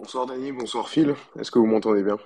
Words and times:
Bonsoir 0.00 0.24
Dany, 0.24 0.50
bonsoir 0.50 0.88
Phil. 0.88 1.14
Est-ce 1.38 1.50
que 1.50 1.58
vous 1.58 1.66
m'entendez 1.66 2.02
bien? 2.02 2.16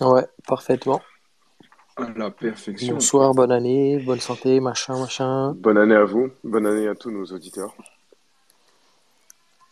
Ouais, 0.00 0.26
parfaitement. 0.48 1.00
À 1.96 2.10
la 2.16 2.32
perfection. 2.32 2.94
Bonsoir, 2.94 3.34
bonne 3.34 3.52
année, 3.52 4.02
bonne 4.04 4.18
santé, 4.18 4.58
machin, 4.58 4.98
machin. 4.98 5.52
Bonne 5.52 5.78
année 5.78 5.94
à 5.94 6.02
vous, 6.02 6.28
bonne 6.42 6.66
année 6.66 6.88
à 6.88 6.96
tous 6.96 7.12
nos 7.12 7.24
auditeurs. 7.26 7.72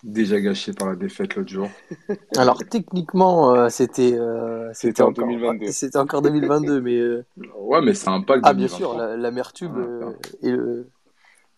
Déjà 0.04 0.41
gâché 0.41 0.72
par 0.72 0.87
la 0.88 0.94
défaite 0.94 1.34
l'autre 1.34 1.50
jour. 1.50 1.69
Alors, 2.37 2.59
techniquement, 2.70 3.53
euh, 3.53 3.69
c'était 3.69 4.14
euh, 4.14 4.69
C'était 4.75 4.91
c'était 4.91 5.03
en 5.03 5.09
encore, 5.09 5.26
2022. 5.26 5.66
c'était 5.72 5.99
encore 5.99 6.22
2022, 6.22 6.81
mais 6.81 6.97
euh, 6.97 7.25
Ouais, 7.59 7.81
mais 7.82 7.94
ça 7.94 8.12
impacte 8.12 8.44
ah, 8.44 8.54
bien 8.54 8.69
sûr, 8.69 8.94
2023. 8.94 8.99
la- 9.09 9.16
l'amertume 9.16 9.72
Voilà. 9.72 10.06
euh, 10.06 10.12
et 10.43 10.50
le, 10.53 10.88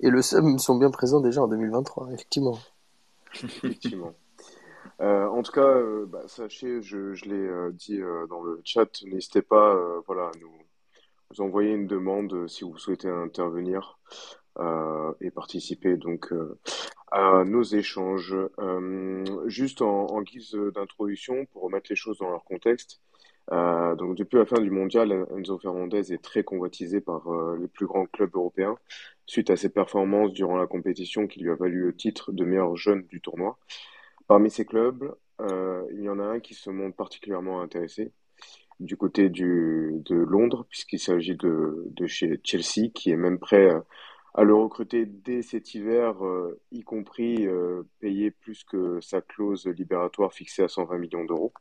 et 0.00 0.08
le 0.08 0.22
seum 0.22 0.58
sont 0.58 0.76
bien 0.78 0.90
présents 0.90 1.20
déjà 1.20 1.42
en 1.42 1.46
2023, 1.48 2.08
effectivement. 2.10 2.58
Effectivement. 3.42 4.14
Euh, 5.00 5.26
en 5.26 5.42
tout 5.42 5.52
cas, 5.52 5.66
euh, 5.66 6.06
bah, 6.06 6.22
sachez, 6.26 6.82
je, 6.82 7.14
je 7.14 7.24
l'ai 7.24 7.34
euh, 7.34 7.70
dit 7.72 8.00
dans 8.28 8.42
le 8.42 8.60
chat, 8.64 9.02
n'hésitez 9.04 9.42
pas 9.42 9.76
voilà, 10.06 10.26
à 10.26 10.30
nous, 10.40 10.52
envoyer 11.38 11.72
une 11.72 11.86
demande 11.88 12.46
si 12.48 12.64
vous 12.64 12.78
souhaitez 12.78 13.08
intervenir 13.08 13.98
et 15.20 15.32
participer 15.32 15.96
donc 15.96 16.32
à 17.10 17.42
nos 17.44 17.64
échanges. 17.64 18.36
Juste 19.46 19.82
en, 19.82 20.22
guise 20.22 20.52
d'introduction, 20.74 21.44
pour 21.46 21.62
remettre 21.62 21.88
les 21.90 21.96
choses 21.96 22.18
dans 22.18 22.30
leur 22.30 22.44
contexte, 22.44 23.00
donc 23.50 24.14
depuis 24.16 24.36
la 24.36 24.46
fin 24.46 24.60
du 24.60 24.70
mondial, 24.70 25.26
Enzo 25.36 25.58
Fernandez 25.58 26.12
est 26.12 26.22
très 26.22 26.44
convoitisé 26.44 27.00
par 27.00 27.24
les 27.58 27.66
plus 27.66 27.86
grands 27.86 28.06
clubs 28.06 28.34
européens 28.36 28.76
suite 29.26 29.50
à 29.50 29.56
ses 29.56 29.68
performances 29.68 30.32
durant 30.32 30.56
la 30.56 30.66
compétition 30.66 31.26
qui 31.26 31.40
lui 31.40 31.50
a 31.50 31.54
valu 31.54 31.86
le 31.86 31.96
titre 31.96 32.32
de 32.32 32.44
meilleur 32.44 32.76
jeune 32.76 33.02
du 33.06 33.20
tournoi. 33.20 33.58
Parmi 34.26 34.50
ces 34.50 34.64
clubs, 34.64 35.14
euh, 35.40 35.84
il 35.92 36.02
y 36.02 36.08
en 36.08 36.18
a 36.18 36.24
un 36.24 36.40
qui 36.40 36.54
se 36.54 36.70
montre 36.70 36.96
particulièrement 36.96 37.60
intéressé 37.60 38.12
du 38.80 38.96
côté 38.96 39.28
de 39.28 40.14
Londres, 40.14 40.66
puisqu'il 40.68 40.98
s'agit 40.98 41.36
de, 41.36 42.06
chez 42.06 42.40
Chelsea, 42.42 42.90
qui 42.92 43.12
est 43.12 43.16
même 43.16 43.38
prêt 43.38 43.70
à, 43.70 43.84
à 44.34 44.42
le 44.42 44.54
recruter 44.54 45.06
dès 45.06 45.42
cet 45.42 45.74
hiver, 45.74 46.24
euh, 46.24 46.60
y 46.72 46.82
compris 46.82 47.46
euh, 47.46 47.84
payer 48.00 48.32
plus 48.32 48.64
que 48.64 49.00
sa 49.00 49.20
clause 49.20 49.66
libératoire 49.66 50.32
fixée 50.32 50.64
à 50.64 50.68
120 50.68 50.98
millions 50.98 51.24
d'euros. 51.24 51.52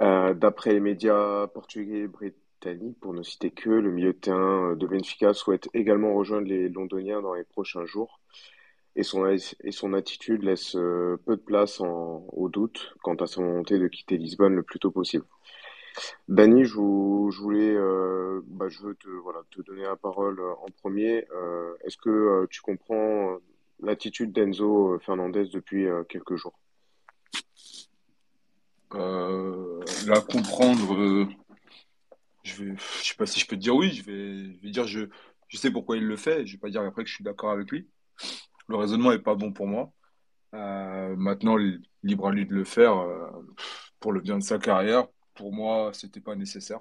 Euh, 0.00 0.34
d'après 0.34 0.72
les 0.72 0.80
médias 0.80 1.46
portugais 1.46 2.00
et 2.00 2.08
pour 3.00 3.12
ne 3.12 3.22
citer 3.22 3.50
que, 3.50 3.70
le 3.70 3.90
milieu 3.90 4.12
de 4.12 4.18
terrain 4.18 4.74
de 4.74 4.86
Benfica 4.86 5.32
souhaite 5.34 5.68
également 5.74 6.14
rejoindre 6.14 6.48
les 6.48 6.68
Londoniens 6.68 7.20
dans 7.20 7.34
les 7.34 7.44
prochains 7.44 7.84
jours. 7.84 8.20
Et 8.96 9.02
son, 9.02 9.26
et 9.26 9.72
son 9.72 9.92
attitude 9.92 10.44
laisse 10.44 10.76
euh, 10.76 11.16
peu 11.26 11.36
de 11.36 11.42
place 11.42 11.80
au 11.80 12.48
doute 12.48 12.94
quant 13.02 13.16
à 13.16 13.26
sa 13.26 13.40
volonté 13.42 13.78
de 13.78 13.88
quitter 13.88 14.16
Lisbonne 14.16 14.54
le 14.54 14.62
plus 14.62 14.78
tôt 14.78 14.92
possible. 14.92 15.24
Dany, 16.28 16.64
je, 16.64 16.74
vou- 16.74 17.30
je 17.32 17.40
voulais, 17.40 17.74
euh, 17.74 18.40
bah, 18.46 18.68
je 18.68 18.82
veux 18.82 18.94
te, 18.94 19.08
voilà, 19.08 19.40
te 19.50 19.62
donner 19.62 19.82
la 19.82 19.96
parole 19.96 20.38
euh, 20.40 20.52
en 20.52 20.66
premier. 20.80 21.26
Euh, 21.34 21.74
est-ce 21.84 21.96
que 21.96 22.10
euh, 22.10 22.46
tu 22.50 22.60
comprends 22.62 23.32
euh, 23.32 23.38
l'attitude 23.80 24.32
d'Enzo 24.32 24.98
Fernandez 25.00 25.46
depuis 25.52 25.86
euh, 25.86 26.04
quelques 26.04 26.36
jours? 26.36 26.58
Euh, 28.94 29.80
la 30.06 30.20
comprendre, 30.20 30.94
euh, 30.94 31.26
je 32.44 32.62
vais, 32.62 32.74
sais 32.78 33.14
pas 33.16 33.26
si 33.26 33.40
je 33.40 33.46
peux 33.46 33.56
te 33.56 33.60
dire 33.60 33.74
oui, 33.74 33.90
je 33.90 34.02
vais, 34.04 34.70
dire 34.70 34.86
je, 34.86 35.08
sais 35.52 35.70
pourquoi 35.70 35.96
il 35.96 36.04
le 36.04 36.16
fait. 36.16 36.46
Je 36.46 36.52
vais 36.52 36.58
pas 36.58 36.70
dire 36.70 36.82
après 36.82 37.02
que 37.02 37.08
je 37.08 37.14
suis 37.14 37.24
d'accord 37.24 37.50
avec 37.50 37.70
lui. 37.70 37.88
Le 38.68 38.76
raisonnement 38.76 39.12
est 39.12 39.18
pas 39.18 39.34
bon 39.34 39.52
pour 39.52 39.66
moi. 39.66 39.92
Euh, 40.54 41.16
maintenant, 41.16 41.56
li- 41.56 41.82
libre 42.02 42.28
à 42.28 42.32
lui 42.32 42.46
de 42.46 42.54
le 42.54 42.64
faire 42.64 42.96
euh, 42.98 43.30
pour 43.98 44.12
le 44.12 44.20
bien 44.20 44.38
de 44.38 44.42
sa 44.42 44.58
carrière. 44.58 45.06
Pour 45.34 45.52
moi, 45.52 45.90
c'était 45.94 46.20
pas 46.20 46.36
nécessaire. 46.36 46.80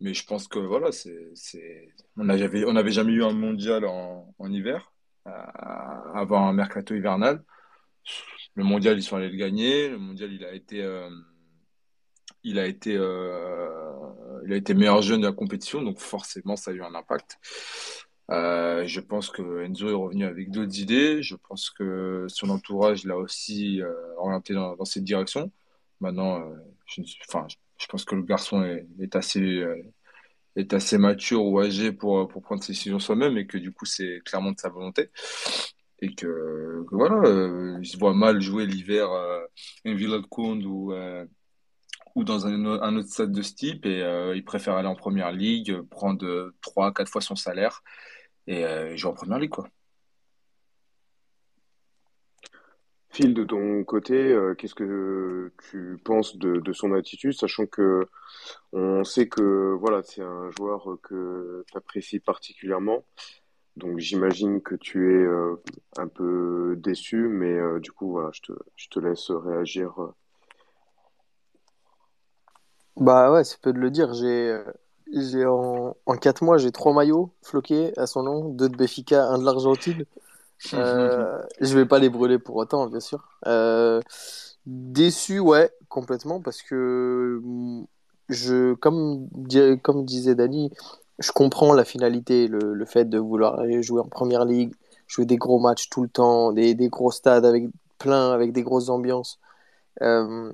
Mais 0.00 0.12
je 0.12 0.26
pense 0.26 0.48
que 0.48 0.58
voilà, 0.58 0.90
on 2.16 2.24
n'avait, 2.24 2.64
on 2.64 2.72
n'avait 2.72 2.90
jamais 2.90 3.12
eu 3.12 3.24
un 3.24 3.32
mondial 3.32 3.84
en, 3.86 4.34
hiver, 4.50 4.92
euh, 5.26 5.30
avant 6.14 6.48
un 6.48 6.52
mercato 6.52 6.94
hivernal. 6.94 7.42
Le 8.56 8.64
mondial, 8.64 8.98
ils 8.98 9.02
sont 9.02 9.16
allés 9.16 9.30
le 9.30 9.36
gagner. 9.36 9.88
Le 9.88 9.98
mondial, 9.98 10.32
il 10.32 10.44
a 10.44 10.52
été, 10.52 10.82
il 12.44 12.58
a 12.58 12.66
été, 12.66 12.94
euh, 12.96 13.68
il 14.46 14.52
a 14.52 14.56
été 14.56 14.74
meilleur 14.74 15.02
jeune 15.02 15.22
de 15.22 15.26
la 15.26 15.32
compétition, 15.32 15.82
donc 15.82 15.98
forcément, 15.98 16.56
ça 16.56 16.70
a 16.70 16.74
eu 16.74 16.82
un 16.82 16.94
impact. 16.94 17.38
Euh, 18.30 18.86
je 18.86 19.00
pense 19.00 19.30
que 19.30 19.64
Enzo 19.64 19.88
est 19.88 19.94
revenu 19.94 20.24
avec 20.24 20.50
d'autres 20.50 20.78
idées. 20.78 21.22
Je 21.22 21.36
pense 21.36 21.70
que 21.70 22.26
son 22.28 22.50
entourage 22.50 23.04
l'a 23.04 23.16
aussi 23.16 23.82
euh, 23.82 23.92
orienté 24.18 24.54
dans, 24.54 24.82
cette 24.84 25.04
direction. 25.04 25.50
Maintenant, 26.00 26.42
je, 26.86 27.02
enfin, 27.28 27.46
je 27.78 27.86
pense 27.86 28.04
que 28.04 28.14
le 28.14 28.22
garçon 28.22 28.62
est, 29.00 29.16
assez, 29.16 29.64
est 30.56 30.72
assez 30.74 30.98
mature 30.98 31.44
ou 31.44 31.60
âgé 31.60 31.92
pour, 31.92 32.28
pour 32.28 32.42
prendre 32.42 32.62
ses 32.62 32.72
décisions 32.72 32.98
soi-même 32.98 33.38
et 33.38 33.46
que 33.46 33.58
du 33.58 33.72
coup, 33.72 33.86
c'est 33.86 34.20
clairement 34.24 34.52
de 34.52 34.60
sa 34.60 34.68
volonté. 34.68 35.10
Et 36.00 36.14
que, 36.14 36.84
voilà, 36.90 37.78
il 37.80 37.86
se 37.86 37.96
voit 37.96 38.14
mal 38.14 38.40
jouer 38.40 38.66
l'hiver 38.66 39.08
en 39.10 39.94
Villa 39.94 40.18
de 40.18 40.26
Conde 40.26 40.64
ou, 40.64 40.92
ou 42.14 42.24
dans 42.24 42.46
un, 42.46 42.96
autre 42.96 43.08
stade 43.08 43.32
de 43.32 43.42
ce 43.42 43.54
type 43.54 43.86
et 43.86 44.02
euh, 44.02 44.36
il 44.36 44.44
préfère 44.44 44.74
aller 44.74 44.88
en 44.88 44.94
première 44.94 45.32
ligue, 45.32 45.70
euh, 45.70 45.82
prendre 45.82 46.24
euh, 46.24 46.54
trois, 46.60 46.92
quatre 46.92 47.10
fois 47.10 47.20
son 47.20 47.36
salaire 47.36 47.82
et 48.46 48.64
jouer 48.96 49.10
en 49.10 49.14
première 49.14 49.38
ligue, 49.38 49.50
quoi. 49.50 49.66
Phil, 53.08 53.32
de 53.32 53.44
ton 53.44 53.82
côté, 53.84 54.36
qu'est-ce 54.58 54.74
que 54.74 55.50
tu 55.70 55.98
penses 56.04 56.36
de, 56.36 56.60
de 56.60 56.72
son 56.74 56.92
attitude, 56.92 57.32
sachant 57.32 57.64
que 57.64 58.06
on 58.72 59.02
sait 59.02 59.28
que 59.28 59.74
voilà, 59.80 60.02
c'est 60.02 60.20
un 60.20 60.50
joueur 60.50 60.98
que 61.02 61.64
tu 61.66 61.78
apprécies 61.78 62.20
particulièrement. 62.20 63.06
Donc 63.76 63.98
j'imagine 63.98 64.60
que 64.60 64.74
tu 64.74 65.14
es 65.14 65.26
un 65.96 66.08
peu 66.08 66.74
déçu, 66.76 67.28
mais 67.28 67.80
du 67.80 67.92
coup 67.92 68.10
voilà, 68.10 68.28
je 68.34 68.42
te, 68.42 68.52
je 68.76 68.88
te 68.88 68.98
laisse 68.98 69.30
réagir. 69.30 69.94
Bah 72.96 73.32
ouais, 73.32 73.44
c'est 73.44 73.60
peu 73.60 73.72
de 73.72 73.78
le 73.78 73.90
dire. 73.90 74.14
J'ai, 74.14 74.50
euh, 74.50 74.64
j'ai 75.12 75.44
en, 75.46 75.96
en 76.06 76.16
4 76.16 76.42
mois, 76.44 76.58
j'ai 76.58 76.70
trois 76.72 76.92
maillots 76.94 77.34
floqués 77.42 77.92
à 77.98 78.06
son 78.06 78.22
nom, 78.22 78.48
deux 78.50 78.68
de 78.68 78.76
Béfica, 78.76 79.24
un 79.26 79.38
de 79.38 79.44
l'Argentine. 79.44 80.04
Euh, 80.74 81.42
je 81.60 81.76
vais 81.78 81.86
pas 81.86 81.98
les 81.98 82.10
brûler 82.10 82.38
pour 82.38 82.56
autant, 82.56 82.86
bien 82.88 83.00
sûr. 83.00 83.28
Euh, 83.46 84.00
déçu, 84.66 85.40
ouais, 85.40 85.70
complètement, 85.88 86.40
parce 86.40 86.62
que 86.62 87.40
mm, 87.44 87.84
je, 88.30 88.74
comme, 88.74 89.28
comme 89.82 90.04
disait 90.04 90.34
Dani, 90.34 90.72
je 91.18 91.32
comprends 91.32 91.74
la 91.74 91.84
finalité, 91.84 92.48
le, 92.48 92.74
le 92.74 92.86
fait 92.86 93.06
de 93.06 93.18
vouloir 93.18 93.58
aller 93.60 93.82
jouer 93.82 94.00
en 94.02 94.08
première 94.08 94.44
ligue, 94.44 94.74
jouer 95.08 95.26
des 95.26 95.36
gros 95.36 95.60
matchs 95.60 95.88
tout 95.90 96.02
le 96.02 96.08
temps, 96.08 96.52
des, 96.52 96.74
des 96.74 96.88
gros 96.88 97.10
stades 97.12 97.44
avec 97.46 97.66
plein, 97.98 98.32
avec 98.32 98.52
des 98.52 98.62
grosses 98.62 98.88
ambiances. 98.90 99.40
Euh, 100.02 100.52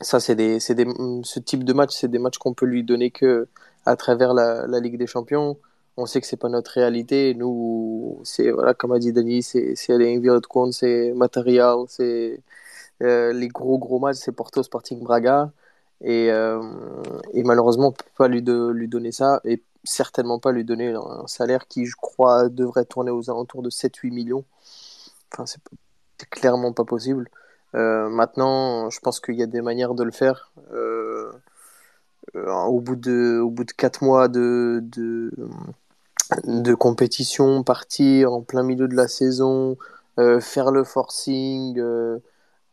ça, 0.00 0.20
c'est 0.20 0.34
des, 0.34 0.60
ce 0.60 1.38
type 1.40 1.64
de 1.64 1.72
match, 1.72 1.90
c'est 1.94 2.08
des 2.08 2.18
matchs 2.18 2.38
qu'on 2.38 2.54
peut 2.54 2.66
lui 2.66 2.84
donner 2.84 3.10
que 3.10 3.48
à 3.86 3.96
travers 3.96 4.34
la, 4.34 4.66
Ligue 4.80 4.98
des 4.98 5.06
Champions. 5.06 5.58
On 5.96 6.06
sait 6.06 6.20
que 6.20 6.26
c'est 6.26 6.36
pas 6.36 6.48
notre 6.50 6.72
réalité. 6.72 7.34
Nous, 7.34 8.20
c'est 8.24 8.50
voilà, 8.50 8.74
comme 8.74 8.92
a 8.92 8.98
dit 8.98 9.12
Dani, 9.12 9.42
c'est 9.42 9.74
de 9.74 10.46
Conde, 10.46 10.72
c'est 10.72 11.12
Material, 11.14 11.78
c'est 11.88 12.40
euh, 13.02 13.32
les 13.32 13.48
gros 13.48 13.78
gros 13.78 13.98
matchs, 13.98 14.18
c'est 14.18 14.32
Porto 14.32 14.62
Sporting 14.62 15.02
Braga. 15.02 15.52
Et, 16.02 16.30
euh, 16.30 16.60
et 17.32 17.42
malheureusement, 17.42 17.88
on 17.88 17.92
peut 17.92 18.04
pas 18.18 18.28
lui, 18.28 18.42
de, 18.42 18.68
lui 18.70 18.88
donner 18.88 19.12
ça 19.12 19.40
et 19.44 19.62
certainement 19.84 20.38
pas 20.38 20.52
lui 20.52 20.64
donner 20.64 20.92
un 20.94 21.26
salaire 21.26 21.66
qui, 21.68 21.86
je 21.86 21.96
crois, 21.96 22.48
devrait 22.50 22.84
tourner 22.84 23.10
aux 23.10 23.30
alentours 23.30 23.62
de 23.62 23.70
7-8 23.70 24.12
millions. 24.12 24.44
Enfin, 25.32 25.46
c'est 25.46 25.60
clairement 26.30 26.72
pas 26.72 26.84
possible. 26.84 27.28
Euh, 27.76 28.08
maintenant, 28.08 28.90
je 28.90 29.00
pense 29.00 29.20
qu'il 29.20 29.34
y 29.36 29.42
a 29.42 29.46
des 29.46 29.60
manières 29.60 29.94
de 29.94 30.02
le 30.02 30.10
faire. 30.10 30.52
Euh, 30.72 31.30
euh, 32.34 32.52
au 32.52 32.80
bout 32.80 32.96
de, 32.96 33.38
au 33.40 33.50
bout 33.50 33.64
de 33.64 33.72
quatre 33.72 34.02
mois 34.02 34.28
de, 34.28 34.80
de, 34.82 35.30
de 36.44 36.74
compétition, 36.74 37.62
partir 37.62 38.32
en 38.32 38.42
plein 38.42 38.62
milieu 38.62 38.88
de 38.88 38.96
la 38.96 39.08
saison, 39.08 39.76
euh, 40.18 40.40
faire 40.40 40.70
le 40.70 40.84
forcing, 40.84 41.78
euh, 41.78 42.18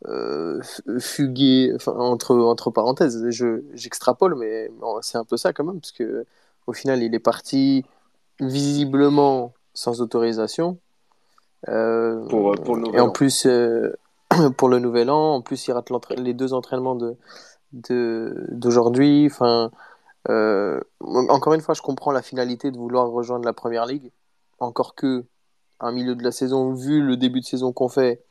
euh, 0.07 0.61
fuguer, 0.99 1.71
enfin, 1.75 1.93
entre, 1.93 2.35
entre 2.35 2.71
parenthèses, 2.71 3.29
je, 3.29 3.61
j'extrapole, 3.73 4.35
mais 4.35 4.69
bon, 4.79 4.99
c'est 5.01 5.17
un 5.17 5.25
peu 5.25 5.37
ça 5.37 5.53
quand 5.53 5.63
même, 5.63 5.79
parce 5.79 5.91
que 5.91 6.25
au 6.65 6.73
final, 6.73 7.03
il 7.03 7.13
est 7.13 7.19
parti 7.19 7.85
visiblement 8.39 9.53
sans 9.73 10.01
autorisation. 10.01 10.77
Pour, 11.65 12.55
pour 12.55 12.75
le 12.75 12.93
et 12.93 12.99
en 12.99 13.09
plus, 13.09 13.47
pour 14.57 14.69
le 14.69 14.79
nouvel 14.79 15.09
an, 15.09 15.35
en 15.35 15.41
plus, 15.41 15.67
il 15.67 15.71
rate 15.73 15.91
les 16.17 16.33
deux 16.33 16.53
entraînements 16.53 16.97
d'aujourd'hui. 17.71 19.27
Enfin, 19.31 19.71
euh, 20.29 20.79
encore 21.01 21.53
une 21.53 21.61
fois, 21.61 21.73
je 21.73 21.81
comprends 21.81 22.11
la 22.11 22.21
finalité 22.21 22.71
de 22.71 22.77
vouloir 22.77 23.09
rejoindre 23.09 23.45
la 23.45 23.53
première 23.53 23.85
ligue. 23.85 24.11
Encore 24.59 24.95
que, 24.95 25.25
un 25.79 25.91
milieu 25.91 26.15
de 26.15 26.23
la 26.23 26.31
saison, 26.31 26.73
vu 26.73 27.01
le 27.01 27.17
début 27.17 27.41
de 27.41 27.45
saison 27.45 27.73
qu'on 27.73 27.89
fait, 27.89 28.23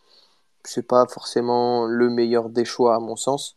c'est 0.64 0.86
pas 0.86 1.06
forcément 1.06 1.86
le 1.86 2.08
meilleur 2.10 2.48
des 2.48 2.64
choix 2.64 2.94
à 2.96 3.00
mon 3.00 3.16
sens. 3.16 3.56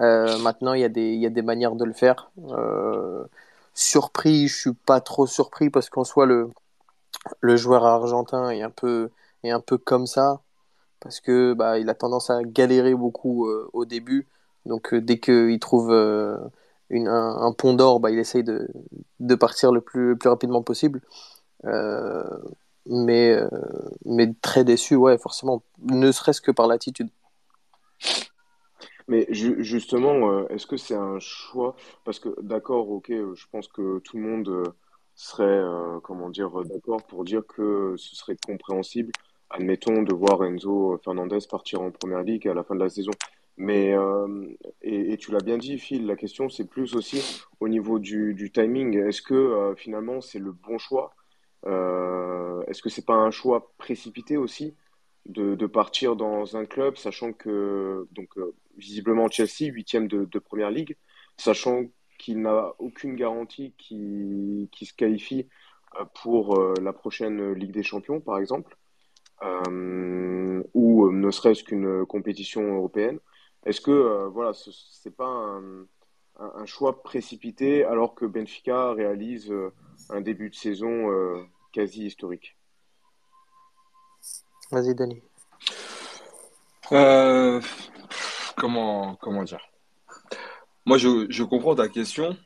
Euh, 0.00 0.38
maintenant, 0.38 0.74
il 0.74 0.80
y, 0.80 0.84
a 0.84 0.88
des, 0.88 1.14
y 1.14 1.26
a 1.26 1.30
des 1.30 1.42
manières 1.42 1.74
de 1.76 1.84
le 1.84 1.92
faire. 1.92 2.30
Euh, 2.50 3.24
surpris, 3.74 4.48
je 4.48 4.56
suis 4.56 4.74
pas 4.74 5.00
trop 5.00 5.26
surpris 5.26 5.70
parce 5.70 5.90
qu'en 5.90 6.04
soi, 6.04 6.26
le, 6.26 6.50
le 7.40 7.56
joueur 7.56 7.84
argentin 7.86 8.50
est 8.50 8.62
un 8.62 8.70
peu, 8.70 9.10
est 9.44 9.50
un 9.50 9.60
peu 9.60 9.78
comme 9.78 10.06
ça 10.06 10.40
parce 11.04 11.20
que 11.20 11.54
bah, 11.54 11.78
il 11.78 11.88
a 11.88 11.94
tendance 11.94 12.30
à 12.30 12.42
galérer 12.42 12.94
beaucoup 12.94 13.46
euh, 13.46 13.68
au 13.72 13.84
début. 13.84 14.26
Donc, 14.66 14.94
dès 14.94 15.18
qu'il 15.20 15.58
trouve 15.60 15.92
une, 16.90 17.08
un, 17.08 17.52
pont 17.52 17.74
d'or, 17.74 18.00
bah, 18.00 18.10
il 18.10 18.18
essaye 18.18 18.44
de, 18.44 18.68
de 19.20 19.34
partir 19.34 19.72
le 19.72 19.80
plus, 19.80 20.10
le 20.10 20.16
plus 20.16 20.28
rapidement 20.30 20.62
possible. 20.62 21.00
mais, 22.86 23.38
mais 24.06 24.32
très 24.42 24.64
déçu, 24.64 24.96
ouais, 24.96 25.18
forcément, 25.18 25.62
ne 25.82 26.12
serait-ce 26.12 26.40
que 26.40 26.50
par 26.50 26.66
l'attitude. 26.66 27.10
Mais 29.06 29.26
justement, 29.30 30.30
euh, 30.30 30.46
est-ce 30.48 30.66
que 30.66 30.76
c'est 30.76 30.94
un 30.94 31.18
choix? 31.20 31.76
Parce 32.04 32.18
que 32.18 32.40
d'accord, 32.40 32.88
ok, 32.90 33.10
euh, 33.10 33.34
je 33.34 33.46
pense 33.50 33.68
que 33.68 33.98
tout 33.98 34.16
le 34.16 34.22
monde 34.22 34.48
euh, 34.48 34.64
serait, 35.14 35.44
euh, 35.44 36.00
comment 36.00 36.30
dire, 36.30 36.50
d'accord 36.64 37.02
pour 37.04 37.24
dire 37.24 37.42
que 37.46 37.94
ce 37.98 38.16
serait 38.16 38.36
compréhensible, 38.46 39.12
admettons, 39.54 40.02
de 40.02 40.12
voir 40.12 40.44
Enzo 40.44 40.98
Fernandez 41.04 41.38
partir 41.50 41.80
en 41.82 41.90
première 41.90 42.22
ligue 42.22 42.48
à 42.48 42.54
la 42.54 42.64
fin 42.64 42.74
de 42.74 42.80
la 42.80 42.88
saison. 42.88 43.12
Mais, 43.56 43.96
euh, 43.96 44.48
et, 44.82 45.16
tu 45.16 45.30
l'as 45.30 45.40
bien 45.40 45.58
dit, 45.58 45.78
Phil, 45.78 46.06
la 46.06 46.16
question 46.16 46.48
c'est 46.48 46.64
plus 46.66 46.94
aussi 46.94 47.44
au 47.60 47.68
niveau 47.68 47.98
du, 47.98 48.50
timing. 48.52 48.98
Est-ce 48.98 49.22
que 49.22 49.74
finalement 49.76 50.20
c'est 50.20 50.40
le 50.40 50.52
bon 50.52 50.78
choix? 50.78 51.14
Euh, 51.66 52.62
est-ce 52.66 52.82
que 52.82 52.90
c'est 52.90 53.06
pas 53.06 53.14
un 53.14 53.30
choix 53.30 53.72
précipité 53.78 54.36
aussi? 54.36 54.74
de, 55.26 55.66
partir 55.66 56.16
dans 56.16 56.56
un 56.56 56.66
club, 56.66 56.96
sachant 56.96 57.32
que, 57.32 58.06
donc, 58.12 58.36
euh, 58.36 58.54
visiblement 58.76 59.28
Chelsea, 59.28 59.72
huitième 59.72 60.08
de, 60.08 60.24
de 60.24 60.38
première 60.38 60.70
ligue, 60.70 60.96
sachant 61.36 61.84
qu'il 62.18 62.42
n'a 62.42 62.74
aucune 62.78 63.16
garantie 63.16 63.74
qui, 63.78 64.68
qui 64.72 64.86
se 64.86 64.94
qualifie 64.94 65.48
euh, 66.00 66.04
pour 66.22 66.58
euh, 66.58 66.74
la 66.82 66.92
prochaine 66.92 67.52
Ligue 67.54 67.72
des 67.72 67.82
Champions, 67.82 68.20
par 68.20 68.38
exemple, 68.38 68.76
euh, 68.76 68.83
ou 69.42 71.10
ne 71.10 71.30
serait-ce 71.30 71.64
qu'une 71.64 72.06
compétition 72.06 72.62
européenne. 72.76 73.18
Est-ce 73.66 73.80
que, 73.80 73.90
euh, 73.90 74.28
voilà, 74.28 74.52
ce 74.52 74.70
c'est 74.72 75.14
pas 75.14 75.26
un, 75.26 75.86
choix 76.66 77.02
précipité 77.02 77.84
alors 77.84 78.14
que 78.14 78.24
Benfica 78.24 78.92
réalise 78.92 79.52
un 80.10 80.20
début 80.20 80.50
de 80.50 80.54
saison 80.54 81.08
quasi 81.72 82.06
historique? 82.06 82.56
Vas-y, 84.70 84.94
Dani. 84.94 85.22
Euh, 86.92 87.60
comment, 88.56 89.16
comment 89.16 89.44
dire? 89.44 89.60
Moi, 90.86 90.98
je, 90.98 91.26
je 91.30 91.42
comprends 91.42 91.74
ta 91.74 91.88
question. 91.88 92.36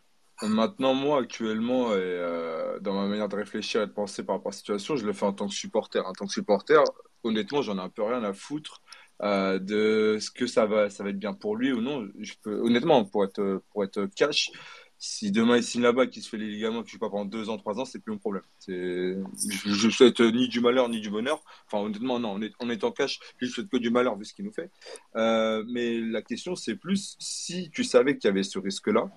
Maintenant, 0.42 0.94
moi, 0.94 1.20
actuellement, 1.20 1.88
euh, 1.90 2.78
dans 2.80 2.94
ma 2.94 3.06
manière 3.08 3.28
de 3.28 3.34
réfléchir 3.34 3.82
et 3.82 3.86
de 3.86 3.92
penser 3.92 4.24
par 4.24 4.36
rapport 4.36 4.52
à 4.52 4.54
la 4.54 4.56
situation, 4.56 4.96
je 4.96 5.04
le 5.04 5.12
fais 5.12 5.26
en 5.26 5.32
tant 5.32 5.48
que 5.48 5.54
supporter. 5.54 6.04
En 6.06 6.12
tant 6.12 6.26
que 6.26 6.32
supporter, 6.32 6.82
honnêtement, 7.24 7.60
j'en 7.60 7.76
ai 7.78 7.80
un 7.80 7.88
peu 7.88 8.04
rien 8.04 8.22
à 8.22 8.32
foutre 8.32 8.82
euh, 9.22 9.58
de 9.58 10.18
ce 10.20 10.30
que 10.30 10.46
ça 10.46 10.66
va, 10.66 10.90
ça 10.90 11.02
va 11.02 11.10
être 11.10 11.18
bien 11.18 11.34
pour 11.34 11.56
lui 11.56 11.72
ou 11.72 11.80
non. 11.80 12.08
Je 12.20 12.34
honnêtement, 12.46 13.04
pour 13.04 13.24
être, 13.24 13.62
pour 13.72 13.82
être 13.82 14.06
cash, 14.14 14.52
si 15.00 15.32
demain 15.32 15.56
il 15.56 15.62
signe 15.62 15.82
là-bas, 15.82 16.06
qu'il 16.06 16.22
se 16.22 16.28
fait 16.28 16.36
les 16.36 16.48
ligaments, 16.48 16.82
qu'il 16.82 16.90
ne 16.90 16.90
joue 16.92 16.98
pas 16.98 17.10
pendant 17.10 17.24
deux 17.24 17.48
ans, 17.48 17.58
trois 17.58 17.80
ans, 17.80 17.84
c'est 17.84 17.98
plus 18.00 18.12
mon 18.12 18.18
problème. 18.18 18.42
Je, 18.66 19.20
je 19.66 19.90
souhaite 19.90 20.20
ni 20.20 20.48
du 20.48 20.60
malheur 20.60 20.88
ni 20.88 21.00
du 21.00 21.10
bonheur. 21.10 21.42
Enfin, 21.66 21.84
honnêtement, 21.84 22.20
non, 22.20 22.40
en, 22.60 22.70
est, 22.70 22.84
en 22.84 22.92
cash, 22.92 23.18
je 23.38 23.46
souhaite 23.46 23.68
que 23.68 23.76
du 23.76 23.90
malheur 23.90 24.16
vu 24.16 24.24
ce 24.24 24.34
qu'il 24.34 24.44
nous 24.44 24.52
fait. 24.52 24.70
Euh, 25.16 25.64
mais 25.68 25.98
la 26.00 26.22
question, 26.22 26.54
c'est 26.54 26.76
plus 26.76 27.16
si 27.18 27.70
tu 27.70 27.82
savais 27.82 28.16
qu'il 28.16 28.28
y 28.28 28.30
avait 28.30 28.44
ce 28.44 28.58
risque-là 28.58 29.08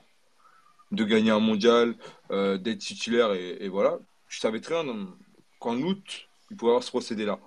de 0.91 1.03
gagner 1.03 1.31
un 1.31 1.39
mondial, 1.39 1.95
euh, 2.31 2.57
d'être 2.57 2.79
titulaire 2.79 3.33
et, 3.33 3.57
et, 3.61 3.69
voilà, 3.69 3.99
je 4.27 4.39
savais 4.39 4.59
très 4.59 4.83
bien 4.83 5.07
qu'en 5.59 5.77
août, 5.77 6.27
il 6.49 6.57
pouvait 6.57 6.71
avoir 6.71 6.83
ce 6.83 6.89
procédé-là. 6.89 7.39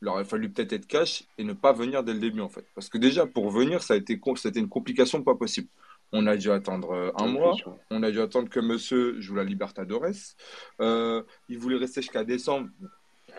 Il 0.00 0.08
aurait 0.08 0.24
fallu 0.24 0.50
peut-être 0.50 0.72
être 0.72 0.86
cash 0.86 1.24
et 1.38 1.44
ne 1.44 1.52
pas 1.52 1.72
venir 1.72 2.04
dès 2.04 2.12
le 2.12 2.20
début 2.20 2.40
en 2.40 2.48
fait. 2.48 2.64
Parce 2.74 2.88
que 2.88 2.98
déjà, 2.98 3.26
pour 3.26 3.50
venir, 3.50 3.82
ça 3.82 3.94
a 3.94 3.96
été, 3.96 4.20
ça 4.36 4.48
a 4.48 4.50
été 4.50 4.60
une 4.60 4.68
complication 4.68 5.22
pas 5.22 5.34
possible. 5.34 5.68
On 6.12 6.26
a 6.26 6.36
dû 6.36 6.50
attendre 6.50 6.92
euh, 6.92 7.10
un 7.16 7.26
mois. 7.26 7.54
On 7.90 8.02
a 8.02 8.10
dû 8.10 8.20
attendre 8.20 8.48
que 8.48 8.60
monsieur 8.60 9.20
joue 9.20 9.34
la 9.34 9.44
Libertadores. 9.44 10.34
Euh, 10.80 11.22
il 11.48 11.58
voulait 11.58 11.76
rester 11.76 12.00
jusqu'à 12.00 12.24
décembre. 12.24 12.68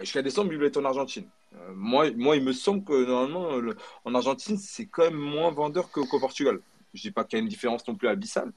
Jusqu'à 0.02 0.22
décembre, 0.22 0.52
il 0.52 0.58
voulait 0.58 0.68
être 0.68 0.78
en 0.78 0.86
Argentine. 0.86 1.28
Euh, 1.56 1.72
moi, 1.74 2.12
moi, 2.16 2.36
il 2.36 2.44
me 2.44 2.54
semble 2.54 2.84
que 2.84 3.06
normalement, 3.06 3.58
le, 3.58 3.76
en 4.06 4.14
Argentine, 4.14 4.58
c'est 4.58 4.86
quand 4.86 5.04
même 5.04 5.18
moins 5.18 5.50
vendeur 5.52 5.90
qu'au 5.90 6.06
qu 6.06 6.20
Portugal. 6.20 6.60
Je 6.94 7.02
dis 7.02 7.12
pas 7.12 7.24
qu'il 7.24 7.38
y 7.38 7.40
a 7.40 7.44
une 7.44 7.50
différence 7.50 7.88
non 7.88 7.96
plus 7.96 8.08
abyssale. 8.08 8.52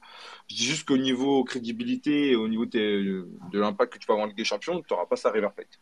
Je 0.49 0.55
dis 0.55 0.63
juste 0.63 0.87
qu'au 0.87 0.97
niveau 0.97 1.43
crédibilité 1.43 2.31
et 2.31 2.35
au 2.35 2.47
niveau 2.47 2.65
de 2.65 3.27
l'impact 3.53 3.93
que 3.93 3.99
tu 3.99 4.07
peux 4.07 4.13
avoir 4.13 4.25
en 4.25 4.27
Ligue 4.27 4.37
des 4.37 4.45
Champions, 4.45 4.81
tu 4.81 4.93
n'auras 4.93 5.05
pas 5.05 5.15
ça 5.15 5.31
River 5.31 5.49
Plate. 5.55 5.79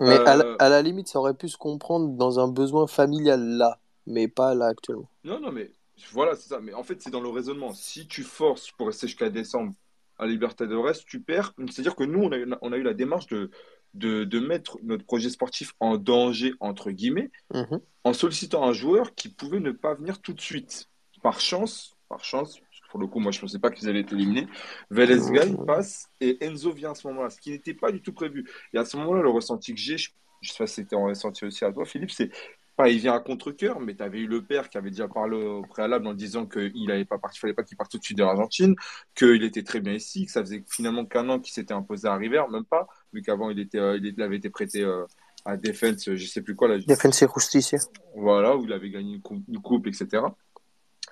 Mais 0.00 0.18
à 0.26 0.36
la, 0.36 0.56
à, 0.58 0.68
la, 0.68 0.82
limite, 0.82 1.08
ça 1.08 1.20
aurait 1.20 1.34
pu 1.34 1.48
se 1.48 1.56
comprendre 1.56 2.16
dans 2.16 2.40
un 2.40 2.48
besoin 2.48 2.86
familial 2.86 3.40
là, 3.40 3.78
mais 4.06 4.26
pas 4.26 4.54
là 4.54 4.66
actuellement. 4.66 5.08
Non, 5.22 5.38
non, 5.40 5.52
mais 5.52 5.70
voilà, 6.12 6.34
c'est 6.34 6.48
ça. 6.48 6.60
Mais 6.60 6.74
en 6.74 6.82
fait, 6.82 7.00
c'est 7.00 7.10
dans 7.10 7.20
le 7.20 7.28
raisonnement. 7.28 7.72
Si 7.72 8.06
tu 8.06 8.22
forces 8.22 8.70
pour 8.72 8.88
rester 8.88 9.06
jusqu'à 9.06 9.30
décembre 9.30 9.72
à 10.18 10.26
Libertadores, 10.26 11.04
tu 11.06 11.20
perds. 11.20 11.54
C'est-à-dire 11.70 11.96
que 11.96 12.04
nous, 12.04 12.20
on 12.20 12.32
a, 12.32 12.36
eu, 12.38 12.52
on 12.60 12.72
a 12.72 12.76
eu 12.76 12.82
la 12.82 12.94
démarche 12.94 13.26
de, 13.28 13.50
de, 13.94 14.24
de, 14.24 14.40
mettre 14.40 14.78
notre 14.82 15.04
projet 15.04 15.30
sportif 15.30 15.74
en 15.80 15.96
danger, 15.96 16.54
entre 16.60 16.90
guillemets, 16.90 17.30
-hmm. 17.52 17.80
en 18.04 18.12
sollicitant 18.12 18.64
un 18.64 18.72
joueur 18.72 19.14
qui 19.14 19.28
pouvait 19.28 19.60
ne 19.60 19.72
pas 19.72 19.94
venir 19.94 20.20
tout 20.20 20.32
de 20.32 20.40
suite. 20.40 20.88
Par 21.24 21.40
chance, 21.40 21.96
par 22.10 22.22
chance, 22.22 22.60
pour 22.90 23.00
le 23.00 23.06
coup, 23.06 23.18
moi, 23.18 23.32
je 23.32 23.38
ne 23.38 23.40
pensais 23.40 23.58
pas 23.58 23.70
qu'ils 23.70 23.88
allaient 23.88 24.00
être 24.00 24.12
éliminés. 24.12 24.46
Vélez 24.90 25.18
gagne, 25.32 25.56
passe, 25.64 26.10
et 26.20 26.36
Enzo 26.44 26.70
vient 26.70 26.90
à 26.90 26.94
ce 26.94 27.08
moment-là, 27.08 27.30
ce 27.30 27.40
qui 27.40 27.50
n'était 27.50 27.72
pas 27.72 27.90
du 27.90 28.02
tout 28.02 28.12
prévu. 28.12 28.46
Et 28.74 28.78
à 28.78 28.84
ce 28.84 28.98
moment-là, 28.98 29.22
le 29.22 29.30
ressenti 29.30 29.74
que 29.74 29.80
j'ai, 29.80 29.96
je 29.96 30.10
ne 30.42 30.48
sais 30.48 30.58
pas 30.58 30.66
si 30.66 30.74
c'était 30.74 30.96
en 30.96 31.06
ressenti 31.06 31.46
aussi 31.46 31.64
à 31.64 31.72
toi, 31.72 31.86
Philippe, 31.86 32.10
c'est 32.10 32.30
Enfin, 32.76 32.90
il 32.90 32.98
vient 32.98 33.14
à 33.14 33.20
contre-coeur, 33.20 33.80
mais 33.80 33.94
tu 33.94 34.02
avais 34.02 34.18
eu 34.18 34.26
le 34.26 34.42
père 34.42 34.68
qui 34.68 34.78
avait 34.78 34.90
déjà 34.90 35.06
parlé 35.06 35.36
au 35.36 35.62
préalable 35.62 36.08
en 36.08 36.14
disant 36.14 36.44
qu'il 36.44 36.86
n'allait 36.86 37.04
pas 37.04 37.20
fallait 37.40 37.54
pas 37.54 37.62
qu'il 37.62 37.76
parte 37.76 37.92
tout 37.92 37.98
de 37.98 38.02
suite 38.04 38.18
de 38.18 38.24
l'Argentine, 38.24 38.74
qu'il 39.14 39.44
était 39.44 39.62
très 39.62 39.80
bien 39.80 39.92
ici, 39.92 40.26
que 40.26 40.32
ça 40.32 40.40
faisait 40.40 40.64
finalement 40.68 41.04
qu'un 41.04 41.28
an 41.28 41.38
qu'il 41.38 41.54
s'était 41.54 41.72
imposé 41.72 42.08
à 42.08 42.16
River, 42.16 42.42
même 42.50 42.64
pas, 42.64 42.88
vu 43.12 43.22
qu'avant 43.22 43.48
il 43.50 43.60
était, 43.60 43.78
euh, 43.78 43.96
il 44.02 44.20
avait 44.20 44.36
été 44.36 44.50
prêté 44.50 44.82
euh, 44.82 45.06
à 45.44 45.56
Defense, 45.56 46.14
je 46.14 46.26
sais 46.26 46.42
plus 46.42 46.56
quoi 46.56 46.66
là. 46.66 46.78
Defense 46.78 47.22
et 47.22 47.28
Justicia. 47.32 47.78
Voilà, 48.16 48.56
où 48.56 48.64
il 48.64 48.72
avait 48.72 48.90
gagné 48.90 49.14
une 49.14 49.22
coupe, 49.22 49.44
une 49.48 49.60
coupe, 49.60 49.86
etc. 49.86 50.22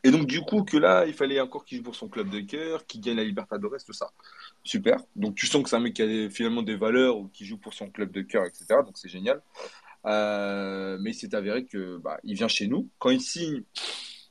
Et 0.05 0.11
donc 0.11 0.27
du 0.27 0.41
coup 0.41 0.65
que 0.65 0.77
là, 0.77 1.07
il 1.07 1.15
fallait 1.15 1.41
encore 1.41 1.65
qu'il 1.65 1.79
joue 1.79 1.85
pour 1.85 1.95
son 1.95 2.09
club 2.09 2.29
de 2.29 2.41
cœur, 2.41 2.87
qu'il 2.87 3.01
gagne 3.01 3.17
la 3.17 3.25
Libertadores, 3.25 3.85
tout 3.85 3.93
ça. 3.93 4.11
Super. 4.65 4.99
Donc 5.15 5.37
tu 5.37 5.47
sens 5.47 5.63
que 5.63 5.69
c'est 5.69 5.77
un 5.77 5.81
mec 5.81 5.95
qui 5.95 6.03
a 6.03 6.31
finalement 6.31 6.63
des 6.63 6.77
valeurs 6.77 7.19
ou 7.19 7.29
qui 7.29 7.45
joue 7.45 7.59
pour 7.59 7.75
son 7.75 7.89
club 7.91 8.11
de 8.11 8.23
cœur, 8.23 8.45
etc. 8.45 8.67
Donc 8.85 8.97
c'est 8.99 9.09
génial. 9.09 9.41
Euh, 10.05 10.99
mais 11.01 11.11
il 11.11 11.15
s'est 11.15 11.35
avéré 11.35 11.65
que 11.65 11.99
bah, 11.99 12.19
il 12.25 12.35
vient 12.35 12.49
chez 12.49 12.67
nous. 12.67 12.89
Quand 12.99 13.11
il 13.11 13.21
signe, 13.21 13.63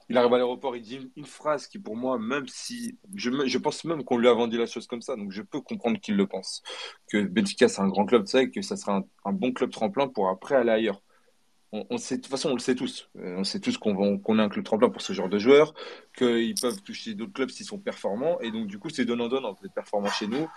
il 0.10 0.18
arrive 0.18 0.34
à 0.34 0.38
l'aéroport, 0.38 0.76
il 0.76 0.82
dit 0.82 1.10
une, 1.16 1.26
phrase 1.26 1.68
qui 1.68 1.80
pour 1.80 1.96
moi, 1.96 2.20
même 2.20 2.48
si 2.50 2.98
je, 3.16 3.58
pense 3.58 3.86
même 3.86 4.04
qu'on 4.04 4.18
lui 4.18 4.28
a 4.28 4.34
vendu 4.34 4.58
la 4.58 4.66
chose 4.66 4.88
comme 4.88 5.02
ça, 5.02 5.16
donc 5.16 5.32
je 5.32 5.42
peux 5.42 5.62
comprendre 5.62 6.00
qu'il 6.02 6.18
le 6.18 6.28
pense. 6.28 6.62
Que 7.08 7.24
Benfica 7.24 7.70
c'est 7.70 7.82
un 7.82 7.88
grand 7.88 8.06
club, 8.06 8.26
tu 8.26 8.32
sais, 8.32 8.50
que 8.50 8.62
ça 8.62 8.76
sera 8.76 8.98
un, 8.98 9.04
un, 9.24 9.32
bon 9.32 9.54
club 9.54 9.72
tremplin 9.72 10.10
pour 10.10 10.28
après 10.28 10.56
aller 10.56 10.72
ailleurs. 10.72 11.02
On, 11.74 11.98
sait, 11.98 12.18
de 12.18 12.22
toute 12.22 12.30
façon, 12.30 12.50
on 12.50 12.54
le 12.54 12.60
sait 12.60 12.76
tous. 12.76 13.10
Euh, 13.18 13.38
on 13.38 13.46
sait 13.46 13.62
tous 13.62 13.78
qu'on 13.78 14.18
qu 14.18 14.40
a 14.40 14.44
un 14.44 14.50
club 14.50 14.66
tremplin 14.66 14.90
pour 14.90 15.02
ce 15.02 15.14
genre 15.14 15.30
de 15.30 15.40
joueurs, 15.40 15.74
qu'ils 16.18 16.56
peuvent 16.62 16.82
toucher 16.82 17.14
d'autres 17.14 17.32
clubs 17.32 17.50
s'ils 17.50 17.66
sont 17.66 17.78
performants. 17.78 18.42
Et 18.42 18.52
donc, 18.52 18.68
du 18.68 18.78
coup, 18.78 18.90
c'est 18.90 19.06
donnant-donnant. 19.06 19.54
Vous 19.54 19.66
êtes 19.66 19.74
performant 19.74 20.10
chez 20.10 20.28
nous. 20.28 20.50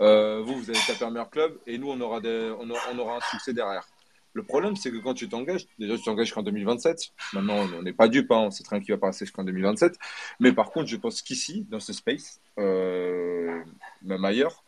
Euh, 0.00 0.42
vous, 0.42 0.56
vous 0.56 0.68
allez 0.68 0.80
taper 0.84 1.04
un 1.04 1.10
meilleur 1.10 1.30
club. 1.30 1.56
Et 1.68 1.78
nous, 1.78 1.88
on 1.88 2.00
aura, 2.00 2.20
on 2.20 2.98
aura, 2.98 3.16
un 3.16 3.20
succès 3.30 3.52
derrière. 3.52 3.86
Le 4.32 4.42
problème, 4.42 4.74
c'est 4.74 4.90
que 4.90 4.98
quand 4.98 5.14
tu 5.14 5.28
t'engages, 5.28 5.66
déjà 5.78 5.96
tu 5.96 6.02
t'engages 6.02 6.26
jusqu'en 6.26 6.42
2027. 6.42 7.12
Maintenant, 7.32 7.68
on 7.78 7.82
n'est 7.82 7.92
pas 7.92 8.08
dupe, 8.08 8.32
hein, 8.32 8.46
on 8.46 8.50
sait 8.50 8.64
très 8.64 8.76
bien 8.76 8.84
qu'il 8.84 8.94
va 8.94 8.98
pas 8.98 9.06
rester 9.06 9.24
jusqu'en 9.24 9.44
2027. 9.44 9.96
Mais 10.40 10.52
par 10.52 10.72
contre, 10.72 10.88
je 10.88 10.96
pense 10.96 11.22
qu'ici, 11.22 11.64
dans 11.70 11.80
ce 11.80 11.92
space, 11.92 12.40
euh, 12.58 13.62
même 14.02 14.24
ailleurs, 14.24 14.64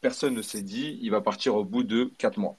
personne 0.00 0.34
ne 0.34 0.42
s'est 0.42 0.62
dit 0.62 0.98
il 1.00 1.10
va 1.10 1.20
partir 1.20 1.54
au 1.54 1.64
bout 1.64 1.84
de 1.84 2.12
4 2.18 2.38
mois. 2.38 2.58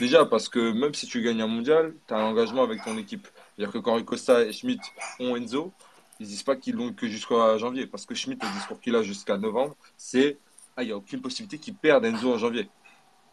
Déjà, 0.00 0.24
parce 0.24 0.48
que 0.48 0.72
même 0.72 0.94
si 0.94 1.06
tu 1.06 1.22
gagnes 1.22 1.42
un 1.42 1.46
mondial, 1.46 1.94
tu 2.06 2.14
as 2.14 2.18
un 2.18 2.24
engagement 2.24 2.62
avec 2.62 2.82
ton 2.84 2.96
équipe. 2.98 3.26
C'est-à-dire 3.56 3.72
que 3.72 3.78
quand 3.78 4.02
Costa 4.04 4.44
et 4.44 4.52
Schmidt 4.52 4.80
ont 5.20 5.36
Enzo, 5.36 5.72
ils 6.20 6.26
disent 6.26 6.42
pas 6.42 6.56
qu'ils 6.56 6.76
l'ont 6.76 6.92
que 6.92 7.08
jusqu'à 7.08 7.56
janvier. 7.58 7.86
Parce 7.86 8.06
que 8.06 8.14
Schmidt, 8.14 8.44
le 8.44 8.52
discours 8.52 8.80
qu'il 8.80 8.94
a 8.96 9.02
jusqu'à 9.02 9.36
novembre, 9.36 9.76
c'est 9.96 10.38
ah, 10.76 10.82
il 10.82 10.86
n'y 10.86 10.92
a 10.92 10.96
aucune 10.96 11.20
possibilité 11.20 11.58
qu'il 11.58 11.74
perde 11.74 12.04
Enzo 12.04 12.32
en 12.32 12.38
janvier. 12.38 12.68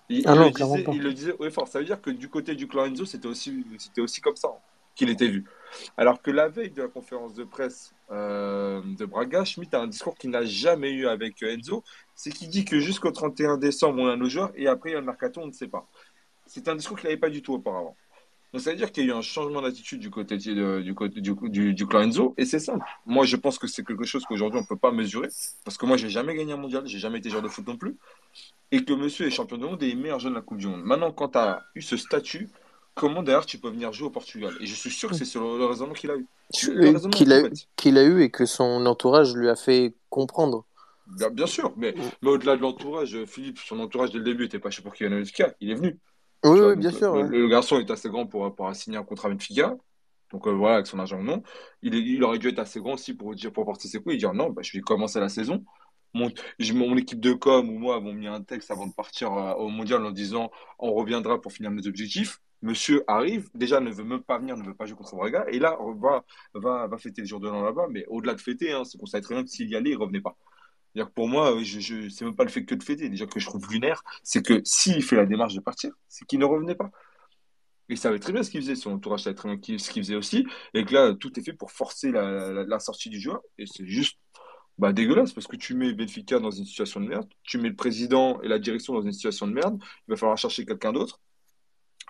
Il, 0.10 0.27
ah 0.27 0.33
il, 0.33 0.39
non, 0.39 0.45
le 0.45 0.51
disait, 0.51 0.86
il, 0.93 1.01
le 1.01 1.13
disait, 1.13 1.36
oui, 1.39 1.51
fort. 1.51 1.67
Ça 1.67 1.79
veut 1.79 1.86
dire 1.86 2.01
que 2.01 2.10
du 2.10 2.29
côté 2.29 2.55
du 2.55 2.67
clan 2.67 2.86
Enzo, 2.86 3.05
c'était 3.05 3.27
aussi, 3.27 3.65
c'était 3.77 4.01
aussi 4.01 4.21
comme 4.21 4.36
ça 4.36 4.50
hein, 4.50 4.60
qu'il 4.95 5.10
était 5.10 5.27
vu. 5.27 5.45
Alors 5.98 6.21
que 6.21 6.31
la 6.31 6.50
veille 6.50 6.69
de 6.69 6.81
la 6.81 6.89
conférence 6.89 7.33
de 7.33 7.45
presse 7.45 7.93
euh, 8.12 8.81
de 8.83 9.05
Braga, 9.05 9.45
Schmidt 9.45 9.75
a 9.75 9.79
un 9.79 9.88
discours 9.88 10.15
qu'il 10.15 10.29
n'a 10.31 10.43
jamais 10.43 10.91
eu 10.91 11.07
avec 11.07 11.41
Enzo. 11.41 11.83
C'est 12.13 12.31
qu'il 12.31 12.50
dit 12.50 12.65
que 12.65 12.79
jusqu'au 12.79 13.12
31 13.12 13.57
décembre, 13.57 14.01
on 14.01 14.07
a 14.07 14.15
nos 14.15 14.29
joueurs 14.29 14.51
et 14.55 14.67
après, 14.67 14.89
il 14.91 14.93
y 14.93 14.95
a 14.95 15.00
le 15.00 15.05
mercato, 15.05 15.41
on 15.41 15.48
ne 15.48 15.53
sait 15.53 15.69
pas. 15.69 15.88
C'est 16.53 16.67
un 16.67 16.75
discours 16.75 16.98
qu'il 16.98 17.08
n'avait 17.08 17.20
pas 17.20 17.29
du 17.29 17.41
tout 17.41 17.53
auparavant. 17.53 17.96
Donc, 18.51 18.62
ça 18.62 18.72
veut 18.72 18.75
dire 18.75 18.91
qu'il 18.91 19.05
y 19.05 19.10
a 19.10 19.13
eu 19.13 19.17
un 19.17 19.22
changement 19.22 19.62
d'attitude 19.62 20.01
du 20.01 20.10
côté 20.10 20.36
du, 20.36 20.93
côté, 20.93 21.22
du, 21.22 21.34
du, 21.43 21.74
du 21.74 21.88
clan 21.88 22.01
Enzo, 22.01 22.34
et 22.38 22.43
c'est 22.43 22.60
simple. 22.60 22.84
Moi, 23.05 23.24
je 23.24 23.38
pense 23.38 23.58
que 23.58 23.67
c'est 23.67 23.86
quelque 23.86 24.03
chose 24.03 24.25
qu'aujourd'hui, 24.25 24.60
on 24.60 24.63
ne 24.63 24.67
peut 24.67 24.75
pas 24.75 24.91
mesurer, 24.91 25.29
parce 25.63 25.77
que 25.77 25.86
moi, 25.86 25.96
j'ai 25.96 26.10
jamais 26.10 26.36
gagné 26.36 26.51
un 26.51 26.58
mondial, 26.58 26.86
j'ai 26.86 27.00
jamais 27.00 27.20
été 27.20 27.29
joueur 27.29 27.41
de 27.41 27.48
foot 27.48 27.65
non 27.65 27.77
plus, 27.77 27.96
et 28.74 28.84
que 28.84 28.91
monsieur 28.91 29.27
est 29.27 29.29
champion 29.29 29.55
du 29.55 29.63
monde 29.63 29.81
et 29.81 29.91
est 29.91 29.96
meilleur 29.96 30.20
jeune 30.20 30.34
de 30.34 30.36
la 30.36 30.41
Coupe 30.41 30.58
du 30.58 30.67
Monde. 30.67 30.84
Maintenant, 30.84 31.13
quand 31.13 31.29
tu 31.29 31.38
as 31.38 31.63
eu 31.75 31.81
ce 31.81 31.96
statut, 31.96 32.50
comment 32.96 33.24
d'ailleurs 33.24 33.46
tu 33.46 33.58
peux 33.58 33.70
venir 33.70 33.93
jouer 33.93 34.08
au 34.08 34.12
Portugal? 34.12 34.53
Et 34.60 34.65
je 34.65 34.75
suis 34.75 34.91
sûr 34.91 35.08
que 35.08 35.15
c'est 35.15 35.24
sur 35.24 35.58
le, 35.58 35.65
raisonnement 35.65 35.93
qu'il 35.93 36.12
a 36.12 36.17
eu. 36.17 36.27
Qu'il 37.77 37.98
a, 37.98 38.03
eu 38.03 38.22
et 38.22 38.29
que 38.29 38.46
son 38.46 38.86
entourage 38.86 39.34
lui 39.34 39.48
a 39.48 39.55
fait 39.55 39.93
comprendre. 40.10 40.65
Bien, 41.31 41.48
sûr, 41.48 41.74
mais, 41.77 41.96
mais 42.22 42.29
au-delà 42.29 42.58
de 42.58 42.62
l'entourage, 42.62 43.17
Philippe, 43.25 43.60
son 43.60 43.79
entourage 43.79 44.12
dès 44.12 44.17
le 44.17 44.25
début 44.25 44.43
n'était 44.43 44.60
pas 44.60 44.70
chez 44.70 44.81
pour 44.81 44.93
qu'il 44.93 45.08
il 45.62 45.72
est 45.72 45.75
venu. 45.75 45.98
Oui, 46.43 46.60
oui 46.60 46.75
bien 46.75 46.91
sûr. 46.91 47.15
Le, 47.24 47.48
garçon 47.48 47.79
est 47.79 47.89
assez 47.91 48.10
grand 48.10 48.25
pour, 48.25 48.53
pour 48.55 48.75
signer 48.75 48.98
un 48.98 49.03
contrat 49.03 49.27
avec 49.27 49.39
Benfica. 49.39 49.75
Donc 50.31 50.48
euh, 50.48 50.51
voilà, 50.51 50.75
avec 50.75 50.88
son 50.88 51.00
argent 51.00 51.21
non. 51.21 51.43
Il, 51.81 51.93
il 51.93 52.24
aurait 52.24 52.39
dû 52.39 52.50
être 52.50 52.60
assez 52.60 52.79
grand 52.79 52.93
aussi 52.93 53.13
pour 53.13 53.36
dire 53.36 53.51
pour 53.51 53.65
porter 53.65 53.88
ses 53.88 54.00
coups 54.01 54.15
et 54.15 54.17
dire 54.17 54.33
non, 54.33 54.50
bah, 54.50 54.62
je 54.63 54.71
vais 54.74 54.81
commencer 54.81 55.19
la 55.19 55.29
saison. 55.29 55.63
Mon, 56.13 56.29
mon 56.74 56.98
équipe 56.98 57.21
de 57.21 57.33
com 57.33 57.69
ou 57.69 57.77
moi 57.79 57.95
avons 57.95 58.13
mis 58.13 58.27
un 58.27 58.41
texte 58.41 58.69
avant 58.71 58.88
de 58.88 58.93
partir 58.93 59.31
euh, 59.33 59.53
au 59.53 59.69
mondial 59.69 60.05
en 60.05 60.12
disant 60.12 60.51
on 60.79 60.93
reviendra 60.93 61.39
pour 61.39 61.51
finir 61.51 61.71
mes 61.71 61.88
objectifs. 61.88 62.39
Monsieur 62.63 63.03
arrive, 63.07 63.50
déjà 63.55 63.79
ne 63.79 63.89
veut 63.91 64.03
même 64.03 64.21
pas 64.21 64.38
venir, 64.38 64.55
ne 64.55 64.63
veut 64.63 64.75
pas 64.75 64.86
jouer 64.86 64.95
contre 64.95 65.15
Braga, 65.15 65.45
et 65.48 65.57
là 65.57 65.79
va, 66.00 66.24
va, 66.53 66.86
va 66.86 66.98
fêter 67.00 67.21
le 67.21 67.27
jour 67.27 67.39
de 67.39 67.48
l'an 67.50 67.63
là-bas, 67.63 67.88
mais 67.89 68.05
au-delà 68.07 68.36
de 68.36 68.41
fêter, 68.41 68.71
hein, 68.71 68.83
c'est 68.83 69.00
qu'on 69.00 69.07
savait 69.07 69.24
très 69.24 69.33
bien 69.33 69.43
que 69.43 69.50
s'il 69.50 69.67
y 69.67 69.75
allait, 69.75 69.91
il 69.91 69.98
revenait 69.98 70.21
pas. 70.21 70.38
Pour 71.15 71.27
moi, 71.27 71.57
je, 71.63 71.79
je, 71.79 72.10
c'est 72.10 72.25
même 72.25 72.36
pas 72.36 72.43
le 72.43 72.50
fait 72.50 72.65
que 72.65 72.75
de 72.75 72.83
fêter. 72.83 73.10
Déjà 73.10 73.25
que 73.25 73.39
je 73.39 73.45
trouve 73.45 73.69
lunaire, 73.71 74.03
c'est 74.24 74.45
que 74.45 74.62
s'il 74.65 75.01
fait 75.03 75.15
la 75.15 75.25
démarche 75.25 75.53
de 75.53 75.62
partir, 75.62 75.91
c'est 76.07 76.25
qu'il 76.25 76.39
ne 76.39 76.45
revenait 76.45 76.75
pas. 76.75 76.91
Il 77.89 77.98
savait 77.98 78.19
très 78.19 78.31
bien 78.31 78.43
ce 78.43 78.50
qu'il 78.50 78.62
faisait, 78.62 78.75
son 78.75 78.93
entourage 78.93 79.24
savait 79.24 79.36
très 79.36 79.50
bien 79.55 79.77
ce 79.77 79.91
qu'il 79.91 80.03
faisait 80.03 80.15
aussi. 80.15 80.45
Et 80.74 80.86
que 80.86 80.93
là, 80.93 81.13
tout 81.13 81.38
est 81.39 81.43
fait 81.43 81.53
pour 81.53 81.71
forcer 81.71 82.12
la, 82.12 82.63
la, 82.63 82.79
sortie 82.79 83.10
du 83.10 83.19
joueur. 83.19 83.41
Et 83.57 83.65
c'est 83.65 83.86
juste 83.86 84.17
bah, 84.77 84.93
dégueulasse 84.93 85.33
parce 85.33 85.48
que 85.48 85.57
tu 85.57 85.75
mets 85.75 85.93
Benfica 85.93 86.39
dans 86.39 86.51
une 86.51 86.65
situation 86.65 87.01
de 87.01 87.07
merde, 87.07 87.27
tu 87.43 87.57
mets 87.57 87.69
le 87.69 87.75
président 87.75 88.41
et 88.41 88.48
la 88.48 88.60
direction 88.60 88.93
dans 88.93 89.01
une 89.01 89.12
situation 89.12 89.48
de 89.48 89.53
merde, 89.53 89.77
il 90.07 90.12
va 90.12 90.15
falloir 90.15 90.38
chercher 90.38 90.65
quelqu'un 90.65 90.93
d'autre. 90.93 91.19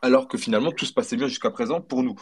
Alors 0.01 0.27
que 0.27 0.38
finalement, 0.38 0.71
tout 0.71 0.85
se 0.85 0.93
passait 0.93 1.17
bien 1.17 1.27
jusqu'à 1.27 1.51
présent 1.51 1.81
pour 1.81 2.03
nous. 2.03 2.15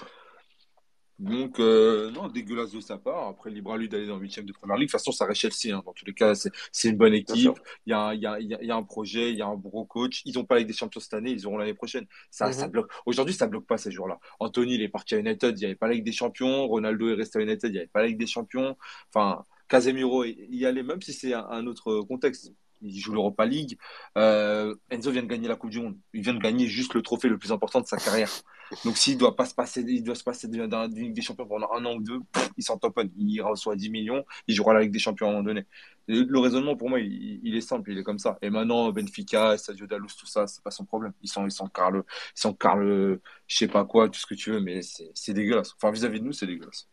Donc, 1.20 1.60
euh, 1.60 2.12
non, 2.12 2.30
dégueulasse 2.30 2.72
de 2.72 2.80
sa 2.80 2.98
part. 2.98 3.28
Après, 3.28 3.50
libre 3.50 3.74
à 3.74 3.78
lui 3.78 3.90
d'aller 3.90 4.08
dans 4.08 4.16
le 4.16 4.22
8 4.22 4.46
de 4.46 4.54
première 4.54 4.78
ligue. 4.78 4.88
De 4.88 4.92
toute 4.92 5.00
façon, 5.00 5.12
ça 5.12 5.26
reste 5.26 5.42
Chelsea. 5.42 5.76
Hein. 5.76 5.84
Dans 5.86 5.92
tous 5.92 6.06
les 6.06 6.14
cas, 6.14 6.34
c'est 6.34 6.90
une 6.90 6.96
bonne 6.96 7.14
équipe. 7.14 7.60
Il 7.86 7.92
y, 7.92 7.94
a, 7.94 8.14
il, 8.14 8.22
y 8.22 8.26
a, 8.26 8.40
il 8.40 8.48
y, 8.48 8.72
a, 8.72 8.76
un 8.76 8.84
projet, 8.84 9.32
il 9.32 9.38
y 9.38 9.42
a 9.42 9.48
un 9.48 9.56
gros 9.56 9.86
coach. 9.86 10.22
Ils 10.24 10.36
n'ont 10.36 10.46
pas 10.46 10.56
avec 10.56 10.68
des 10.68 10.74
champions 10.74 11.02
cette 11.02 11.14
année, 11.14 11.32
ils 11.32 11.46
auront 11.46 11.58
l'année 11.58 11.74
prochaine. 11.74 12.06
Ça, 12.32 12.54
ça 12.54 12.66
mhm. 12.66 12.72
bloque. 12.72 12.92
Aujourd'hui, 13.06 13.36
ça 13.36 13.48
bloque 13.48 13.68
pas 13.68 13.78
ces 13.78 13.92
jours-là. 13.92 14.20
Anthony, 14.40 14.76
il 14.76 14.82
est 14.82 14.90
parti 14.90 15.16
à 15.16 15.20
United, 15.20 15.58
il 15.58 15.60
n'y 15.60 15.66
avait 15.66 15.76
pas 15.76 15.88
la 15.88 15.96
Ligue 15.96 16.06
des 16.06 16.14
Champions. 16.14 16.68
Ronaldo 16.68 17.10
est 17.10 17.16
resté 17.16 17.40
à 17.40 17.42
United, 17.42 17.70
il 17.70 17.74
n'y 17.74 17.80
avait 17.80 17.88
pas 17.88 18.02
la 18.02 18.08
Ligue 18.08 18.20
des 18.20 18.28
Champions. 18.28 18.78
Enfin, 19.14 19.44
Casemiro, 19.68 20.24
il 20.24 20.56
y 20.56 20.66
allait, 20.66 20.84
même 20.84 21.02
si 21.02 21.12
c'est 21.12 21.34
un 21.34 21.68
autre 21.68 22.02
contexte 22.02 22.54
il 22.82 22.98
joue 22.98 23.14
l'Europa 23.14 23.46
League. 23.46 23.78
Euh, 24.18 24.76
Enzo 24.90 25.12
vient 25.12 25.24
de 25.24 25.28
gagner 25.28 25.48
la 25.48 25.56
Coupe 25.56 25.70
du 25.70 25.80
Monde. 25.80 25.98
Il 26.14 26.22
vient 26.22 26.34
de 26.34 26.40
gagner 26.40 26.68
juste 26.68 26.94
le 26.94 27.02
trophée 27.02 27.28
le 27.28 27.38
plus 27.38 27.52
important 27.52 27.82
de 27.82 27.88
sa 27.88 27.98
carrière. 27.98 28.30
Donc 28.86 28.98
s'il 28.98 29.18
doit 29.18 29.36
pas 29.36 29.46
se 29.46 29.54
passer, 29.54 29.82
il 29.82 30.04
doit 30.04 30.16
se 30.16 30.24
passer 30.24 30.48
la 30.48 30.88
Ligue 30.88 31.14
des 31.14 31.22
Champions 31.22 31.46
pendant 31.48 31.72
un 31.74 31.86
an 31.86 31.96
ou 31.96 32.02
deux, 32.02 32.20
il 32.58 32.64
s'en 32.64 32.78
tamponne. 32.78 33.12
Il 33.18 33.42
reçoit 33.42 33.76
10 33.76 33.90
millions, 33.90 34.24
il 34.48 34.56
jouera 34.56 34.74
la 34.74 34.82
Ligue 34.82 34.92
des 34.92 35.00
Champions 35.00 35.28
à 35.28 35.30
un 35.30 35.34
moment 35.34 35.46
donné. 35.46 35.66
Le, 36.08 36.40
raisonnement 36.40 36.76
pour 36.76 36.90
moi, 36.90 37.00
il, 37.00 37.56
est 37.56 37.62
simple, 37.62 37.92
il 37.92 38.00
est 38.00 38.04
comme 38.04 38.18
ça. 38.18 38.38
Et 38.42 38.50
maintenant, 38.50 38.92
Benfica, 38.92 39.58
Sadio 39.58 39.86
Dalous, 39.86 40.08
tout 40.20 40.26
ça, 40.26 40.48
c'est 40.48 40.64
pas 40.64 40.72
son 40.72 40.86
problème. 40.86 41.14
Ils 41.22 41.30
sont, 41.30 41.46
ils 41.46 41.52
sont 41.52 41.68
Carle, 41.68 42.04
ils 42.36 42.40
sont 42.42 42.54
Carle, 42.54 43.20
je 43.48 43.56
sais 43.56 43.68
pas 43.68 43.86
quoi, 43.86 44.10
tout 44.10 44.20
ce 44.20 44.26
que 44.26 44.34
tu 44.36 44.52
veux, 44.52 44.60
mais 44.60 44.82
c'est 44.82 45.34
dégueulasse. 45.34 45.74
Enfin, 45.76 45.92
vis-à-vis 45.92 46.20
de 46.20 46.26
nous, 46.26 46.34
c'est 46.34 46.48
dégueulasse. 46.48 46.88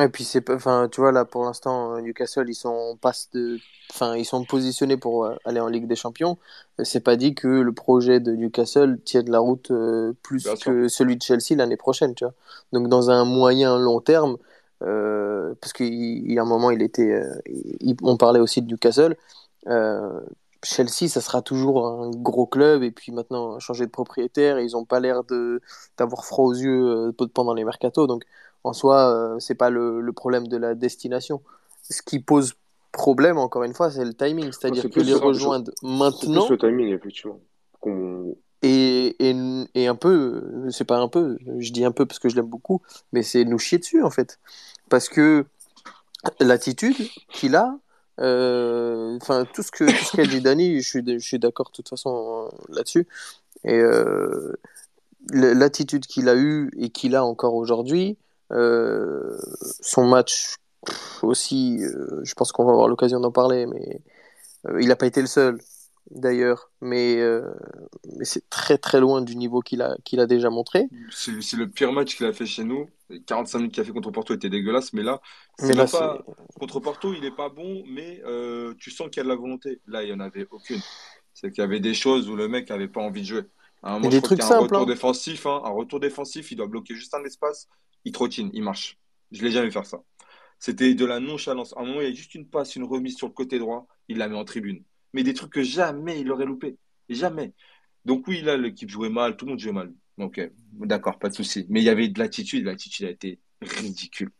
Et 0.00 0.08
puis 0.08 0.24
c'est 0.24 0.40
pas, 0.40 0.54
enfin, 0.54 0.88
tu 0.90 1.02
vois 1.02 1.12
là 1.12 1.26
pour 1.26 1.44
l'instant 1.44 2.00
Newcastle 2.00 2.48
ils 2.48 2.54
sont 2.54 2.96
passe 3.02 3.28
de, 3.34 3.58
enfin 3.90 4.16
ils 4.16 4.24
sont 4.24 4.42
positionnés 4.44 4.96
pour 4.96 5.26
euh, 5.26 5.36
aller 5.44 5.60
en 5.60 5.68
Ligue 5.68 5.86
des 5.86 5.96
Champions. 5.96 6.38
C'est 6.82 7.00
pas 7.00 7.16
dit 7.16 7.34
que 7.34 7.46
le 7.48 7.72
projet 7.72 8.18
de 8.18 8.32
Newcastle 8.32 8.98
tienne 9.04 9.30
la 9.30 9.38
route 9.40 9.70
euh, 9.70 10.14
plus 10.22 10.48
que 10.64 10.88
celui 10.88 11.16
de 11.18 11.22
Chelsea 11.22 11.56
l'année 11.56 11.76
prochaine, 11.76 12.14
tu 12.14 12.24
vois. 12.24 12.32
Donc 12.72 12.88
dans 12.88 13.10
un 13.10 13.26
moyen 13.26 13.78
long 13.78 14.00
terme, 14.00 14.38
euh, 14.82 15.54
parce 15.60 15.74
qu'il 15.74 16.32
y 16.32 16.38
a 16.38 16.42
un 16.42 16.46
moment 16.46 16.70
il 16.70 16.80
était, 16.82 17.12
euh, 17.12 17.94
on 18.02 18.16
parlait 18.16 18.40
aussi 18.40 18.62
de 18.62 18.68
Newcastle. 18.68 19.16
Chelsea, 20.64 21.08
ça 21.08 21.20
sera 21.20 21.42
toujours 21.42 21.86
un 21.88 22.10
gros 22.10 22.46
club 22.46 22.82
et 22.84 22.92
puis 22.92 23.10
maintenant 23.12 23.58
changer 23.58 23.84
de 23.84 23.90
propriétaire, 23.90 24.60
ils 24.60 24.76
ont 24.76 24.84
pas 24.84 25.00
l'air 25.00 25.24
de 25.24 25.60
d'avoir 25.98 26.24
froid 26.24 26.46
aux 26.46 26.54
yeux 26.54 27.12
pendant 27.34 27.52
les 27.52 27.64
mercatos 27.64 28.06
donc 28.06 28.24
en 28.64 28.72
soi, 28.72 29.12
euh, 29.12 29.38
c'est 29.38 29.54
pas 29.54 29.70
le, 29.70 30.10
problème 30.12 30.46
de 30.46 30.56
la 30.56 30.74
destination. 30.74 31.42
Ce 31.82 32.02
qui 32.02 32.20
pose 32.20 32.54
problème, 32.92 33.38
encore 33.38 33.64
une 33.64 33.74
fois, 33.74 33.90
c'est 33.90 34.04
le 34.04 34.14
timing. 34.14 34.52
C'est-à-dire 34.52 34.88
que 34.88 35.00
les 35.00 35.14
rejoindre 35.14 35.72
maintenant. 35.82 36.46
C'est 36.46 36.52
le 36.52 36.58
timing, 36.58 36.94
effectivement. 36.94 37.40
Et, 38.62 39.16
et, 39.18 39.34
et, 39.74 39.86
un 39.88 39.96
peu, 39.96 40.68
c'est 40.70 40.84
pas 40.84 40.98
un 40.98 41.08
peu, 41.08 41.36
je 41.58 41.72
dis 41.72 41.84
un 41.84 41.90
peu 41.90 42.06
parce 42.06 42.20
que 42.20 42.28
je 42.28 42.36
l'aime 42.36 42.46
beaucoup, 42.46 42.80
mais 43.12 43.24
c'est 43.24 43.44
nous 43.44 43.58
chier 43.58 43.78
dessus, 43.78 44.02
en 44.04 44.10
fait. 44.10 44.38
Parce 44.88 45.08
que 45.08 45.46
l'attitude 46.38 46.96
qu'il 47.32 47.56
a, 47.56 47.76
euh, 48.20 49.18
enfin, 49.20 49.44
tout 49.52 49.62
ce 49.62 49.72
que 49.72 49.84
tout 49.84 50.04
ce 50.04 50.16
qu'a 50.16 50.26
dit 50.26 50.40
Dani, 50.40 50.80
je 50.80 50.88
suis, 50.88 51.02
je 51.04 51.18
suis 51.18 51.40
d'accord 51.40 51.70
de 51.70 51.72
toute 51.72 51.88
façon 51.88 52.46
euh, 52.46 52.72
là-dessus. 52.72 53.08
Et 53.64 53.80
l'attitude 55.30 56.06
qu'il 56.06 56.28
a 56.28 56.36
eue 56.36 56.70
et 56.76 56.90
qu'il 56.90 57.14
a 57.14 57.24
encore 57.24 57.54
aujourd'hui, 57.54 58.16
euh, 58.52 59.38
son 59.80 60.06
match 60.06 60.56
aussi, 61.22 61.78
euh, 61.82 62.20
je 62.24 62.34
pense 62.34 62.52
qu'on 62.52 62.64
va 62.64 62.72
avoir 62.72 62.88
l'occasion 62.88 63.20
d'en 63.20 63.32
parler, 63.32 63.66
mais 63.66 64.00
euh, 64.66 64.80
il 64.80 64.88
n'a 64.88 64.96
pas 64.96 65.06
été 65.06 65.20
le 65.20 65.26
seul 65.26 65.58
d'ailleurs, 66.10 66.70
mais, 66.82 67.22
mais 68.18 68.24
c'est 68.24 68.50
très 68.50 68.76
très 68.76 69.00
loin 69.00 69.22
du 69.22 69.34
niveau 69.34 69.60
qu'il 69.60 69.80
a, 69.80 69.96
qu'il 70.04 70.20
a 70.20 70.26
déjà 70.26 70.50
montré. 70.50 70.88
C'est 71.10 71.56
le 71.56 71.68
pire 71.68 71.92
match 71.92 72.16
qu'il 72.16 72.26
a 72.26 72.34
fait 72.34 72.44
chez 72.44 72.64
nous. 72.64 72.90
Les 73.08 73.22
45 73.22 73.58
minutes 73.58 73.72
qu'il 73.72 73.82
a 73.82 73.84
fait 73.84 73.92
contre 73.92 74.10
Porto 74.10 74.34
mais 74.34 75.02
là, 75.02 75.20
mais 75.62 75.72
là 75.72 75.86
pas... 75.86 76.22
contre 76.58 76.80
Porto, 76.80 77.14
il 77.14 77.22
n'est 77.22 77.30
pas 77.30 77.48
bon, 77.48 77.82
mais 77.86 78.20
tu 78.78 78.90
sens 78.90 79.08
qu'il 79.08 79.18
y 79.18 79.20
a 79.20 79.24
de 79.24 79.28
la 79.28 79.36
volonté. 79.36 79.80
Là, 79.86 80.02
il 80.02 80.08
n'y 80.08 80.12
en 80.12 80.20
avait 80.20 80.46
aucune. 80.50 80.80
C'est 81.32 81.50
qu'il 81.50 81.62
y 81.62 81.64
avait 81.64 81.80
des 81.80 81.94
choses 81.94 82.28
où 82.28 82.36
le 82.36 82.46
mec 82.46 82.68
n'avait 82.68 82.88
pas 82.88 83.00
envie 83.00 83.22
de 83.22 83.26
jouer. 83.26 83.44
Un 83.82 84.00
des 84.00 84.22
trucs 84.22 84.42
simples. 84.42 84.54
Un 84.54 84.78
retour, 84.78 84.78
hein. 84.80 84.86
défensif, 84.86 85.46
hein. 85.46 85.60
un 85.64 85.70
retour 85.70 86.00
défensif, 86.00 86.52
il 86.52 86.56
doit 86.56 86.66
bloquer 86.66 86.94
juste 86.94 87.14
un 87.14 87.24
espace 87.24 87.68
il 88.04 88.12
trottine, 88.12 88.50
il 88.52 88.62
marche. 88.62 88.98
Je 89.30 89.42
l'ai 89.42 89.50
jamais 89.50 89.70
fait 89.70 89.84
ça. 89.84 90.02
C'était 90.58 90.94
de 90.94 91.04
la 91.04 91.20
nonchalance. 91.20 91.74
À 91.76 91.80
un 91.80 91.86
moment, 91.86 92.00
il 92.00 92.08
y 92.08 92.10
a 92.10 92.14
juste 92.14 92.34
une 92.34 92.46
passe, 92.46 92.76
une 92.76 92.84
remise 92.84 93.16
sur 93.16 93.26
le 93.26 93.32
côté 93.32 93.58
droit, 93.58 93.86
il 94.08 94.18
la 94.18 94.28
met 94.28 94.36
en 94.36 94.44
tribune. 94.44 94.82
Mais 95.12 95.22
des 95.22 95.34
trucs 95.34 95.52
que 95.52 95.62
jamais 95.62 96.20
il 96.20 96.30
aurait 96.30 96.46
loupé. 96.46 96.76
Jamais. 97.08 97.52
Donc 98.04 98.26
oui, 98.26 98.42
là, 98.42 98.56
l'équipe 98.56 98.88
jouait 98.88 99.08
mal, 99.08 99.36
tout 99.36 99.44
le 99.44 99.50
monde 99.52 99.58
jouait 99.58 99.72
mal. 99.72 99.92
Ok, 100.18 100.40
d'accord, 100.72 101.18
pas 101.18 101.28
de 101.28 101.34
souci. 101.34 101.66
Mais 101.68 101.80
il 101.80 101.84
y 101.84 101.88
avait 101.88 102.08
de 102.08 102.18
l'attitude, 102.18 102.64
l'attitude 102.64 103.06
a 103.06 103.10
été 103.10 103.40
ridicule. 103.60 104.30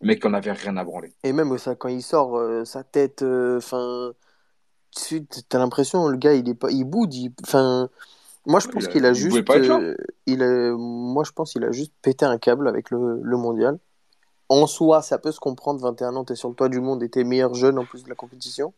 Le 0.00 0.08
mec 0.08 0.24
en 0.24 0.34
avait 0.34 0.52
rien 0.52 0.76
à 0.76 0.84
branler. 0.84 1.12
Et 1.24 1.32
même 1.32 1.56
ça, 1.58 1.74
quand 1.74 1.88
il 1.88 2.02
sort, 2.02 2.36
euh, 2.36 2.64
sa 2.64 2.84
tête, 2.84 3.22
euh, 3.22 3.58
enfin, 3.58 4.12
tu 4.94 5.26
as 5.52 5.58
l'impression, 5.58 6.08
le 6.08 6.16
gars, 6.16 6.34
il 6.34 6.48
est 6.48 6.54
pas, 6.54 6.70
il 6.70 6.84
boude, 6.84 7.14
enfin, 7.42 7.90
moi, 8.46 8.60
je 8.60 8.68
pense 8.68 8.88
qu'il 8.88 9.04
a, 9.04 9.12
juste. 9.12 9.36
Euh, 9.50 9.94
il 10.26 10.42
a, 10.42 10.72
moi, 10.72 11.24
je 11.24 11.32
pense 11.32 11.52
qu'il 11.52 11.64
a 11.64 11.72
juste 11.72 11.92
pété 12.02 12.24
un 12.24 12.38
câble 12.38 12.68
avec 12.68 12.90
le, 12.90 13.20
le, 13.22 13.36
mondial. 13.36 13.78
En 14.48 14.66
soi, 14.66 15.02
ça 15.02 15.18
peut 15.18 15.32
se 15.32 15.40
comprendre. 15.40 15.80
21 15.80 16.16
ans, 16.16 16.24
t'es 16.24 16.34
sur 16.34 16.48
le 16.48 16.54
toit 16.54 16.68
du 16.68 16.80
monde 16.80 17.02
et 17.02 17.08
t'es 17.08 17.24
meilleur 17.24 17.54
jeune 17.54 17.78
en 17.78 17.84
plus 17.84 18.02
de 18.02 18.08
la 18.08 18.14
compétition. 18.14 18.72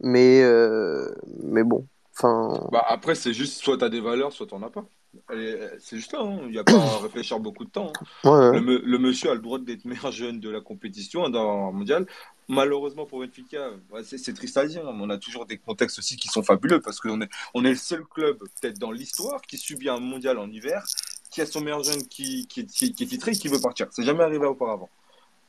Mais, 0.00 0.42
euh, 0.42 1.10
mais 1.42 1.64
bon. 1.64 1.86
Enfin. 2.14 2.68
Bah 2.70 2.84
après, 2.86 3.14
c'est 3.14 3.32
juste 3.32 3.62
soit 3.62 3.78
t'as 3.78 3.88
des 3.88 4.00
valeurs, 4.00 4.32
soit 4.32 4.46
t'en 4.46 4.62
as 4.62 4.70
pas. 4.70 4.84
C'est 5.28 5.96
juste 5.96 6.12
là, 6.12 6.20
hein. 6.20 6.40
il 6.44 6.52
n'y 6.52 6.58
a 6.58 6.64
pas 6.64 6.72
à 6.72 6.98
réfléchir 7.02 7.38
beaucoup 7.38 7.64
de 7.64 7.70
temps. 7.70 7.92
Hein. 8.24 8.52
Le, 8.52 8.98
monsieur 8.98 9.30
a 9.30 9.34
le 9.34 9.40
droit 9.40 9.58
d'être 9.58 9.84
meilleur 9.84 10.10
jeune 10.10 10.40
de 10.40 10.48
la 10.48 10.60
compétition 10.60 11.24
hein, 11.24 11.30
dans 11.30 11.66
le 11.70 11.72
mondial. 11.72 12.06
Malheureusement 12.48 13.06
pour 13.06 13.20
Benfica, 13.20 13.70
c'est 14.04 14.34
triste 14.34 14.56
à 14.56 14.66
dire, 14.66 14.82
on 14.84 15.10
a 15.10 15.18
toujours 15.18 15.46
des 15.46 15.58
contextes 15.58 15.98
aussi 15.98 16.16
qui 16.16 16.28
sont 16.28 16.42
fabuleux 16.42 16.80
parce 16.80 16.98
qu'on 16.98 17.20
est, 17.20 17.28
on 17.54 17.64
est 17.64 17.70
le 17.70 17.76
seul 17.76 18.04
club, 18.04 18.38
peut-être 18.38 18.78
dans 18.78 18.90
l'histoire, 18.90 19.42
qui 19.42 19.58
subit 19.58 19.88
un 19.88 20.00
mondial 20.00 20.38
en 20.38 20.50
hiver, 20.50 20.84
qui 21.30 21.40
a 21.40 21.46
son 21.46 21.60
meilleur 21.60 21.82
jeune 21.82 22.06
qui, 22.08 22.46
qui, 22.46 22.66
qui, 22.66 22.86
est 22.86 23.06
titré 23.06 23.32
et 23.32 23.36
qui 23.36 23.48
veut 23.48 23.60
partir. 23.60 23.86
C'est 23.90 24.04
jamais 24.04 24.24
arrivé 24.24 24.46
auparavant. 24.46 24.90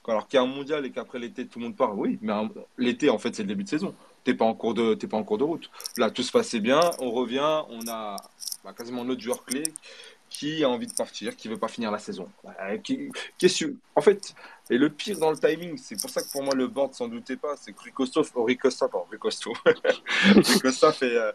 Alors 0.08 0.28
qu'il 0.28 0.38
y 0.38 0.40
a 0.40 0.44
un 0.44 0.48
mondial 0.48 0.86
et 0.86 0.92
qu'après 0.92 1.20
l'été 1.20 1.48
tout 1.48 1.60
le 1.60 1.66
monde 1.66 1.78
part, 1.78 1.98
oui, 1.98 2.20
mais 2.22 2.34
l'été 2.78 3.10
en 3.10 3.18
fait 3.18 3.34
c'est 3.34 3.44
le 3.44 3.48
début 3.48 3.64
de 3.64 3.70
saison. 3.70 3.96
T'es 4.26 4.34
pas 4.34 4.46
en 4.46 4.54
cours 4.54 4.74
de, 4.74 4.96
pas 4.96 5.18
en 5.18 5.24
cours 5.24 5.38
de 5.38 5.46
route. 5.46 5.70
Là 5.98 6.12
tout 6.12 6.24
se 6.24 6.32
passait 6.32 6.60
bien, 6.60 6.82
on 7.00 7.12
revient, 7.12 7.64
on 7.70 7.88
a 7.88 8.18
bah, 8.64 8.74
quasiment 8.74 9.04
notre 9.04 9.22
joueur 9.22 9.44
clé 9.46 9.64
qui 10.30 10.64
a 10.64 10.70
envie 10.70 10.88
de 10.88 10.94
partir, 10.94 11.36
qui 11.36 11.48
veut 11.48 11.58
pas 11.58 11.68
finir 11.68 11.92
la 11.92 12.00
saison. 12.00 12.28
Qui, 12.84 13.12
en 13.96 14.02
fait, 14.02 14.34
et 14.70 14.78
le 14.78 14.90
pire 14.90 15.20
dans 15.20 15.30
le 15.30 15.38
timing, 15.38 15.78
c'est 15.78 16.00
pour 16.02 16.10
ça 16.10 16.22
que 16.22 16.32
pour 16.32 16.42
moi 16.42 16.56
le 16.56 16.68
board 16.68 16.94
s'en 16.96 17.08
doutait 17.08 17.36
pas, 17.36 17.56
c'est 17.56 17.72
que 17.72 17.82
Ricosta, 17.82 18.22
oh, 18.34 18.44
Ricosta, 18.44 18.88
pardon, 18.88 19.06
Ricosta, 19.12 19.52
Ricosta 20.36 20.92
fait, 20.92 21.16
euh, 21.16 21.32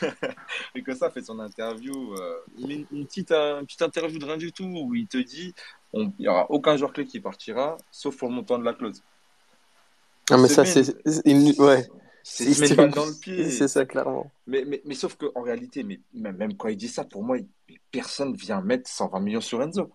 fait 1.14 1.22
son 1.22 1.38
interview, 1.38 2.14
euh, 2.14 2.38
une, 2.58 3.06
petite, 3.06 3.30
une 3.30 3.66
petite 3.66 3.82
interview 3.82 4.18
de 4.18 4.24
rien 4.24 4.36
du 4.36 4.52
tout 4.52 4.64
où 4.64 4.94
il 4.96 5.06
te 5.06 5.18
dit, 5.18 5.54
il 5.94 6.12
y 6.18 6.28
aura 6.28 6.50
aucun 6.50 6.76
joueur 6.76 6.92
clé 6.92 7.06
qui 7.06 7.20
partira, 7.20 7.76
sauf 7.92 8.16
pour 8.16 8.28
le 8.28 8.34
montant 8.34 8.58
de 8.58 8.64
la 8.64 8.72
clause. 8.72 9.02
Ah 10.30 10.38
mais 10.38 10.48
ça 10.48 10.64
c'est, 10.64 10.96
ouais. 11.60 11.88
C'est 12.22 12.52
se 12.52 12.74
mettre 12.74 12.94
dans 12.94 13.06
le 13.06 13.18
pied. 13.18 13.50
C'est 13.50 13.68
ça, 13.68 13.84
clairement. 13.84 14.30
Mais, 14.46 14.64
mais, 14.66 14.82
mais 14.84 14.94
sauf 14.94 15.16
qu'en 15.16 15.42
réalité, 15.42 15.82
mais, 15.82 16.00
même 16.12 16.56
quand 16.56 16.68
il 16.68 16.76
dit 16.76 16.88
ça, 16.88 17.04
pour 17.04 17.22
moi, 17.22 17.38
personne 17.90 18.34
vient 18.34 18.60
mettre 18.60 18.88
120 18.88 19.20
millions 19.20 19.40
sur 19.40 19.62
Enzo. 19.62 19.90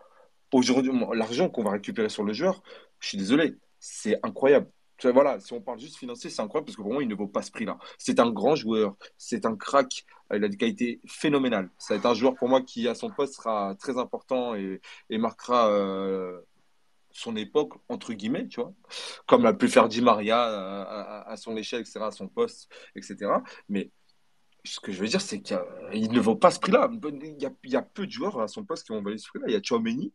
Aujourd'hui, 0.54 0.92
l'argent 1.14 1.50
qu'on 1.50 1.64
va 1.64 1.72
récupérer 1.72 2.10
sur 2.10 2.24
le 2.24 2.34
joueur, 2.34 2.64
je 3.00 3.10
suis 3.10 3.18
désolé, 3.18 3.56
c'est 3.80 4.20
incroyable. 4.24 4.68
Voilà, 5.04 5.40
si 5.42 5.52
on 5.52 5.62
parle 5.62 5.80
juste 5.80 5.98
financier, 5.98 6.30
c'est 6.30 6.42
incroyable 6.42 6.68
parce 6.68 6.78
que 6.78 6.82
pour 6.82 6.94
moi, 6.94 7.04
il 7.04 7.10
ne 7.10 7.16
vaut 7.16 7.28
pas 7.28 7.42
ce 7.42 7.52
prix-là. 7.52 7.78
C'est 7.98 8.20
un 8.20 8.32
grand 8.32 8.56
joueur, 8.56 8.96
c'est 9.18 9.46
un 9.46 9.56
crack, 9.56 10.06
il 10.34 10.44
a 10.44 10.48
des 10.48 10.56
qualités 10.56 11.02
phénoménales. 11.06 11.70
Ça 11.78 11.94
va 11.94 11.98
être 11.98 12.06
un 12.06 12.14
joueur 12.14 12.36
pour 12.36 12.48
moi 12.48 12.62
qui, 12.62 12.88
à 12.88 12.96
son 12.96 13.10
poste, 13.10 13.36
sera 13.36 13.76
très 13.76 13.98
important 13.98 14.56
et, 14.56 14.82
et 15.10 15.18
marquera 15.18 15.70
euh, 15.70 16.40
son 17.16 17.36
époque, 17.38 17.74
entre 17.88 18.14
guillemets, 18.14 18.48
tu 18.48 18.60
vois, 18.60 18.74
comme 19.26 19.46
a 19.46 19.54
pu 19.54 19.70
faire 19.70 19.88
Di 19.88 20.02
Maria 20.02 20.38
à, 21.22 21.38
son 21.38 21.56
échelle, 21.56 21.80
etc., 21.80 22.02
à 22.02 22.12
son 22.12 22.28
poste, 22.28 22.70
etc. 22.96 23.32
Mais 23.70 23.90
ce 24.66 24.82
que 24.82 24.92
je 24.92 25.00
veux 25.00 25.08
dire, 25.08 25.22
c'est 25.22 25.42
qu'il 25.42 26.12
ne 26.12 26.20
vaut 26.20 26.36
pas 26.36 26.52
ce 26.52 26.60
prix-là. 26.60 26.90
Il 26.92 27.42
y, 27.42 27.46
a, 27.46 27.52
il 27.64 27.72
y, 27.72 27.76
a, 27.78 27.82
peu 27.82 28.06
de 28.06 28.12
joueurs 28.12 28.42
à 28.42 28.50
son 28.50 28.66
poste 28.66 28.86
qui 28.86 28.92
vont 28.92 29.02
valer 29.02 29.18
ce 29.18 29.30
prix-là. 29.30 29.46
Il 29.48 29.54
y 29.54 29.56
a 29.56 29.62
Chouameni. 29.64 30.12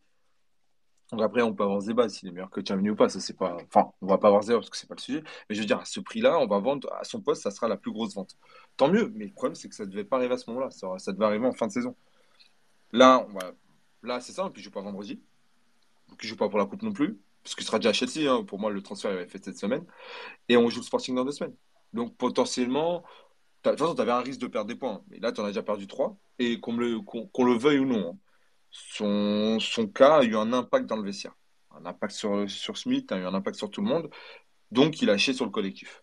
Donc 1.13 1.23
après, 1.23 1.41
on 1.41 1.55
peut 1.55 1.65
avoir 1.65 1.81
ce 1.81 1.87
débat 1.87 2.09
s'il 2.11 2.29
est 2.29 2.33
meilleur 2.33 2.51
que 2.51 2.61
Chouameni 2.61 2.91
ou 2.91 2.97
pas. 2.97 3.09
C'est 3.09 3.37
pas... 3.37 3.57
Enfin, 3.73 3.91
on 4.03 4.07
va 4.07 4.19
pas 4.19 4.29
avoir 4.29 4.45
ce 4.45 4.53
parce 4.53 4.69
que 4.69 4.77
c'est 4.77 4.87
pas 4.87 4.95
le 4.95 5.01
sujet. 5.01 5.23
Mais 5.49 5.55
je 5.55 5.61
veux 5.61 5.67
dire, 5.67 5.79
à 5.79 5.87
ce 5.87 6.01
prix-là, 6.01 6.39
on 6.39 6.47
va 6.47 6.59
vendre 6.59 6.93
à 6.93 7.05
son 7.05 7.23
poste, 7.23 7.43
ça 7.43 7.51
sera 7.51 7.67
la 7.67 7.79
plus 7.79 7.93
grosse 7.93 8.15
vente. 8.15 8.37
Tant 8.77 8.89
mieux. 8.89 9.11
Mais 9.15 9.25
le 9.25 9.33
problème, 9.33 9.55
c'est 9.55 9.71
que 9.71 9.75
ça 9.75 9.87
ne 9.87 9.91
devait 9.91 10.05
pas 10.05 10.17
arriver 10.17 10.35
à 10.35 10.39
ce 10.39 10.51
moment-là. 10.51 10.71
Ça, 10.71 11.13
devait 11.13 11.25
arriver 11.25 11.47
en 11.47 11.53
fin 11.53 11.67
de 11.67 11.73
saison. 11.73 11.97
Là, 12.93 13.27
là 14.03 14.21
c'est 14.21 14.33
ça. 14.33 14.47
Et 14.47 14.51
puis, 14.51 14.61
je 14.61 14.67
joue 14.67 14.71
pas 14.71 14.83
vendredi 14.83 15.23
qui 16.17 16.27
joue 16.27 16.37
pas 16.37 16.49
pour 16.49 16.59
la 16.59 16.67
coupe 16.67 16.83
non 16.83 16.93
plus, 16.93 17.19
parce 17.43 17.55
qu'il 17.55 17.65
sera 17.65 17.79
déjà 17.79 17.91
à 17.91 17.93
Chelsea. 17.93 18.31
Hein. 18.31 18.45
Pour 18.45 18.59
moi, 18.59 18.71
le 18.71 18.83
transfert 18.83 19.13
est 19.19 19.27
fait 19.27 19.43
cette 19.45 19.59
semaine. 19.59 19.85
Et 20.49 20.57
on 20.57 20.69
joue 20.69 20.81
le 20.81 20.85
Sporting 20.85 21.15
dans 21.15 21.25
deux 21.25 21.33
semaines. 21.33 21.57
Donc 21.93 22.17
potentiellement, 22.17 23.03
de 23.65 23.71
toute 23.71 23.79
façon, 23.79 23.95
tu 23.95 24.03
avais 24.03 24.13
un 24.13 24.21
risque 24.21 24.41
de 24.41 24.47
perdre 24.47 24.69
des 24.69 24.77
points. 24.77 25.03
Mais 25.09 25.19
là, 25.19 25.33
tu 25.33 25.41
en 25.41 25.45
as 25.45 25.49
déjà 25.49 25.63
perdu 25.63 25.87
trois. 25.87 26.17
Et 26.39 26.61
qu'on 26.61 26.77
le, 26.77 26.99
le 26.99 27.59
veuille 27.59 27.79
ou 27.81 27.87
non, 27.87 28.13
hein, 28.13 28.19
son, 28.71 29.59
son 29.61 29.87
cas 29.89 30.19
a 30.19 30.25
eu 30.25 30.37
un 30.37 30.53
impact 30.53 30.87
dans 30.87 30.97
le 30.97 31.03
vestiaire. 31.05 31.37
Un 31.73 31.87
impact 31.87 32.15
sur, 32.15 32.51
sur 32.51 32.77
Smith, 32.79 33.13
a 33.13 33.19
eu 33.19 33.25
un 33.25 33.35
impact 33.35 33.57
sur 33.57 33.71
tout 33.71 33.83
le 33.83 33.89
monde. 33.89 34.11
Donc, 34.71 35.03
il 35.03 35.11
a 35.11 35.15
acheté 35.15 35.35
sur 35.35 35.45
le 35.45 35.51
collectif. 35.51 36.03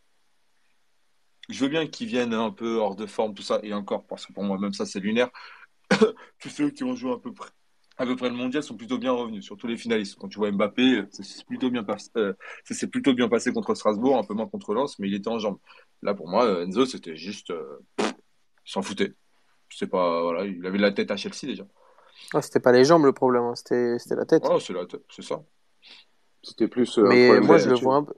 Je 1.49 1.59
veux 1.63 1.69
bien 1.69 1.87
qu'il 1.87 2.07
vienne 2.07 2.33
un 2.33 2.51
peu 2.51 2.77
hors 2.77 2.95
de 2.95 3.05
forme, 3.05 3.33
tout 3.33 3.43
ça, 3.43 3.59
et 3.63 3.73
encore, 3.73 4.05
parce 4.05 4.25
que 4.25 4.33
pour 4.33 4.43
moi, 4.43 4.57
même 4.59 4.73
ça, 4.73 4.85
c'est 4.85 4.99
lunaire. 4.99 5.29
Tous 6.39 6.49
ceux 6.49 6.69
qui 6.71 6.83
ont 6.83 6.95
joué 6.95 7.13
à 7.13 7.17
peu 7.17 7.33
près 7.33 7.49
à 7.97 8.05
peu 8.05 8.15
près 8.15 8.29
le 8.29 8.35
mondial 8.35 8.63
sont 8.63 8.77
plutôt 8.77 8.97
bien 8.97 9.11
revenus, 9.11 9.43
surtout 9.43 9.67
les 9.67 9.77
finalistes. 9.77 10.17
Quand 10.19 10.27
tu 10.27 10.37
vois 10.37 10.51
Mbappé, 10.51 11.03
ça 11.09 11.23
s'est 11.23 11.43
plutôt 11.43 11.69
bien 11.69 11.83
passé, 11.83 12.09
euh, 12.17 12.33
ça 12.63 12.87
plutôt 12.87 13.13
bien 13.13 13.27
passé 13.27 13.51
contre 13.51 13.73
Strasbourg, 13.73 14.17
un 14.17 14.23
peu 14.23 14.33
moins 14.33 14.47
contre 14.47 14.73
Lens, 14.73 14.99
mais 14.99 15.07
il 15.07 15.15
était 15.15 15.29
en 15.29 15.39
jambes. 15.39 15.57
Là, 16.03 16.13
pour 16.13 16.27
moi, 16.29 16.63
Enzo, 16.63 16.85
c'était 16.85 17.15
juste, 17.15 17.49
euh, 17.51 17.79
il 17.99 18.05
s'en 18.65 18.81
foutait. 18.81 19.13
Je 19.69 19.77
sais 19.77 19.87
pas, 19.87 20.21
voilà, 20.21 20.45
il 20.45 20.65
avait 20.65 20.77
la 20.77 20.91
tête 20.91 21.11
à 21.11 21.17
Chelsea 21.17 21.47
déjà. 21.47 21.63
Ah, 22.33 22.41
c'était 22.41 22.59
pas 22.59 22.71
les 22.71 22.85
jambes 22.85 23.05
le 23.05 23.13
problème, 23.13 23.43
hein. 23.43 23.55
c'était, 23.55 23.97
c'était 23.99 24.15
la 24.15 24.25
tête. 24.25 24.43
Ah, 24.45 24.57
c'est 24.59 24.73
la 24.73 24.85
tête, 24.85 25.03
c'est 25.09 25.23
ça. 25.23 25.43
C'était 26.43 26.67
plus. 26.67 26.97
Euh, 26.97 27.07
mais 27.07 27.39
moi, 27.39 27.57
je 27.57 27.69
le 27.69 27.75
vois 27.75 27.95
un 27.95 28.03
peu. 28.03 28.13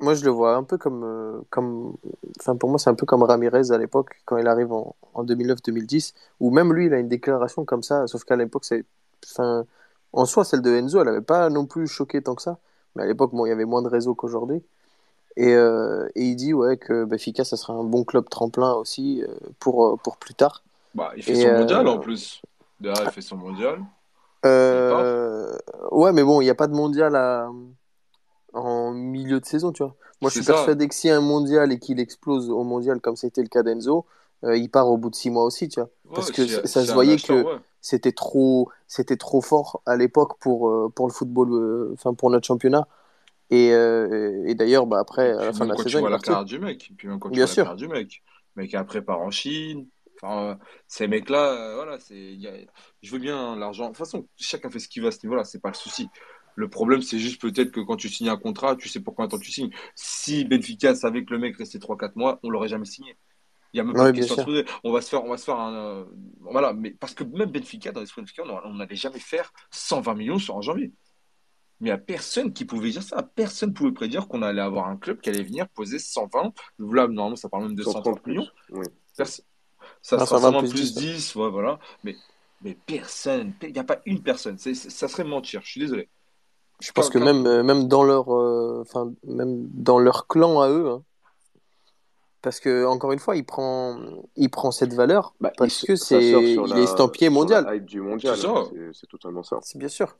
Moi, 0.00 0.14
je 0.14 0.24
le 0.24 0.30
vois 0.30 0.54
un 0.54 0.62
peu 0.62 0.78
comme, 0.78 1.02
euh, 1.02 1.40
comme, 1.50 1.96
enfin 2.38 2.56
pour 2.56 2.70
moi, 2.70 2.78
c'est 2.78 2.90
un 2.90 2.94
peu 2.94 3.04
comme 3.04 3.24
Ramirez 3.24 3.72
à 3.72 3.78
l'époque 3.78 4.22
quand 4.24 4.36
il 4.36 4.46
arrive 4.46 4.72
en, 4.72 4.94
en 5.14 5.24
2009-2010, 5.24 6.14
où 6.38 6.50
même 6.50 6.72
lui, 6.72 6.86
il 6.86 6.94
a 6.94 6.98
une 6.98 7.08
déclaration 7.08 7.64
comme 7.64 7.82
ça, 7.82 8.06
sauf 8.06 8.22
qu'à 8.22 8.36
l'époque, 8.36 8.64
c'est, 8.64 8.84
enfin, 9.24 9.64
en 10.12 10.24
soi, 10.24 10.44
celle 10.44 10.62
de 10.62 10.70
Enzo, 10.70 11.00
elle 11.00 11.06
n'avait 11.06 11.20
pas 11.20 11.50
non 11.50 11.66
plus 11.66 11.88
choqué 11.88 12.22
tant 12.22 12.36
que 12.36 12.42
ça, 12.42 12.58
mais 12.94 13.02
à 13.02 13.06
l'époque, 13.06 13.32
bon, 13.32 13.44
il 13.44 13.48
y 13.48 13.52
avait 13.52 13.64
moins 13.64 13.82
de 13.82 13.88
réseaux 13.88 14.14
qu'aujourd'hui, 14.14 14.62
et, 15.36 15.54
euh, 15.54 16.08
et, 16.14 16.24
il 16.24 16.36
dit 16.36 16.52
ouais 16.52 16.76
que 16.76 17.04
Benfica, 17.04 17.44
ça 17.44 17.56
sera 17.56 17.72
un 17.72 17.84
bon 17.84 18.04
club 18.04 18.28
tremplin 18.28 18.72
aussi 18.74 19.22
euh, 19.22 19.28
pour 19.60 19.98
pour 20.00 20.16
plus 20.16 20.34
tard. 20.34 20.64
Bah, 20.94 21.12
il 21.16 21.22
fait 21.22 21.36
son 21.36 21.52
mondial 21.52 21.86
en 21.86 21.98
plus. 21.98 22.42
Derrière, 22.80 23.04
il 23.04 23.12
fait 23.12 23.20
son 23.20 23.36
mondial. 23.36 23.78
ouais, 24.44 26.12
mais 26.12 26.24
bon, 26.24 26.40
il 26.40 26.44
n'y 26.44 26.50
a 26.50 26.56
pas 26.56 26.66
de 26.66 26.74
mondial 26.74 27.14
à 27.14 27.50
en 28.66 28.92
milieu 28.92 29.40
de 29.40 29.44
saison, 29.44 29.72
tu 29.72 29.82
vois. 29.82 29.94
Moi, 30.20 30.30
je 30.30 30.40
suis 30.40 30.46
persuadé 30.46 30.88
que 30.88 30.94
si 30.94 31.08
un 31.10 31.20
mondial 31.20 31.72
et 31.72 31.78
qu'il 31.78 32.00
explose 32.00 32.50
au 32.50 32.64
mondial 32.64 33.00
comme 33.00 33.16
c'était 33.16 33.42
le 33.42 33.48
cas 33.48 33.62
d'Enzo, 33.62 34.04
euh, 34.44 34.56
il 34.56 34.68
part 34.70 34.88
au 34.88 34.96
bout 34.96 35.10
de 35.10 35.14
six 35.14 35.30
mois 35.30 35.44
aussi, 35.44 35.68
tu 35.68 35.80
vois. 35.80 35.90
Parce 36.14 36.30
que 36.30 36.46
ça 36.66 36.84
se 36.84 36.92
voyait 36.92 37.16
que 37.16 37.44
c'était 37.80 38.12
trop, 38.12 38.68
c'était 38.86 39.16
trop 39.16 39.40
fort 39.40 39.82
à 39.86 39.96
l'époque 39.96 40.38
pour, 40.38 40.68
euh, 40.68 40.92
pour 40.94 41.06
le 41.06 41.12
football, 41.12 41.52
euh, 41.52 41.90
enfin 41.94 42.14
pour 42.14 42.30
notre 42.30 42.46
championnat. 42.46 42.86
Et, 43.50 43.68
et 43.68 44.54
d'ailleurs, 44.54 44.86
bah, 44.86 44.98
après, 44.98 45.32
à 45.32 45.44
la 45.46 45.52
fin 45.52 45.64
de 45.64 45.70
la 45.70 45.76
quand 45.76 45.82
saison, 45.84 45.98
tu 45.98 46.00
vois 46.00 46.10
la 46.10 46.18
carrière 46.18 46.44
du 46.44 46.58
mec, 46.58 46.92
puis 46.98 47.08
même 47.08 47.18
quand 47.18 47.30
tu 47.30 47.36
Bien 47.36 47.46
vois 47.46 47.54
sûr. 47.54 47.64
la 47.64 47.70
carrière 47.70 47.88
du 47.88 47.94
mec, 47.94 48.22
mec 48.56 48.74
après 48.74 49.02
part 49.02 49.20
en 49.20 49.30
Chine. 49.30 49.86
Enfin, 50.20 50.58
ces 50.88 51.06
mecs-là, 51.06 51.76
voilà, 51.76 51.98
c'est, 52.00 52.36
je 53.02 53.12
veux 53.12 53.20
bien 53.20 53.54
l'argent. 53.56 53.84
De 53.84 53.88
toute 53.90 53.98
façon, 53.98 54.26
chacun 54.36 54.68
fait 54.68 54.80
ce 54.80 54.88
qu'il 54.88 55.00
veut 55.00 55.08
à 55.08 55.12
ce 55.12 55.24
niveau-là, 55.24 55.44
c'est 55.44 55.60
pas 55.60 55.68
le 55.68 55.74
souci. 55.74 56.08
Le 56.58 56.68
problème, 56.68 57.02
c'est 57.02 57.20
juste 57.20 57.40
peut-être 57.40 57.70
que 57.70 57.78
quand 57.78 57.94
tu 57.94 58.08
signes 58.08 58.30
un 58.30 58.36
contrat, 58.36 58.74
tu 58.74 58.88
sais 58.88 58.98
pour 58.98 59.14
combien 59.14 59.28
de 59.28 59.30
temps 59.30 59.38
tu 59.38 59.52
signes. 59.52 59.70
Si 59.94 60.44
Benfica 60.44 60.92
savait 60.96 61.24
que 61.24 61.32
le 61.32 61.38
mec 61.38 61.56
restait 61.56 61.78
3-4 61.78 62.14
mois, 62.16 62.40
on 62.42 62.50
l'aurait 62.50 62.66
jamais 62.66 62.84
signé. 62.84 63.16
Il 63.72 63.76
y 63.76 63.80
a 63.80 63.84
même 63.84 63.94
pas 63.94 64.10
de 64.10 64.16
question 64.16 64.34
à 64.34 64.40
se 64.40 64.44
poser. 64.44 64.64
On 64.82 64.90
va 64.90 65.00
se 65.00 65.08
faire, 65.08 65.24
on 65.24 65.28
va 65.28 65.36
se 65.36 65.44
faire 65.44 65.60
un. 65.60 65.72
Euh, 65.72 66.04
voilà, 66.40 66.72
mais 66.72 66.90
parce 66.90 67.14
que 67.14 67.22
même 67.22 67.52
Benfica, 67.52 67.92
dans 67.92 68.00
l'esprit 68.00 68.22
Benfica, 68.22 68.42
on 68.64 68.74
n'allait 68.74 68.96
jamais 68.96 69.20
faire 69.20 69.52
120 69.70 70.14
millions 70.16 70.40
sur 70.40 70.58
un 70.58 70.60
janvier. 70.60 70.92
Mais 71.78 71.90
il 71.90 71.92
n'y 71.92 71.94
a 71.94 71.98
personne 71.98 72.52
qui 72.52 72.64
pouvait 72.64 72.90
dire 72.90 73.04
ça. 73.04 73.22
Personne 73.22 73.68
ne 73.68 73.74
pouvait 73.74 73.92
prédire 73.92 74.26
qu'on 74.26 74.42
allait 74.42 74.60
avoir 74.60 74.88
un 74.88 74.96
club 74.96 75.20
qui 75.20 75.28
allait 75.28 75.44
venir 75.44 75.68
poser 75.68 76.00
120. 76.00 76.52
Là, 76.80 77.06
normalement, 77.06 77.36
ça 77.36 77.48
parle 77.48 77.66
même 77.66 77.76
de 77.76 77.84
130 77.84 78.26
millions. 78.26 78.48
Ça 80.02 80.18
sera 80.18 80.58
plus, 80.58 80.94
10, 80.94 81.36
voilà. 81.36 81.78
Mais, 82.02 82.16
mais 82.62 82.76
personne, 82.84 83.54
il 83.62 83.72
n'y 83.72 83.78
a 83.78 83.84
pas 83.84 84.00
une 84.06 84.24
personne. 84.24 84.58
ça 84.58 85.06
serait 85.06 85.22
mentir, 85.22 85.60
je 85.62 85.70
suis 85.70 85.80
désolé. 85.80 86.08
Je 86.80 86.92
pense 86.92 87.10
que 87.10 87.18
même, 87.18 87.46
euh, 87.46 87.62
même, 87.62 87.88
dans 87.88 88.04
leur, 88.04 88.32
euh, 88.34 88.82
enfin, 88.82 89.12
même 89.24 89.66
dans 89.72 89.98
leur 89.98 90.26
clan 90.28 90.60
à 90.60 90.68
eux, 90.70 90.88
hein. 90.90 91.02
parce 92.40 92.60
que 92.60 92.86
encore 92.86 93.12
une 93.12 93.18
fois, 93.18 93.36
il 93.36 93.44
prend, 93.44 93.98
il 94.36 94.48
prend 94.48 94.70
cette 94.70 94.94
valeur 94.94 95.34
bah, 95.40 95.52
parce 95.56 95.84
que 95.84 95.96
c'est, 95.96 96.30
il 96.30 96.78
est 96.78 96.84
estampillé 96.84 97.30
mondial. 97.30 97.84
du 97.84 98.00
mondial, 98.00 98.36
c'est 98.92 99.08
totalement 99.08 99.42
ça. 99.42 99.58
C'est 99.62 99.78
bien 99.78 99.88
sûr. 99.88 100.16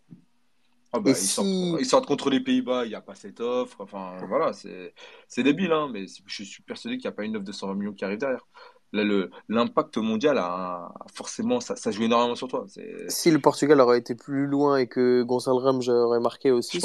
Ah 0.92 1.01
bah, 1.01 1.11
ils, 1.11 1.85
sortent, 1.85 2.07
contre 2.07 2.31
les 2.31 2.40
Pays-Bas, 2.40 2.87
il 2.87 2.88
n'y 2.88 2.94
a 2.94 3.03
pas 3.03 3.14
cette 3.14 3.40
offre. 3.40 3.77
Enfin, 3.81 4.16
voilà, 4.27 4.53
c'est 4.53 5.42
débile, 5.42 5.73
hein, 5.73 5.88
mais 5.92 6.07
je 6.27 6.42
suis 6.42 6.62
persuadé 6.62 6.97
qu'il 6.97 7.09
n'y 7.09 7.12
a 7.12 7.16
pas 7.16 7.25
une 7.25 7.37
offre 7.37 7.44
de 7.44 7.53
120 7.53 7.75
millions 7.75 7.92
qui 7.92 8.05
arrive 8.05 8.18
derrière 8.18 8.47
l'impact 8.92 9.98
mondial 9.98 10.38
a 10.38 10.92
forcément 11.12 11.61
ça, 11.61 11.77
ça, 11.77 11.90
joue 11.90 12.05
énormément 12.05 12.35
sur 12.35 12.48
toi. 12.48 12.66
Si 13.09 13.31
le 13.31 13.38
Portugal 13.38 13.81
aurait 13.81 13.98
été 13.98 14.14
plus 14.14 14.46
loin 14.46 14.79
et 14.79 14.87
que 14.87 15.22
Gonzalo 15.22 15.59
Ramos 15.59 15.88
aurait 15.88 16.20
marqué 16.20 16.51
aussi, 16.51 16.81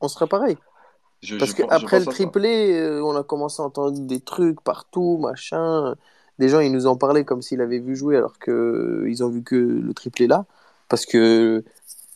on, 0.00 0.08
serait 0.08 0.26
pareil. 0.26 0.56
Parce 1.38 1.54
qu'après 1.54 2.00
le 2.00 2.06
triplé, 2.06 2.78
euh, 2.78 3.02
on 3.02 3.16
a 3.16 3.22
commencé 3.22 3.62
à 3.62 3.64
entendre 3.64 3.98
des 3.98 4.20
trucs 4.20 4.60
partout, 4.60 5.18
machin. 5.18 5.94
Des 6.38 6.48
gens, 6.48 6.60
ils 6.60 6.72
nous 6.72 6.86
en 6.86 6.96
parlaient 6.96 7.24
comme 7.24 7.40
s'ils 7.42 7.60
avaient 7.60 7.78
vu 7.78 7.96
jouer 7.96 8.16
alors 8.16 8.38
qu'ils 8.38 8.52
euh, 8.52 9.22
ont 9.22 9.28
vu 9.28 9.42
que 9.42 9.56
le 9.56 9.94
triplé 9.94 10.26
là. 10.26 10.44
Parce 10.88 11.06
que, 11.06 11.64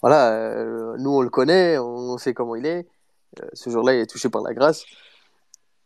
voilà, 0.03 0.33
euh, 0.33 0.97
nous 0.99 1.11
on 1.11 1.23
le 1.23 1.31
connaît, 1.31 1.79
on 1.79 2.19
sait 2.19 2.35
comment 2.35 2.55
il 2.55 2.67
est. 2.67 2.87
ce 3.55 3.71
jour-là, 3.71 3.95
il 3.95 4.01
est 4.01 4.07
touché 4.07 4.29
par 4.29 4.43
la 4.43 4.55
grâce. 4.55 4.85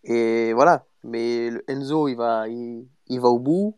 Et 0.05 0.53
voilà. 0.53 0.85
Mais 1.05 1.51
Enzo, 1.69 2.09
il 2.09 2.17
va, 2.17 2.49
il 2.49 3.21
va 3.21 3.29
au 3.29 3.39
bout. 3.39 3.77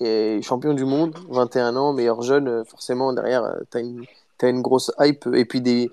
Et 0.00 0.40
champion 0.42 0.72
du 0.72 0.86
monde, 0.86 1.14
21 1.28 1.76
ans, 1.76 1.92
meilleur 1.92 2.22
jeune, 2.22 2.48
euh, 2.48 2.64
forcément, 2.64 3.12
derrière, 3.12 3.44
euh, 3.44 3.60
tu 3.70 3.76
as 3.78 3.80
une, 3.80 4.04
as 4.40 4.48
une 4.48 4.62
grosse 4.62 4.90
hype. 4.98 5.28
Et 5.34 5.44
puis 5.44 5.60
des, 5.60 5.90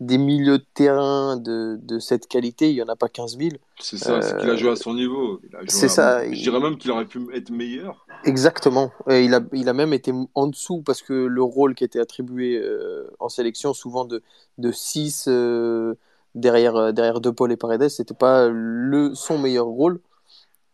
des 0.00 0.16
milieux 0.16 0.58
de 0.58 0.64
terrain 0.72 1.36
de, 1.36 1.78
de 1.82 1.98
cette 1.98 2.26
qualité, 2.26 2.70
il 2.70 2.76
n'y 2.76 2.82
en 2.82 2.88
a 2.88 2.96
pas 2.96 3.08
15 3.08 3.36
000. 3.36 3.50
C'est 3.78 3.98
ça, 3.98 4.22
c'est 4.22 4.38
qu'il 4.38 4.48
a 4.48 4.56
joué 4.56 4.70
à 4.70 4.76
son 4.76 4.94
niveau. 4.94 5.40
C'est 5.68 5.88
ça. 5.88 6.24
Je 6.24 6.40
dirais 6.40 6.58
même 6.58 6.78
qu'il 6.78 6.90
aurait 6.90 7.04
pu 7.04 7.20
être 7.34 7.50
meilleur. 7.50 8.06
Exactement. 8.24 8.92
Et 9.10 9.24
il, 9.24 9.34
a, 9.34 9.40
il 9.52 9.68
a 9.68 9.74
même 9.74 9.92
été 9.92 10.10
en 10.34 10.46
dessous 10.46 10.80
parce 10.80 11.02
que 11.02 11.12
le 11.12 11.42
rôle 11.42 11.74
qui 11.74 11.84
était 11.84 12.00
attribué 12.00 12.56
euh, 12.56 13.10
en 13.18 13.28
sélection, 13.28 13.74
souvent 13.74 14.06
de, 14.06 14.22
de 14.56 14.72
6 14.72 15.28
derrière, 16.34 16.92
derrière 16.92 17.20
De 17.20 17.30
Paul 17.30 17.52
et 17.52 17.56
Paredes, 17.56 17.88
c'était 17.88 18.14
pas 18.14 18.48
le, 18.48 19.14
son 19.14 19.38
meilleur 19.38 19.66
rôle. 19.66 20.00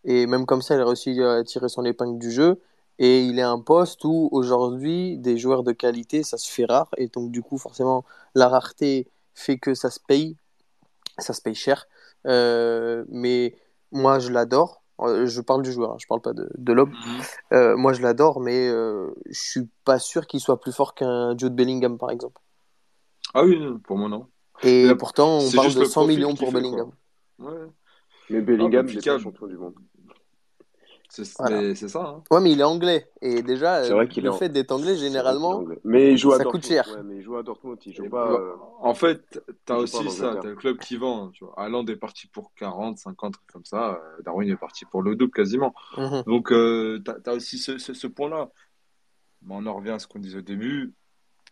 Et 0.05 0.27
même 0.27 0.47
comme 0.47 0.63
ça, 0.63 0.75
il 0.77 0.81
a 0.81 0.85
réussi 0.87 1.21
à 1.23 1.43
tirer 1.45 1.69
son 1.69 1.85
épingle 1.85 2.19
du 2.19 2.31
jeu. 2.31 2.61
Et 2.99 3.23
il 3.25 3.39
est 3.39 3.43
un 3.43 3.61
poste 3.61 4.05
où 4.05 4.29
aujourd'hui, 4.33 5.19
des 5.19 5.37
joueurs 5.37 5.63
de 5.63 5.73
qualité, 5.73 6.23
ça 6.23 6.39
se 6.39 6.51
fait 6.51 6.65
rare. 6.65 6.89
Et 6.97 7.09
donc, 7.09 7.31
du 7.31 7.43
coup, 7.43 7.59
forcément, 7.59 8.05
la 8.35 8.49
rareté 8.49 9.09
fait 9.35 9.59
que 9.59 9.75
ça 9.75 9.91
se 9.91 10.01
paye. 10.01 10.37
Ça 11.19 11.33
se 11.33 11.43
paye 11.43 11.55
cher. 11.55 11.87
Euh, 12.27 13.05
mais 13.09 13.57
moi, 13.93 14.19
je 14.19 14.31
l'adore. 14.31 14.83
Euh, 15.01 15.27
Je 15.27 15.41
parle 15.43 15.63
du 15.63 15.73
joueur, 15.73 15.93
hein, 15.93 15.97
je 15.99 16.07
parle 16.07 16.23
pas 16.23 16.33
de, 16.33 16.49
de 16.57 16.73
l'homme. 16.73 16.91
Mhm. 16.91 17.23
Euh, 17.53 17.77
moi, 17.77 17.93
je 17.93 18.01
l'adore, 18.01 18.41
mais 18.41 18.69
euh, 18.69 19.11
je 19.27 19.41
suis 19.41 19.69
pas 19.85 19.99
sûr 19.99 20.27
qu'il 20.27 20.41
soit 20.41 20.59
plus 20.59 20.73
fort 20.73 20.95
qu'un 20.95 21.37
Jude 21.37 21.55
Bellingham, 21.55 21.99
par 21.99 22.11
exemple. 22.11 22.41
Ah 23.35 23.45
oui, 23.45 23.59
pour 23.85 23.99
moi, 23.99 24.09
non. 24.09 24.27
Et 24.63 24.89
pourtant, 24.99 25.37
on 25.39 25.41
C'est 25.41 25.57
parle 25.57 25.75
de 25.75 25.81
le 25.81 25.85
100 25.87 25.93
profil 26.01 26.17
millions 26.17 26.35
pour 26.35 26.53
Bellingham. 26.53 26.91
Ouais. 27.39 27.53
Mais 28.31 28.39
Ah, 28.39 28.41
Bellingham 28.43 28.87
Benfica, 28.87 29.17
pas 29.17 29.23
champion 29.23 29.47
du 29.47 29.57
monde. 29.57 29.75
c'est 31.09 31.25
Voilà. 31.39 31.75
c'est 31.75 31.89
ça. 31.89 32.01
Hein. 32.01 32.23
Ouais, 32.31 32.41
mais 32.41 32.51
il 32.53 32.61
est 32.61 32.65
anglais. 32.65 33.11
Et 33.23 33.43
déjà, 33.43 33.85
C'est 33.85 33.93
euh, 33.93 33.95
vrai 33.95 34.09
le 34.21 34.31
en... 34.31 34.37
fait 34.37 34.49
d'être 34.49 34.73
anglais, 34.73 34.95
c'est 34.97 35.03
généralement, 35.03 35.59
anglais. 35.59 35.79
Mais 35.85 36.13
il 36.13 36.19
joue 36.19 36.33
à 36.33 36.39
ça 36.39 36.45
coûte 36.45 36.67
cher. 36.67 36.89
Ouais, 36.97 37.03
mais 37.05 37.17
il 37.17 37.23
joue 37.23 37.37
à 37.37 37.43
Dortmund. 37.43 37.79
Il 37.87 37.95
joue 37.95 38.09
pas, 38.09 38.33
euh, 38.33 38.55
en 38.81 38.95
fait, 38.95 39.41
pas 39.65 39.77
en 39.77 39.83
aussi 39.83 40.11
ça, 40.11 40.31
Angleterre. 40.31 40.41
t'as 40.43 40.49
le 40.49 40.57
club 40.57 40.79
qui 40.79 40.97
vend. 40.97 41.29
Tu 41.31 41.45
vois. 41.45 41.55
Haaland 41.57 41.87
est 41.87 41.97
parti 41.97 42.27
pour 42.27 42.53
40, 42.55 42.99
50, 42.99 43.35
trucs 43.35 43.47
comme 43.53 43.65
ça. 43.65 43.93
euh, 43.95 44.23
Darwin 44.25 44.51
est 44.51 44.57
parti 44.57 44.85
pour 44.87 45.03
le 45.03 45.15
double 45.15 45.33
quasiment. 45.33 45.73
Mhm. 45.97 46.23
Donc, 46.27 46.51
euh, 46.51 47.01
t'as, 47.05 47.15
t'as 47.21 47.35
aussi 47.35 47.59
ce, 47.59 47.79
ce, 47.79 47.95
ce 47.95 48.07
point-là. 48.09 48.51
Mais 49.43 49.55
on 49.57 49.65
en 49.67 49.75
revient 49.77 49.91
à 49.91 49.99
ce 50.01 50.09
qu'on 50.09 50.19
disait 50.19 50.39
au 50.39 50.43
début. 50.43 50.93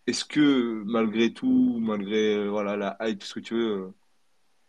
Est-ce 0.07 0.25
que 0.25 0.83
malgré 0.85 1.33
tout, 1.33 1.79
malgré 1.81 2.37
euh, 2.37 2.49
voilà 2.51 2.77
la 2.77 2.97
hype, 3.01 3.23
ce 3.23 3.35
que 3.35 3.41
tu 3.41 3.55
veux, 3.55 3.73
euh, 3.73 3.95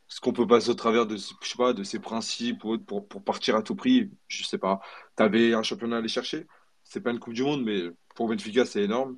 est-ce 0.09 0.21
qu'on 0.21 0.33
peut 0.33 0.47
passer 0.47 0.69
au 0.69 0.75
travers 0.75 1.05
de, 1.07 1.17
je 1.17 1.23
sais 1.23 1.73
de 1.73 1.83
ses 1.83 1.99
principes 1.99 2.61
pour, 2.87 3.23
partir 3.23 3.55
à 3.55 3.63
tout 3.63 3.75
prix? 3.75 4.11
Je 4.27 4.43
sais 4.43 4.57
pas. 4.57 4.81
T'avais 5.15 5.53
un 5.53 5.63
championnat 5.63 5.97
à 5.97 5.99
aller 5.99 6.07
chercher? 6.07 6.47
C'est 6.83 7.01
pas 7.01 7.11
une 7.11 7.19
Coupe 7.19 7.33
du 7.33 7.43
Monde, 7.43 7.63
mais 7.63 7.89
pour 8.15 8.27
Benfica, 8.29 8.65
c'est 8.65 8.83
énorme. 8.83 9.17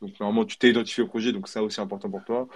Donc, 0.00 0.18
normalement, 0.20 0.44
tu 0.46 0.58
t'es 0.58 0.70
identifié 0.70 1.02
au 1.02 1.08
projet, 1.08 1.32
donc 1.32 1.48
ça 1.48 1.62
aussi 1.62 1.80
important 1.80 2.10
pour 2.10 2.24
toi. 2.24 2.48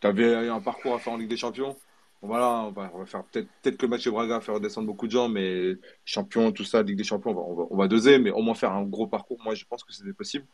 Tu 0.00 0.06
avais 0.06 0.48
un 0.48 0.60
parcours 0.60 0.94
à 0.94 0.98
faire 0.98 1.12
en 1.14 1.18
Ligue 1.18 1.28
des 1.30 1.36
Champions? 1.36 1.76
Voilà, 2.22 2.64
on 2.64 2.72
va, 2.72 2.90
faire 3.06 3.24
peut-être 3.24 3.48
peut-être 3.62 3.76
que 3.76 3.86
le 3.86 3.90
match 3.90 4.04
de 4.04 4.10
Braga 4.10 4.36
va 4.36 4.40
faire 4.40 4.54
redescendre 4.54 4.86
beaucoup 4.86 5.06
de 5.06 5.12
gens, 5.12 5.28
mais 5.28 5.74
champion, 6.04 6.50
tout 6.52 6.64
ça, 6.64 6.82
Ligue 6.82 6.96
des 6.96 7.04
Champions, 7.04 7.30
on 7.32 7.34
va, 7.34 7.40
on 7.42 7.54
va, 7.54 7.64
on 7.70 7.76
va 7.76 7.88
doser, 7.88 8.18
mais 8.18 8.30
au 8.30 8.42
moins 8.42 8.54
faire 8.54 8.72
un 8.72 8.84
gros 8.84 9.06
parcours. 9.06 9.38
Moi, 9.44 9.54
je 9.54 9.64
pense 9.66 9.84
que 9.84 9.92
c'était 9.92 10.12
possible. 10.14 10.46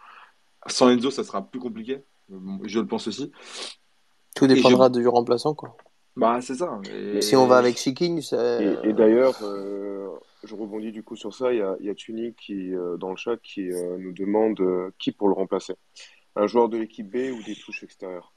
Sans 0.67 0.89
Enzo, 0.91 1.11
ça 1.11 1.25
sera 1.25 1.43
plus 1.43 1.61
compliqué. 1.61 2.03
Je 2.65 2.81
le 2.81 2.87
pense 2.87 3.09
aussi. 3.09 3.31
Tout 4.35 4.47
Et 4.47 4.51
je, 4.51 4.55
dépendra 4.55 4.89
du 4.89 5.07
remplaçant, 5.09 5.55
quoi. 5.55 5.77
bah, 6.17 6.41
c'est 6.41 6.55
ça. 6.55 6.81
Mais 6.91 7.21
si 7.21 7.37
on 7.37 7.47
va 7.47 7.59
avec 7.59 7.77
Chiking, 7.77 8.19
Et, 8.19 8.23
c'est... 8.23 8.79
et 8.85 8.93
d'ailleurs, 8.93 9.39
euh, 9.43 10.09
je 10.45 10.55
rebondis 10.55 10.93
du 10.93 11.03
coup 11.03 11.17
sur 11.17 11.35
ça. 11.35 11.53
Il 11.53 11.59
y 11.59 11.63
a, 11.63 11.77
y 11.81 11.91
a 11.91 11.95
qui, 11.95 12.75
euh, 12.75 12.97
dans 12.97 13.11
le 13.11 13.17
chat 13.17 13.37
qui 13.39 13.71
euh, 13.71 13.99
nous 13.99 14.13
demande 14.13 14.61
euh, 14.61 14.91
qui 14.99 15.13
pour 15.13 15.29
le 15.29 15.35
remplacer. 15.35 15.75
Un 16.35 16.47
joueur 16.47 16.69
de 16.69 16.79
l'équipe 16.79 17.11
B 17.11 17.33
ou 17.33 17.43
des 17.43 17.55
touches 17.55 17.83
extérieures? 17.83 18.33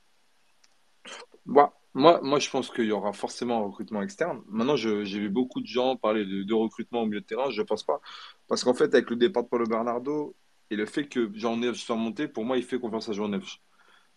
bah, 1.45 1.73
moi, 1.93 2.19
moi, 2.23 2.39
je 2.39 2.49
pense 2.49 2.69
qu'il 2.69 2.85
y 2.85 2.91
aura 2.91 3.13
forcément 3.13 3.59
un 3.59 3.65
recrutement 3.67 4.01
externe. 4.01 4.41
Maintenant, 4.49 4.75
j'ai 4.75 5.03
vu 5.03 5.29
beaucoup 5.29 5.61
de 5.61 5.67
gens 5.67 5.95
parler 5.95 6.25
de, 6.25 6.43
de 6.43 6.53
recrutement 6.53 7.03
au 7.03 7.05
milieu 7.05 7.21
de 7.21 7.25
terrain. 7.25 7.49
Je 7.51 7.61
pense 7.61 7.83
pas. 7.83 8.01
Parce 8.49 8.63
qu'en 8.63 8.73
fait, 8.73 8.93
avec 8.93 9.09
le 9.09 9.15
départ 9.15 9.43
de 9.43 9.47
Paulo 9.47 9.65
Bernardo 9.65 10.35
et 10.69 10.75
le 10.75 10.85
fait 10.85 11.07
que 11.07 11.31
Jean 11.35 11.57
Neves 11.57 11.75
soit 11.75 11.95
monté, 11.95 12.27
pour 12.27 12.45
moi, 12.45 12.57
il 12.57 12.63
fait 12.63 12.79
confiance 12.79 13.09
à 13.09 13.13
Jean 13.13 13.27
Neves. 13.29 13.57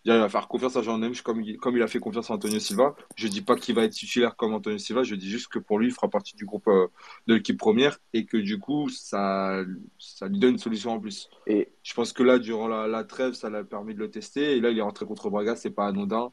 Il 0.05 0.13
va 0.13 0.29
faire 0.29 0.47
confiance 0.47 0.77
à 0.77 0.81
Jean 0.81 0.97
Neves 0.97 1.21
comme 1.23 1.41
il, 1.41 1.57
comme 1.57 1.75
il 1.75 1.83
a 1.83 1.87
fait 1.87 1.99
confiance 1.99 2.31
à 2.31 2.33
Antonio 2.33 2.59
Silva. 2.59 2.95
Je 3.15 3.27
dis 3.27 3.41
pas 3.41 3.55
qu'il 3.57 3.75
va 3.75 3.83
être 3.83 3.93
titulaire 3.93 4.35
comme 4.37 4.53
Antonio 4.53 4.77
Silva, 4.77 5.03
je 5.03 5.13
dis 5.15 5.29
juste 5.29 5.49
que 5.49 5.59
pour 5.59 5.77
lui, 5.77 5.87
il 5.87 5.93
fera 5.93 6.09
partie 6.09 6.35
du 6.35 6.45
groupe 6.45 6.67
euh, 6.69 6.87
de 7.27 7.35
l'équipe 7.35 7.59
première 7.59 7.99
et 8.13 8.25
que 8.25 8.37
du 8.37 8.59
coup, 8.59 8.89
ça, 8.89 9.61
ça 9.97 10.27
lui 10.27 10.39
donne 10.39 10.51
une 10.53 10.57
solution 10.57 10.91
en 10.93 10.99
plus. 10.99 11.29
Et, 11.47 11.73
Je 11.83 11.93
pense 11.93 12.13
que 12.13 12.23
là, 12.23 12.39
durant 12.39 12.67
la, 12.69 12.87
la 12.87 13.03
trêve, 13.03 13.33
ça 13.33 13.49
l'a 13.49 13.63
permis 13.63 13.93
de 13.93 13.99
le 13.99 14.09
tester. 14.09 14.55
Et 14.57 14.61
là, 14.61 14.69
il 14.71 14.77
est 14.77 14.81
rentré 14.81 15.05
contre 15.05 15.29
Braga, 15.29 15.55
c'est 15.55 15.71
pas 15.71 15.87
anodin. 15.87 16.31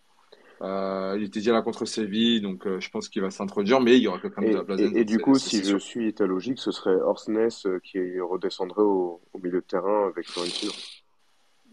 Euh, 0.63 1.15
il 1.19 1.25
était 1.25 1.41
déjà 1.41 1.53
là 1.53 1.63
contre 1.63 1.85
Séville, 1.85 2.41
donc 2.41 2.67
euh, 2.67 2.81
je 2.81 2.89
pense 2.89 3.09
qu'il 3.09 3.21
va 3.21 3.31
s'introduire, 3.31 3.81
mais 3.81 3.97
il 3.99 4.03
y 4.03 4.09
aura 4.09 4.19
quelqu'un 4.19 4.43
et, 4.43 4.53
la 4.53 4.65
place 4.65 4.81
et, 4.81 5.05
du 5.05 5.19
coup, 5.19 5.39
si 5.39 5.63
je 5.63 5.77
suis 5.77 6.15
ta 6.15 6.25
logique, 6.25 6.59
ce 6.59 6.71
serait 6.71 6.95
Orsnes 6.95 7.49
euh, 7.67 7.79
qui 7.81 7.99
redescendrait 8.21 8.83
au, 8.83 9.21
au 9.35 9.39
milieu 9.39 9.61
de 9.61 9.67
terrain 9.67 10.09
avec 10.09 10.27
Florentino. 10.27 10.73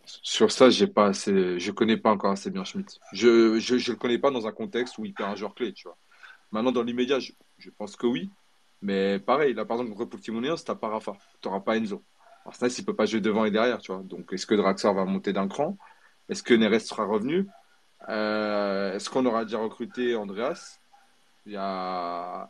Sur 0.06 0.52
ça, 0.52 0.70
j'ai 0.70 0.88
pas 0.88 1.08
assez, 1.08 1.60
je 1.60 1.72
connais 1.72 1.96
pas 1.96 2.12
encore 2.12 2.32
assez 2.32 2.52
bien 2.52 2.66
Schmitt. 2.66 3.00
Je, 3.14 3.58
je, 3.60 3.78
je 3.78 3.92
le 3.92 3.98
connais 3.98 4.20
pas 4.20 4.32
dans 4.32 4.48
un 4.48 4.52
contexte 4.52 4.98
où 4.98 5.06
il 5.06 5.14
perd 5.14 5.32
un 5.32 5.36
joueur 5.36 5.56
clé, 5.56 5.72
tu 5.72 5.88
vois. 5.88 5.98
Maintenant, 6.52 6.74
dans 6.74 6.84
l'immédiat, 6.84 7.20
je, 7.20 7.32
je 7.58 7.70
pense 7.70 7.96
que 7.96 8.06
oui. 8.06 8.30
Mais 8.82 9.18
pareil, 9.18 9.54
là, 9.54 9.64
par 9.64 9.78
exemple, 9.78 9.98
contre 9.98 10.10
Portimonense, 10.10 10.66
t'as 10.66 10.76
pas 10.76 10.90
Rafa. 10.90 11.14
T'auras 11.40 11.62
pas 11.62 11.78
Enzo. 11.78 12.04
Ça, 12.52 12.68
il 12.68 12.86
peut 12.86 12.96
pas 12.96 13.06
jouer 13.06 13.22
devant 13.22 13.46
et 13.46 13.52
derrière, 13.52 13.80
tu 13.80 13.94
vois. 13.94 14.02
Donc, 14.04 14.34
est-ce 14.34 14.46
que 14.46 14.56
Draxler 14.56 14.94
va 14.94 15.06
monter 15.06 15.32
d'un 15.32 15.48
cran? 15.48 15.78
Est-ce 16.28 16.44
que 16.44 16.54
Neres 16.54 16.82
sera 16.82 17.06
revenu? 17.06 17.48
Euh, 18.10 18.94
est-ce 18.94 19.10
qu'on 19.10 19.26
aura 19.26 19.46
déjà 19.46 19.60
recruté 19.60 20.16
Andreas? 20.16 20.80
Il 21.46 21.54
y 21.54 21.58
a, 21.58 22.50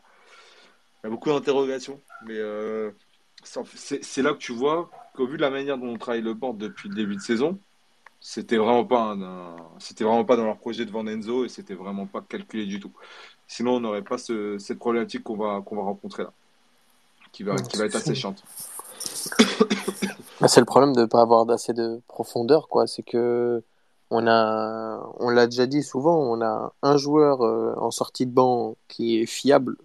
beaucoup 1.04 1.30
d'interrogations. 1.30 2.00
Mais 2.26 2.38
euh, 2.38 2.92
c'est 3.44 4.22
là 4.22 4.34
que 4.34 4.38
tu 4.38 4.54
vois 4.54 4.90
qu'au 5.16 5.28
vu 5.28 5.38
de 5.38 5.42
la 5.42 5.50
manière 5.50 5.78
dont 5.78 5.88
on 5.88 5.98
travaille 5.98 6.22
le 6.22 6.34
board 6.34 6.58
depuis 6.58 6.90
le 6.90 6.96
début 6.96 7.16
de 7.16 7.22
saison, 7.22 7.60
c'était 8.20 8.58
vraiment 8.58 8.86
pas 8.86 9.18
c'était 9.80 10.06
vraiment 10.06 10.24
pas 10.24 10.38
dans 10.38 10.46
leur 10.46 10.58
projet 10.58 10.86
de 10.86 10.92
vendre 10.92 11.12
Enzo 11.12 11.44
et 11.46 11.50
c'était 11.50 11.74
vraiment 11.74 12.06
pas 12.06 12.22
calculé 12.22 12.66
du 12.66 12.80
tout. 12.80 12.94
Sinon, 13.48 13.76
on 13.76 13.80
n'aurait 13.82 14.02
pas 14.02 14.18
ce- 14.18 14.58
cette 14.58 14.80
problématique 14.80 15.24
qu'on 15.24 15.36
va, 15.36 15.62
qu'on 15.62 15.76
va 15.76 15.84
rencontrer 15.84 16.24
là, 16.24 16.32
qui 17.34 17.44
va, 17.44 17.56
qui 17.56 17.78
va 17.78 17.86
être 17.86 17.96
assez 17.96 18.16
chiante. 18.16 18.44
C'est 20.48 20.60
le 20.60 20.66
problème 20.66 20.94
de 20.94 21.02
ne 21.02 21.06
pas 21.06 21.22
avoir 21.22 21.46
d'assez 21.46 21.74
de 21.74 22.02
profondeur, 22.08 22.68
quoi. 22.68 22.88
C'est 22.88 23.04
que 23.04 23.62
on 24.14 24.28
a, 24.28 25.14
on 25.20 25.30
l'a 25.30 25.48
déjà 25.48 25.66
dit 25.66 25.84
souvent, 25.84 26.18
on 26.18 26.42
a 26.42 26.74
un 26.82 26.98
joueur 26.98 27.42
euh, 27.44 27.74
en 27.78 27.92
sortie 27.92 28.26
de 28.26 28.32
banc 28.32 28.76
qui 28.88 29.20
est 29.20 29.26
fiable. 29.26 29.78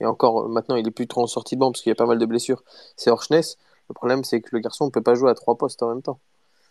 Et 0.00 0.06
encore, 0.06 0.46
euh, 0.46 0.48
maintenant, 0.48 0.76
il 0.76 0.86
est 0.86 0.90
plus 0.90 1.06
trop 1.06 1.22
en 1.22 1.26
sortie 1.26 1.56
de 1.56 1.60
banc 1.60 1.70
parce 1.72 1.82
qu'il 1.82 1.90
y 1.90 1.92
a 1.92 1.96
pas 1.96 2.06
mal 2.06 2.18
de 2.18 2.26
blessures. 2.26 2.62
C'est 2.96 3.10
Orchnes. 3.10 3.42
Le 3.88 3.94
problème, 3.94 4.24
c'est 4.24 4.40
que 4.40 4.50
le 4.52 4.60
garçon 4.60 4.86
ne 4.86 4.90
peut 4.90 5.02
pas 5.02 5.14
jouer 5.14 5.30
à 5.30 5.34
trois 5.34 5.56
postes 5.56 5.82
en 5.82 5.88
même 5.88 6.02
temps. 6.02 6.18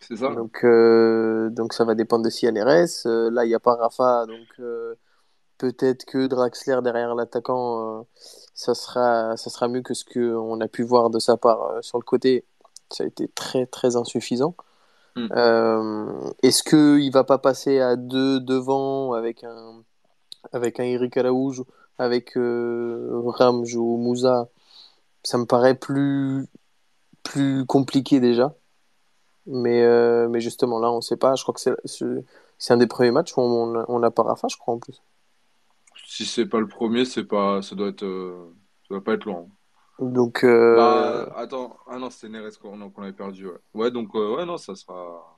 C'est 0.08 0.18
ça? 0.18 0.30
Donc, 0.30 0.64
euh, 0.64 1.50
donc 1.50 1.74
ça 1.74 1.86
va 1.86 1.96
dépendre 1.96 2.26
de 2.26 2.30
CNRS. 2.30 3.06
Euh, 3.08 3.30
là, 3.32 3.46
il 3.46 3.50
n'y 3.50 3.56
a 3.56 3.60
pas 3.60 3.76
Rafa, 3.76 4.26
donc 4.26 4.48
euh, 4.60 4.96
peut-être 5.58 6.06
que 6.06 6.28
Draxler 6.28 6.80
derrière 6.84 7.16
l'attaquant, 7.16 8.06
ça 8.54 8.76
sera, 8.76 9.38
ça 9.38 9.50
sera 9.50 9.68
mieux 9.68 9.82
que 9.82 9.94
ce 9.94 10.04
qu'on 10.06 10.60
a 10.60 10.68
pu 10.68 10.84
voir 10.84 11.10
de 11.10 11.20
sa 11.20 11.38
part 11.38 11.82
sur 11.82 11.98
le 11.98 12.04
côté. 12.04 12.46
Ça 12.92 13.04
a 13.06 13.08
été 13.08 13.28
très, 13.30 13.66
très 13.66 13.96
insuffisant. 13.96 14.56
Hmm. 15.16 15.28
Euh, 15.32 16.32
est-ce 16.42 16.64
qu'il 16.64 17.12
va 17.12 17.24
pas 17.24 17.38
passer 17.38 17.80
à 17.80 17.96
deux 17.96 18.40
devant 18.40 19.14
avec 19.14 19.44
un, 19.44 19.84
avec 20.52 20.80
un 20.80 20.84
Eric 20.84 21.18
Araújo, 21.18 21.68
avec 21.98 22.36
euh, 22.38 23.22
Ramj 23.26 23.76
ou 23.76 23.98
Moussa? 23.98 24.50
Ça 25.24 25.38
me 25.38 25.46
paraît 25.46 25.76
plus, 25.76 26.48
plus 27.24 27.66
compliqué 27.66 28.20
déjà. 28.20 28.56
Mais, 29.46 29.84
euh, 29.84 30.28
mais 30.30 30.42
justement, 30.42 30.80
là, 30.80 30.92
on 30.92 31.02
sait 31.02 31.18
pas. 31.18 31.36
Je 31.36 31.44
crois 31.44 31.54
que 31.54 31.62
c'est 32.58 32.74
un 32.74 32.78
des 32.78 32.88
premiers 32.88 33.12
matchs 33.12 33.36
où 33.38 33.42
on 33.42 33.76
a- 33.80 33.86
on 33.88 34.00
n'a 34.00 34.12
pas 34.12 34.24
Rafa, 34.24 34.48
je 34.48 34.58
crois, 34.58 34.74
en 34.74 34.80
plus. 34.80 35.02
Si 36.06 36.26
c'est 36.26 36.46
pas 36.46 36.60
le 36.60 36.68
premier, 36.68 37.06
c'est 37.06 37.24
pas, 37.24 37.62
ça 37.62 37.76
doit 37.76 37.90
être, 37.90 38.04
euh, 38.04 38.54
ça 38.84 38.96
doit 38.96 39.04
pas 39.04 39.14
être 39.14 39.26
loin. 39.26 39.48
Donc, 40.00 40.44
euh, 40.44 40.76
Bah, 40.76 41.34
attends, 41.38 41.78
ah 41.88 41.98
non, 42.00 42.10
c'était 42.10 42.30
Neres 42.30 42.58
qu'on 42.60 42.82
avait 43.04 43.14
perdu, 43.14 43.48
ouais. 43.48 43.60
Ouais, 43.74 43.92
donc, 43.92 44.16
euh, 44.16 44.36
ouais, 44.36 44.46
non, 44.46 44.58
ça 44.58 44.76
sera, 44.76 45.38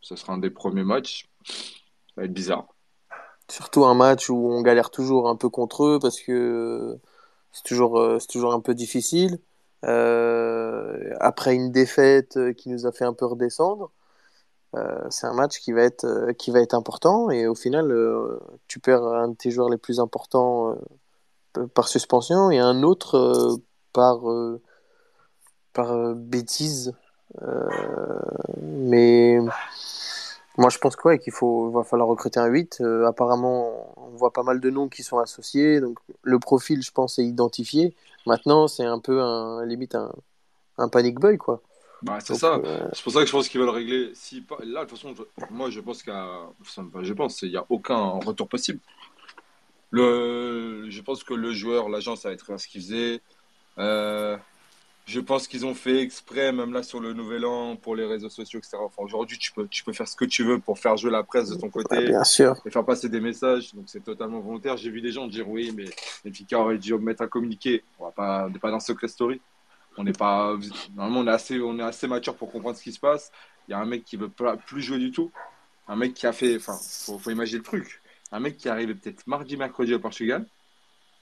ça 0.00 0.16
sera 0.16 0.34
un 0.34 0.38
des 0.38 0.50
premiers 0.50 0.84
matchs. 0.84 1.28
Ça 1.44 2.22
va 2.22 2.24
être 2.24 2.32
bizarre. 2.32 2.66
surtout 3.50 3.84
un 3.86 3.94
match 3.94 4.30
où 4.30 4.50
on 4.52 4.62
galère 4.62 4.90
toujours 4.90 5.28
un 5.28 5.36
peu 5.36 5.48
contre 5.48 5.84
eux 5.84 5.98
parce 6.00 6.20
que 6.20 6.98
c'est 7.52 7.64
toujours, 7.64 7.98
euh, 7.98 8.18
toujours 8.28 8.52
un 8.54 8.60
peu 8.60 8.74
difficile. 8.74 9.38
Euh, 9.84 11.14
après 11.20 11.54
une 11.54 11.70
défaite 11.72 12.38
qui 12.56 12.68
nous 12.68 12.86
a 12.86 12.92
fait 12.92 13.04
un 13.04 13.14
peu 13.14 13.26
redescendre, 13.26 13.92
c'est 15.10 15.26
un 15.26 15.34
match 15.34 15.58
qui 15.60 15.72
va 15.72 15.82
être, 15.82 16.32
qui 16.38 16.50
va 16.50 16.60
être 16.60 16.74
important 16.74 17.30
et 17.30 17.46
au 17.46 17.54
final, 17.54 17.92
tu 18.68 18.80
perds 18.80 19.04
un 19.04 19.28
de 19.28 19.34
tes 19.36 19.50
joueurs 19.50 19.70
les 19.70 19.78
plus 19.78 19.98
importants 20.00 20.76
par 21.74 21.88
suspension 21.88 22.50
et 22.50 22.58
un 22.58 22.82
autre 22.82 23.58
par, 23.98 24.30
euh, 24.30 24.60
par 25.72 25.90
euh, 25.92 26.14
bêtise. 26.14 26.94
Euh, 27.42 27.68
mais 28.62 29.38
moi, 30.56 30.70
je 30.70 30.78
pense 30.78 30.96
que, 30.96 31.08
ouais, 31.08 31.18
qu'il 31.18 31.32
faut, 31.32 31.70
va 31.70 31.84
falloir 31.84 32.08
recruter 32.08 32.40
un 32.40 32.46
8. 32.46 32.78
Euh, 32.80 33.06
apparemment, 33.06 33.92
on 33.96 34.16
voit 34.16 34.32
pas 34.32 34.42
mal 34.42 34.60
de 34.60 34.70
noms 34.70 34.88
qui 34.88 35.02
sont 35.02 35.18
associés. 35.18 35.80
Donc, 35.80 35.98
le 36.22 36.38
profil, 36.38 36.82
je 36.82 36.90
pense, 36.90 37.18
est 37.18 37.24
identifié. 37.24 37.94
Maintenant, 38.26 38.66
c'est 38.68 38.84
un 38.84 38.98
peu 38.98 39.20
un, 39.20 39.64
limite 39.64 39.94
un, 39.94 40.12
un 40.78 40.88
panic 40.88 41.18
boy, 41.18 41.38
quoi. 41.38 41.60
Bah, 42.02 42.18
c'est 42.20 42.34
ça. 42.34 42.54
euh, 42.54 42.88
C'est 42.92 43.02
pour 43.02 43.12
ça 43.12 43.20
que 43.20 43.26
je 43.26 43.32
pense 43.32 43.48
qu'ils 43.48 43.60
veulent 43.60 43.68
régler. 43.70 44.12
Si 44.14 44.40
pas... 44.40 44.58
Là, 44.64 44.84
de 44.84 44.88
toute 44.90 44.98
façon, 44.98 45.14
je- 45.16 45.44
moi, 45.54 45.70
je 45.70 45.80
pense 45.80 46.02
qu'il 46.02 46.12
y 46.12 46.16
a. 46.16 46.48
enfin, 46.60 46.88
je 47.02 47.12
pense, 47.12 47.42
il 47.42 47.50
n'y 47.50 47.56
a 47.56 47.66
aucun 47.68 48.18
retour 48.24 48.48
possible. 48.48 48.80
Le... 49.90 50.86
Je 50.90 51.00
pense 51.02 51.24
que 51.24 51.34
le 51.34 51.52
joueur, 51.52 51.88
l'agent, 51.88 52.16
ça 52.16 52.28
va 52.28 52.34
être 52.34 52.58
ce 52.58 52.66
qu'il 52.68 52.80
faisait. 52.82 53.20
Euh, 53.78 54.36
Je 55.06 55.20
pense 55.20 55.48
qu'ils 55.48 55.64
ont 55.64 55.74
fait 55.74 56.02
exprès, 56.02 56.52
même 56.52 56.74
là 56.74 56.82
sur 56.82 57.00
le 57.00 57.14
Nouvel 57.14 57.46
An, 57.46 57.76
pour 57.76 57.96
les 57.96 58.04
réseaux 58.04 58.28
sociaux, 58.28 58.58
etc. 58.58 58.76
Enfin, 58.78 59.02
aujourd'hui, 59.02 59.38
tu 59.38 59.52
peux, 59.52 59.66
tu 59.66 59.82
peux 59.82 59.94
faire 59.94 60.06
ce 60.06 60.14
que 60.14 60.26
tu 60.26 60.44
veux 60.44 60.58
pour 60.58 60.78
faire 60.78 60.98
jouer 60.98 61.10
la 61.10 61.22
presse 61.22 61.48
de 61.48 61.54
ton 61.54 61.70
côté 61.70 61.96
bien 62.08 62.24
sûr. 62.24 62.54
et 62.66 62.70
faire 62.70 62.84
passer 62.84 63.08
des 63.08 63.20
messages. 63.20 63.74
Donc, 63.74 63.84
c'est 63.86 64.04
totalement 64.04 64.40
volontaire. 64.40 64.76
J'ai 64.76 64.90
vu 64.90 65.00
des 65.00 65.10
gens 65.12 65.26
dire 65.26 65.48
oui, 65.48 65.72
mais 65.74 65.86
Benfica 66.24 66.58
aurait 66.58 66.76
dû 66.76 66.92
mettre 66.96 67.22
un 67.22 67.26
communiqué. 67.26 67.82
On 67.98 68.04
va 68.04 68.10
pas, 68.10 68.48
n'est 68.50 68.58
pas 68.58 68.70
dans 68.70 68.80
Secret 68.80 69.08
Story. 69.08 69.40
On 69.96 70.04
n'est 70.04 70.12
pas, 70.12 70.54
normalement, 70.94 71.20
on 71.20 71.26
est 71.26 71.34
assez, 71.34 71.58
on 71.58 71.78
est 71.78 71.82
assez 71.82 72.06
mature 72.06 72.34
pour 72.36 72.52
comprendre 72.52 72.76
ce 72.76 72.82
qui 72.82 72.92
se 72.92 73.00
passe. 73.00 73.32
Il 73.66 73.70
y 73.70 73.74
a 73.74 73.78
un 73.78 73.86
mec 73.86 74.04
qui 74.04 74.16
veut 74.18 74.28
pas- 74.28 74.58
plus 74.58 74.82
jouer 74.82 74.98
du 74.98 75.10
tout. 75.10 75.30
Un 75.88 75.96
mec 75.96 76.12
qui 76.12 76.26
a 76.26 76.32
fait, 76.34 76.56
enfin, 76.56 76.76
faut, 77.06 77.18
faut 77.18 77.30
imaginer 77.30 77.58
le 77.58 77.64
truc. 77.64 78.02
Un 78.30 78.40
mec 78.40 78.58
qui 78.58 78.68
est 78.68 78.70
arrivé 78.70 78.94
peut-être 78.94 79.26
mardi, 79.26 79.56
mercredi 79.56 79.94
au 79.94 79.98
Portugal, 79.98 80.44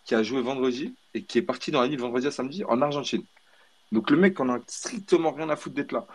qui 0.07 0.15
a 0.15 0.23
joué 0.23 0.41
vendredi 0.41 0.95
et 1.13 1.25
qui 1.25 1.39
est 1.39 1.43
parti 1.43 1.71
dans 1.71 1.83
la 1.83 1.89
nuit 1.89 1.97
de 1.97 2.01
vendredi 2.01 2.27
à 2.27 2.31
samedi 2.31 2.65
en 2.65 2.81
Argentine. 2.81 3.25
Donc 3.93 4.11
le 4.11 4.17
mec, 4.17 4.41
on 4.41 4.49
a 4.49 4.59
strictement 4.67 5.33
rien 5.33 5.51
à 5.51 5.57
foutre 5.57 5.75
d'être 5.75 5.93
là. 5.93 6.07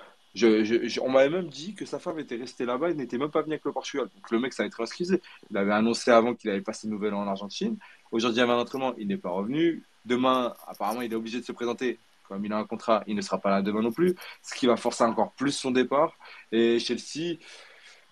On 1.01 1.10
m'avait 1.10 1.30
même 1.30 1.49
dit 1.49 1.75
que 1.75 1.86
sa 1.86 1.99
femme 1.99 2.17
était 2.19 2.38
restée 2.38 2.65
là-bas 2.65 2.89
et 2.89 2.93
n'était 2.93 3.17
même 3.17 3.32
pas 3.32 3.41
venu 3.41 3.54
avec 3.54 3.65
le 3.65 3.73
Portugal. 3.73 4.08
Donc 4.15 4.32
le 4.32 4.39
mec, 4.39 4.54
ça 4.54 4.63
avait 4.63 4.69
très 4.69 4.84
excusé. 4.84 5.21
Il 5.49 5.58
avait 5.58 5.73
annoncé 5.73 6.10
avant 6.10 6.34
qu'il 6.34 6.49
avait 6.49 6.62
passé 6.62 6.88
une 6.88 6.93
nouvelle 6.93 7.13
en 7.13 7.27
Argentine. 7.27 7.77
Aujourd'hui, 8.12 8.41
il 8.41 8.45
y 8.47 9.01
il 9.01 9.08
n'est 9.08 9.17
pas 9.17 9.30
revenu. 9.30 9.84
Demain, 10.06 10.54
apparemment, 10.67 11.01
il 11.01 11.12
est 11.12 11.15
obligé 11.15 11.39
de 11.39 11.45
se 11.45 11.51
présenter. 11.51 11.99
Comme 12.27 12.45
il 12.45 12.54
a 12.54 12.58
un 12.58 12.65
contrat, 12.65 13.04
il 13.08 13.15
ne 13.15 13.21
sera 13.21 13.39
pas 13.39 13.49
là 13.49 13.62
demain 13.62 13.82
non 13.82 13.91
plus. 13.91 14.15
Ce 14.41 14.56
qui 14.56 14.65
va 14.67 14.77
forcer 14.77 15.04
encore 15.04 15.34
plus 15.34 15.51
son 15.51 15.71
départ. 15.71 16.13
Et 16.54 16.80
Chelsea, 16.80 17.36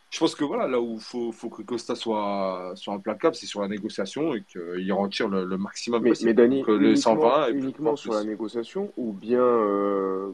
je 0.10 0.20
pense 0.20 0.36
que 0.36 0.44
voilà, 0.44 0.68
là 0.68 0.82
où 0.82 0.96
il 0.96 1.02
faut, 1.02 1.32
faut 1.32 1.50
que 1.50 1.62
Costa 1.62 1.96
soit, 1.96 2.74
soit 2.76 2.96
implacable, 2.96 3.36
c'est 3.36 3.46
sur 3.46 3.62
la 3.62 3.68
négociation 3.68 4.34
et 4.34 4.44
qu'il 4.44 4.92
retire 4.94 5.30
le, 5.30 5.46
le 5.46 5.58
maximum 5.58 6.04
Mais, 6.04 6.10
possible. 6.10 6.32
mais 6.32 6.34
Dani, 6.34 6.66
Donc, 6.66 6.70
euh, 6.70 6.78
les 6.78 6.96
uniquement, 6.96 6.96
120 6.96 7.50
et 7.50 7.52
uniquement 7.52 7.96
sur 7.96 8.14
la 8.14 8.24
négociation 8.24 8.92
ou 8.98 9.14
bien 9.14 9.40
euh, 9.42 10.32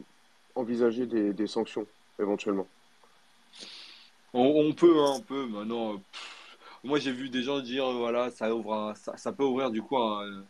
envisager 0.56 1.08
des, 1.08 1.34
des 1.34 1.48
sanctions 1.48 1.88
éventuellement? 2.20 2.68
On, 4.34 4.42
on 4.70 4.74
peut, 4.74 5.00
hein, 5.00 5.14
on 5.18 5.22
peut. 5.22 5.48
Maintenant, 5.48 5.98
pff, 5.98 6.58
moi 6.84 7.00
j'ai 7.00 7.12
vu 7.12 7.30
des 7.30 7.42
gens 7.44 7.60
dire, 7.62 7.86
euh, 7.88 7.94
voilà, 7.98 8.30
ça 8.32 8.54
ouvre 8.56 8.74
un- 8.74 8.96
ça, 8.96 9.16
ça 9.18 9.32
peut 9.34 9.44
ouvrir 9.44 9.72
du 9.72 9.82
coup 9.82 9.98
un, 9.98 10.46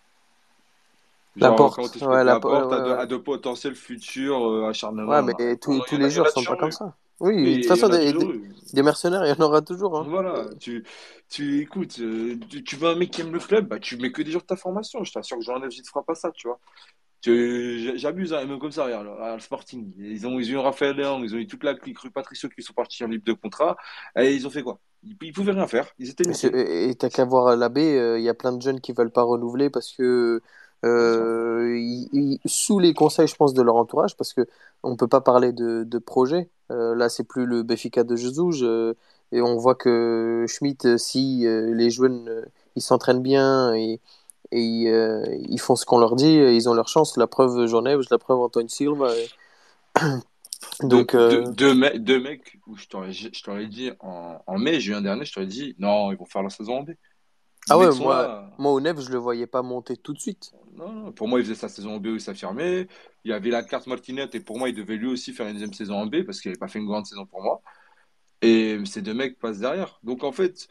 La 1.40 1.52
genre, 1.52 1.54
porte, 1.54 2.02
ouais, 2.02 2.24
la 2.26 2.36
la 2.36 2.36
po- 2.36 2.50
porte 2.50 2.74
à 2.74 2.80
ouais, 2.80 2.82
de, 2.82 2.92
ouais. 2.92 3.00
à 3.00 3.06
de 3.06 3.16
potentiels 3.18 3.76
futurs 3.76 4.46
euh, 4.50 4.70
Ouais, 5.08 5.22
acharnements. 5.22 5.24
mais 5.24 5.58
tous, 5.58 5.72
en 5.78 5.84
les 5.98 6.20
en 6.20 6.26
a 6.26 6.26
sont 6.26 6.44
pas 6.46 6.56
comme 6.58 6.72
ça. 6.72 6.96
Oui, 7.20 7.36
Mais 7.36 7.52
de 7.56 7.62
toute 7.62 7.68
façon, 7.68 7.88
des, 7.88 8.84
mercenaires, 8.84 9.26
il 9.26 9.30
y 9.30 9.32
en 9.32 9.46
aura 9.46 9.62
toujours. 9.62 9.98
Hein. 9.98 10.06
Voilà, 10.10 10.50
tu, 10.60 10.84
tu 11.30 11.62
écoutes, 11.62 12.00
euh, 12.02 12.38
tu, 12.50 12.64
tu 12.64 12.76
veux 12.76 12.90
un 12.90 12.96
mec 12.96 13.12
qui 13.12 13.22
aime 13.22 13.32
le 13.32 13.40
club, 13.40 13.68
bah, 13.68 13.80
tu 13.80 13.96
mets 13.98 14.12
que 14.12 14.22
des 14.22 14.32
jours 14.32 14.42
de 14.42 14.48
ta 14.48 14.58
formation. 14.58 15.04
Je 15.04 15.14
t'assure 15.14 15.38
que 15.38 15.44
Jean-Neuf, 15.44 15.74
il 15.78 15.82
ne 15.82 15.86
fera 15.86 16.04
pas 16.04 16.16
ça, 16.16 16.32
tu 16.32 16.48
vois. 16.48 16.60
J'abuse, 17.24 18.34
hein, 18.34 18.46
même 18.46 18.60
comme 18.60 18.72
ça, 18.72 18.86
regarde, 18.86 19.08
le 19.08 19.40
Sporting. 19.40 19.94
Ils 19.98 20.28
ont, 20.28 20.40
ils 20.40 20.52
ont 20.52 20.54
eu 20.54 20.58
Raphaël 20.58 20.96
Léon, 20.96 21.24
ils 21.24 21.34
ont 21.34 21.38
eu 21.38 21.48
toute 21.48 21.64
la 21.64 21.74
clique 21.74 21.98
rue 22.00 22.12
Patricio 22.12 22.50
qui 22.50 22.62
sont 22.62 22.74
partis 22.74 23.04
en 23.04 23.08
libre 23.08 23.26
de 23.26 23.34
contrat. 23.34 23.78
Et 24.20 24.34
ils 24.34 24.46
ont 24.46 24.50
fait 24.50 24.62
quoi? 24.62 24.80
Ils, 25.02 25.16
ils 25.22 25.34
pouvaient 25.34 25.54
rien 25.54 25.68
faire. 25.68 25.88
Ils 25.98 26.10
étaient 26.10 26.90
Et 26.90 26.96
t'as 26.96 27.10
qu'à 27.10 27.26
voir 27.26 27.56
l'abbé, 27.56 27.98
euh, 27.98 28.20
il 28.20 28.24
y 28.24 28.30
a 28.30 28.34
plein 28.34 28.52
de 28.52 28.62
jeunes 28.62 28.82
qui 28.82 28.94
veulent 28.94 29.12
pas 29.12 29.24
renouveler 29.24 29.70
parce 29.70 29.92
que. 29.92 30.42
Euh, 30.84 32.38
sous 32.46 32.80
les 32.80 32.94
conseils, 32.94 33.28
je 33.28 33.36
pense, 33.36 33.54
de 33.54 33.62
leur 33.62 33.76
entourage, 33.76 34.16
parce 34.18 34.34
que 34.34 34.48
on 34.84 34.96
peut 34.96 35.08
pas 35.08 35.22
parler 35.22 35.52
de, 35.52 35.84
de 35.84 35.98
projet. 35.98 36.50
Euh, 36.72 36.96
là, 36.96 37.10
c'est 37.10 37.24
plus 37.24 37.46
le 37.46 37.64
Benfica 37.64 38.04
de 38.04 38.16
Jesus, 38.16 38.64
euh, 38.64 38.94
et 39.32 39.42
on 39.42 39.56
voit 39.58 39.76
que 39.76 40.46
Schmidt, 40.48 40.88
euh, 40.88 40.98
si 40.98 41.46
les 41.48 41.90
jeunes 41.90 42.46
ils 42.76 42.82
s'entraînent 42.82 43.22
bien 43.22 43.74
et, 43.74 44.00
et 44.52 44.60
ils, 44.60 45.60
font 45.60 45.76
ce 45.76 45.86
qu'on 45.86 45.98
leur 46.00 46.16
dit, 46.16 46.36
ils 46.36 46.68
ont 46.70 46.74
leur 46.74 46.88
chance. 46.88 47.18
La 47.18 47.28
preuve, 47.28 47.68
Jean-Neves, 47.68 48.06
la 48.12 48.18
preuve, 48.18 48.40
Antoine 48.40 48.70
Silva. 48.70 49.14
et- 49.16 49.30
Donc, 50.82 51.16
deux, 51.16 51.44
deux, 51.52 51.74
me- 51.74 51.98
deux 51.98 52.20
mecs 52.20 52.60
où 52.68 52.76
je 52.76 52.88
t'aurais 52.88 53.68
dit 53.68 53.92
en, 54.02 54.42
en 54.46 54.58
mai, 54.58 54.80
juin 54.82 55.02
dernier, 55.02 55.24
je 55.26 55.34
t'aurais 55.34 55.48
dit 55.48 55.76
non, 55.80 56.12
ils 56.12 56.18
vont 56.18 56.26
faire 56.26 56.44
la 56.44 56.50
saison 56.50 56.80
en 56.80 56.84
B. 56.84 56.92
Ah 57.70 57.78
ouais, 57.78 57.94
moi, 57.96 58.22
là. 58.22 58.52
moi 58.58 58.72
au 58.72 58.80
Nef, 58.80 59.00
je 59.00 59.12
le 59.12 59.18
voyais 59.18 59.48
pas 59.48 59.62
monter 59.62 59.98
tout 59.98 60.14
de 60.14 60.20
suite. 60.20 60.52
Non, 60.76 60.92
non, 60.92 61.12
pour 61.12 61.28
moi, 61.28 61.40
il 61.40 61.46
faisait 61.46 61.56
sa 61.56 61.70
saison 61.70 61.96
en 61.96 61.98
B 62.00 62.08
où 62.08 62.16
il 62.16 62.22
s'affirmait. 62.22 62.88
Il 63.24 63.32
y 63.32 63.34
avait 63.34 63.50
la 63.50 63.64
carte 63.64 63.88
Martinet 63.88 64.30
et 64.34 64.40
pour 64.40 64.60
moi, 64.60 64.70
il 64.70 64.76
devait 64.76 64.98
lui 64.98 65.08
aussi 65.08 65.34
faire 65.34 65.48
une 65.48 65.54
deuxième 65.54 65.74
saison 65.74 65.96
en 65.96 66.06
B 66.06 66.24
parce 66.24 66.42
qu'il 66.42 66.52
n'avait 66.52 66.60
pas 66.60 66.68
fait 66.68 66.80
une 66.80 66.86
grande 66.86 67.06
saison 67.06 67.26
pour 67.26 67.42
moi. 67.42 67.62
Et 68.42 68.78
ces 68.86 69.02
deux 69.02 69.14
mecs 69.14 69.40
passent 69.40 69.60
derrière. 69.60 70.00
Donc 70.04 70.24
en 70.24 70.32
fait, 70.32 70.68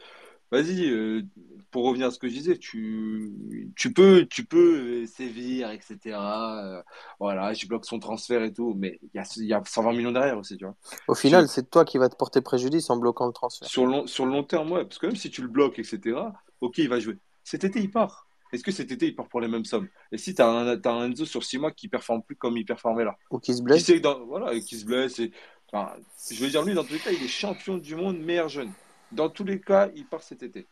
vas-y, 0.51 0.89
euh, 0.89 1.23
pour 1.71 1.85
revenir 1.85 2.07
à 2.07 2.11
ce 2.11 2.19
que 2.19 2.27
je 2.27 2.33
disais, 2.33 2.57
tu, 2.57 3.71
tu 3.75 3.91
peux, 3.91 4.25
tu 4.29 4.45
peux 4.45 5.03
euh, 5.03 5.05
sévir, 5.05 5.71
etc. 5.71 6.17
Euh, 6.17 6.81
voilà, 7.19 7.53
je 7.53 7.67
bloque 7.67 7.85
son 7.85 7.99
transfert 7.99 8.43
et 8.43 8.53
tout, 8.53 8.73
mais 8.77 8.99
il 9.01 9.21
y 9.21 9.45
y 9.45 9.53
a 9.53 9.61
120 9.65 9.93
millions 9.93 10.11
derrière 10.11 10.37
aussi, 10.37 10.57
tu 10.57 10.65
vois. 10.65 10.75
Au 11.07 11.15
final, 11.15 11.47
c'est 11.47 11.69
toi 11.69 11.83
qui 11.83 11.97
vas 11.97 12.09
te 12.09 12.15
porter 12.15 12.41
préjudice 12.41 12.89
en 12.89 12.97
bloquant 12.97 13.27
le 13.27 13.33
transfert. 13.33 13.67
sur 13.67 13.85
le 13.85 13.91
long, 13.91 14.07
sur 14.07 14.25
le 14.25 14.31
long 14.31 14.43
terme, 14.43 14.71
ouais, 14.71 14.83
parce 14.85 14.99
que 14.99 15.07
même 15.07 15.15
si 15.15 15.29
tu 15.29 15.41
le 15.41 15.47
bloques, 15.47 15.79
etc., 15.79 16.17
ok, 16.61 16.77
il 16.77 16.89
va 16.89 16.99
jouer. 16.99 17.17
Cet 17.43 17.63
été, 17.63 17.79
il 17.79 17.91
part. 17.91 18.27
Est-ce 18.53 18.63
que 18.63 18.71
cet 18.71 18.91
été, 18.91 19.07
il 19.07 19.15
part 19.15 19.27
pour 19.27 19.41
les 19.41 19.47
mêmes 19.47 19.65
sommes? 19.65 19.89
Et 20.11 20.17
si 20.17 20.33
tu 20.33 20.41
as 20.41 20.47
un, 20.47 20.77
t'as 20.77 20.93
un 20.93 21.11
Enzo 21.11 21.25
sur 21.25 21.43
six 21.43 21.57
mois 21.57 21.71
qui 21.71 21.89
performe 21.89 22.21
plus 22.23 22.35
comme 22.37 22.55
il 22.55 22.65
performait 22.65 23.03
là, 23.03 23.17
Ou 23.31 23.39
qui 23.39 23.53
se 23.53 23.61
blesse. 23.61 23.89
dans, 24.01 24.25
voilà, 24.25 24.53
et 24.53 24.61
qui 24.61 24.77
se 24.77 24.85
blesse, 24.85 25.19
et, 25.19 25.31
enfin, 25.71 25.91
je 26.31 26.41
veux 26.41 26.49
dire, 26.49 26.63
lui, 26.63 26.73
dans 26.73 26.83
tous 26.83 26.93
les 26.93 26.99
cas, 26.99 27.11
il 27.11 27.21
est 27.21 27.27
champion 27.27 27.77
du 27.77 27.95
monde, 27.95 28.17
meilleur 28.19 28.47
jeune. 28.47 28.71
Dans 29.11 29.29
tous 29.29 29.43
les 29.43 29.59
cas, 29.61 29.89
il 29.95 30.05
part 30.05 30.23
cet 30.23 30.43
été. 30.43 30.67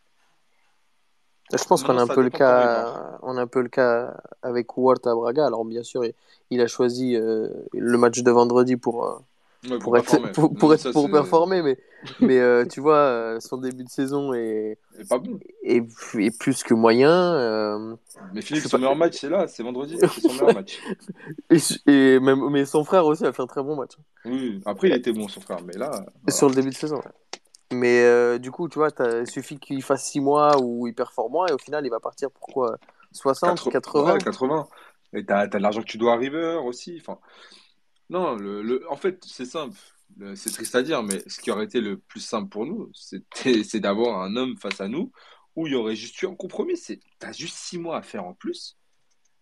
Je 1.52 1.62
pense 1.64 1.82
qu'on 1.82 1.96
a 1.98 2.02
un 2.02 2.06
peu 2.06 2.22
le 2.22 2.30
cas, 2.30 3.18
on 3.22 3.36
a 3.36 3.42
un 3.42 3.46
peu 3.46 3.60
le 3.60 3.68
cas 3.68 4.16
avec 4.42 4.76
Ward 4.76 5.06
à 5.06 5.14
Braga. 5.14 5.46
Alors 5.46 5.64
bien 5.64 5.82
sûr, 5.82 6.04
il, 6.04 6.14
il 6.50 6.60
a 6.60 6.66
choisi 6.66 7.16
euh, 7.16 7.48
le 7.74 7.98
match 7.98 8.22
de 8.22 8.30
vendredi 8.30 8.76
pour 8.76 9.04
euh, 9.06 9.18
Ouais, 9.64 9.78
pour 9.78 9.78
pour 9.78 9.96
être 9.98 10.06
performer. 10.06 10.32
pour, 10.32 10.52
Non, 10.52 10.58
pour 10.58 10.68
mais 10.70 10.74
être 10.74 10.82
ça, 10.82 10.92
pour 10.92 11.04
c'est 11.04 11.10
performer, 11.10 11.62
mais 11.62 11.78
mais 12.20 12.38
euh, 12.40 12.64
tu 12.64 12.80
vois, 12.80 13.36
son 13.40 13.58
début 13.58 13.84
de 13.84 13.88
saison 13.88 14.32
est 14.34 14.78
c'est 14.96 15.08
pas 15.08 15.18
bon. 15.18 15.38
est, 15.62 15.84
est 16.18 16.38
plus 16.38 16.62
que 16.62 16.74
moyen. 16.74 17.34
euh, 17.34 17.94
Mais 18.32 18.42
Philippe, 18.42 18.64
son 18.64 18.70
pas. 18.70 18.78
meilleur 18.78 18.96
match, 18.96 19.18
c'est 19.20 19.28
là, 19.28 19.46
c'est 19.48 19.62
vendredi, 19.62 19.96
c'est 19.98 20.20
son 20.20 20.32
meilleur 20.32 20.52
match. 20.54 20.78
Et, 21.50 21.58
et 21.86 22.20
même 22.20 22.48
mais 22.50 22.64
son 22.64 22.84
frère 22.84 23.06
aussi 23.06 23.24
a 23.24 23.32
fait 23.32 23.42
un 23.42 23.46
très 23.46 23.62
bon 23.62 23.76
match 23.76 23.92
Oui, 24.24 24.60
après, 24.64 24.88
il 24.88 24.94
était 24.94 25.12
bon, 25.12 25.28
son 25.28 25.40
frère, 25.40 25.62
mais 25.62 25.74
là, 25.76 26.04
sur 26.28 26.48
le 26.48 26.54
début 26.54 26.70
de 26.70 26.74
saison. 26.74 26.96
ouais. 26.96 27.02
Mais 27.72 28.02
euh, 28.04 28.38
du 28.38 28.50
coup, 28.50 28.68
tu 28.68 28.78
vois, 28.78 28.90
il 29.20 29.26
suffit 29.26 29.58
qu'il 29.58 29.82
fasse 29.82 30.04
6 30.04 30.20
mois 30.20 30.60
où 30.60 30.86
il 30.86 30.94
performe 30.94 31.32
moins 31.32 31.46
et 31.48 31.52
au 31.52 31.58
final, 31.58 31.84
il 31.84 31.90
va 31.90 32.00
partir 32.00 32.30
pour 32.30 32.46
quoi 32.48 32.76
60, 33.12 33.58
80, 33.70 33.70
80? 33.70 34.14
ouais, 34.14 34.18
80. 34.20 34.68
Et 35.14 35.24
t'as, 35.24 35.48
t'as 35.48 35.58
de 35.58 35.62
l'argent 35.62 35.80
que 35.80 35.86
tu 35.86 35.98
dois 35.98 36.14
à 36.14 36.16
River 36.16 36.60
aussi. 36.64 36.98
Enfin, 37.00 37.18
non, 38.10 38.36
le, 38.36 38.62
le- 38.62 38.90
en 38.90 38.96
fait, 38.96 39.22
c'est 39.26 39.44
simple. 39.44 39.78
Le- 40.16 40.36
C'est 40.36 40.50
triste 40.50 40.74
à 40.74 40.82
dire, 40.82 41.02
mais 41.02 41.22
ce 41.26 41.40
qui 41.40 41.50
aurait 41.50 41.64
été 41.64 41.80
le 41.80 41.98
plus 41.98 42.20
simple 42.20 42.48
pour 42.48 42.66
nous, 42.66 42.90
c'est 42.94 43.80
d'avoir 43.80 44.22
un 44.22 44.36
homme 44.36 44.56
face 44.58 44.80
à 44.80 44.88
nous 44.88 45.10
où 45.56 45.66
il 45.66 45.72
y 45.72 45.76
aurait 45.76 45.96
juste 45.96 46.20
eu 46.22 46.26
un 46.26 46.34
compromis. 46.34 46.76
C'est, 46.76 47.00
t'as 47.18 47.32
juste 47.32 47.56
six 47.56 47.78
mois 47.78 47.96
à 47.96 48.02
faire 48.02 48.24
en 48.24 48.34
plus. 48.34 48.76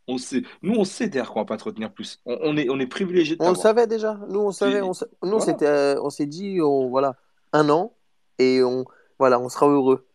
On 0.09 0.19
sait, 0.19 0.43
nous, 0.63 0.75
on 0.75 0.85
sait 0.85 1.09
d'ailleurs 1.09 1.33
qu'on 1.33 1.41
va 1.41 1.45
pas 1.47 1.57
te 1.57 1.65
retenir 1.65 1.93
plus. 1.93 2.21
On, 2.27 2.37
on 2.43 2.57
est, 2.57 2.69
on 2.69 2.79
est 2.81 2.87
privilégié 2.87 3.37
de 3.37 3.43
On 3.43 3.51
le 3.51 3.55
savait 3.57 3.87
déjà. 3.87 4.19
Nous, 4.29 4.41
on 4.41 4.51
savait. 4.51 4.83
On, 4.83 4.93
nous, 5.23 5.39
voilà. 5.39 5.57
euh, 5.63 6.01
on 6.03 6.11
s'est 6.11 6.27
dit, 6.27 6.61
on, 6.61 6.89
voilà, 6.89 7.17
un 7.53 7.69
an 7.71 7.95
et 8.43 8.63
on, 8.65 8.85
voilà, 9.19 9.41
on 9.41 9.49
sera 9.49 9.69
heureux. 9.69 10.07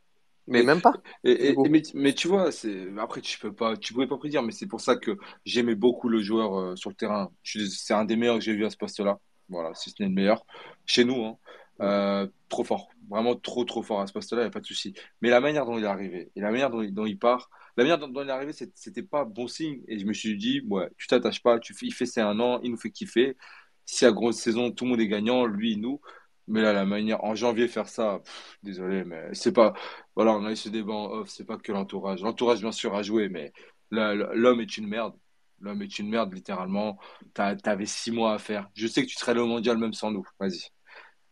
Mais 0.48 0.63
Mais, 0.63 0.63
même 0.63 0.82
pas, 0.82 0.94
et, 1.24 1.50
et- 1.50 1.60
mais, 1.70 1.82
mais 1.94 2.13
tu 2.13 2.28
vois, 2.30 2.52
c'est, 2.52 2.88
après, 2.98 3.22
tu 3.22 3.38
peux 3.40 3.54
pas, 3.54 3.76
tu 3.78 3.94
pouvais 3.94 4.08
pas 4.08 4.18
prédire, 4.18 4.44
mais 4.44 4.54
c'est 4.54 4.68
pour 4.68 4.80
ça 4.82 4.96
que 4.96 5.18
j'aimais 5.46 5.76
beaucoup 5.76 6.08
le 6.10 6.22
joueur 6.22 6.58
euh, 6.58 6.76
sur 6.78 6.90
le 6.90 6.96
terrain. 6.96 7.32
C'est 7.44 7.94
un 7.94 8.06
des 8.06 8.16
meilleurs 8.16 8.36
que 8.38 8.42
j'ai 8.44 8.54
vu 8.56 8.66
à 8.66 8.70
ce 8.70 8.78
poste-là. 8.78 9.20
Voilà, 9.50 9.74
si 9.74 9.90
ce 9.90 9.96
n'est 10.00 10.08
le 10.10 10.16
meilleur. 10.16 10.46
Chez 10.86 11.04
nous, 11.06 11.24
hein. 11.26 11.38
Euh, 11.82 12.28
trop 12.50 12.63
fort. 12.63 12.90
Vraiment 13.10 13.36
trop, 13.36 13.63
trop 13.63 13.84
fort 13.84 14.02
à 14.02 14.08
ce 14.08 14.13
poste-là, 14.13 14.42
il 14.42 14.46
n'y 14.46 14.48
a 14.48 14.52
pas 14.52 14.62
de 14.62 14.66
souci. 14.66 14.94
Mais 15.22 15.30
la 15.30 15.40
manière 15.42 15.66
dont 15.66 15.78
il 15.78 15.84
est 15.84 15.88
arrivé 15.88 16.32
et 16.36 16.42
la 16.42 16.50
manière 16.52 16.70
dont, 16.72 16.82
il- 16.82 16.94
dont 16.94 17.06
il 17.06 17.20
part, 17.20 17.50
la 17.78 17.84
manière 17.84 18.00
dont, 18.00 18.08
dont 18.08 18.24
il 18.24 18.30
est 18.30 18.32
arrivé, 18.32 18.52
c'est- 18.54 18.72
c'était 18.76 19.04
pas 19.04 19.26
bon 19.26 19.48
signe. 19.48 19.84
Et 19.88 20.00
je 20.00 20.06
me 20.06 20.13
suis 20.13 20.36
dit, 20.38 20.62
ouais, 20.70 20.90
tu 20.98 21.08
t'attaches 21.08 21.44
pas, 21.44 21.60
tu 21.60 21.76
il 21.82 21.94
fait 21.94 22.06
ses 22.08 22.22
un 22.22 22.40
an, 22.40 22.60
il 22.63 22.72
nous 22.72 22.78
fait 22.78 22.90
kiffer. 22.92 23.38
Si 23.86 24.06
à 24.06 24.12
grosse 24.12 24.38
saison, 24.38 24.72
tout 24.72 24.86
le 24.86 24.92
monde 24.92 25.02
est 25.02 25.08
gagnant, 25.08 25.46
lui, 25.46 25.78
nous. 25.78 26.02
Mais 26.47 26.62
là, 26.62 26.73
la 26.73 26.86
manière, 26.86 27.23
en 27.23 27.36
janvier, 27.36 27.67
faire 27.67 27.89
ça, 27.89 28.19
pff, 28.23 28.57
désolé, 28.63 29.03
mais 29.03 29.33
c'est 29.33 29.51
pas, 29.51 29.73
voilà, 30.15 30.33
on 30.33 30.45
a 30.45 30.51
eu 30.51 30.55
ce 30.55 30.69
débat 30.69 30.93
en 30.93 31.05
off, 31.12 31.29
c'est 31.29 31.45
pas 31.45 31.57
que 31.57 31.71
l'entourage. 31.71 32.21
L'entourage, 32.21 32.62
bien 32.62 32.71
sûr, 32.71 32.95
a 32.95 33.03
joué, 33.03 33.29
mais 33.29 33.51
l'homme 33.91 34.62
est 34.62 34.77
une 34.77 34.88
merde. 34.88 35.13
L'homme 35.60 35.81
est 35.81 35.99
une 35.99 36.10
merde, 36.10 36.33
littéralement. 36.33 36.99
T'as- 37.33 37.55
T'avais 37.55 37.86
six 37.86 38.12
mois 38.12 38.33
à 38.33 38.38
faire. 38.39 38.69
Je 38.75 38.88
sais 38.88 39.01
que 39.03 39.07
tu 39.10 39.15
serais 39.17 39.31
allé 39.33 39.41
au 39.41 39.47
mondial 39.47 39.77
même 39.77 39.93
sans 39.93 40.12
nous. 40.12 40.25
Vas-y. 40.39 40.69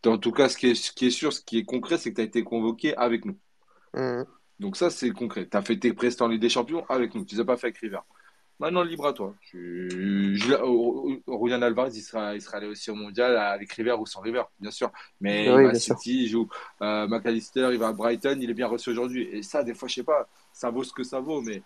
En 0.08 0.18
tout 0.20 0.32
cas, 0.32 0.50
ce 0.50 0.58
qui 0.58 0.68
est, 0.68 0.76
ce 0.76 0.92
qui 0.94 1.08
est 1.08 1.12
sûr, 1.12 1.34
ce 1.34 1.42
qui 1.42 1.58
est 1.60 1.66
concret, 1.66 1.98
c'est 1.98 2.12
que 2.12 2.16
tu 2.16 2.22
as 2.22 2.26
été 2.26 2.44
convoqué 2.44 2.96
avec 2.98 3.26
nous. 3.26 3.40
Mhm. 3.94 4.36
Donc 4.60 4.76
ça, 4.78 4.90
c'est 4.90 5.12
concret. 5.12 5.48
Tu 5.50 5.56
as 5.58 5.62
fait 5.62 5.78
tes 5.80 5.94
prestes 5.94 6.22
en 6.22 6.28
Ligue 6.28 6.42
des 6.42 6.50
Champions 6.50 6.86
avec 6.90 7.16
nous. 7.16 7.26
Tu 7.26 7.36
les 7.36 7.42
as 7.42 7.46
pas 7.46 7.58
fait 7.58 7.68
avec 7.68 7.78
River. 7.78 8.00
Maintenant, 8.60 8.84
libre 8.84 9.08
à 9.08 9.14
toi. 9.14 9.36
Je- 9.42 10.54
Ro- 10.56 11.22
Ro- 11.28 11.48
Julian 11.48 11.62
Alvarez, 11.62 11.92
il 11.96 12.02
sera, 12.02 12.36
il 12.36 12.42
sera 12.42 12.58
allé 12.58 12.68
aussi 12.68 12.90
au 12.92 12.96
mondial 12.96 13.36
avec 13.38 13.72
River 13.74 13.94
ou 14.00 14.06
sans 14.06 14.22
River, 14.22 14.44
bien 14.60 14.72
sûr. 14.72 14.92
Mais 15.20 15.54
il 15.56 15.60
Oui, 15.60 15.64
va 15.64 15.74
à. 15.74 15.74
City, 15.74 16.24
il 16.24 16.28
joue 16.30 16.48
euh, 16.82 17.08
McAllister, 17.08 17.70
il 17.74 17.78
va 17.80 17.90
à 17.90 17.94
Brighton, 17.94 18.38
il 18.42 18.50
est 18.50 18.54
bien 18.54 18.68
reçu 18.68 18.90
aujourd'hui. 18.92 19.24
Et 19.32 19.44
ça, 19.44 19.64
des 19.64 19.74
fois, 19.74 19.88
je 19.90 19.96
sais 19.96 20.04
pas, 20.04 20.30
ça 20.54 20.70
vaut 20.72 20.84
ce 20.84 20.94
que 20.94 21.04
ça 21.04 21.20
vaut, 21.20 21.42
mais 21.42 21.64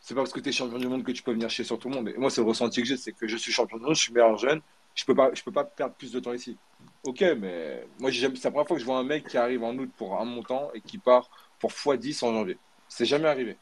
c'est 0.00 0.14
pas 0.14 0.22
parce 0.22 0.32
que 0.32 0.40
tu 0.40 0.50
es 0.50 0.52
champion 0.52 0.78
du 0.78 0.88
monde 0.88 1.04
que 1.04 1.12
tu 1.12 1.22
peux 1.22 1.32
venir 1.32 1.50
chier 1.50 1.64
sur 1.64 1.78
tout 1.78 1.88
le 1.90 1.96
monde. 1.96 2.08
Et 2.10 2.18
moi, 2.18 2.30
c'est 2.30 2.42
le 2.42 2.48
ressenti 2.48 2.82
que 2.82 2.88
j'ai, 2.88 2.96
c'est 2.98 3.12
que 3.14 3.28
je 3.28 3.36
suis 3.36 3.52
champion 3.52 3.78
du 3.78 3.84
monde, 3.84 3.94
je 3.96 4.02
suis 4.02 4.12
meilleur 4.12 4.36
jeune, 4.38 4.62
je 4.94 5.04
peux 5.04 5.14
pas, 5.16 5.32
je 5.34 5.42
peux 5.44 5.52
pas 5.52 5.64
perdre 5.64 5.96
plus 5.96 6.12
de 6.12 6.20
temps 6.20 6.32
ici. 6.34 6.58
Ok, 7.02 7.20
mais 7.38 7.86
moi, 7.98 8.10
c'est 8.12 8.22
la 8.22 8.50
première 8.50 8.66
fois 8.66 8.76
que 8.76 8.80
je 8.80 8.86
vois 8.86 8.98
un 8.98 9.04
mec 9.04 9.26
qui 9.28 9.36
arrive 9.36 9.62
en 9.62 9.76
août 9.76 9.92
pour 9.96 10.20
un 10.20 10.24
montant 10.24 10.72
et 10.72 10.80
qui 10.82 10.98
part 10.98 11.30
pour 11.58 11.70
x10 11.72 12.22
en 12.22 12.32
janvier. 12.32 12.58
C'est 12.88 13.04
jamais 13.06 13.28
arrivé. 13.28 13.58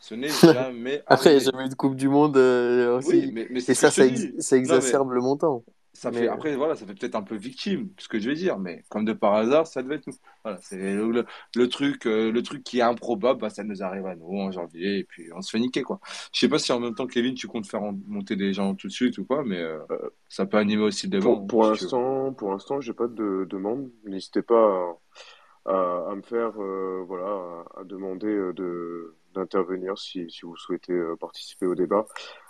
Ce 0.00 0.14
n'est 0.14 0.28
jamais 0.28 1.02
Après, 1.06 1.30
il 1.30 1.36
n'y 1.36 1.42
a 1.42 1.50
jamais 1.50 1.66
eu 1.66 1.68
de 1.68 1.74
Coupe 1.74 1.94
du 1.94 2.08
Monde 2.08 2.36
euh, 2.38 2.98
aussi. 2.98 3.10
Oui, 3.10 3.30
mais, 3.32 3.46
mais 3.50 3.58
et 3.60 3.74
ça, 3.74 3.90
ça, 3.90 4.04
ça, 4.38 4.56
exacerbe 4.56 5.12
le 5.12 5.20
montant. 5.20 5.62
Ça 5.92 6.10
fait, 6.10 6.28
Après, 6.28 6.56
voilà, 6.56 6.76
ça 6.76 6.86
fait 6.86 6.94
peut-être 6.94 7.16
un 7.16 7.22
peu 7.22 7.36
victime, 7.36 7.90
ce 7.98 8.08
que 8.08 8.18
je 8.18 8.30
vais 8.30 8.34
dire, 8.34 8.58
mais 8.58 8.82
comme 8.88 9.04
de 9.04 9.12
par 9.12 9.34
hasard, 9.34 9.66
ça 9.66 9.82
devait 9.82 9.96
être 9.96 10.06
nous. 10.06 10.14
Voilà, 10.44 10.58
c'est 10.62 10.94
le, 10.94 11.68
truc, 11.68 12.06
euh, 12.06 12.32
le 12.32 12.42
truc 12.42 12.64
qui 12.64 12.78
est 12.78 12.82
improbable, 12.82 13.40
bah, 13.40 13.50
ça 13.50 13.64
nous 13.64 13.82
arrive 13.82 14.06
à 14.06 14.16
nous 14.16 14.38
en 14.38 14.50
janvier, 14.50 15.00
et 15.00 15.04
puis 15.04 15.28
on 15.34 15.42
se 15.42 15.50
fait 15.50 15.58
niquer, 15.58 15.82
quoi. 15.82 16.00
Je 16.32 16.40
sais 16.40 16.48
pas 16.48 16.58
si 16.58 16.72
en 16.72 16.80
même 16.80 16.94
temps, 16.94 17.06
Kevin, 17.06 17.34
tu 17.34 17.48
comptes 17.48 17.66
faire 17.66 17.82
monter 18.06 18.36
des 18.36 18.54
gens 18.54 18.74
tout 18.74 18.86
de 18.86 18.92
suite 18.92 19.18
ou 19.18 19.26
pas, 19.26 19.42
mais 19.44 19.58
euh, 19.58 19.78
ça 20.30 20.46
peut 20.46 20.56
animer 20.56 20.84
aussi 20.84 21.06
le 21.06 21.10
débat. 21.10 21.24
Pour, 21.24 21.46
pour 21.46 21.64
l'instant, 21.64 22.32
pour 22.32 22.52
l'instant, 22.52 22.80
j'ai 22.80 22.94
pas 22.94 23.08
de 23.08 23.46
demande. 23.50 23.90
N'hésitez 24.06 24.42
pas 24.42 24.96
à, 25.66 26.06
à, 26.08 26.14
me 26.14 26.22
faire, 26.22 26.52
voilà, 26.52 27.64
à 27.76 27.84
demander 27.84 28.52
de 28.54 29.16
d'intervenir 29.34 29.98
si, 29.98 30.28
si, 30.30 30.42
vous 30.42 30.56
souhaitez 30.56 30.92
euh, 30.92 31.16
participer 31.16 31.66
au 31.66 31.74
débat. 31.74 32.06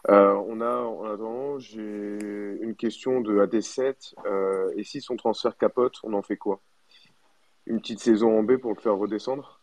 Euh, 0.09 0.35
on 0.47 0.61
a, 0.61 0.77
en 0.83 1.05
attendant, 1.05 1.59
j'ai 1.59 2.19
une 2.61 2.75
question 2.77 3.21
de 3.21 3.39
AD7. 3.45 4.15
Euh, 4.27 4.73
et 4.77 4.85
si 4.85 5.01
son 5.01 5.17
transfert 5.17 5.57
capote, 5.57 5.97
on 6.03 6.13
en 6.15 6.23
fait 6.23 6.37
quoi? 6.37 6.63
Une 7.67 7.81
petite 7.81 8.01
saison 8.01 8.39
en 8.39 8.43
B 8.43 8.57
pour 8.57 8.75
le 8.75 8.81
faire 8.81 8.97
redescendre? 8.97 9.63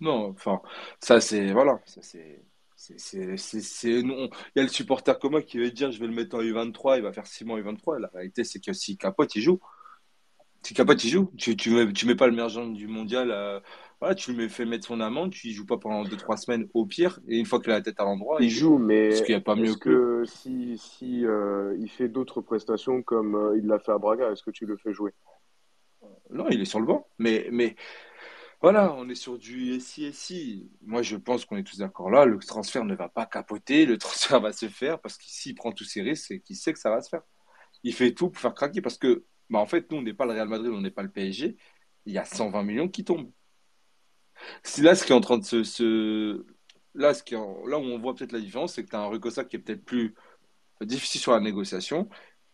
Non, 0.00 0.30
enfin, 0.30 0.60
ça 1.00 1.20
c'est. 1.20 1.52
Voilà, 1.52 1.80
ça 1.86 2.02
c'est. 2.02 2.42
C'est, 2.76 4.02
non. 4.02 4.28
Il 4.54 4.56
y 4.56 4.60
a 4.60 4.62
le 4.62 4.68
supporter 4.68 5.18
comme 5.18 5.32
moi 5.32 5.42
qui 5.42 5.58
va 5.58 5.70
dire 5.70 5.90
je 5.90 5.98
vais 5.98 6.06
le 6.06 6.12
mettre 6.12 6.36
en 6.36 6.42
U23, 6.42 6.98
il 6.98 7.02
va 7.02 7.10
faire 7.10 7.26
6 7.26 7.46
mois 7.46 7.58
U23. 7.58 7.98
La 7.98 8.08
réalité, 8.08 8.44
c'est 8.44 8.60
que 8.60 8.74
s'il 8.74 8.98
capote, 8.98 9.34
il 9.34 9.40
joue. 9.40 9.58
S'il 10.66 10.76
capote, 10.76 11.02
il 11.04 11.10
joue. 11.10 11.30
Tu, 11.36 11.56
tu, 11.56 11.70
mets, 11.70 11.92
tu 11.92 12.06
mets 12.06 12.16
pas 12.16 12.26
le 12.26 12.32
meilleur 12.32 12.50
du 12.68 12.88
mondial 12.88 13.62
voilà, 14.00 14.14
tu 14.14 14.32
lui 14.34 14.48
fais 14.50 14.66
mettre 14.66 14.86
son 14.86 15.00
amende, 15.00 15.32
tu 15.32 15.48
ne 15.48 15.52
joues 15.54 15.64
pas 15.64 15.78
pendant 15.78 16.04
2-3 16.04 16.36
semaines 16.36 16.68
au 16.74 16.84
pire, 16.84 17.18
et 17.28 17.38
une 17.38 17.46
fois 17.46 17.60
qu'il 17.60 17.70
a 17.72 17.76
la 17.76 17.80
tête 17.80 17.98
à 17.98 18.04
l'endroit, 18.04 18.36
il, 18.40 18.50
joue. 18.50 18.76
Mais 18.76 19.08
est-ce 19.08 19.22
qu'il 19.22 19.34
n'y 19.34 19.40
a 19.40 19.44
pas 19.44 19.56
mieux 19.56 19.74
que, 19.74 20.24
si, 20.26 20.76
si 20.76 21.24
euh, 21.24 21.74
il 21.78 21.88
fait 21.88 22.08
d'autres 22.08 22.42
prestations 22.42 23.02
comme 23.02 23.34
euh, 23.34 23.56
il 23.56 23.66
l'a 23.66 23.78
fait 23.78 23.92
à 23.92 23.98
Braga, 23.98 24.30
est-ce 24.30 24.42
que 24.42 24.50
tu 24.50 24.66
le 24.66 24.76
fais 24.76 24.92
jouer? 24.92 25.12
Non, 26.30 26.46
il 26.50 26.60
est 26.60 26.66
sur 26.66 26.78
le 26.78 26.86
banc. 26.86 27.08
Mais, 27.18 27.48
mais 27.50 27.74
voilà, 28.60 28.94
on 28.94 29.08
est 29.08 29.14
sur 29.14 29.38
du 29.38 29.80
SI 29.80 30.12
SI. 30.12 30.70
Moi, 30.82 31.00
je 31.00 31.16
pense 31.16 31.46
qu'on 31.46 31.56
est 31.56 31.64
tous 31.64 31.78
d'accord 31.78 32.10
là. 32.10 32.26
Le 32.26 32.38
transfert 32.38 32.84
ne 32.84 32.94
va 32.94 33.08
pas 33.08 33.24
capoter, 33.24 33.86
le 33.86 33.96
transfert 33.98 34.40
va 34.40 34.52
se 34.52 34.68
faire 34.68 35.00
parce 35.00 35.16
qu'ici, 35.16 35.50
il 35.50 35.54
prend 35.54 35.72
tous 35.72 35.84
ses 35.84 36.02
risques 36.02 36.32
et 36.32 36.40
qu'il 36.40 36.56
sait 36.56 36.74
que 36.74 36.78
ça 36.78 36.90
va 36.90 37.00
se 37.00 37.08
faire. 37.08 37.22
Il 37.82 37.94
fait 37.94 38.12
tout 38.12 38.28
pour 38.28 38.42
faire 38.42 38.54
craquer 38.54 38.82
parce 38.82 38.98
que, 38.98 39.24
bah, 39.50 39.58
en 39.58 39.66
fait, 39.66 39.90
nous, 39.90 39.98
on 39.98 40.02
n'est 40.02 40.14
pas 40.14 40.26
le 40.26 40.32
Real 40.32 40.48
Madrid, 40.48 40.70
on 40.72 40.80
n'est 40.80 40.90
pas 40.90 41.02
le 41.02 41.10
PSG. 41.10 41.56
Il 42.06 42.12
y 42.12 42.18
a 42.18 42.24
120 42.24 42.62
millions 42.62 42.88
qui 42.88 43.04
tombent. 43.04 43.30
Si 44.62 44.82
là, 44.82 44.94
ce 44.94 45.04
qui 45.04 45.12
est 45.12 45.14
en 45.14 45.20
train 45.20 45.38
de 45.38 45.44
se. 45.44 46.44
Là, 46.94 47.14
ce 47.14 47.22
qui 47.22 47.34
là 47.34 47.78
où 47.78 47.82
on 47.82 47.98
voit 47.98 48.14
peut-être 48.14 48.32
la 48.32 48.40
différence, 48.40 48.74
c'est 48.74 48.84
que 48.84 48.90
tu 48.90 48.96
as 48.96 49.00
un 49.00 49.08
Rucosa 49.08 49.44
qui 49.44 49.56
est 49.56 49.58
peut-être 49.58 49.84
plus 49.84 50.14
difficile 50.82 51.20
sur 51.20 51.32
la 51.32 51.40
négociation 51.40 52.08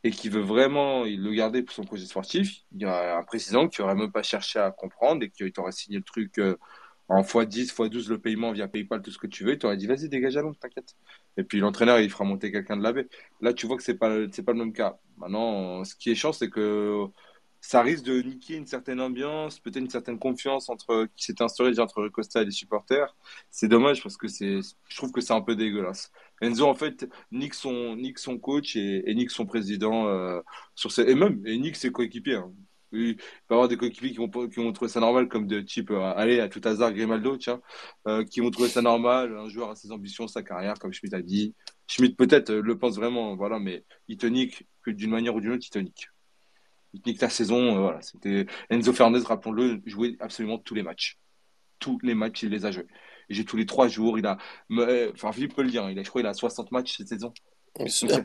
et 0.04 0.10
qui 0.10 0.28
veut 0.28 0.40
vraiment 0.40 1.04
le 1.04 1.32
garder 1.32 1.62
pour 1.62 1.74
son 1.74 1.84
projet 1.84 2.06
sportif. 2.06 2.62
Il 2.72 2.82
y 2.82 2.84
a 2.84 3.18
un 3.18 3.22
président 3.24 3.68
qui 3.68 3.80
n'aurait 3.80 3.94
même 3.94 4.12
pas 4.12 4.22
cherché 4.22 4.58
à 4.58 4.70
comprendre 4.72 5.22
et 5.22 5.30
qui 5.30 5.50
t'aurait 5.52 5.72
signé 5.72 5.98
le 5.98 6.04
truc 6.04 6.38
euh, 6.38 6.56
en 7.12 7.22
x10, 7.22 7.74
x12 7.74 8.08
le 8.08 8.18
paiement 8.18 8.52
via 8.52 8.68
PayPal, 8.68 9.02
tout 9.02 9.10
ce 9.10 9.18
que 9.18 9.26
tu 9.26 9.44
veux. 9.44 9.52
Il 9.52 9.58
t'aurait 9.58 9.76
dit 9.76 9.86
vas-y, 9.86 10.08
dégage 10.08 10.36
à 10.36 10.42
t'inquiète. 10.60 10.96
Et 11.36 11.44
puis 11.44 11.60
l'entraîneur, 11.60 12.00
il 12.00 12.10
fera 12.10 12.24
monter 12.24 12.50
quelqu'un 12.50 12.76
de 12.76 12.82
la 12.82 12.92
baie. 12.92 13.08
Là, 13.40 13.52
tu 13.52 13.66
vois 13.66 13.76
que 13.76 13.82
ce 13.82 13.92
n'est 13.92 13.98
pas, 13.98 14.08
pas 14.08 14.52
le 14.52 14.58
même 14.58 14.72
cas. 14.72 14.98
Maintenant, 15.18 15.84
ce 15.84 15.94
qui 15.94 16.10
est 16.10 16.14
chiant, 16.14 16.32
c'est 16.32 16.48
que 16.48 17.06
ça 17.60 17.82
risque 17.82 18.04
de 18.04 18.20
niquer 18.22 18.56
une 18.56 18.66
certaine 18.66 19.00
ambiance, 19.00 19.60
peut-être 19.60 19.76
une 19.76 19.90
certaine 19.90 20.18
confiance 20.18 20.68
entre 20.68 21.06
qui 21.14 21.24
s'est 21.24 21.40
instaurée 21.42 21.78
entre 21.78 22.08
Costa 22.08 22.42
et 22.42 22.44
les 22.44 22.50
supporters. 22.50 23.14
C'est 23.50 23.68
dommage 23.68 24.02
parce 24.02 24.16
que 24.16 24.26
c'est, 24.28 24.60
je 24.88 24.96
trouve 24.96 25.12
que 25.12 25.20
c'est 25.20 25.32
un 25.32 25.42
peu 25.42 25.54
dégueulasse. 25.54 26.10
Enzo 26.40 26.66
en 26.66 26.74
fait 26.74 27.08
nique 27.30 27.54
son, 27.54 27.94
nique 27.96 28.18
son 28.18 28.38
coach 28.38 28.74
et, 28.74 29.14
nique 29.14 29.30
son 29.30 29.46
président 29.46 30.08
euh, 30.08 30.40
et 30.98 31.14
même 31.14 31.46
et 31.46 31.56
nique 31.58 31.76
ses 31.76 31.92
coéquipiers. 31.92 32.36
Hein. 32.36 32.52
Il 32.92 33.16
peut 33.16 33.22
y 33.50 33.54
avoir 33.54 33.68
des 33.68 33.76
coéquipiers 33.76 34.10
qui 34.10 34.18
vont, 34.18 34.28
qui 34.28 34.56
vont 34.56 34.72
trouver 34.72 34.90
ça 34.90 35.00
normal, 35.00 35.28
comme 35.28 35.46
de 35.46 35.60
type, 35.60 35.90
euh, 35.90 36.12
allez, 36.14 36.40
à 36.40 36.48
tout 36.48 36.60
hasard, 36.64 36.92
Grimaldo, 36.92 37.36
tiens, 37.36 37.60
euh, 38.06 38.24
qui 38.24 38.40
vont 38.40 38.50
trouver 38.50 38.68
ça 38.68 38.82
normal, 38.82 39.36
un 39.36 39.48
joueur 39.48 39.70
a 39.70 39.76
ses 39.76 39.90
ambitions, 39.92 40.28
sa 40.28 40.42
carrière, 40.42 40.74
comme 40.78 40.92
Schmidt 40.92 41.14
a 41.14 41.22
dit. 41.22 41.54
Schmidt 41.86 42.14
peut-être 42.16 42.50
euh, 42.50 42.62
le 42.62 42.78
pense 42.78 42.96
vraiment, 42.96 43.36
voilà, 43.36 43.58
mais 43.58 43.84
il 44.08 44.16
te 44.16 44.26
nique, 44.26 44.66
d'une 44.86 45.10
manière 45.10 45.34
ou 45.34 45.40
d'une 45.40 45.52
autre, 45.52 45.64
il 45.66 45.70
te 45.70 45.78
nique 45.78 46.08
il 46.92 47.00
nique 47.06 47.18
ta 47.18 47.28
saison. 47.28 47.76
Euh, 47.76 47.80
voilà, 47.80 48.02
c'était 48.02 48.46
Enzo 48.70 48.92
Fernandez, 48.92 49.24
rappelons-le, 49.24 49.82
jouait 49.86 50.16
absolument 50.20 50.58
tous 50.58 50.74
les 50.74 50.82
matchs. 50.82 51.18
Tous 51.78 51.98
les 52.02 52.14
matchs, 52.14 52.42
il 52.42 52.50
les 52.50 52.64
a 52.64 52.70
joués. 52.70 52.86
J'ai 53.28 53.44
tous 53.44 53.56
les 53.56 53.66
trois 53.66 53.88
jours, 53.88 54.18
il 54.18 54.26
a. 54.26 54.38
Enfin, 55.14 55.32
Philippe 55.32 55.54
peut 55.54 55.62
le 55.62 55.70
dire, 55.70 55.88
il 55.90 55.98
a, 55.98 56.02
je 56.02 56.08
crois 56.08 56.20
il 56.20 56.26
a 56.26 56.34
60 56.34 56.70
matchs 56.70 56.96
cette 56.96 57.08
saison. 57.08 57.32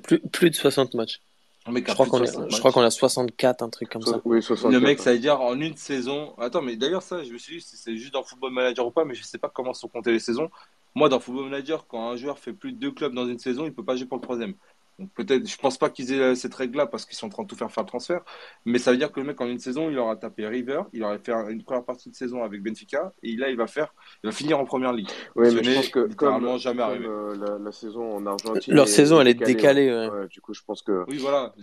Plus, 0.03 0.19
plus 0.19 0.49
de 0.49 0.55
60 0.55 0.93
matchs. 0.95 1.21
Je 1.67 1.93
crois 1.93 2.05
qu'on 2.05 2.23
je 2.25 2.59
crois 2.59 2.71
qu'on 2.71 2.81
a 2.81 2.89
64, 2.89 3.61
un 3.61 3.69
truc 3.69 3.89
comme 3.89 4.01
ça. 4.01 4.21
Oui, 4.25 4.41
64, 4.41 4.71
le 4.71 4.85
mec, 4.85 4.99
ça 4.99 5.13
veut 5.13 5.19
dire 5.19 5.41
en 5.41 5.59
une 5.59 5.75
saison. 5.75 6.33
Attends, 6.37 6.61
mais 6.61 6.75
d'ailleurs, 6.75 7.03
ça, 7.03 7.23
je 7.23 7.31
me 7.31 7.37
suis 7.37 7.57
dit, 7.57 7.65
c'est 7.65 7.95
juste 7.97 8.13
dans 8.13 8.23
Football 8.23 8.53
Manager 8.53 8.87
ou 8.87 8.91
pas, 8.91 9.05
mais 9.05 9.13
je 9.13 9.23
sais 9.23 9.37
pas 9.37 9.49
comment 9.49 9.73
sont 9.73 9.87
comptées 9.87 10.11
les 10.11 10.19
saisons. 10.19 10.49
Moi, 10.95 11.09
dans 11.09 11.19
Football 11.19 11.49
Manager, 11.49 11.85
quand 11.87 12.09
un 12.09 12.15
joueur 12.15 12.39
fait 12.39 12.53
plus 12.53 12.71
de 12.71 12.79
deux 12.79 12.91
clubs 12.91 13.13
dans 13.13 13.27
une 13.27 13.39
saison, 13.39 13.65
il 13.65 13.73
peut 13.73 13.85
pas 13.85 13.95
jouer 13.95 14.07
pour 14.07 14.17
le 14.17 14.23
troisième. 14.23 14.53
Donc 14.99 15.11
peut-être, 15.13 15.47
je 15.47 15.57
pense 15.57 15.77
pas 15.77 15.91
qu'ils 15.91 16.11
aient 16.11 16.33
cette 16.33 16.55
règle-là 16.55 16.87
parce 16.87 17.05
qu'ils 17.05 17.15
sont 17.15 17.27
en 17.27 17.29
train 17.29 17.43
de 17.43 17.47
tout 17.47 17.55
faire 17.55 17.71
faire 17.71 17.83
le 17.83 17.87
transfert, 17.87 18.21
mais 18.65 18.79
ça 18.79 18.91
veut 18.91 18.97
dire 18.97 19.11
que 19.11 19.19
le 19.19 19.27
mec 19.27 19.39
en 19.39 19.45
une 19.45 19.59
saison, 19.59 19.91
il 19.91 19.97
aura 19.99 20.15
tapé 20.15 20.47
River, 20.47 20.81
il 20.91 21.03
aurait 21.03 21.19
fait 21.19 21.33
une 21.49 21.63
première 21.63 21.83
partie 21.83 22.09
de 22.09 22.15
saison 22.15 22.43
avec 22.43 22.63
Benfica, 22.63 23.13
et 23.21 23.35
là 23.35 23.49
il 23.49 23.57
va 23.57 23.67
faire, 23.67 23.93
il 24.23 24.27
va 24.27 24.31
finir 24.31 24.59
en 24.59 24.65
première 24.65 24.93
ligue. 24.93 25.09
Oui, 25.35 25.53
mais 25.53 25.63
je 25.63 25.75
pense 25.75 25.89
que 25.89 26.13
comme, 26.15 26.57
jamais 26.57 26.81
arrivé. 26.81 27.05
Euh, 27.05 27.59
la, 27.59 27.71
saison 27.71 28.15
en 28.15 28.25
Argentine, 28.25 28.73
leur 28.73 28.87
saison 28.87 29.21
elle 29.21 29.27
est 29.27 29.35
décalée. 29.35 29.91
ouais. 29.91 30.27
du 30.29 30.41
coup, 30.41 30.55
je 30.55 30.63
pense 30.65 30.81
que 30.81 31.05
oui, 31.07 31.17
voilà, 31.17 31.53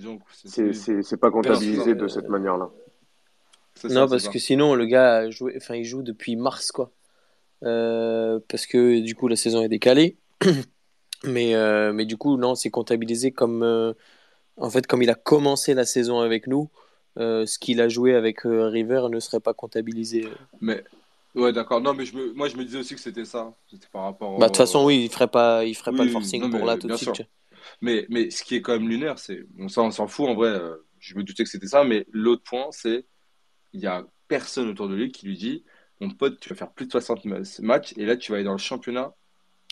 c'est 0.45 1.21
pas 1.21 1.33
comptabilisé 1.33 1.97
de 1.97 2.07
cette 2.07 2.29
manière-là. 2.29 2.71
Non, 3.91 4.09
parce 4.09 4.29
que 4.29 4.39
sinon 4.39 4.77
le 4.77 4.87
gars 4.87 5.17
a 5.17 5.31
joué, 5.31 5.55
enfin 5.57 5.75
il 5.75 5.85
joue 5.85 6.03
depuis 6.03 6.37
mars 6.37 6.71
quoi, 6.71 6.93
euh, 7.65 8.39
parce 8.49 8.67
que 8.67 9.01
du 9.01 9.17
coup 9.17 9.27
la 9.27 9.37
saison 9.37 9.63
est 9.63 9.69
décalée. 9.69 10.19
Mais, 11.27 11.55
euh, 11.55 11.93
mais 11.93 12.05
du 12.05 12.17
coup, 12.17 12.37
non, 12.37 12.55
c'est 12.55 12.71
comptabilisé 12.71 13.33
comme, 13.33 13.63
euh, 13.63 13.93
en 14.57 14.71
fait, 14.71 14.87
comme 14.87 15.03
il 15.03 15.11
a 15.11 15.15
commencé 15.15 15.75
la 15.75 15.85
saison 15.85 16.21
avec 16.21 16.47
nous, 16.47 16.71
euh, 17.19 17.47
ce 17.47 17.59
qu'il 17.59 17.81
a 17.81 17.89
joué 17.89 18.15
avec 18.15 18.41
River 18.45 19.07
ne 19.11 19.21
serait 19.21 19.41
pas 19.41 19.55
comptabilisé. 19.55 20.29
Mais 20.61 20.83
ouais, 21.35 21.53
d'accord. 21.53 21.81
Non, 21.81 21.95
mais 21.95 22.05
je 22.05 22.17
me, 22.17 22.33
moi, 22.33 22.49
je 22.49 22.57
me 22.57 22.65
disais 22.65 22.79
aussi 22.79 22.95
que 22.95 23.01
c'était 23.01 23.25
ça. 23.25 23.55
C'était 23.71 23.89
par 23.93 24.03
rapport. 24.03 24.39
Bah, 24.39 24.47
de 24.47 24.51
toute 24.51 24.59
façon, 24.59 24.85
oui, 24.85 25.05
il 25.05 25.11
ferait 25.11 25.29
pas, 25.29 25.65
il 25.65 25.75
ferait 25.75 25.93
pas 25.93 26.05
le 26.05 26.11
forcing 26.11 26.51
pour 26.51 26.65
là 26.65 26.77
tout 26.77 26.89
de 26.89 26.97
suite. 26.97 27.23
Mais, 27.81 28.07
mais 28.11 28.31
ce 28.31 28.45
qui 28.45 28.57
est 28.57 28.63
quand 28.63 28.73
même 28.73 28.89
lunaire, 28.89 29.19
c'est, 29.19 29.45
bon, 29.51 29.69
ça, 29.69 29.83
on 29.83 29.91
s'en 29.91 30.07
fout 30.07 30.29
en 30.29 30.35
vrai. 30.35 30.61
je 30.99 31.17
me 31.17 31.23
doutais 31.23 31.45
que 31.45 31.51
c'était 31.51 31.67
ça, 31.67 31.83
mais 31.83 32.07
l'autre 32.13 32.43
point, 32.43 32.67
c'est, 32.71 33.07
il 33.73 33.81
y 33.81 33.87
a 33.87 34.07
personne 34.29 34.69
autour 34.69 34.89
de 34.89 34.95
lui 34.95 35.11
qui 35.11 35.27
lui 35.27 35.37
dit, 35.37 35.65
mon 36.01 36.11
pote, 36.11 36.39
tu 36.41 36.51
vas 36.51 36.57
faire 36.57 36.73
plus 36.73 36.87
de 36.87 36.91
60 36.91 37.25
matchs 37.61 37.95
et 37.97 38.05
là, 38.05 38.17
tu 38.17 38.33
vas 38.33 38.37
aller 38.37 38.45
dans 38.45 38.53
le 38.53 38.59
championnat 38.59 39.15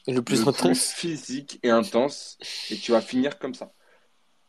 le 0.07 0.21
plus 0.23 0.47
intense. 0.47 0.93
physique 0.93 1.61
et 1.63 1.71
intense. 1.71 2.39
Et 2.71 2.77
tu 2.77 2.93
vas 2.93 3.01
finir 3.01 3.39
comme 3.39 3.55
ça. 3.55 3.73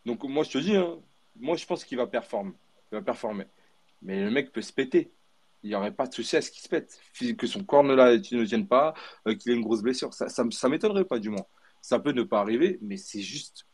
Donc, 0.06 0.24
moi, 0.24 0.44
je 0.44 0.52
te 0.52 0.58
dis, 0.58 0.76
hein, 0.76 1.00
moi, 1.36 1.56
je 1.56 1.66
pense 1.66 1.84
qu'il 1.84 1.98
va 1.98 2.08
performer. 2.08 2.54
Il 2.92 2.96
va 2.96 3.02
performer. 3.02 3.46
Mais 4.02 4.24
le 4.24 4.32
mec 4.32 4.52
peut 4.52 4.62
se 4.62 4.74
péter. 4.74 5.14
Il 5.62 5.70
n'y 5.70 5.76
aurait 5.76 5.94
pas 5.94 6.08
de 6.08 6.14
souci 6.14 6.36
à 6.36 6.42
ce 6.42 6.52
qu'il 6.52 6.62
se 6.62 6.68
pète. 6.68 7.00
Que 7.38 7.48
son 7.48 7.64
corps 7.64 7.84
ne, 7.84 7.94
la, 7.94 8.18
ne 8.18 8.46
tienne 8.46 8.68
pas, 8.68 8.94
euh, 9.28 9.36
qu'il 9.36 9.52
ait 9.52 9.56
une 9.56 9.62
grosse 9.62 9.82
blessure. 9.82 10.14
Ça 10.14 10.26
ne 10.44 10.52
ça, 10.52 10.70
m'étonnerait 10.70 11.06
pas, 11.06 11.20
du 11.20 11.30
moins. 11.30 11.46
Ça 11.82 12.00
peut 12.00 12.12
ne 12.12 12.24
pas 12.24 12.40
arriver, 12.40 12.80
mais 12.82 12.98
c'est 12.98 13.22
juste 13.22 13.66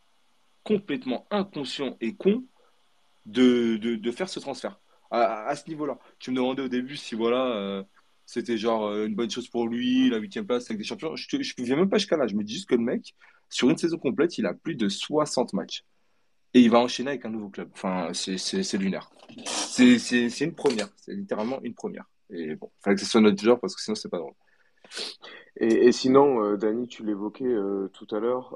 complètement 0.64 1.26
inconscient 1.32 1.98
et 2.02 2.16
con 2.16 2.44
de, 3.26 3.78
de, 3.78 3.96
de 3.96 4.12
faire 4.12 4.30
ce 4.30 4.40
transfert. 4.40 4.80
À, 5.10 5.48
à 5.48 5.56
ce 5.56 5.68
niveau-là. 5.68 5.98
Tu 6.20 6.30
me 6.30 6.36
demandais 6.36 6.62
au 6.62 6.68
début 6.68 6.96
si, 6.96 7.16
voilà. 7.16 7.46
Euh, 7.56 7.84
c'était 8.30 8.58
genre 8.58 8.86
euh, 8.86 9.08
une 9.08 9.16
bonne 9.16 9.32
chose 9.32 9.50
pour 9.50 9.68
lui, 9.68 10.08
la 10.12 10.18
huitième 10.18 10.46
place 10.46 10.66
avec 10.66 10.78
des 10.78 10.84
champions. 10.84 11.16
Je 11.16 11.36
ne 11.36 11.66
viens 11.66 11.76
même 11.76 11.90
pas 11.90 11.98
jusqu'à 11.98 12.16
là. 12.16 12.28
Je 12.28 12.36
me 12.36 12.44
dis 12.44 12.54
juste 12.54 12.70
que 12.70 12.76
le 12.76 12.82
mec, 12.82 13.16
sur 13.50 13.72
une 13.72 13.78
saison 13.78 13.98
complète, 13.98 14.38
il 14.38 14.46
a 14.46 14.54
plus 14.54 14.76
de 14.76 14.88
60 14.88 15.54
matchs. 15.54 15.84
Et 16.54 16.60
il 16.62 16.70
va 16.70 16.80
enchaîner 16.80 17.10
avec 17.10 17.26
un 17.26 17.30
nouveau 17.30 17.50
club. 17.50 17.70
Enfin, 17.74 18.12
c'est 18.14 18.78
lunaire. 18.78 19.10
C'est 19.46 20.42
une 20.42 20.54
première. 20.54 20.90
C'est 20.98 21.16
littéralement 21.16 21.60
une 21.64 21.74
première. 21.74 22.06
Et 22.30 22.54
bon, 22.56 22.70
il 22.72 22.84
fallait 22.84 22.96
que 22.98 23.02
ce 23.02 23.08
soit 23.10 23.20
notre 23.20 23.44
genre 23.44 23.60
parce 23.60 23.76
que 23.76 23.82
sinon, 23.82 23.96
c'est 23.96 24.10
pas 24.10 24.20
drôle. 24.20 24.36
Et, 25.58 25.92
sinon, 25.92 26.44
euh, 26.44 26.56
Dani, 26.56 26.88
tu 26.88 27.04
l'évoquais 27.04 27.46
euh, 27.46 27.88
tout 27.94 28.08
à 28.12 28.20
l'heure. 28.20 28.56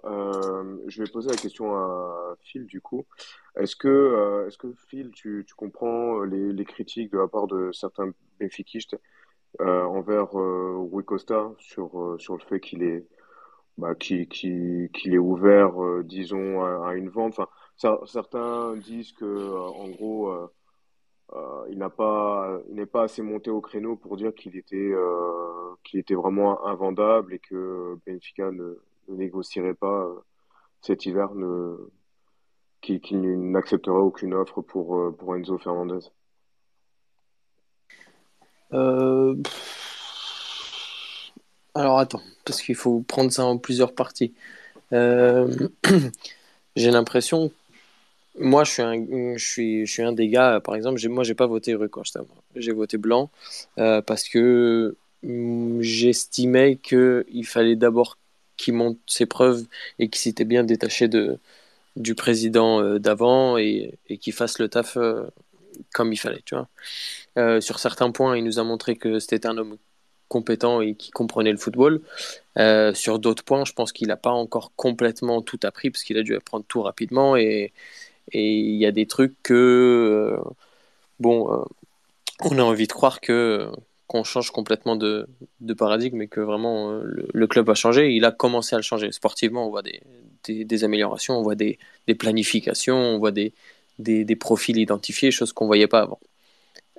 je 0.86 1.02
vais 1.02 1.10
poser 1.10 1.32
la 1.32 1.36
question 1.36 1.76
à 1.76 2.36
Phil, 2.42 2.68
du 2.68 2.80
coup. 2.80 3.08
Est-ce 3.56 3.76
que, 3.76 4.48
est 4.48 4.56
que 4.56 4.72
Phil, 4.88 5.10
tu, 5.16 5.44
tu 5.48 5.56
comprends 5.56 6.22
les, 6.22 6.66
critiques 6.66 7.12
de 7.12 7.18
la 7.18 7.28
part 7.28 7.48
de 7.48 7.72
certains 7.72 8.12
bénéficistes 8.40 8.94
euh, 8.94 8.98
envers 9.86 10.38
euh, 10.40 10.78
Rui 10.92 11.04
Costa 11.06 11.52
sur, 11.60 12.00
euh, 12.02 12.18
sur 12.20 12.36
le 12.36 12.44
fait 12.44 12.60
qu'il 12.60 12.84
est 12.84 13.06
bah, 13.78 13.96
est 15.16 15.18
ouvert, 15.18 15.84
euh, 15.84 16.04
disons, 16.04 16.64
à, 16.64 16.96
une 16.96 17.10
vente. 17.10 17.34
Enfin, 17.40 17.50
cer- 17.78 18.06
certains 18.08 18.76
disent 18.78 19.14
que, 19.14 19.26
euh, 19.26 19.60
en 19.60 19.90
gros, 19.90 20.30
euh, 20.30 20.48
euh, 21.34 21.66
il 21.70 21.80
il 22.70 22.76
n'est 22.76 22.86
pas 22.86 23.04
assez 23.04 23.22
monté 23.22 23.50
au 23.52 23.62
créneau 23.62 23.96
pour 23.96 24.18
dire 24.18 24.34
qu'il 24.36 24.56
était, 24.58 24.76
euh, 24.78 25.76
était 26.00 26.16
vraiment 26.16 26.66
invendable 26.68 27.34
et 27.34 27.40
que 27.40 27.98
Benfica 28.06 28.52
ne, 28.52 28.78
négocierait 29.10 29.74
pas 29.76 30.06
euh, 30.06 30.20
cet 30.82 31.06
hiver, 31.06 31.34
qu'il, 32.82 33.02
n'accepterait 33.52 33.98
aucune 33.98 34.36
offre 34.36 34.62
pour, 34.62 34.96
euh, 34.98 35.12
pour 35.12 35.36
Enzo 35.36 35.58
Fernandez. 35.58 36.08
Euh, 38.74 39.36
Alors 41.76 42.00
attends, 42.00 42.22
parce 42.46 42.62
qu'il 42.62 42.76
faut 42.76 43.02
prendre 43.02 43.32
ça 43.32 43.46
en 43.46 43.58
plusieurs 43.58 43.94
parties. 43.94 44.34
Euh, 44.94 45.70
J'ai 46.76 46.92
l'impression, 46.92 47.52
moi 48.40 48.64
je 48.64 48.72
suis 49.38 50.02
un, 50.02 50.12
des 50.12 50.28
gars, 50.28 50.60
par 50.64 50.76
exemple, 50.76 51.00
moi 51.10 51.24
j'ai 51.24 51.36
pas 51.36 51.48
voté 51.48 51.76
Costa, 51.90 52.22
moi. 52.22 52.44
J'ai 52.56 52.72
voté 52.72 52.98
blanc 52.98 53.30
euh, 53.80 54.02
parce 54.02 54.28
que 54.28 54.96
hum, 55.24 55.82
j'estimais 55.82 56.78
que 56.78 57.26
il 57.32 57.46
fallait 57.46 57.76
d'abord 57.76 58.18
qu'il 58.58 58.74
monte 58.76 58.98
ses 59.08 59.26
preuves 59.28 59.66
et 60.00 60.10
qu'il 60.10 60.22
s'était 60.22 60.46
bien 60.46 60.64
détaché 60.64 61.08
de, 61.08 61.38
du 61.96 62.16
président 62.16 62.98
d'avant 63.00 63.58
et, 63.58 64.00
qu'il 64.20 64.34
fasse 64.34 64.60
le 64.60 64.70
taf 64.70 64.98
comme 65.94 66.14
il 66.14 66.18
fallait, 66.18 66.42
tu 66.46 66.56
vois. 66.56 66.68
Euh, 67.38 67.62
sur 67.62 67.80
certains 67.80 68.12
points, 68.12 68.38
il 68.38 68.44
nous 68.44 68.60
a 68.60 68.64
montré 68.64 68.96
que 68.96 69.20
c'était 69.20 69.46
un 69.48 69.58
homme 69.58 69.78
compétent 70.28 70.82
et 70.82 70.96
qui 70.96 71.12
comprenait 71.12 71.52
le 71.52 71.58
football. 71.58 72.02
Euh, 72.58 72.94
sur 72.94 73.20
d'autres 73.20 73.44
points, 73.44 73.66
je 73.66 73.74
pense 73.74 73.92
qu'il 73.92 74.08
n'a 74.08 74.18
pas 74.18 74.32
encore 74.32 74.72
complètement 74.76 75.42
tout 75.42 75.60
appris 75.64 75.92
parce 75.92 76.04
qu'il 76.04 76.18
a 76.18 76.24
dû 76.24 76.36
apprendre 76.36 76.66
tout 76.68 76.82
rapidement 76.82 77.36
et 77.36 77.74
il 78.32 78.76
y 78.76 78.86
a 78.86 78.92
des 78.92 79.06
trucs 79.06 79.36
que 79.44 79.54
euh, 79.54 80.44
bon, 81.20 81.66
on 82.42 82.58
a 82.58 82.64
envie 82.64 82.88
de 82.88 82.94
croire 82.94 83.22
que 83.22 83.70
qu'on 84.08 84.24
change 84.24 84.52
complètement 84.52 84.96
de, 84.96 85.28
de 85.62 85.74
paradigme 85.74 86.22
et 86.22 86.28
que 86.28 86.40
vraiment 86.42 86.92
le, 86.92 87.28
le 87.34 87.48
club 87.48 87.70
a 87.70 87.74
changé. 87.74 88.12
Il 88.12 88.26
a 88.26 88.32
commencé 88.32 88.76
à 88.76 88.78
le 88.80 88.84
changer. 88.84 89.12
Sportivement, 89.12 89.66
on 89.68 89.70
voit 89.70 89.82
des, 89.82 90.02
des, 90.44 90.66
des 90.66 90.84
améliorations, 90.84 91.38
on 91.38 91.42
voit 91.42 91.56
des, 91.56 91.80
des 92.08 92.16
planifications, 92.16 92.98
on 92.98 93.18
voit 93.18 93.32
des, 93.32 93.54
des, 94.00 94.26
des 94.26 94.36
profils 94.36 94.78
identifiés, 94.78 95.32
choses 95.32 95.54
qu'on 95.54 95.68
voyait 95.68 95.88
pas 95.88 96.02
avant. 96.02 96.20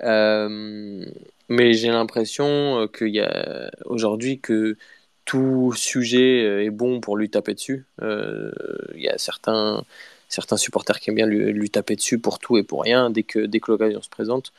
Euh, 0.03 1.05
mais 1.49 1.75
j'ai 1.75 1.89
l'impression 1.89 2.81
euh, 2.81 2.87
qu'il 2.89 3.09
y 3.15 3.21
a 3.21 3.71
aujourd'hui 3.85 4.41
que 4.41 4.77
tout 5.25 5.73
sujet 5.77 6.45
euh, 6.45 6.65
est 6.65 6.71
bon 6.71 7.01
pour 7.01 7.17
lui 7.17 7.31
taper 7.31 7.55
dessus. 7.55 7.87
Il 8.01 9.01
y 9.01 9.09
a 9.09 9.19
certains, 9.19 9.85
certains 10.29 10.57
supporters 10.57 11.01
qui 11.01 11.11
aiment 11.11 11.17
bien 11.17 11.27
lui, 11.27 11.71
taper 11.71 11.97
dessus 11.97 12.19
pour 12.19 12.39
tout 12.39 12.57
et 12.59 12.63
pour 12.65 12.83
rien 12.83 13.11
dès 13.11 13.23
que, 13.23 13.41
dès 13.41 13.61
que 13.61 13.71
l'occasion 13.71 14.03
se 14.03 14.11
présente. 14.11 14.53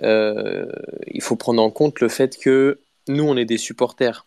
Il 0.00 1.22
faut 1.22 1.36
prendre 1.36 1.62
en 1.62 1.70
compte 1.70 2.00
le 2.00 2.08
fait 2.08 2.38
que 2.38 2.78
nous, 3.08 3.24
on 3.24 3.36
est 3.36 3.44
des 3.44 3.58
supporters. 3.58 4.26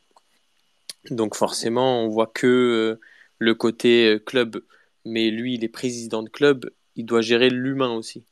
Donc 1.11 1.35
forcément, 1.35 2.03
on 2.03 2.09
voit 2.09 2.27
que 2.33 2.99
le 3.39 3.55
côté 3.55 4.19
club, 4.25 4.61
mais 5.05 5.29
lui, 5.29 5.55
il 5.55 5.63
est 5.63 5.69
président 5.69 6.23
de 6.23 6.29
club, 6.29 6.69
il 6.97 7.05
doit 7.05 7.21
gérer 7.21 7.49
l'humain 7.49 7.93
aussi. 7.93 8.25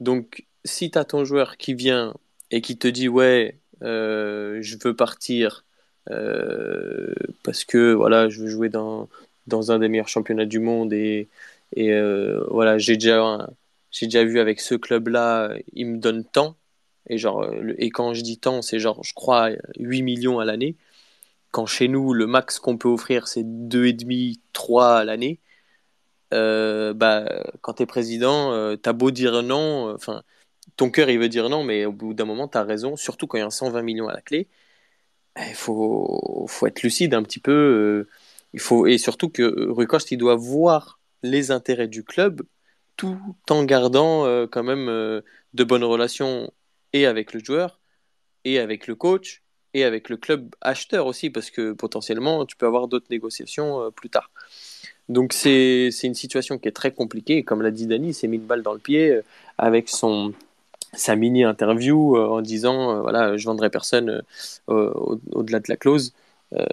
Donc, 0.00 0.46
si 0.64 0.90
tu 0.90 0.98
as 0.98 1.04
ton 1.04 1.24
joueur 1.24 1.56
qui 1.56 1.74
vient 1.74 2.14
et 2.50 2.60
qui 2.60 2.78
te 2.78 2.88
dit 2.88 3.08
ouais, 3.08 3.58
euh, 3.82 4.58
je 4.62 4.76
veux 4.82 4.96
partir 4.96 5.64
euh, 6.10 7.14
parce 7.44 7.64
que 7.64 7.92
voilà, 7.92 8.28
je 8.28 8.42
veux 8.42 8.48
jouer 8.48 8.68
dans, 8.70 9.08
dans 9.46 9.72
un 9.72 9.78
des 9.78 9.88
meilleurs 9.88 10.08
championnats 10.08 10.46
du 10.46 10.58
monde 10.60 10.92
et, 10.92 11.28
euh, 11.78 12.44
voilà, 12.50 12.78
j'ai 12.78 12.94
déjà, 12.94 13.50
j'ai 13.90 14.06
déjà 14.06 14.24
vu 14.24 14.40
avec 14.40 14.60
ce 14.60 14.74
club-là, 14.74 15.54
il 15.74 15.86
me 15.86 15.98
donne 15.98 16.24
tant. 16.24 16.56
Et, 17.10 17.18
genre, 17.18 17.46
et 17.78 17.90
quand 17.90 18.14
je 18.14 18.22
dis 18.22 18.38
tant, 18.38 18.62
c'est 18.62 18.78
genre, 18.78 19.02
je 19.04 19.14
crois, 19.14 19.50
8 19.78 20.02
millions 20.02 20.40
à 20.40 20.44
l'année. 20.44 20.76
Quand 21.52 21.66
chez 21.66 21.88
nous, 21.88 22.12
le 22.14 22.26
max 22.26 22.58
qu'on 22.58 22.78
peut 22.78 22.88
offrir, 22.88 23.28
c'est 23.28 23.44
deux 23.44 23.86
et 23.86 23.92
demi, 23.94 24.40
3 24.52 24.98
à 24.98 25.04
l'année. 25.04 25.40
Euh, 26.34 26.92
bah, 26.94 27.26
quand 27.62 27.74
tu 27.74 27.82
es 27.84 27.86
président, 27.86 28.52
euh, 28.52 28.76
t'as 28.76 28.92
beau 28.92 29.10
dire 29.10 29.42
non, 29.42 29.88
euh, 29.90 29.94
enfin, 29.94 30.22
ton 30.76 30.90
cœur 30.90 31.10
il 31.10 31.18
veut 31.18 31.28
dire 31.28 31.48
non, 31.48 31.64
mais 31.64 31.84
au 31.86 31.92
bout 31.92 32.14
d'un 32.14 32.26
moment, 32.26 32.48
tu 32.48 32.58
as 32.58 32.64
raison, 32.64 32.96
surtout 32.96 33.26
quand 33.26 33.38
il 33.38 33.42
y 33.42 33.44
a 33.44 33.50
120 33.50 33.82
millions 33.82 34.08
à 34.08 34.14
la 34.14 34.22
clé. 34.22 34.48
Il 35.38 35.54
faut, 35.54 36.46
faut 36.48 36.66
être 36.66 36.82
lucide 36.82 37.14
un 37.14 37.22
petit 37.22 37.40
peu. 37.40 37.52
euh, 37.52 38.10
il 38.54 38.60
faut, 38.60 38.86
et 38.86 38.98
surtout 38.98 39.30
que 39.30 39.42
Rui 39.70 39.86
il 40.10 40.18
doit 40.18 40.36
voir 40.36 41.00
les 41.22 41.50
intérêts 41.52 41.88
du 41.88 42.04
club 42.04 42.42
tout 42.96 43.18
en 43.50 43.64
gardant 43.64 44.24
quand 44.48 44.62
même 44.64 44.86
de 45.54 45.64
bonnes 45.64 45.84
relations 45.84 46.52
et 46.92 47.06
avec 47.06 47.32
le 47.34 47.40
joueur, 47.44 47.80
et 48.44 48.58
avec 48.60 48.86
le 48.88 48.96
coach, 48.96 49.42
et 49.74 49.84
avec 49.84 50.08
le 50.10 50.16
club 50.18 50.54
acheteur 50.62 51.06
aussi, 51.06 51.30
parce 51.30 51.50
que 51.50 51.72
potentiellement, 51.72 52.46
tu 52.46 52.56
peux 52.56 52.66
avoir 52.66 52.88
d'autres 52.88 53.08
négociations 53.10 53.90
plus 53.92 54.10
tard. 54.10 54.30
Donc 55.08 55.32
c'est 55.32 55.88
une 56.04 56.14
situation 56.14 56.58
qui 56.58 56.68
est 56.68 56.72
très 56.72 56.92
compliquée. 56.92 57.42
Comme 57.42 57.62
l'a 57.62 57.70
dit 57.70 57.86
Dani, 57.86 58.08
il 58.08 58.14
s'est 58.14 58.28
mis 58.28 58.36
une 58.36 58.46
balle 58.46 58.62
dans 58.62 58.72
le 58.74 58.78
pied 58.78 59.10
euh, 59.10 59.22
avec 59.58 59.88
son 59.88 60.32
sa 60.94 61.16
mini 61.16 61.44
interview 61.44 62.16
euh, 62.16 62.28
en 62.28 62.40
disant 62.42 62.92
euh, 62.98 63.02
voilà 63.02 63.36
je 63.36 63.46
vendrai 63.46 63.70
personne 63.70 64.22
au- 64.68 65.18
au-delà 65.32 65.60
de 65.60 65.66
la 65.68 65.76
clause. 65.76 66.12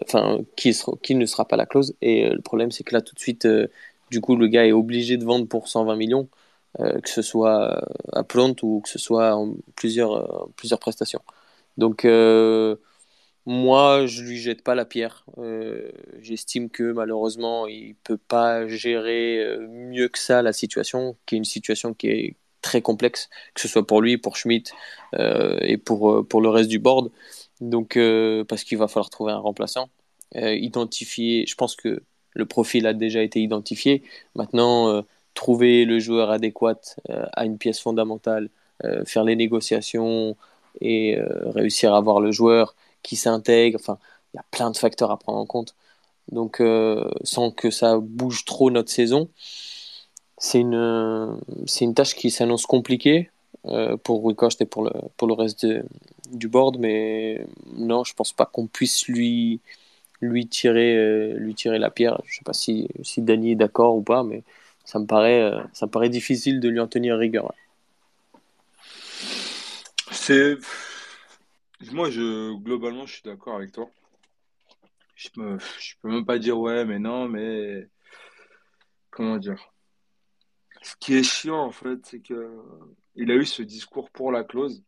Enfin 0.03 0.39
qui 0.57 0.73
qui 1.03 1.15
ne 1.15 1.25
sera 1.25 1.45
pas 1.47 1.57
la 1.57 1.65
clause. 1.65 1.95
Et 2.01 2.29
le 2.29 2.41
problème 2.41 2.71
c'est 2.71 2.83
que 2.83 2.93
là 2.95 3.01
tout 3.01 3.15
de 3.15 3.19
suite 3.19 3.47
du 4.11 4.21
coup 4.21 4.35
le 4.37 4.47
gars 4.47 4.65
est 4.65 4.71
obligé 4.73 5.17
de 5.17 5.25
vendre 5.25 5.47
pour 5.47 5.67
120 5.67 5.95
millions, 5.97 6.29
que 6.79 7.09
ce 7.09 7.21
soit 7.21 7.83
à 8.13 8.23
Plante 8.23 8.63
ou 8.63 8.81
que 8.83 8.89
ce 8.89 8.99
soit 8.99 9.35
en 9.35 9.53
plusieurs 9.75 10.49
plusieurs 10.57 10.79
prestations. 10.79 11.21
Donc 11.77 12.05
moi, 13.45 14.07
je 14.07 14.23
lui 14.23 14.37
jette 14.37 14.63
pas 14.63 14.73
la 14.75 14.85
pierre. 14.85 15.23
Euh, 15.37 15.91
j'estime 16.19 16.69
que 16.69 16.91
malheureusement, 16.91 17.67
il 17.67 17.95
peut 18.03 18.17
pas 18.17 18.67
gérer 18.67 19.39
euh, 19.39 19.67
mieux 19.69 20.07
que 20.09 20.17
ça 20.17 20.41
la 20.41 20.51
situation, 20.53 21.15
qui 21.25 21.35
est 21.35 21.37
une 21.37 21.45
situation 21.45 21.93
qui 21.93 22.07
est 22.07 22.35
très 22.61 22.81
complexe, 22.81 23.29
que 23.53 23.61
ce 23.61 23.67
soit 23.67 23.85
pour 23.85 24.01
lui, 24.01 24.17
pour 24.17 24.35
Schmidt 24.37 24.71
euh, 25.15 25.57
et 25.61 25.77
pour, 25.77 26.27
pour 26.27 26.41
le 26.41 26.49
reste 26.49 26.69
du 26.69 26.79
board. 26.79 27.11
Donc, 27.61 27.97
parce 28.49 28.63
qu'il 28.63 28.77
va 28.77 28.87
falloir 28.87 29.09
trouver 29.09 29.31
un 29.31 29.37
remplaçant. 29.37 29.89
Identifier, 30.35 31.45
je 31.47 31.55
pense 31.55 31.75
que 31.75 32.03
le 32.33 32.45
profil 32.45 32.85
a 32.87 32.93
déjà 32.93 33.21
été 33.21 33.39
identifié. 33.41 34.03
Maintenant, 34.35 35.05
trouver 35.35 35.85
le 35.85 35.99
joueur 35.99 36.31
adéquat 36.31 36.81
à 37.07 37.45
une 37.45 37.57
pièce 37.57 37.79
fondamentale, 37.79 38.49
faire 39.05 39.23
les 39.23 39.37
négociations 39.37 40.35
et 40.81 41.17
réussir 41.45 41.93
à 41.93 41.97
avoir 41.97 42.19
le 42.19 42.31
joueur 42.33 42.75
qui 43.05 43.15
s'intègre. 43.15 43.77
Enfin, 43.79 43.97
il 44.33 44.37
y 44.37 44.39
a 44.39 44.45
plein 44.51 44.71
de 44.71 44.77
facteurs 44.77 45.11
à 45.11 45.17
prendre 45.17 45.39
en 45.39 45.45
compte. 45.45 45.75
Donc, 46.31 46.59
euh, 46.59 47.09
sans 47.23 47.51
que 47.51 47.69
ça 47.69 47.99
bouge 47.99 48.45
trop 48.45 48.71
notre 48.71 48.89
saison, 48.91 49.29
c'est 50.37 50.59
une, 50.59 50.75
euh, 50.75 51.93
tâche 51.95 52.15
qui 52.15 52.31
s'annonce 52.31 52.65
compliquée 52.65 53.29
euh, 53.65 53.95
pour 53.97 54.23
Rui 54.23 54.35
et 54.59 54.65
pour 54.65 54.83
le, 54.83 55.33
reste 55.33 55.65
du 56.31 56.47
board. 56.47 56.77
Mais 56.79 57.45
non, 57.77 58.03
je 58.03 58.13
pense 58.13 58.33
pas 58.33 58.45
qu'on 58.45 58.67
puisse 58.67 59.07
lui, 59.07 59.61
tirer, 60.49 61.33
lui 61.35 61.55
tirer 61.55 61.79
la 61.79 61.91
pierre. 61.91 62.19
Je 62.25 62.37
sais 62.37 62.43
pas 62.43 62.53
si, 62.53 62.87
si 63.03 63.21
Danny 63.21 63.51
est 63.51 63.55
d'accord 63.55 63.95
ou 63.95 64.01
pas, 64.01 64.23
mais 64.23 64.43
ça 64.83 64.99
me 64.99 65.05
paraît, 65.05 65.51
ça 65.73 65.85
me 65.85 65.91
paraît 65.91 66.09
difficile 66.09 66.59
de 66.59 66.69
lui 66.69 66.79
en 66.79 66.87
tenir 66.87 67.17
rigueur. 67.17 67.53
C'est. 70.11 70.57
Moi, 71.91 72.09
je, 72.09 72.53
globalement, 72.55 73.05
je 73.05 73.13
suis 73.13 73.23
d'accord 73.23 73.55
avec 73.55 73.71
toi. 73.71 73.89
Je 75.15 75.29
me, 75.37 75.57
je 75.79 75.95
peux 76.01 76.09
même 76.09 76.25
pas 76.25 76.39
dire 76.39 76.59
ouais, 76.59 76.85
mais 76.85 76.99
non, 76.99 77.27
mais 77.27 77.87
comment 79.09 79.37
dire? 79.37 79.73
Ce 80.81 80.95
qui 80.99 81.15
est 81.15 81.23
chiant, 81.23 81.63
en 81.63 81.71
fait, 81.71 82.05
c'est 82.05 82.19
que 82.19 82.59
il 83.15 83.31
a 83.31 83.35
eu 83.35 83.45
ce 83.45 83.61
discours 83.63 84.09
pour 84.11 84.31
la 84.31 84.43
clause. 84.43 84.83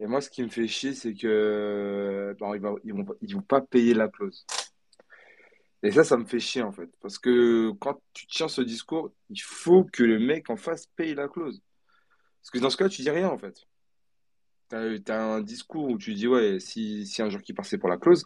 Et 0.00 0.06
moi, 0.06 0.20
ce 0.20 0.30
qui 0.30 0.42
me 0.42 0.48
fait 0.48 0.66
chier, 0.66 0.94
c'est 0.94 1.14
que 1.14 2.34
bon, 2.38 2.58
vont, 2.58 2.78
ils 2.84 2.94
vont, 2.94 3.06
ils 3.20 3.34
vont 3.34 3.42
pas 3.42 3.60
payer 3.60 3.94
la 3.94 4.08
clause. 4.08 4.46
Et 5.82 5.90
ça, 5.92 6.04
ça 6.04 6.16
me 6.16 6.24
fait 6.24 6.40
chier, 6.40 6.62
en 6.62 6.72
fait. 6.72 6.90
Parce 7.00 7.18
que 7.18 7.70
quand 7.80 8.00
tu 8.12 8.26
tiens 8.26 8.48
ce 8.48 8.62
discours, 8.62 9.12
il 9.28 9.40
faut 9.40 9.84
que 9.84 10.02
le 10.02 10.18
mec 10.18 10.50
en 10.50 10.56
face 10.56 10.86
paye 10.96 11.14
la 11.14 11.28
clause. 11.28 11.62
Parce 12.40 12.50
que 12.50 12.58
dans 12.58 12.70
ce 12.70 12.76
cas, 12.76 12.88
tu 12.88 13.02
dis 13.02 13.10
rien, 13.10 13.28
en 13.28 13.38
fait. 13.38 13.66
T'as, 14.70 14.98
t'as 15.00 15.22
un 15.22 15.42
discours 15.42 15.90
où 15.90 15.98
tu 15.98 16.14
dis, 16.14 16.28
ouais, 16.28 16.60
si, 16.60 17.06
un 17.20 17.30
jour 17.30 17.42
qui 17.42 17.52
passait 17.54 17.78
pour 17.78 17.90
la 17.90 17.98
clause, 17.98 18.24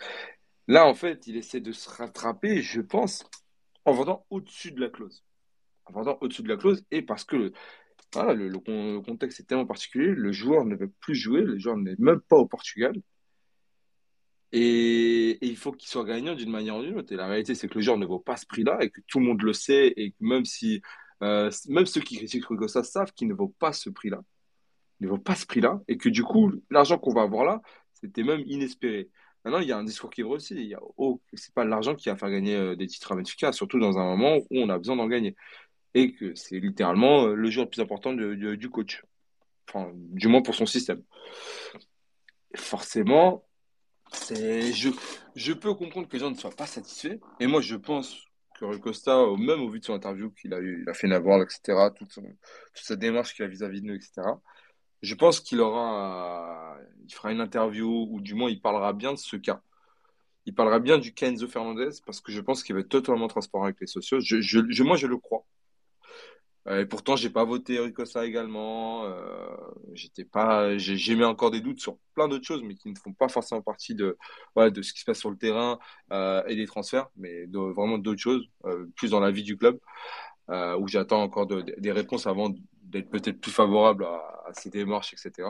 là, 0.69 0.87
en 0.87 0.95
fait, 0.95 1.27
il 1.29 1.37
essaie 1.37 1.61
de 1.61 1.73
se 1.73 1.89
rattraper, 1.91 2.63
je 2.63 2.83
pense, 2.83 3.25
en 3.87 3.93
vendant 3.93 4.27
au-dessus 4.31 4.73
de 4.73 4.81
la 4.81 4.91
clause. 4.91 5.25
En 5.87 5.93
vendant 5.95 6.19
au-dessus 6.23 6.43
de 6.43 6.49
la 6.49 6.57
clause, 6.59 6.85
et 6.93 7.03
parce 7.03 7.25
que 7.25 7.37
le, 7.37 7.53
le 8.49 8.59
con- 8.61 8.95
le 8.95 9.01
contexte 9.03 9.41
est 9.41 9.45
tellement 9.45 9.67
particulier, 9.67 10.09
le 10.09 10.33
joueur 10.33 10.65
ne 10.67 10.77
veut 10.77 10.93
plus 11.01 11.17
jouer, 11.17 11.43
le 11.43 11.59
joueur 11.59 11.77
n'est 11.79 11.97
même 11.99 12.21
pas 12.21 12.37
au 12.37 12.47
Portugal, 12.47 12.95
Et, 14.53 15.39
il 15.47 15.57
faut 15.57 15.73
qu'il 15.73 15.89
soit 15.89 16.05
gagnant 16.05 16.35
d'une 16.35 16.51
manière 16.51 16.77
ou 16.77 16.83
d'une 16.83 16.97
autre. 16.99 17.13
Et 17.13 17.17
la 17.17 17.27
réalité, 17.27 17.55
c'est 17.55 17.69
que 17.69 17.75
le 17.75 17.81
joueur 17.81 17.99
ne 17.99 18.07
vaut 18.07 18.21
pas 18.21 18.37
ce 18.37 18.47
prix-là 18.47 18.79
et 18.83 18.91
que 18.91 19.01
tout 19.09 19.19
le 19.19 19.27
monde 19.27 19.43
le 19.43 19.53
sait. 19.53 19.93
Et 19.97 20.15
même 20.21 20.45
si, 20.45 20.81
euh, 21.23 21.51
même 21.69 21.87
ceux 21.87 22.01
qui 22.03 22.17
critiquent 22.17 22.47
Rui 22.47 22.57
Costa 22.59 22.85
savent 22.85 23.13
qu'il 23.13 23.29
ne 23.29 23.35
vaut 23.35 23.55
pas 23.59 23.73
ce 23.73 23.91
prix-là. 23.91 24.23
Ne 25.01 25.09
vaut 25.09 25.19
pas 25.19 25.35
ce 25.35 25.47
prix-là. 25.47 25.81
Et 25.89 25.97
que 25.97 26.09
du 26.09 26.23
coup, 26.23 26.53
l'argent 26.71 26.99
qu'on 26.99 27.13
va 27.13 27.23
avoir 27.23 27.45
là, 27.45 27.61
c'était 27.95 28.23
même 28.23 28.43
inespéré. 28.47 29.11
Maintenant, 29.45 29.61
il 29.61 29.69
y 29.69 29.73
a 29.73 29.77
un 29.77 29.85
discours 29.85 30.11
qui 30.11 30.23
est 30.23 30.25
aussi. 30.25 30.75
C'est 31.35 31.55
pas 31.55 31.65
l'argent 31.65 31.95
qui 31.95 32.09
va 32.09 32.17
faire 32.17 32.31
gagner 32.31 32.57
euh, 32.57 32.77
des 32.77 32.87
titres 32.87 33.13
à 33.13 33.17
Benfica, 33.17 33.53
surtout 33.53 33.79
dans 33.79 33.99
un 33.99 34.05
moment 34.05 34.37
où 34.37 34.59
on 34.59 34.69
a 34.71 34.79
besoin 34.79 34.97
d'en 34.97 35.07
gagner. 35.07 35.37
Et 35.93 36.15
que 36.15 36.35
c'est 36.35 36.59
littéralement 36.59 37.27
euh, 37.27 37.35
le 37.35 37.51
joueur 37.51 37.67
le 37.67 37.71
plus 37.71 37.83
important 37.83 38.13
du 38.15 38.71
coach. 38.71 39.03
Enfin, 39.69 39.91
du 39.95 40.29
moins 40.29 40.43
pour 40.43 40.55
son 40.55 40.67
système. 40.67 41.03
forcément, 42.55 43.45
je, 44.13 45.53
peux 45.53 45.75
comprendre 45.75 46.09
que 46.09 46.15
les 46.15 46.21
gens 46.21 46.31
ne 46.31 46.37
soient 46.37 46.51
pas 46.51 46.67
satisfaits. 46.67 47.19
Et 47.41 47.47
moi, 47.47 47.61
je 47.61 47.77
pense 47.77 48.25
que 48.59 48.65
Rui 48.65 48.81
Costa, 48.81 49.25
même 49.39 49.61
au 49.61 49.71
vu 49.71 49.81
de 49.81 49.85
son 49.85 49.95
interview 49.95 50.31
qu'il 50.31 50.55
a 50.55 50.95
fait 50.95 51.09
Navarre, 51.09 51.43
etc., 51.43 51.91
toute 51.97 52.19
sa 52.75 52.97
démarche 52.97 53.35
qu'il 53.35 53.45
a 53.45 53.49
vis-à-vis 53.49 53.81
de 53.83 53.87
nous, 53.87 53.95
etc., 53.95 54.23
je 55.03 55.15
pense 55.15 55.41
qu'il 55.41 55.61
aura, 55.61 56.77
il 57.07 57.15
fera 57.15 57.33
une 57.33 57.41
interview 57.41 58.09
ou 58.11 58.21
du 58.21 58.35
moins 58.35 58.51
il 58.51 58.61
parlera 58.61 58.93
bien 58.93 59.13
de 59.13 59.19
ce 59.19 59.37
cas. 59.37 59.61
Il 60.47 60.55
parlera 60.55 60.79
bien 60.79 60.99
du 60.99 61.15
Kenzo 61.15 61.49
Fernandez 61.49 61.91
parce 62.05 62.21
que 62.21 62.31
je 62.33 62.41
pense 62.41 62.63
qu'il 62.63 62.75
va 62.75 62.83
être 62.83 62.89
totalement 62.89 63.29
transparent 63.29 63.65
avec 63.65 63.81
les 63.81 63.87
sociaux. 63.87 64.19
Moi, 64.81 64.97
je 64.97 65.07
le 65.07 65.17
crois. 65.17 65.45
Euh, 66.67 66.81
et 66.81 66.87
pourtant, 66.87 67.17
j'ai 67.17 67.31
pas 67.31 67.45
voté 67.45 67.79
Ricossa 67.79 68.25
également. 68.25 69.05
Euh, 69.05 69.57
j'étais 69.93 70.25
pas, 70.25 70.71
encore 71.25 71.51
des 71.51 71.61
doutes 71.61 71.81
sur 71.81 71.99
plein 72.15 72.29
d'autres 72.29 72.47
choses, 72.47 72.63
mais 72.63 72.75
qui 72.75 72.89
ne 72.89 72.97
font 72.97 73.13
pas 73.13 73.29
forcément 73.29 73.61
partie 73.63 73.95
de, 73.95 74.17
ouais, 74.57 74.71
de 74.71 74.81
ce 74.83 74.93
qui 74.93 75.01
se 75.01 75.05
passe 75.05 75.19
sur 75.19 75.31
le 75.31 75.37
terrain 75.37 75.79
euh, 76.13 76.43
et 76.47 76.57
des 76.57 76.67
transferts, 76.67 77.09
mais 77.17 77.47
vraiment 77.47 77.99
d'autres 77.99 78.21
choses, 78.21 78.47
euh, 78.65 78.87
plus 78.97 79.11
dans 79.11 79.21
la 79.21 79.31
vie 79.31 79.43
du 79.43 79.57
club, 79.59 79.79
où 80.49 80.89
j'attends 80.89 81.23
encore 81.23 81.47
de, 81.47 81.63
des 81.79 81.93
réponses 81.93 82.27
avant 82.27 82.51
d'être 82.95 83.11
peut-être 83.11 83.41
plus 83.41 83.51
favorable 83.51 84.05
à, 84.05 84.45
à, 84.47 84.55
ces 84.55 84.71
démarches, 84.71 85.13
etc. 85.13 85.49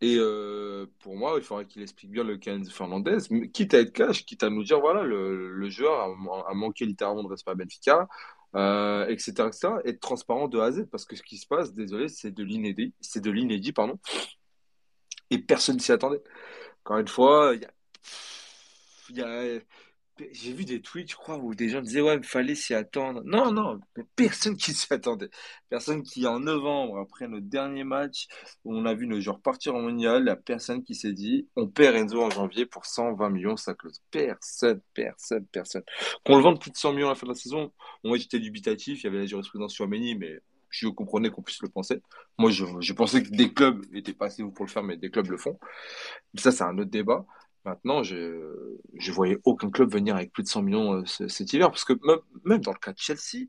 Et 0.00 0.16
euh, 0.18 0.86
pour 0.98 1.16
moi, 1.16 1.34
il 1.36 1.42
faudrait 1.42 1.66
qu'il 1.66 1.82
explique 1.82 2.10
bien 2.10 2.24
le 2.24 2.36
Kenzo 2.36 2.70
Fernandez, 2.70 3.18
quitte 3.52 3.74
à 3.74 3.80
être 3.80 3.92
cash, 3.92 4.26
quitte 4.26 4.42
à 4.42 4.50
nous 4.50 4.64
dire 4.64 4.80
voilà, 4.80 5.02
le, 5.02 5.68
joueur 5.70 6.14
a, 6.48 6.54
manqué 6.54 6.84
littéralement 6.84 7.22
de 7.22 7.28
respect 7.28 7.52
à 7.52 7.54
Benfica, 7.54 8.08
euh, 8.56 9.06
etc., 9.06 9.32
etc., 9.46 9.68
être 9.84 10.00
transparent 10.00 10.48
de 10.48 10.58
A 10.58 10.66
à 10.66 10.72
Z, 10.72 10.86
parce 10.90 11.04
que 11.06 11.16
ce 11.16 11.22
qui 11.22 11.38
se 11.38 11.46
passe, 11.46 11.72
désolé, 11.72 12.08
c'est 12.08 12.30
de 12.30 12.42
l'inédit, 12.44 12.94
c'est 13.00 13.20
de 13.22 13.30
l'inédit, 13.30 13.72
pardon, 13.72 13.98
et 15.30 15.38
personne 15.38 15.78
s'y 15.80 15.92
attendait. 15.92 16.22
Encore 16.84 16.98
une 16.98 17.08
fois, 17.08 17.54
il 19.08 19.16
y 19.16 19.22
a 19.22 19.60
j'ai 20.32 20.52
vu 20.52 20.64
des 20.64 20.80
tweets, 20.80 21.10
je 21.10 21.16
crois, 21.16 21.36
où 21.36 21.54
des 21.54 21.68
gens 21.68 21.80
disaient, 21.82 22.00
ouais, 22.00 22.16
il 22.16 22.24
fallait 22.24 22.54
s'y 22.54 22.74
attendre. 22.74 23.22
Non, 23.24 23.52
non, 23.52 23.80
personne 24.14 24.56
qui 24.56 24.72
s'y 24.74 24.92
attendait. 24.92 25.30
Personne 25.68 26.02
qui, 26.02 26.26
en 26.26 26.40
novembre, 26.40 26.98
après 26.98 27.28
notre 27.28 27.46
dernier 27.46 27.84
match, 27.84 28.26
où 28.64 28.74
on 28.74 28.86
a 28.86 28.94
vu 28.94 29.06
nos 29.06 29.20
joueurs 29.20 29.40
partir 29.40 29.74
en 29.74 29.82
mondial, 29.82 30.24
la 30.24 30.36
personne 30.36 30.82
qui 30.82 30.94
s'est 30.94 31.12
dit, 31.12 31.48
on 31.56 31.68
perd 31.68 31.96
Enzo 31.96 32.22
en 32.22 32.30
janvier 32.30 32.66
pour 32.66 32.86
120 32.86 33.30
millions, 33.30 33.56
ça 33.56 33.74
close. 33.74 34.00
Personne, 34.10 34.80
personne, 34.94 35.46
personne. 35.46 35.82
Qu'on 36.24 36.36
le 36.36 36.42
vende 36.42 36.60
plus 36.60 36.70
de 36.70 36.76
100 36.76 36.92
millions 36.92 37.08
à 37.08 37.10
la 37.10 37.14
fin 37.14 37.26
de 37.26 37.32
la 37.32 37.36
saison, 37.38 37.72
moi 38.04 38.16
j'étais 38.16 38.38
dubitatif, 38.38 39.02
il 39.02 39.04
y 39.04 39.08
avait 39.08 39.18
la 39.18 39.26
jurisprudence 39.26 39.72
sur 39.72 39.88
Meni, 39.88 40.14
mais 40.14 40.40
je 40.70 40.88
comprenais 40.88 41.30
qu'on 41.30 41.42
puisse 41.42 41.62
le 41.62 41.68
penser. 41.68 42.02
Moi, 42.38 42.50
je, 42.50 42.92
pensais 42.92 43.22
que 43.22 43.30
des 43.30 43.52
clubs 43.52 43.84
étaient 43.94 44.12
pas 44.12 44.26
assez 44.26 44.42
pour 44.42 44.64
le 44.64 44.70
faire, 44.70 44.82
mais 44.82 44.96
des 44.96 45.10
clubs 45.10 45.28
le 45.28 45.38
font. 45.38 45.58
Ça, 46.34 46.52
c'est 46.52 46.64
un 46.64 46.76
autre 46.78 46.90
débat. 46.90 47.24
Maintenant, 47.66 48.04
je 48.04 48.14
ne 48.94 49.12
voyais 49.12 49.38
aucun 49.44 49.70
club 49.70 49.92
venir 49.92 50.14
avec 50.14 50.32
plus 50.32 50.44
de 50.44 50.48
100 50.48 50.62
millions 50.62 51.02
euh, 51.02 51.04
cet 51.04 51.52
hiver. 51.52 51.68
Parce 51.68 51.84
que 51.84 51.94
même, 52.06 52.20
même, 52.44 52.60
dans 52.60 52.72
le 52.72 52.78
cas 52.78 52.92
de 52.92 52.98
Chelsea, 52.98 53.46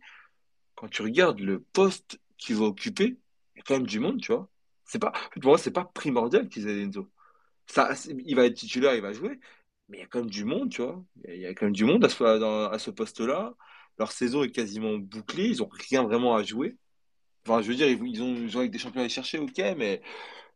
quand 0.75 0.87
tu 0.89 1.03
regardes 1.03 1.39
le 1.39 1.59
poste 1.59 2.19
qu'il 2.39 2.55
va 2.55 2.65
occuper, 2.65 3.19
il 3.55 3.59
y 3.59 3.61
a 3.61 3.63
quand 3.63 3.75
même 3.75 3.85
du 3.85 3.99
monde, 3.99 4.19
tu 4.19 4.33
vois. 4.33 4.49
Pas, 4.99 5.11
pour 5.33 5.51
moi, 5.51 5.57
c'est 5.59 5.71
pas 5.71 5.85
primordial 5.85 6.49
qu'ils 6.49 6.67
aient 6.67 6.81
Enzo. 6.81 7.11
Ça, 7.67 7.91
il 8.07 8.35
va 8.35 8.45
être 8.45 8.55
titulaire, 8.55 8.95
il 8.95 9.01
va 9.01 9.13
jouer, 9.13 9.39
mais 9.87 9.97
il 9.97 10.01
y 10.01 10.03
a 10.03 10.07
quand 10.07 10.19
même 10.19 10.29
du 10.29 10.45
monde, 10.45 10.71
tu 10.71 10.81
vois. 10.81 11.03
Il 11.27 11.37
y 11.37 11.45
a 11.45 11.53
quand 11.53 11.67
même 11.67 11.75
du 11.75 11.85
monde 11.85 12.03
à 12.03 12.09
ce, 12.09 12.77
ce 12.79 12.91
poste-là. 12.91 13.53
Leur 13.99 14.11
saison 14.11 14.43
est 14.43 14.51
quasiment 14.51 14.97
bouclée, 14.97 15.49
ils 15.49 15.59
n'ont 15.59 15.69
rien 15.69 16.03
vraiment 16.03 16.35
à 16.35 16.43
jouer. 16.43 16.77
Enfin, 17.45 17.61
je 17.61 17.67
veux 17.69 17.75
dire, 17.75 17.87
ils, 17.87 18.21
ont 18.23 18.47
joué 18.47 18.61
avec 18.61 18.71
des 18.71 18.79
champions 18.79 18.99
à 18.99 19.03
aller 19.03 19.09
chercher, 19.09 19.37
ok, 19.39 19.57
mais 19.77 20.01
ils 20.01 20.46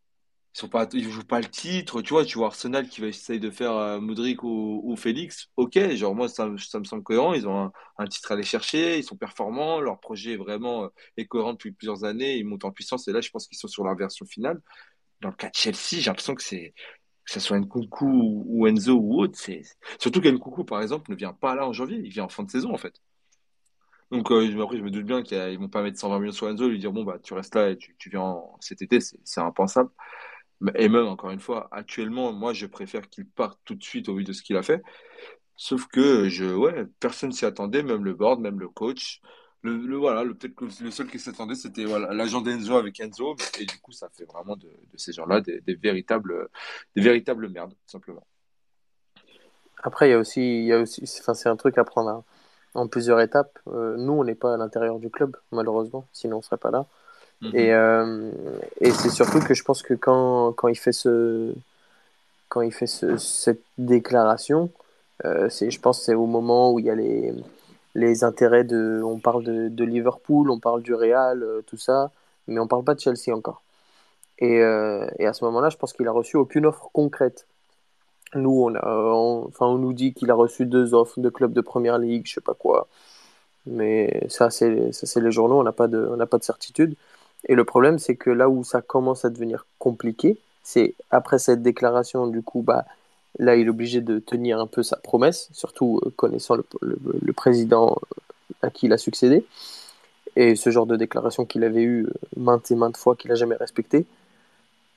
sont 0.53 0.67
pas, 0.67 0.87
ils 0.93 1.09
jouent 1.09 1.23
pas 1.23 1.39
le 1.39 1.47
titre, 1.47 2.01
tu 2.01 2.13
vois, 2.13 2.25
tu 2.25 2.37
vois 2.37 2.47
Arsenal 2.47 2.87
qui 2.89 2.99
va 3.01 3.07
essayer 3.07 3.39
de 3.39 3.49
faire 3.49 3.71
euh, 3.73 3.99
ou, 3.99 4.81
ou, 4.83 4.95
Félix, 4.97 5.47
ok, 5.55 5.77
genre 5.95 6.13
moi 6.13 6.27
ça, 6.27 6.49
ça, 6.57 6.79
me 6.79 6.83
semble 6.83 7.03
cohérent, 7.03 7.33
ils 7.33 7.47
ont 7.47 7.71
un, 7.97 8.07
titre 8.07 8.31
à 8.31 8.33
aller 8.33 8.43
chercher, 8.43 8.97
ils 8.97 9.03
sont 9.03 9.15
performants, 9.15 9.79
leur 9.79 9.99
projet 9.99 10.33
est 10.33 10.37
vraiment 10.37 10.85
euh, 11.17 11.23
cohérent 11.29 11.53
depuis 11.53 11.71
plusieurs 11.71 12.03
années, 12.03 12.37
ils 12.37 12.45
montent 12.45 12.65
en 12.65 12.71
puissance 12.71 13.07
et 13.07 13.13
là 13.13 13.21
je 13.21 13.29
pense 13.29 13.47
qu'ils 13.47 13.57
sont 13.57 13.67
sur 13.69 13.83
leur 13.85 13.95
version 13.95 14.25
finale. 14.25 14.61
Dans 15.21 15.29
le 15.29 15.35
cas 15.35 15.49
de 15.49 15.55
Chelsea, 15.55 16.01
j'ai 16.01 16.05
l'impression 16.05 16.35
que 16.35 16.43
c'est 16.43 16.73
que 17.25 17.31
ce 17.31 17.39
soit 17.39 17.59
Nkunku 17.59 18.05
ou, 18.45 18.67
Enzo 18.67 18.93
ou 18.93 19.21
autre, 19.21 19.37
c'est 19.37 19.61
surtout 19.99 20.21
qu'Nkunku 20.21 20.65
par 20.65 20.81
exemple 20.81 21.11
ne 21.11 21.15
vient 21.15 21.33
pas 21.33 21.55
là 21.55 21.67
en 21.67 21.73
janvier, 21.73 21.97
il 22.03 22.09
vient 22.09 22.25
en 22.25 22.29
fin 22.29 22.43
de 22.43 22.51
saison 22.51 22.73
en 22.73 22.77
fait. 22.77 22.95
Donc 24.11 24.29
euh, 24.31 24.61
après 24.61 24.77
je 24.77 24.83
me 24.83 24.91
doute 24.91 25.05
bien 25.05 25.21
qu'ils 25.23 25.57
vont 25.57 25.69
pas 25.69 25.81
mettre 25.81 25.97
120 25.97 26.19
millions 26.19 26.33
sur 26.33 26.49
Enzo 26.49 26.65
et 26.65 26.69
lui 26.71 26.79
dire 26.79 26.91
bon 26.91 27.05
bah 27.05 27.19
tu 27.23 27.33
restes 27.33 27.55
là 27.55 27.69
et 27.69 27.77
tu, 27.77 27.95
tu 27.97 28.09
viens 28.09 28.35
cet 28.59 28.81
été, 28.81 28.99
c'est 28.99 29.39
impensable. 29.39 29.89
Et 30.76 30.89
même, 30.89 31.07
encore 31.07 31.32
une 31.32 31.39
fois, 31.39 31.68
actuellement, 31.72 32.32
moi, 32.32 32.53
je 32.53 32.66
préfère 32.66 33.09
qu'il 33.09 33.28
parte 33.28 33.59
tout 33.66 33.76
de 33.76 33.84
suite 33.84 34.09
au 34.09 34.16
vu 34.16 34.24
de 34.24 34.34
ce 34.34 34.43
qu'il 34.43 34.57
a 34.57 34.64
fait. 34.64 34.82
Sauf 35.55 35.88
que 35.88 36.30
je, 36.30 36.45
ouais, 36.45 36.86
personne 36.99 37.32
s'y 37.32 37.45
attendait, 37.45 37.84
même 37.84 38.03
le 38.03 38.14
board, 38.14 38.39
même 38.39 38.59
le 38.59 38.68
coach. 38.68 39.22
Le, 39.64 39.95
voilà, 39.95 40.24
le, 40.24 40.36
seul 40.89 41.07
qui 41.07 41.20
s'attendait, 41.20 41.53
c'était 41.53 41.86
voilà, 41.86 42.14
l'agent 42.14 42.41
d'Enzo 42.41 42.76
avec 42.76 42.99
Enzo. 42.99 43.36
Et 43.59 43.66
du 43.66 43.80
coup, 43.80 43.91
ça 43.91 44.09
fait 44.09 44.26
vraiment 44.26 44.55
de, 44.55 44.68
ces 44.95 45.14
gens-là 45.14 45.41
des, 45.41 45.62
véritables, 45.76 46.49
des 46.95 47.01
véritables 47.01 47.47
merdes, 47.49 47.72
tout 47.72 47.91
simplement. 47.91 48.26
Après, 49.84 50.09
il 50.09 50.12
y 50.12 50.16
a 50.16 50.20
aussi, 50.20 50.74
aussi 50.74 51.05
c'est 51.05 51.49
un 51.49 51.55
truc 51.55 51.78
à 51.78 51.84
prendre 51.84 52.24
en 52.74 52.88
plusieurs 52.88 53.20
étapes. 53.20 53.59
Euh, 53.68 53.97
nous, 53.97 54.14
on 54.14 54.24
n'est 54.24 54.36
pas 54.36 54.55
à 54.55 54.57
l'intérieur 54.57 54.99
du 54.99 55.09
club, 55.09 55.38
malheureusement, 55.51 56.07
sinon 56.12 56.38
on 56.38 56.39
ne 56.39 56.43
serait 56.43 56.57
pas 56.57 56.72
là. 56.72 56.88
Mhm. 57.41 57.51
Et, 57.55 57.73
euh, 57.73 58.31
et 58.81 58.91
c'est 58.91 59.09
surtout 59.09 59.39
que 59.39 59.53
je 59.53 59.63
pense 59.63 59.81
que 59.81 59.93
quand, 59.93 60.53
quand 60.53 60.67
il 60.67 60.77
fait, 60.77 60.91
ce, 60.91 61.53
quand 62.49 62.61
il 62.61 62.71
fait 62.73 62.87
ce, 62.87 63.17
cette 63.17 63.63
déclaration, 63.77 64.69
euh, 65.25 65.49
je 65.49 65.79
pense 65.79 65.99
que 65.99 66.05
c'est 66.05 66.15
au 66.15 66.25
moment 66.27 66.71
où 66.71 66.79
il 66.79 66.85
y 66.85 66.89
a 66.89 66.95
les, 66.95 67.33
les 67.95 68.23
intérêts 68.23 68.63
de. 68.63 69.01
On 69.03 69.19
parle 69.19 69.43
de, 69.43 69.69
de 69.69 69.83
Liverpool, 69.85 70.49
on 70.51 70.59
parle 70.59 70.81
du 70.81 70.93
Real, 70.93 71.43
euh, 71.43 71.61
tout 71.67 71.77
ça, 71.77 72.11
mais 72.47 72.59
on 72.59 72.67
parle 72.67 72.83
pas 72.83 72.95
de 72.95 72.99
Chelsea 72.99 73.33
encore. 73.35 73.63
Et, 74.39 74.61
euh, 74.61 75.07
et 75.19 75.27
à 75.27 75.33
ce 75.33 75.45
moment-là, 75.45 75.69
je 75.69 75.77
pense 75.77 75.93
qu'il 75.93 76.07
a 76.07 76.11
reçu 76.11 76.37
aucune 76.37 76.65
offre 76.65 76.89
concrète. 76.93 77.47
Nous, 78.35 78.51
on, 78.51 78.75
a, 78.75 78.81
enfin, 79.47 79.65
on 79.67 79.77
nous 79.77 79.93
dit 79.93 80.13
qu'il 80.13 80.31
a 80.31 80.35
reçu 80.35 80.65
deux 80.65 80.93
offres 80.93 81.19
de 81.19 81.29
clubs 81.29 81.53
de 81.53 81.61
première 81.61 81.97
ligue, 81.97 82.25
je 82.27 82.35
sais 82.35 82.41
pas 82.41 82.53
quoi. 82.53 82.87
Mais 83.65 84.25
ça, 84.29 84.49
c'est, 84.49 84.69
les 85.17 85.31
journaux, 85.31 85.59
on 85.59 85.63
n'a 85.63 85.71
pas, 85.73 85.87
de, 85.87 86.07
on 86.11 86.17
n'a 86.17 86.25
pas 86.27 86.37
de 86.37 86.43
certitude. 86.43 86.95
Et 87.47 87.55
le 87.55 87.63
problème, 87.63 87.99
c'est 87.99 88.15
que 88.15 88.29
là 88.29 88.49
où 88.49 88.63
ça 88.63 88.81
commence 88.81 89.25
à 89.25 89.29
devenir 89.29 89.65
compliqué, 89.79 90.37
c'est 90.63 90.93
après 91.09 91.39
cette 91.39 91.61
déclaration, 91.61 92.27
du 92.27 92.41
coup, 92.41 92.61
bah, 92.61 92.85
là, 93.39 93.55
il 93.55 93.67
est 93.67 93.69
obligé 93.69 94.01
de 94.01 94.19
tenir 94.19 94.59
un 94.59 94.67
peu 94.67 94.83
sa 94.83 94.97
promesse, 94.97 95.49
surtout 95.53 95.99
euh, 96.05 96.11
connaissant 96.15 96.55
le, 96.55 96.65
le, 96.81 97.33
président 97.33 97.97
euh, 97.97 98.53
à 98.61 98.69
qui 98.69 98.85
il 98.85 98.93
a 98.93 98.97
succédé, 98.97 99.45
et 100.35 100.55
ce 100.55 100.69
genre 100.69 100.85
de 100.85 100.95
déclaration 100.95 101.45
qu'il 101.45 101.63
avait 101.63 101.81
eu 101.83 102.05
euh, 102.05 102.13
maintes 102.37 102.69
et 102.71 102.75
maintes 102.75 102.97
fois, 102.97 103.15
qu'il 103.15 103.29
n'a 103.29 103.35
jamais 103.35 103.55
respecté. 103.55 104.05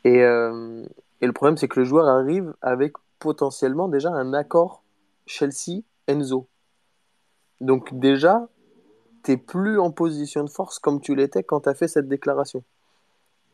Et, 0.04 0.18
et 0.18 1.26
le 1.26 1.32
problème, 1.32 1.56
c'est 1.56 1.66
que 1.66 1.80
le 1.80 1.86
joueur 1.86 2.08
arrive 2.08 2.52
avec 2.60 2.92
potentiellement 3.18 3.88
déjà 3.88 4.10
un 4.10 4.34
accord 4.34 4.82
Chelsea-Enzo. 5.26 6.46
Donc 7.62 7.98
déjà, 7.98 8.46
t'es 9.24 9.36
plus 9.36 9.80
en 9.80 9.90
position 9.90 10.44
de 10.44 10.50
force 10.50 10.78
comme 10.78 11.00
tu 11.00 11.16
l'étais 11.16 11.42
quand 11.42 11.62
tu 11.62 11.68
as 11.70 11.74
fait 11.74 11.88
cette 11.88 12.08
déclaration. 12.08 12.62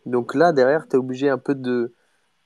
Donc 0.04 0.34
là, 0.34 0.52
derrière, 0.52 0.86
tu 0.88 0.96
es 0.96 0.98
obligé 0.98 1.28
un 1.30 1.38
peu 1.38 1.54
de, 1.54 1.94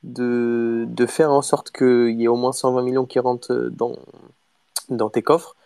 de, 0.02 0.84
de 0.86 1.06
faire 1.06 1.32
en 1.32 1.42
sorte 1.42 1.70
qu'il 1.70 2.20
y 2.20 2.24
ait 2.24 2.28
au 2.28 2.36
moins 2.36 2.52
120 2.52 2.82
millions 2.82 3.06
qui 3.06 3.18
rentrent 3.18 3.70
dans, 3.72 3.96
dans 4.90 5.10
tes 5.10 5.22
coffres. 5.22 5.56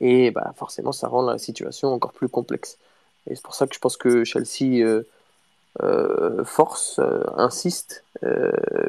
Et 0.00 0.30
bah, 0.30 0.52
forcément, 0.56 0.92
ça 0.92 1.08
rend 1.08 1.22
la 1.22 1.38
situation 1.38 1.92
encore 1.92 2.12
plus 2.12 2.28
complexe. 2.28 2.78
Et 3.26 3.34
c'est 3.34 3.42
pour 3.42 3.54
ça 3.54 3.66
que 3.66 3.74
je 3.74 3.80
pense 3.80 3.96
que 3.96 4.24
Chelsea 4.24 4.84
euh, 4.84 5.02
euh, 5.82 6.44
force, 6.44 6.98
euh, 6.98 7.22
insiste, 7.36 8.04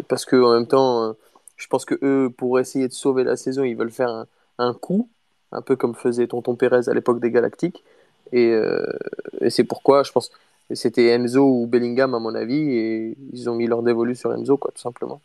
parce 0.08 0.26
que 0.26 0.36
en 0.36 0.54
même 0.54 0.68
temps, 0.68 1.16
je 1.56 1.68
pense 1.68 1.86
que 1.86 1.96
eux, 2.04 2.30
pour 2.36 2.60
essayer 2.60 2.88
de 2.88 2.94
sauver 2.94 3.24
la 3.24 3.38
saison, 3.38 3.64
ils 3.64 3.76
veulent 3.76 3.92
faire 3.92 4.10
un, 4.10 4.28
un 4.58 4.74
coup, 4.74 5.10
un 5.52 5.62
peu 5.62 5.76
comme 5.76 5.96
faisait 5.96 6.28
Tonton 6.28 6.56
Pérez 6.56 6.90
à 6.90 6.94
l'époque 6.94 7.20
des 7.20 7.32
Galactiques. 7.32 7.84
Euh, 8.34 8.86
et, 9.42 9.50
c'est 9.50 9.64
pourquoi 9.64 10.04
je 10.04 10.12
pense 10.12 10.30
que 10.30 10.76
c'était 10.76 11.08
Enzo 11.08 11.44
ou 11.44 11.68
Bellingham 11.68 12.14
à 12.14 12.20
mon 12.20 12.36
avis 12.36 12.72
et 12.78 13.18
ils 13.34 13.50
ont 13.50 13.56
mis 13.56 13.68
leur 13.68 13.82
dévolu 13.84 14.16
sur 14.16 14.34
Enzo 14.34 14.58
quoi 14.58 14.72
tout 14.72 14.82
simplement. 14.82 15.22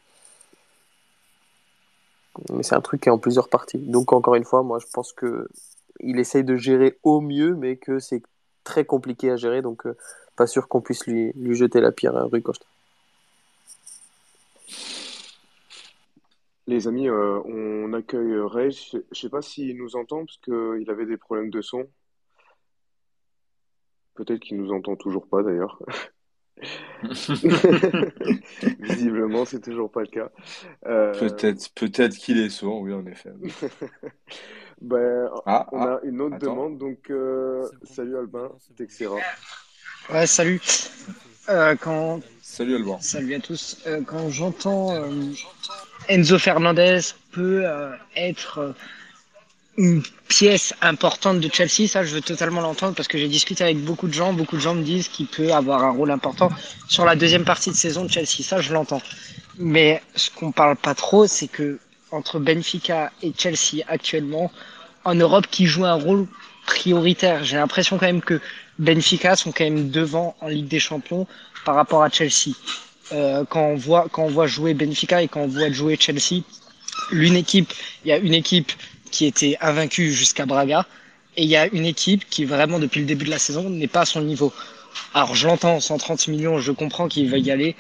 mais 2.53 2.63
c'est 2.63 2.75
un 2.75 2.81
truc 2.81 3.03
qui 3.03 3.09
est 3.09 3.13
en 3.13 3.19
plusieurs 3.19 3.49
parties. 3.49 3.79
Donc 3.79 4.13
encore 4.13 4.35
une 4.37 4.45
fois, 4.45 4.63
moi 4.63 4.79
je 4.79 4.87
pense 4.93 5.13
que 5.13 5.49
il 6.01 6.19
essaye 6.19 6.45
de 6.45 6.57
gérer 6.57 6.99
au 7.03 7.21
mieux, 7.21 7.55
mais 7.55 7.77
que 7.77 7.99
c'est 7.99 8.23
très 8.65 8.85
compliqué 8.85 9.31
à 9.31 9.37
gérer, 9.37 9.63
donc 9.63 9.87
euh, 9.87 9.97
pas 10.37 10.47
sûr 10.47 10.69
qu'on 10.69 10.81
puisse 10.81 11.07
lui, 11.07 11.33
jeter 11.55 11.81
la 11.81 11.93
pierre 11.93 12.17
à 12.17 12.29
Costa. 12.41 12.67
Les 16.67 16.89
amis, 16.89 17.09
euh, 17.09 17.41
on 17.45 17.93
accueille 17.93 18.39
Ray. 18.41 18.71
Je 18.71 18.99
je 19.13 19.21
sais 19.21 19.29
pas 19.29 19.43
s'il 19.43 19.77
nous 19.77 19.97
entend 19.97 20.25
parce 20.25 20.39
qu'il 20.39 20.89
avait 20.89 21.07
des 21.07 21.19
problèmes 21.19 21.51
de 21.51 21.61
son. 21.61 21.87
Peut-être 24.15 24.41
qu'il 24.41 24.57
nous 24.57 24.73
entend 24.73 24.97
toujours 24.97 25.27
pas 25.29 25.43
d'ailleurs. 25.43 25.81
Visiblement, 28.81 29.45
c'est 29.45 29.61
toujours 29.61 29.91
pas 29.91 30.01
le 30.03 30.07
cas. 30.07 30.31
Euh, 30.87 31.13
Peut-être, 31.19 31.69
peut-être 31.75 32.17
qu'il 32.17 32.39
est 32.39 32.49
sourd, 32.49 32.81
oui, 32.81 32.93
en 32.93 33.05
effet. 33.07 33.33
ben, 34.81 35.29
Ah, 35.47 35.67
on 35.73 35.83
ah, 35.83 35.95
a 35.95 36.01
une 36.05 36.21
autre 36.21 36.37
attends. 36.37 36.53
demande, 36.53 36.79
donc 36.79 37.11
euh, 37.11 37.69
salut 37.83 38.17
Albin, 38.17 38.51
Texera. 38.77 39.17
Ouais, 40.13 40.27
salut. 40.27 40.61
Euh, 41.49 41.75
quand... 41.77 42.21
Salut 42.41 42.77
Alban. 42.77 43.01
Salut 43.01 43.35
à 43.35 43.41
tous. 43.41 43.83
Euh, 43.87 44.01
quand 44.07 44.31
j'entends 44.31 44.95
euh, 44.95 45.11
Enzo 46.09 46.39
Fernandez 46.39 47.01
peut 47.33 47.67
euh, 47.67 47.91
être 48.17 48.59
euh, 48.59 48.73
une 49.77 50.03
pièce 50.29 50.75
importante 50.81 51.41
de 51.41 51.51
Chelsea, 51.53 51.89
ça 51.89 52.05
je 52.05 52.15
veux 52.15 52.21
totalement 52.21 52.61
l'entendre 52.61 52.95
parce 52.95 53.09
que 53.09 53.19
j'ai 53.19 53.29
discuté 53.29 53.65
avec 53.65 53.79
beaucoup 53.79 54.09
de 54.09 54.15
gens. 54.15 54.33
Beaucoup 54.33 54.57
de 54.57 54.61
gens 54.61 54.75
me 54.75 54.83
disent 54.83 55.09
qu'il 55.09 55.27
peut 55.27 55.53
avoir 55.53 55.85
un 55.85 55.91
rôle 55.91 56.11
important 56.11 56.49
sur 56.89 57.05
la 57.05 57.17
deuxième 57.17 57.45
partie 57.45 57.71
de 57.71 57.77
saison 57.77 58.05
de 58.05 58.11
Chelsea. 58.11 58.43
Ça 58.43 58.61
je 58.61 58.73
l'entends. 58.73 59.03
Mais 59.59 60.03
ce 60.15 60.31
qu'on 60.31 60.53
parle 60.53 60.77
pas 60.77 60.95
trop, 60.95 61.27
c'est 61.27 61.49
que 61.49 61.79
entre 62.11 62.39
Benfica 62.39 63.11
et 63.23 63.33
Chelsea 63.37 63.83
actuellement, 63.89 64.51
en 65.05 65.15
Europe, 65.15 65.47
qui 65.51 65.67
joue 65.67 65.85
un 65.85 65.95
rôle 65.95 66.27
prioritaire. 66.67 67.45
J'ai 67.45 67.57
l'impression 67.57 67.99
quand 67.99 68.07
même 68.07 68.23
que 68.23 68.41
Benfica 68.79 69.37
sont 69.37 69.53
quand 69.53 69.65
même 69.65 69.91
devant 69.91 70.37
en 70.41 70.49
Ligue 70.49 70.69
des 70.69 70.81
Champions 70.81 71.27
par 71.65 71.75
rapport 71.75 72.03
à 72.03 72.11
Chelsea. 72.11 72.55
Euh, 73.13 73.45
quand 73.49 73.61
on 73.61 73.75
voit 73.75 74.07
quand 74.11 74.25
on 74.25 74.31
voit 74.31 74.47
jouer 74.47 74.73
Benfica 74.73 75.21
et 75.23 75.29
quand 75.29 75.41
on 75.41 75.49
voit 75.49 75.71
jouer 75.71 75.97
Chelsea, 76.01 76.43
l'une 77.11 77.37
équipe, 77.37 77.73
il 78.05 78.09
y 78.09 78.13
a 78.13 78.17
une 78.17 78.35
équipe 78.35 78.73
qui 79.15 79.27
était 79.27 79.57
invaincue 79.61 80.13
jusqu'à 80.13 80.45
Braga 80.45 80.87
et 81.37 81.45
il 81.45 81.49
y 81.49 81.57
a 81.57 81.67
une 81.69 81.87
équipe 81.87 82.29
qui 82.29 82.45
vraiment 82.45 82.81
depuis 82.81 82.99
le 83.01 83.07
début 83.07 83.25
de 83.25 83.31
la 83.31 83.39
saison 83.39 83.71
n'est 83.71 83.87
pas 83.87 84.01
à 84.01 84.05
son 84.07 84.23
niveau. 84.23 84.53
Alors 85.15 85.37
je 85.37 85.47
l'entends, 85.47 85.79
130 85.79 86.27
millions, 86.29 86.59
je 86.59 86.73
comprends 86.73 87.07
qu'il 87.07 87.31
va 87.31 87.39
y 87.39 87.53
aller, 87.53 87.77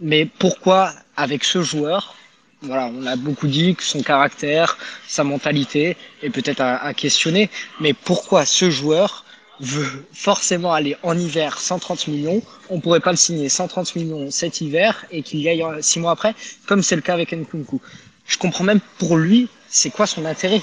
mais 0.00 0.24
pourquoi 0.24 0.92
avec 1.16 1.44
ce 1.44 1.62
joueur 1.62 2.14
voilà, 2.62 2.90
on 2.92 3.06
a 3.06 3.14
beaucoup 3.14 3.46
dit 3.46 3.76
que 3.76 3.84
son 3.84 4.02
caractère, 4.02 4.78
sa 5.06 5.22
mentalité 5.22 5.96
est 6.24 6.30
peut-être 6.30 6.60
à, 6.60 6.78
à 6.78 6.92
questionner, 6.92 7.50
mais 7.78 7.92
pourquoi 7.92 8.44
ce 8.46 8.68
joueur 8.68 9.24
veut 9.60 10.04
forcément 10.12 10.72
aller 10.72 10.96
en 11.04 11.16
hiver 11.16 11.60
130 11.60 12.08
millions 12.08 12.42
On 12.70 12.80
pourrait 12.80 12.98
pas 12.98 13.12
le 13.12 13.16
signer 13.16 13.48
130 13.48 13.94
millions 13.94 14.30
cet 14.32 14.60
hiver 14.60 15.04
et 15.12 15.22
qu'il 15.22 15.38
y 15.40 15.48
aille 15.48 15.64
six 15.82 16.00
mois 16.00 16.12
après, 16.12 16.34
comme 16.66 16.82
c'est 16.82 16.96
le 16.96 17.02
cas 17.02 17.14
avec 17.14 17.32
Nkunku. 17.32 17.80
Je 18.28 18.38
comprends 18.38 18.62
même 18.62 18.80
pour 18.98 19.16
lui, 19.16 19.48
c'est 19.68 19.90
quoi 19.90 20.06
son 20.06 20.24
intérêt 20.24 20.62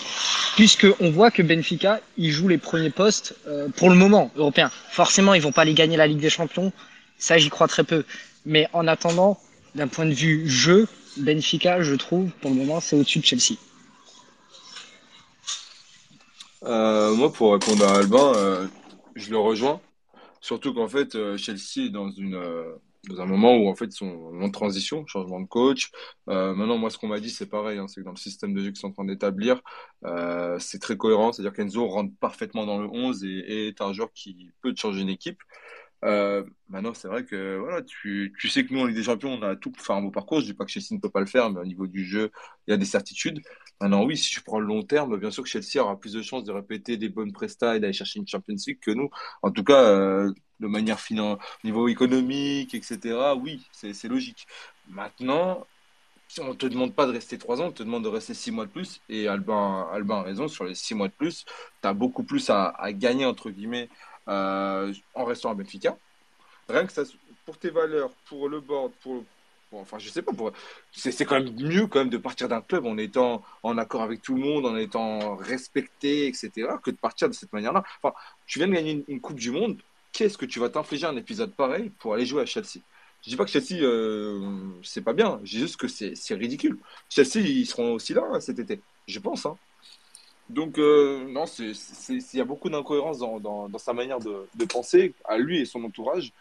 Puisque 0.55 0.87
on 1.01 1.11
voit 1.11 1.31
que 1.31 1.41
Benfica, 1.41 1.99
il 2.17 2.31
joue 2.31 2.47
les 2.47 2.57
premiers 2.57 2.89
postes 2.89 3.35
euh, 3.47 3.67
pour 3.75 3.89
le 3.89 3.95
moment 3.95 4.31
européens. 4.37 4.71
Forcément, 4.91 5.33
ils 5.33 5.41
vont 5.41 5.51
pas 5.51 5.63
aller 5.63 5.73
gagner 5.73 5.97
la 5.97 6.07
Ligue 6.07 6.19
des 6.19 6.29
Champions, 6.29 6.71
ça 7.17 7.37
j'y 7.37 7.49
crois 7.49 7.67
très 7.67 7.83
peu. 7.83 8.05
Mais 8.45 8.69
en 8.71 8.87
attendant, 8.87 9.37
d'un 9.73 9.87
point 9.87 10.05
de 10.05 10.13
vue 10.13 10.47
jeu, 10.47 10.87
Benfica, 11.17 11.81
je 11.81 11.95
trouve, 11.95 12.29
pour 12.41 12.51
le 12.51 12.55
moment, 12.55 12.79
c'est 12.79 12.95
au-dessus 12.95 13.19
de 13.19 13.25
Chelsea. 13.25 13.57
Euh, 16.63 17.13
moi, 17.13 17.31
pour 17.31 17.53
répondre 17.53 17.85
à 17.85 17.97
Albin, 17.97 18.33
euh, 18.35 18.67
je 19.15 19.29
le 19.29 19.37
rejoins. 19.37 19.81
Surtout 20.41 20.73
qu'en 20.73 20.87
fait, 20.87 21.15
euh, 21.15 21.37
Chelsea 21.37 21.87
est 21.87 21.89
dans 21.89 22.09
une, 22.11 22.35
euh, 22.35 22.75
dans 23.07 23.21
un 23.21 23.25
moment 23.25 23.55
où 23.57 23.67
en 23.67 23.75
fait 23.75 23.85
ils 23.85 23.91
sont 23.91 24.31
en 24.41 24.49
transition, 24.49 25.05
changement 25.07 25.39
de 25.39 25.47
coach. 25.47 25.91
Euh, 26.29 26.53
maintenant, 26.53 26.77
moi, 26.77 26.89
ce 26.89 26.97
qu'on 26.97 27.07
m'a 27.07 27.19
dit, 27.19 27.29
c'est 27.29 27.47
pareil, 27.47 27.77
hein, 27.77 27.87
c'est 27.87 28.01
que 28.01 28.05
dans 28.05 28.11
le 28.11 28.17
système 28.17 28.53
de 28.53 28.61
jeu 28.61 28.67
qu'ils 28.67 28.77
sont 28.77 28.87
en 28.87 28.91
train 28.91 29.05
d'établir, 29.05 29.61
euh, 30.05 30.57
c'est 30.59 30.79
très 30.79 30.97
cohérent. 30.97 31.31
C'est-à-dire 31.31 31.53
qu'Enzo 31.53 31.87
rentre 31.87 32.13
parfaitement 32.19 32.65
dans 32.65 32.79
le 32.79 32.87
11 32.87 33.23
et, 33.23 33.67
est 33.67 33.81
un 33.81 33.93
joueur 33.93 34.11
qui 34.13 34.51
peut 34.61 34.73
changer 34.75 35.01
une 35.01 35.09
équipe. 35.09 35.39
Euh, 36.03 36.43
maintenant, 36.69 36.93
c'est 36.93 37.07
vrai 37.07 37.25
que 37.25 37.57
voilà, 37.57 37.81
tu, 37.81 38.33
sais 38.49 38.65
que 38.65 38.73
nous, 38.73 38.81
en 38.81 38.85
Ligue 38.85 38.97
des 38.97 39.03
Champions, 39.03 39.33
on 39.33 39.41
a 39.41 39.55
tout 39.55 39.71
pour 39.71 39.83
faire 39.83 39.95
un 39.95 40.01
beau 40.01 40.11
parcours. 40.11 40.39
Je 40.41 40.45
dis 40.45 40.53
pas 40.53 40.65
que 40.65 40.71
Chelsea 40.71 40.89
ne 40.91 40.99
peut 40.99 41.09
pas 41.09 41.19
le 41.21 41.25
faire, 41.25 41.49
mais 41.49 41.59
au 41.61 41.65
niveau 41.65 41.87
du 41.87 42.05
jeu, 42.05 42.31
il 42.67 42.71
y 42.71 42.73
a 42.73 42.77
des 42.77 42.85
certitudes. 42.85 43.41
Maintenant, 43.81 44.05
oui, 44.05 44.17
si 44.17 44.29
tu 44.29 44.41
prends 44.41 44.59
le 44.59 44.67
long 44.67 44.83
terme, 44.83 45.17
bien 45.17 45.31
sûr 45.31 45.43
que 45.43 45.49
Chelsea 45.49 45.83
aura 45.83 45.99
plus 45.99 46.13
de 46.13 46.21
chances 46.21 46.45
de 46.45 46.51
répéter 46.51 46.97
des 46.97 47.09
bonnes 47.09 47.33
prestats 47.33 47.75
et 47.75 47.79
d'aller 47.79 47.93
chercher 47.93 48.19
une 48.19 48.27
Champions 48.27 48.55
League 48.67 48.79
que 48.79 48.91
nous. 48.91 49.09
En 49.41 49.51
tout 49.51 49.63
cas, 49.63 49.83
euh, 49.83 50.33
de 50.59 50.67
manière 50.67 50.99
finan 50.99 51.37
niveau 51.63 51.87
économique, 51.87 52.73
etc., 52.73 53.33
oui, 53.41 53.67
c'est 53.71 54.07
logique. 54.07 54.47
Maintenant, 54.87 55.65
on 56.39 56.55
te 56.55 56.65
demande 56.65 56.93
pas 56.95 57.05
de 57.05 57.11
rester 57.11 57.37
trois 57.37 57.61
ans, 57.61 57.67
on 57.67 57.71
te 57.71 57.83
demande 57.83 58.03
de 58.03 58.09
rester 58.09 58.33
six 58.33 58.51
mois 58.51 58.65
de 58.65 58.71
plus. 58.71 59.01
Et 59.09 59.27
Albin, 59.27 59.87
Albin 59.91 60.17
a 60.17 60.23
raison, 60.23 60.47
sur 60.47 60.65
les 60.65 60.75
six 60.75 60.95
mois 60.95 61.07
de 61.07 61.13
plus, 61.13 61.45
tu 61.81 61.87
as 61.87 61.93
beaucoup 61.93 62.23
plus 62.23 62.49
à, 62.49 62.67
à 62.69 62.91
gagner, 62.93 63.25
entre 63.25 63.49
guillemets, 63.49 63.89
euh, 64.27 64.93
en 65.13 65.25
restant 65.25 65.51
à 65.51 65.53
Benfica. 65.55 65.97
Rien 66.69 66.85
que 66.85 66.93
ça, 66.93 67.03
pour 67.45 67.57
tes 67.57 67.69
valeurs, 67.69 68.11
pour 68.25 68.49
le 68.49 68.59
board, 68.59 68.91
pour, 69.01 69.23
enfin, 69.79 69.97
je 69.99 70.09
sais 70.09 70.21
pas, 70.21 70.31
c'est 70.91 71.25
quand 71.25 71.39
même 71.39 71.53
mieux 71.55 71.87
quand 71.87 71.99
même 71.99 72.09
de 72.09 72.17
partir 72.17 72.47
d'un 72.47 72.61
club 72.61 72.85
en 72.85 72.97
étant 72.97 73.43
en 73.63 73.77
accord 73.77 74.01
avec 74.01 74.21
tout 74.21 74.35
le 74.35 74.41
monde, 74.41 74.65
en 74.65 74.75
étant 74.75 75.35
respecté, 75.35 76.27
etc., 76.27 76.51
que 76.83 76.91
de 76.91 76.97
partir 76.97 77.29
de 77.29 77.33
cette 77.33 77.53
manière-là. 77.53 77.83
Enfin, 78.01 78.15
tu 78.47 78.59
viens 78.59 78.67
de 78.67 78.73
gagner 78.73 79.03
une, 79.07 79.21
Coupe 79.21 79.39
du 79.39 79.51
Monde, 79.51 79.81
qu'est-ce 80.11 80.37
que 80.37 80.45
tu 80.45 80.59
vas 80.59 80.69
t'infliger 80.69 81.07
un 81.07 81.15
épisode 81.17 81.53
pareil 81.53 81.91
pour 81.99 82.13
aller 82.13 82.25
jouer 82.25 82.43
à 82.43 82.45
Chelsea? 82.45 82.79
Je 83.23 83.29
dis 83.29 83.35
pas 83.35 83.45
que 83.45 83.51
Chelsea, 83.51 83.81
euh, 83.81 84.69
c'est 84.83 85.01
pas 85.01 85.13
bien, 85.13 85.39
je 85.43 85.51
dis 85.51 85.59
juste 85.59 85.77
que 85.77 85.87
c'est 85.87 86.35
ridicule. 86.35 86.77
Chelsea, 87.09 87.37
ils 87.37 87.65
seront 87.65 87.93
aussi 87.93 88.13
là 88.13 88.23
hein, 88.31 88.39
cet 88.39 88.59
été, 88.59 88.81
je 89.07 89.19
pense, 89.19 89.45
hein. 89.45 89.57
Donc, 90.47 90.77
euh, 90.77 91.27
non, 91.27 91.45
il 91.45 92.23
y 92.33 92.39
a 92.39 92.45
beaucoup 92.45 92.69
d'incohérences 92.69 93.17
dans, 93.17 93.39
dans, 93.39 93.67
dans 93.67 93.79
sa 93.79 93.93
manière 93.93 94.19
de 94.19 94.65
penser, 94.69 95.15
à 95.25 95.37
lui 95.39 95.61
et 95.61 95.65
son 95.65 95.83
entourage. 95.83 96.31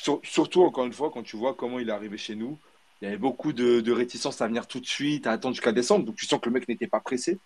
Sur- 0.00 0.20
surtout, 0.24 0.62
encore 0.62 0.86
une 0.86 0.94
fois, 0.94 1.10
quand 1.10 1.22
tu 1.22 1.36
vois 1.36 1.54
comment 1.54 1.78
il 1.78 1.88
est 1.90 1.92
arrivé 1.92 2.16
chez 2.16 2.34
nous, 2.34 2.58
il 3.00 3.04
y 3.04 3.08
avait 3.08 3.18
beaucoup 3.18 3.52
de, 3.52 3.80
de 3.80 3.92
réticence 3.92 4.40
à 4.40 4.46
venir 4.46 4.66
tout 4.66 4.80
de 4.80 4.86
suite, 4.86 5.26
à 5.26 5.32
attendre 5.32 5.54
jusqu'à 5.54 5.72
décembre. 5.72 6.06
Donc, 6.06 6.16
tu 6.16 6.26
sens 6.26 6.40
que 6.40 6.48
le 6.48 6.54
mec 6.54 6.66
n'était 6.68 6.86
pas 6.86 7.00
pressé. 7.00 7.38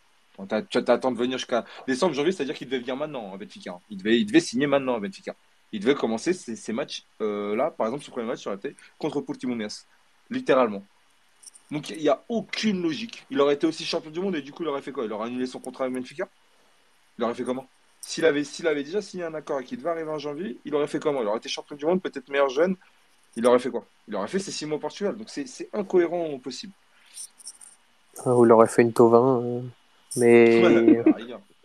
Tu 0.70 0.78
attends 0.78 1.12
de 1.12 1.18
venir 1.18 1.38
jusqu'à 1.38 1.64
décembre, 1.86 2.14
janvier, 2.14 2.32
c'est-à-dire 2.32 2.54
qu'il 2.54 2.68
devait 2.68 2.80
venir 2.80 2.96
maintenant 2.96 3.34
à 3.34 3.36
Benfica. 3.36 3.78
Il 3.90 3.98
devait, 3.98 4.40
signer 4.40 4.66
maintenant 4.66 4.94
à 4.94 5.00
Benfica. 5.00 5.34
Il 5.72 5.80
devait 5.80 5.94
commencer 5.94 6.32
ses, 6.32 6.54
ses 6.54 6.72
matchs, 6.72 7.04
euh, 7.20 7.56
par 7.70 7.88
exemple, 7.88 8.04
son 8.04 8.12
premier 8.12 8.26
match 8.26 8.40
sur 8.40 8.50
la 8.50 8.56
tête 8.56 8.76
contre 8.98 9.20
Portimonense, 9.20 9.86
littéralement. 10.30 10.84
Donc, 11.70 11.90
il 11.90 11.98
n'y 11.98 12.08
a 12.08 12.24
aucune 12.28 12.82
logique. 12.82 13.24
Il 13.30 13.40
aurait 13.40 13.54
été 13.54 13.66
aussi 13.66 13.84
champion 13.84 14.10
du 14.10 14.20
monde 14.20 14.36
et 14.36 14.42
du 14.42 14.52
coup, 14.52 14.62
il 14.62 14.68
aurait 14.68 14.82
fait 14.82 14.92
quoi? 14.92 15.04
Il 15.04 15.12
aurait 15.12 15.26
annulé 15.26 15.46
son 15.46 15.60
contrat 15.60 15.84
avec 15.84 15.96
Benfica? 15.96 16.28
Il 17.18 17.24
aurait 17.24 17.34
fait 17.34 17.44
comment? 17.44 17.66
S'il 18.06 18.26
avait, 18.26 18.44
s'il 18.44 18.66
avait 18.66 18.84
déjà 18.84 19.00
signé 19.00 19.24
un 19.24 19.32
accord 19.34 19.60
et 19.60 19.64
qu'il 19.64 19.78
devait 19.78 19.88
arriver 19.88 20.10
en 20.10 20.18
janvier, 20.18 20.58
il 20.66 20.74
aurait 20.74 20.86
fait 20.86 20.98
comment? 21.00 21.22
Il 21.22 21.26
aurait 21.26 21.38
été 21.38 21.48
champion 21.48 21.74
du 21.74 21.86
monde, 21.86 22.02
peut-être 22.02 22.28
meilleur 22.28 22.50
jeune. 22.50 22.76
Il 23.34 23.46
aurait 23.46 23.58
fait 23.58 23.70
quoi? 23.70 23.84
Il 24.06 24.14
aurait 24.14 24.28
fait 24.28 24.38
ses 24.38 24.50
six 24.50 24.66
mois 24.66 24.76
au 24.76 24.80
Portugal. 24.80 25.16
Donc 25.16 25.28
c'est 25.30 25.46
c'est 25.48 25.68
incohérent 25.72 26.26
au 26.26 26.38
possible. 26.38 26.74
Ou 28.26 28.44
il 28.44 28.52
aurait 28.52 28.68
fait 28.68 28.82
une 28.82 28.92
Tovin. 28.92 29.42
euh, 29.42 29.60
Mais. 30.16 31.02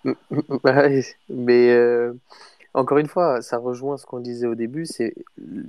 Ouais, 0.64 1.04
mais 1.28 1.74
euh, 1.74 2.14
encore 2.74 3.00
une 3.00 3.08
fois, 3.08 3.42
ça 3.42 3.58
rejoint 3.58 3.98
ce 3.98 4.06
qu'on 4.06 4.22
disait 4.22 4.48
au 4.48 4.56
début. 4.56 4.86
C'est 4.86 5.14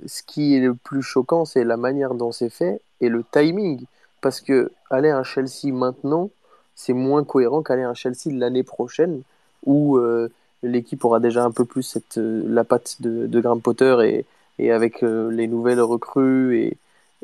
ce 0.05 0.23
qui 0.23 0.55
est 0.55 0.61
le 0.61 0.73
plus 0.73 1.01
choquant, 1.01 1.43
c'est 1.43 1.65
la 1.65 1.75
manière 1.75 2.13
dont 2.13 2.31
c'est 2.31 2.49
fait 2.49 2.79
et 3.01 3.09
le 3.09 3.25
timing. 3.29 3.83
Parce 4.21 4.39
que 4.39 4.71
aller 4.89 5.09
à 5.09 5.17
un 5.17 5.23
Chelsea 5.23 5.73
maintenant, 5.73 6.29
c'est 6.75 6.93
moins 6.93 7.25
cohérent 7.25 7.61
qu'aller 7.61 7.83
à 7.83 7.89
un 7.89 7.93
Chelsea 7.93 8.31
l'année 8.31 8.63
prochaine, 8.63 9.21
où 9.65 9.97
euh, 9.97 10.31
l'équipe 10.63 11.03
aura 11.05 11.19
déjà 11.19 11.43
un 11.43 11.51
peu 11.51 11.65
plus 11.65 11.83
cette, 11.83 12.17
euh, 12.17 12.43
la 12.47 12.63
patte 12.63 13.01
de, 13.01 13.27
de 13.27 13.39
Graham 13.39 13.61
Potter 13.61 13.97
et, 14.03 14.25
et 14.59 14.71
avec 14.71 15.03
euh, 15.03 15.29
les 15.31 15.47
nouvelles 15.47 15.81
recrues 15.81 16.59
et, 16.59 16.77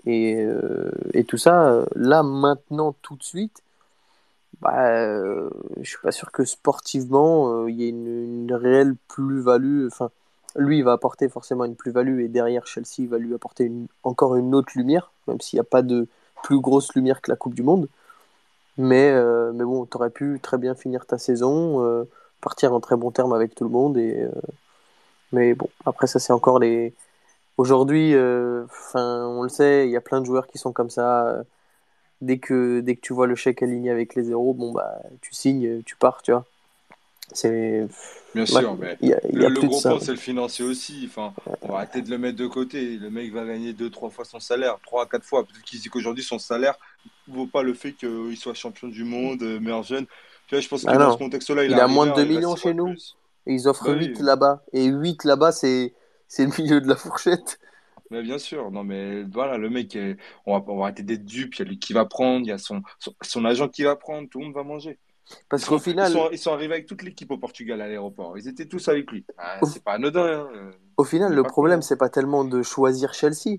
et, 0.06 0.44
euh, 0.44 0.92
tout 1.28 1.38
ça. 1.38 1.86
Là, 1.96 2.24
maintenant, 2.24 2.96
tout 3.02 3.16
de 3.16 3.24
suite. 3.24 3.62
Bah, 4.62 4.88
euh, 4.90 5.50
je 5.82 5.88
suis 5.88 6.00
pas 6.02 6.12
sûr 6.12 6.32
que 6.32 6.44
sportivement 6.44 7.68
il 7.68 7.76
y 7.76 7.86
ait 7.86 7.90
une, 7.90 8.52
réelle 8.54 8.96
plus-value. 9.08 9.88
Enfin, 9.88 10.10
lui, 10.56 10.80
il 10.80 10.84
va 10.84 10.94
apporter 10.94 11.30
forcément 11.30 11.66
une 11.66 11.76
plus-value 11.76 12.22
et 12.22 12.28
derrière 12.28 12.66
Chelsea, 12.66 13.00
il 13.00 13.10
va 13.10 13.20
lui 13.20 13.34
apporter 13.34 13.72
encore 14.04 14.36
une 14.36 14.56
autre 14.56 14.72
lumière, 14.76 15.12
même 15.28 15.40
s'il 15.42 15.58
n'y 15.58 15.62
a 15.62 15.64
pas 15.64 15.84
de 15.84 16.08
plus 16.44 16.60
grosse 16.60 16.94
lumière 16.96 17.22
que 17.22 17.32
la 17.32 17.38
Coupe 17.38 17.54
du 17.54 17.64
Monde. 17.64 17.88
Mais, 18.78 19.12
euh, 19.12 19.52
mais 19.54 19.64
bon, 19.64 19.86
tu 19.86 19.98
aurais 19.98 20.10
pu 20.10 20.40
très 20.42 20.58
bien 20.58 20.76
finir 20.76 21.06
ta 21.06 21.18
saison, 21.18 22.06
partir 22.42 22.74
en 22.74 22.80
très 22.80 22.96
bon 22.96 23.12
terme 23.12 23.34
avec 23.34 23.56
tout 23.56 23.64
le 23.64 23.70
monde. 23.70 23.98
Et, 23.98 24.22
euh, 24.22 24.32
mais 25.32 25.54
bon, 25.54 25.70
après, 25.86 26.08
ça, 26.08 26.20
c'est 26.20 26.34
encore 26.34 26.60
les. 26.60 26.94
Aujourd'hui, 27.58 28.14
euh, 28.14 28.66
enfin, 28.66 29.26
on 29.28 29.42
le 29.42 29.50
sait, 29.50 29.88
il 29.88 29.92
y 29.92 29.98
a 29.98 30.02
plein 30.02 30.22
de 30.22 30.26
joueurs 30.26 30.48
qui 30.48 30.58
sont 30.58 30.72
comme 30.72 30.90
ça. 30.90 31.28
euh, 31.28 31.44
dès 32.22 32.38
que, 32.38 32.82
dès 32.82 32.96
que 32.96 33.02
tu 33.02 33.14
vois 33.14 33.28
le 33.28 33.36
chèque 33.36 33.64
aligné 33.64 33.90
avec 33.90 34.16
les 34.16 34.24
zéros, 34.24 34.54
bon, 34.54 34.72
bah, 34.72 35.00
tu 35.22 35.34
signes, 35.34 35.82
tu 35.84 35.96
pars, 35.96 36.22
tu 36.22 36.32
vois. 36.32 36.46
C'est. 37.34 37.88
Bien 38.34 38.46
sûr, 38.46 38.78
mais 38.78 38.98
il 39.02 39.10
y 39.10 39.14
a, 39.14 39.20
il 39.30 39.42
y 39.42 39.46
a 39.46 39.50
le, 39.50 39.56
plus 39.56 39.68
gros 39.68 39.82
point, 39.82 40.00
c'est 40.00 40.12
le 40.12 40.18
financier 40.18 40.64
aussi. 40.64 41.10
Enfin, 41.10 41.34
on 41.62 41.70
va 41.70 41.78
arrêter 41.80 42.02
de 42.02 42.10
le 42.10 42.18
mettre 42.18 42.38
de 42.38 42.48
côté. 42.48 42.98
Le 42.98 43.10
mec 43.10 43.34
va 43.34 43.46
gagner 43.46 43.74
deux, 43.74 43.90
trois 43.90 44.10
fois 44.10 44.24
son 44.24 44.40
salaire, 44.40 44.78
trois 44.86 45.04
à 45.04 45.06
quatre 45.08 45.26
fois. 45.26 45.44
Peut-être 45.44 45.64
qu'il 45.64 45.80
dit 45.80 45.90
qu'aujourd'hui, 45.90 46.24
son 46.24 46.40
salaire 46.40 46.76
ne 47.28 47.36
vaut 47.36 47.48
pas 47.48 47.64
le 47.64 47.74
fait 47.74 47.94
qu'il 47.94 48.38
soit 48.38 48.54
champion 48.54 48.88
du 48.88 49.04
monde, 49.04 49.42
meilleur 49.60 49.84
jeune. 49.84 50.06
Tu 50.48 50.56
vois, 50.56 50.62
je 50.62 50.68
pense 50.68 50.84
que 50.84 50.90
Ah 50.90 50.98
dans 50.98 51.12
ce 51.14 51.18
contexte-là, 51.18 51.64
il 51.66 51.72
Il 51.72 51.80
a 51.80 51.88
moins 51.88 52.06
de 52.06 52.12
arrivé, 52.12 52.26
2 52.26 52.32
il 52.32 52.36
millions 52.38 52.56
chez 52.56 52.74
nous. 52.74 52.94
Et 53.46 53.54
ils 53.54 53.68
offrent 53.68 53.86
Bah 53.86 53.98
oui. 53.98 54.08
8 54.08 54.20
là-bas. 54.20 54.64
Et 54.74 54.86
8 54.86 55.24
là-bas, 55.24 55.52
c'est 55.52 55.94
le 56.40 56.62
milieu 56.62 56.82
de 56.82 56.88
la 56.88 56.96
fourchette. 56.96 57.60
Mais 58.10 58.22
bien 58.22 58.38
sûr, 58.38 58.72
non 58.72 58.86
mais 58.86 59.24
voilà, 59.24 59.58
le 59.58 59.70
mec, 59.70 59.94
est- 59.96 60.16
on 60.46 60.58
va, 60.58 60.64
on 60.72 60.78
va 60.78 60.84
arrêter 60.86 61.04
d'être 61.04 61.26
dupe, 61.26 61.56
il 61.56 61.60
y 61.60 61.62
a 61.64 61.66
lui 61.66 61.78
qui 61.78 61.92
va 61.92 62.06
prendre, 62.06 62.46
il 62.46 62.50
y 62.50 62.54
a 62.54 62.58
son, 62.58 62.82
son, 63.00 63.14
son 63.22 63.44
agent 63.44 63.68
qui 63.68 63.84
va 63.84 63.98
prendre, 63.98 64.30
tout 64.30 64.40
le 64.40 64.46
monde 64.46 64.54
va 64.54 64.64
manger. 64.64 64.98
Parce 65.50 65.66
qu'au 65.66 65.78
ils 65.78 65.82
final, 65.82 66.10
sont, 66.10 66.30
ils 66.32 66.38
sont 66.38 66.54
arrivés 66.54 66.76
avec 66.76 66.86
toute 66.86 67.02
l'équipe 67.02 67.30
au 67.32 67.38
Portugal 67.38 67.82
à 67.82 67.88
l'aéroport, 67.88 68.38
ils 68.38 68.48
étaient 68.48 68.66
tous 68.68 68.88
avec 68.88 69.12
lui. 69.12 69.26
Ah, 69.38 69.60
c'est 69.66 69.84
pas 69.84 69.94
anodin, 69.94 70.24
hein. 70.26 70.48
euh, 70.56 70.72
au 70.96 71.04
final, 71.04 71.34
le 71.34 71.44
problème, 71.44 71.82
c'est 71.82 71.98
pas 71.98 72.10
tellement 72.10 72.46
de 72.46 72.64
choisir 72.64 73.14
Chelsea. 73.14 73.58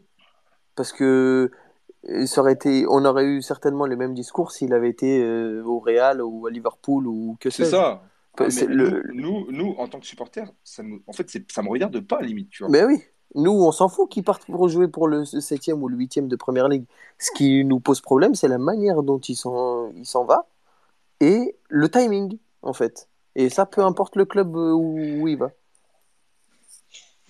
Parce 0.77 0.93
que 0.93 1.05
euh, 1.05 1.51
ça 2.27 2.41
aurait 2.41 2.53
été, 2.55 2.87
on 2.89 3.05
aurait 3.05 3.25
eu 3.25 3.43
certainement 3.43 3.87
les 3.87 3.97
mêmes 3.97 4.15
discours 4.15 4.53
s'il 4.53 4.73
avait 4.73 4.91
été 4.91 5.23
euh, 5.23 5.63
au 5.65 5.79
Real 5.79 6.23
ou 6.23 6.47
à 6.47 6.51
Liverpool 6.51 7.07
ou 7.07 7.37
que 7.41 7.51
C'est 7.51 7.65
sais-je. 7.65 7.77
ça. 7.77 8.03
Ah, 8.39 8.51
C'est 8.51 8.69
mais 8.69 8.75
le, 8.75 9.03
nous, 9.13 9.47
nous, 9.47 9.53
nous, 9.53 9.75
en 9.79 9.89
tant 9.89 9.99
que 9.99 10.07
supporters, 10.07 10.51
ça 10.63 10.83
nous, 10.83 11.03
en 11.07 11.13
fait, 11.13 11.29
ça 11.49 11.63
me 11.63 11.69
regarde 11.69 12.01
pas, 12.01 12.21
limite, 12.23 12.51
tu 12.51 12.63
vois. 12.63 12.71
Ben 12.71 12.87
oui, 12.87 13.03
nous, 13.35 13.51
on 13.51 13.73
s'en 13.73 13.89
fout 13.89 14.09
qu'ils 14.09 14.23
partent 14.25 14.47
pour 14.47 14.69
jouer 14.69 14.89
pour 14.89 15.09
le 15.09 15.25
septième 15.25 15.83
ou 15.83 15.89
le 15.89 15.97
huitième 15.97 16.29
de 16.29 16.37
Première 16.37 16.69
Ligue. 16.69 16.85
Ce 17.19 17.31
qui 17.33 17.65
nous 17.65 17.81
pose 17.81 18.01
problème, 18.01 18.35
c'est 18.35 18.49
la 18.49 18.59
manière 18.59 19.03
dont 19.03 19.19
il 19.19 19.35
s'en, 19.37 19.91
il 19.97 20.07
s'en 20.07 20.25
va 20.25 20.47
et 21.21 21.57
le 21.69 21.89
timing, 21.89 22.39
en 22.63 22.73
fait. 22.73 23.09
Et 23.35 23.51
ça, 23.51 23.67
peu 23.67 23.83
importe 23.83 24.17
le 24.17 24.25
club 24.25 24.57
euh, 24.57 24.73
où, 24.73 24.99
où 25.21 25.29
il 25.29 25.37
va. 25.37 25.51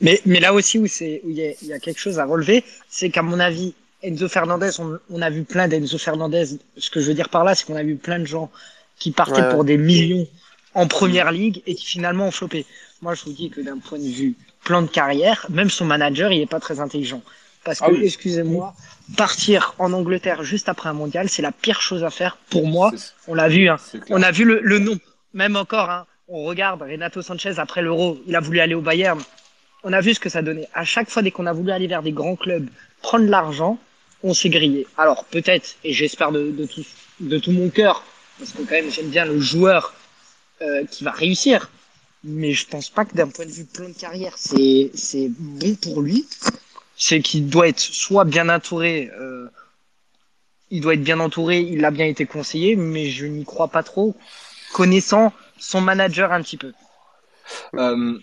Mais, 0.01 0.21
mais 0.27 0.41
là 0.41 0.55
aussi 0.55 0.79
où 0.79 0.87
y 0.87 1.57
il 1.61 1.67
y 1.67 1.73
a 1.73 1.79
quelque 1.81 1.99
chose 1.99 2.19
à 2.19 2.25
relever, 2.25 2.65
c'est 2.89 3.11
qu'à 3.11 3.23
mon 3.23 3.41
avis, 3.41 3.75
Enzo 4.03 4.29
Fernandez, 4.29 4.71
on, 4.79 4.99
on 5.11 5.23
a 5.23 5.31
vu 5.31 5.43
plein 5.45 5.67
d'Enzo 5.69 5.99
Fernandez. 5.99 6.59
Ce 6.77 6.91
que 6.91 7.01
je 7.01 7.07
veux 7.09 7.15
dire 7.15 7.29
par 7.29 7.45
là, 7.45 7.55
c'est 7.55 7.65
qu'on 7.67 7.77
a 7.77 7.83
vu 7.83 7.97
plein 7.97 8.19
de 8.19 8.27
gens 8.27 8.51
qui 8.99 9.11
partaient 9.11 9.43
Ouais, 9.43 9.51
pour 9.51 9.65
des 9.65 9.77
millions 9.79 10.27
en 10.75 10.87
première 10.87 11.33
ligue 11.33 11.63
et 11.67 11.75
qui 11.75 11.87
finalement 11.87 12.29
ont 12.29 12.31
flopé. 12.31 12.67
Moi, 13.03 13.15
je 13.15 13.25
vous 13.25 13.33
dis 13.33 13.51
que 13.51 13.61
d'un 13.61 13.79
point 13.79 13.99
de 13.99 14.05
vue 14.09 14.35
plan 14.65 14.83
de 14.83 14.87
carrière, 14.89 15.47
même 15.51 15.71
son 15.71 15.85
manager, 15.85 16.31
il 16.33 16.41
est 16.43 16.47
pas 16.47 16.61
très 16.61 16.81
intelligent. 16.81 17.23
Parce 17.65 17.81
que, 17.81 17.85
Ah 17.87 17.91
oui. 17.91 18.05
excusez-moi, 18.05 18.75
partir 19.17 19.75
en 19.79 19.93
Angleterre 19.93 20.43
juste 20.43 20.69
après 20.69 20.89
un 20.89 20.93
mondial, 20.93 21.29
c'est 21.29 21.43
la 21.43 21.53
pire 21.53 21.81
chose 21.81 22.05
à 22.05 22.11
faire 22.11 22.37
pour 22.51 22.67
moi. 22.67 22.93
On 23.27 23.35
l'a 23.35 23.49
vu, 23.49 23.69
hein. 23.69 23.77
On 24.11 24.23
a 24.23 24.31
vu 24.31 24.45
le, 24.45 24.61
le 24.63 24.79
nom. 24.79 24.97
Même 25.35 25.57
encore, 25.57 25.91
hein, 25.91 26.07
on 26.29 26.45
regarde 26.45 26.83
Renato 26.83 27.21
Sanchez 27.23 27.55
après 27.59 27.83
l'Euro, 27.83 28.19
il 28.27 28.37
a 28.37 28.41
voulu 28.41 28.61
aller 28.61 28.75
au 28.75 28.81
Bayern. 28.81 29.21
On 29.85 29.93
a 29.93 30.01
vu 30.01 30.15
ce 30.15 30.21
que 30.21 30.29
ça 30.29 30.43
donnait. 30.43 30.69
À 30.75 30.85
chaque 30.85 31.11
fois, 31.11 31.23
dès 31.23 31.31
qu'on 31.31 31.47
a 31.47 31.53
voulu 31.53 31.71
aller 31.71 31.87
vers 31.87 32.03
des 32.03 32.13
grands 32.13 32.37
clubs, 32.37 32.69
prendre 33.03 33.25
de 33.27 33.31
l'argent, 33.31 33.79
on 34.23 34.35
s'est 34.35 34.49
grillé. 34.51 34.87
Alors 34.97 35.25
peut-être, 35.25 35.77
et 35.85 35.93
j'espère 35.93 36.33
de, 36.33 36.51
de, 36.51 36.67
tout, 36.67 36.85
de 37.21 37.39
tout 37.39 37.53
mon 37.53 37.71
cœur, 37.71 38.05
parce 38.39 38.53
que 38.53 38.63
quand 38.63 38.73
même 38.73 38.91
j'aime 38.91 39.09
bien 39.11 39.25
le 39.25 39.41
joueur 39.41 39.95
euh, 40.63 40.85
qui 40.87 41.05
va 41.05 41.11
réussir, 41.13 41.71
mais 42.25 42.53
je 42.53 42.67
pense 42.67 42.91
pas 42.91 43.05
que 43.05 43.15
d'un 43.15 43.29
point 43.29 43.47
de 43.47 43.51
vue 43.53 43.65
plan 43.65 43.89
de 43.89 43.95
carrière, 43.95 44.35
c'est 44.37 44.91
c'est 44.95 45.29
bon 45.39 45.75
pour 45.77 46.01
lui. 46.03 46.27
C'est 46.97 47.21
qu'il 47.21 47.49
doit 47.49 47.69
être 47.69 47.79
soit 47.79 48.25
bien 48.25 48.49
entouré, 48.49 49.09
euh, 49.21 49.49
il 50.71 50.81
doit 50.81 50.95
être 50.95 51.03
bien 51.05 51.21
entouré, 51.21 51.61
il 51.61 51.85
a 51.85 51.93
bien 51.93 52.07
été 52.07 52.27
conseillé, 52.27 52.75
mais 52.75 53.09
je 53.09 53.25
n'y 53.25 53.45
crois 53.45 53.69
pas 53.69 53.85
trop, 53.85 54.17
connaissant 54.73 55.33
son 55.61 55.81
manager 55.81 56.33
un 56.33 56.43
petit 56.43 56.57
peu. 56.57 56.73
Euh, 57.75 58.19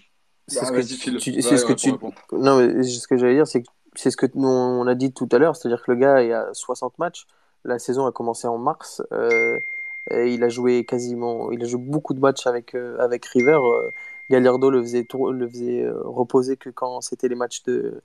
C'est 0.47 0.59
bah, 0.59 0.65
ce 0.65 0.71
que 0.71 0.75
vas-y, 0.75 0.87
tu, 0.87 0.95
Phil. 0.95 1.17
tu- 1.17 1.31
Ouais, 1.31 1.41
c'est 1.41 1.57
ce 1.57 1.63
que 1.63 1.69
ouais, 1.69 1.75
tu, 1.75 1.91
répondre. 1.91 2.15
non, 2.33 2.57
mais 2.59 2.83
ce 2.83 3.07
que 3.07 3.17
j'allais 3.17 3.35
dire, 3.35 3.47
c'est 3.47 3.61
que 3.63 3.67
c'est 3.97 4.11
ce 4.11 4.17
que 4.17 4.25
nous, 4.35 4.47
on 4.47 4.87
a 4.87 4.95
dit 4.95 5.13
tout 5.13 5.27
à 5.31 5.37
l'heure, 5.39 5.55
c'est-à-dire 5.55 5.83
que 5.83 5.91
le 5.91 5.97
gars, 5.97 6.21
il 6.23 6.31
a 6.33 6.53
60 6.53 6.97
matchs. 6.99 7.25
La 7.63 7.79
saison 7.79 8.05
a 8.05 8.11
commencé 8.11 8.47
en 8.47 8.57
mars. 8.57 9.01
euh, 10.11 10.27
il 10.27 10.43
a 10.43 10.49
joué 10.49 10.85
quasiment, 10.85 11.51
il 11.51 11.63
a 11.63 11.77
beaucoup 11.77 12.13
de 12.13 12.19
matchs 12.19 12.47
avec, 12.47 12.75
euh, 12.75 12.97
avec 12.99 13.25
River. 13.25 13.59
euh, 13.63 13.89
Gallardo 14.29 14.69
le 14.69 14.81
faisait, 14.81 15.03
tour- 15.05 15.31
le 15.31 15.47
faisait 15.47 15.87
reposer 16.03 16.57
que 16.57 16.69
quand 16.69 17.01
c'était 17.01 17.27
les 17.27 17.35
matchs 17.35 17.63
de, 17.63 18.01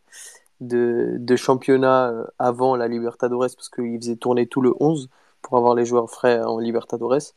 de, 0.60 1.36
championnat 1.36 2.12
avant 2.38 2.76
la 2.76 2.88
Libertadores, 2.88 3.48
parce 3.56 3.70
qu'il 3.70 3.96
faisait 3.98 4.16
tourner 4.16 4.46
tout 4.46 4.60
le 4.60 4.72
11 4.80 5.08
pour 5.42 5.56
avoir 5.56 5.74
les 5.74 5.86
joueurs 5.86 6.10
frais 6.10 6.40
en 6.42 6.58
Libertadores. 6.58 7.32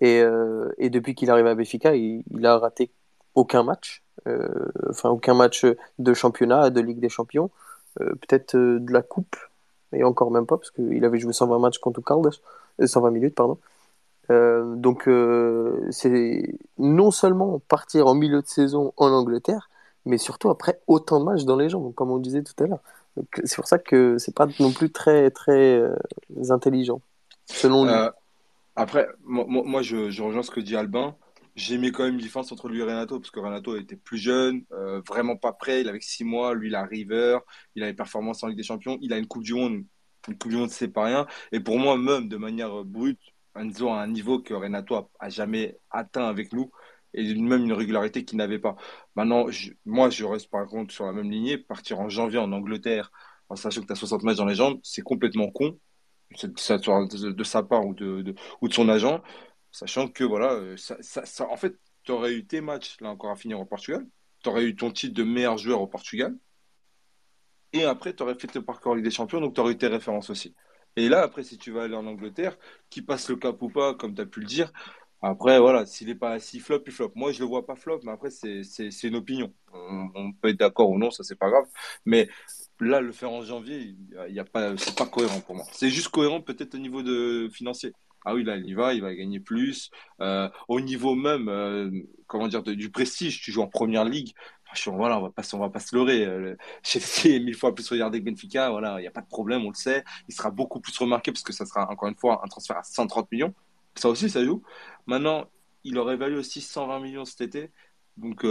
Et, 0.00 0.22
et 0.78 0.90
depuis 0.90 1.14
qu'il 1.14 1.30
arrive 1.30 1.46
à 1.46 1.54
Benfica, 1.54 1.94
il, 1.94 2.24
il 2.32 2.44
a 2.46 2.58
raté 2.58 2.90
aucun 3.36 3.62
match, 3.62 4.02
enfin 4.90 5.10
aucun 5.10 5.34
match 5.34 5.64
de 6.00 6.14
championnat, 6.14 6.70
de 6.70 6.80
Ligue 6.80 6.98
des 7.00 7.08
Champions, 7.08 7.50
peut-être 7.96 8.56
euh, 8.56 8.78
de 8.80 8.92
la 8.92 9.02
Coupe, 9.02 9.36
et 9.92 10.04
encore 10.04 10.30
même 10.30 10.46
pas, 10.46 10.56
parce 10.56 10.70
qu'il 10.70 11.04
avait 11.04 11.18
joué 11.18 11.32
120 11.32 11.58
matchs 11.58 11.78
contre 11.78 12.00
Caldas, 12.02 12.40
euh, 12.80 12.86
120 12.86 13.10
minutes, 13.10 13.34
pardon. 13.34 13.58
Euh, 14.30 14.74
donc 14.76 15.06
euh, 15.06 15.86
c'est 15.90 16.56
non 16.78 17.10
seulement 17.10 17.60
partir 17.68 18.06
en 18.06 18.14
milieu 18.14 18.40
de 18.40 18.46
saison 18.46 18.92
en 18.96 19.08
Angleterre, 19.10 19.68
mais 20.06 20.18
surtout 20.18 20.48
après 20.48 20.80
autant 20.86 21.20
de 21.20 21.24
matchs 21.24 21.44
dans 21.44 21.56
les 21.56 21.68
jambes, 21.68 21.94
comme 21.94 22.10
on 22.10 22.18
disait 22.18 22.42
tout 22.42 22.54
à 22.62 22.66
l'heure. 22.66 22.80
C'est 23.44 23.56
pour 23.56 23.68
ça 23.68 23.78
que 23.78 24.16
c'est 24.18 24.34
pas 24.34 24.48
non 24.60 24.72
plus 24.72 24.90
très 24.90 25.30
très 25.30 25.76
euh, 25.76 25.94
intelligent, 26.50 27.00
selon 27.46 27.84
lui. 27.84 27.92
Euh, 27.92 28.10
après, 28.76 29.08
moi, 29.22 29.44
moi, 29.46 29.82
je 29.82 30.22
rejoins 30.22 30.42
ce 30.42 30.50
que 30.50 30.60
dit 30.60 30.76
Albin. 30.76 31.14
J'ai 31.56 31.78
mis 31.78 31.92
quand 31.92 32.04
même 32.04 32.18
différence 32.18 32.50
entre 32.50 32.68
lui 32.68 32.80
et 32.80 32.82
Renato, 32.82 33.20
parce 33.20 33.30
que 33.30 33.38
Renato 33.38 33.76
était 33.76 33.96
plus 33.96 34.18
jeune, 34.18 34.64
euh, 34.72 35.00
vraiment 35.06 35.36
pas 35.36 35.52
prêt. 35.52 35.82
Il 35.82 35.88
avait 35.88 36.00
six 36.00 36.24
mois. 36.24 36.52
Lui, 36.54 36.68
il 36.68 36.74
a 36.74 36.84
River. 36.84 37.38
Il 37.76 37.82
a 37.84 37.86
les 37.86 37.94
performances 37.94 38.42
en 38.42 38.48
Ligue 38.48 38.56
des 38.56 38.64
Champions. 38.64 38.98
Il 39.00 39.12
a 39.12 39.18
une 39.18 39.26
Coupe 39.28 39.44
du 39.44 39.54
Monde. 39.54 39.84
Une 40.28 40.36
Coupe 40.36 40.50
du 40.50 40.56
Monde, 40.56 40.70
c'est 40.70 40.88
pas 40.88 41.04
rien. 41.04 41.26
Et 41.52 41.60
pour 41.60 41.78
moi, 41.78 41.96
même 41.96 42.28
de 42.28 42.36
manière 42.36 42.84
brute, 42.84 43.20
Enzo 43.54 43.88
a 43.88 44.00
un 44.02 44.08
niveau 44.08 44.40
que 44.40 44.52
Renato 44.52 45.08
a, 45.20 45.28
jamais 45.28 45.78
atteint 45.90 46.26
avec 46.28 46.52
nous. 46.52 46.70
Et 47.14 47.34
même 47.34 47.62
une 47.64 47.72
régularité 47.72 48.24
qu'il 48.24 48.38
n'avait 48.38 48.58
pas. 48.58 48.74
Maintenant, 49.14 49.46
moi, 49.84 50.10
je 50.10 50.24
reste 50.24 50.50
par 50.50 50.66
contre 50.66 50.92
sur 50.92 51.06
la 51.06 51.12
même 51.12 51.30
lignée. 51.30 51.56
Partir 51.58 52.00
en 52.00 52.08
janvier 52.08 52.38
en 52.38 52.50
Angleterre, 52.50 53.12
en 53.48 53.54
sachant 53.56 53.82
que 53.82 53.86
tu 53.86 53.92
as 53.92 53.96
60 53.96 54.24
matchs 54.24 54.38
dans 54.38 54.46
les 54.46 54.56
jambes, 54.56 54.80
c'est 54.82 55.02
complètement 55.02 55.50
con. 55.50 55.78
De, 56.42 56.52
sa 57.44 57.62
part 57.62 57.86
ou 57.86 57.94
de- 57.94 58.34
ou 58.60 58.68
de 58.68 58.72
son 58.74 58.88
agent, 58.88 59.22
sachant 59.74 60.08
que 60.08 60.24
voilà, 60.24 60.52
euh, 60.54 60.76
ça, 60.76 60.96
ça- 61.02 61.48
en 61.50 61.56
fait, 61.56 61.74
tu 62.04 62.12
aurais 62.12 62.34
eu 62.34 62.46
tes 62.46 62.60
matchs 62.60 63.00
là 63.00 63.10
encore 63.10 63.30
à 63.32 63.36
finir 63.36 63.60
au 63.60 63.64
Portugal, 63.66 64.06
tu 64.42 64.48
aurais 64.50 64.64
eu 64.64 64.76
ton 64.76 64.90
titre 64.92 65.14
de 65.14 65.24
meilleur 65.24 65.58
joueur 65.58 65.80
au 65.80 65.86
Portugal, 65.88 66.36
et 67.72 67.84
après 67.84 68.14
tu 68.14 68.22
aurais 68.22 68.34
fait 68.38 68.46
ton 68.48 68.62
parcours 68.62 68.94
Ligue 68.94 69.04
des 69.04 69.10
Champions, 69.10 69.40
donc 69.40 69.54
tu 69.54 69.60
aurais 69.60 69.72
eu 69.72 69.78
tes 69.78 69.86
références 69.88 70.30
aussi. 70.30 70.54
Et 70.96 71.08
là, 71.08 71.22
après, 71.22 71.42
si 71.42 71.58
tu 71.58 71.72
vas 71.72 71.82
aller 71.84 71.96
en 71.96 72.06
Angleterre, 72.06 72.56
qui 72.88 73.02
passe 73.02 73.28
le 73.28 73.36
cap 73.36 73.60
ou 73.62 73.68
pas, 73.68 73.94
comme 73.94 74.14
tu 74.14 74.22
as 74.22 74.26
pu 74.26 74.40
le 74.40 74.46
dire, 74.46 74.72
après, 75.22 75.58
voilà, 75.58 75.86
s'il 75.86 76.08
est 76.10 76.14
pas 76.14 76.38
si 76.38 76.60
flop, 76.60 76.82
il 76.86 76.92
flop. 76.92 77.10
Moi, 77.16 77.32
je 77.32 77.40
le 77.40 77.46
vois 77.46 77.66
pas 77.66 77.74
flop, 77.76 78.00
mais 78.04 78.12
après, 78.12 78.30
c'est 78.30 78.62
une 79.02 79.16
opinion. 79.16 79.52
On, 79.72 80.08
on 80.14 80.32
peut 80.32 80.48
être 80.50 80.58
d'accord 80.58 80.90
ou 80.90 80.98
non, 80.98 81.10
ça, 81.10 81.24
c'est 81.24 81.34
pas 81.38 81.50
grave. 81.50 81.66
Mais 82.04 82.28
Là, 82.80 83.00
le 83.00 83.12
faire 83.12 83.30
en 83.32 83.42
janvier, 83.42 83.96
il 84.28 84.34
y 84.34 84.40
a 84.40 84.44
pas, 84.44 84.76
c'est 84.76 84.96
pas 84.98 85.06
cohérent 85.06 85.40
pour 85.40 85.54
moi. 85.56 85.64
C'est 85.72 85.90
juste 85.90 86.08
cohérent 86.08 86.42
peut-être 86.42 86.74
au 86.74 86.78
niveau 86.78 87.02
de 87.02 87.48
financier. 87.52 87.92
Ah 88.24 88.34
oui, 88.34 88.44
là, 88.44 88.56
il 88.56 88.66
y 88.66 88.74
va, 88.74 88.94
il 88.94 89.02
va 89.02 89.14
gagner 89.14 89.40
plus. 89.40 89.90
Euh, 90.20 90.48
au 90.68 90.80
niveau 90.80 91.14
même, 91.14 91.48
euh, 91.48 91.90
comment 92.26 92.48
dire, 92.48 92.62
du 92.62 92.90
prestige, 92.90 93.40
tu 93.42 93.52
joues 93.52 93.62
en 93.62 93.68
première 93.68 94.04
ligue. 94.04 94.34
Voilà, 94.86 95.18
on 95.20 95.22
va 95.22 95.30
pas, 95.30 95.42
on 95.52 95.58
va 95.58 95.70
pas 95.70 95.78
se 95.78 95.94
leurrer. 95.94 96.24
Euh, 96.24 96.38
le 96.38 96.58
Chelsea 96.82 97.38
mille 97.38 97.54
fois 97.54 97.74
plus 97.74 97.88
regardé 97.90 98.20
que 98.20 98.24
Benfica. 98.24 98.70
Voilà, 98.70 98.98
il 98.98 99.02
n'y 99.02 99.06
a 99.06 99.10
pas 99.10 99.20
de 99.20 99.28
problème, 99.28 99.64
on 99.64 99.68
le 99.68 99.74
sait. 99.74 100.04
Il 100.28 100.34
sera 100.34 100.50
beaucoup 100.50 100.80
plus 100.80 100.96
remarqué 100.98 101.32
parce 101.32 101.42
que 101.44 101.52
ça 101.52 101.66
sera 101.66 101.88
encore 101.90 102.08
une 102.08 102.16
fois 102.16 102.40
un 102.44 102.48
transfert 102.48 102.78
à 102.78 102.82
130 102.82 103.30
millions. 103.30 103.54
Ça 103.94 104.08
aussi, 104.08 104.28
ça 104.30 104.44
joue. 104.44 104.62
Maintenant, 105.06 105.46
il 105.84 105.98
aurait 105.98 106.16
valu 106.16 106.36
aussi 106.36 106.60
120 106.60 107.00
millions 107.00 107.24
cet 107.24 107.42
été. 107.42 107.70
Donc 108.16 108.44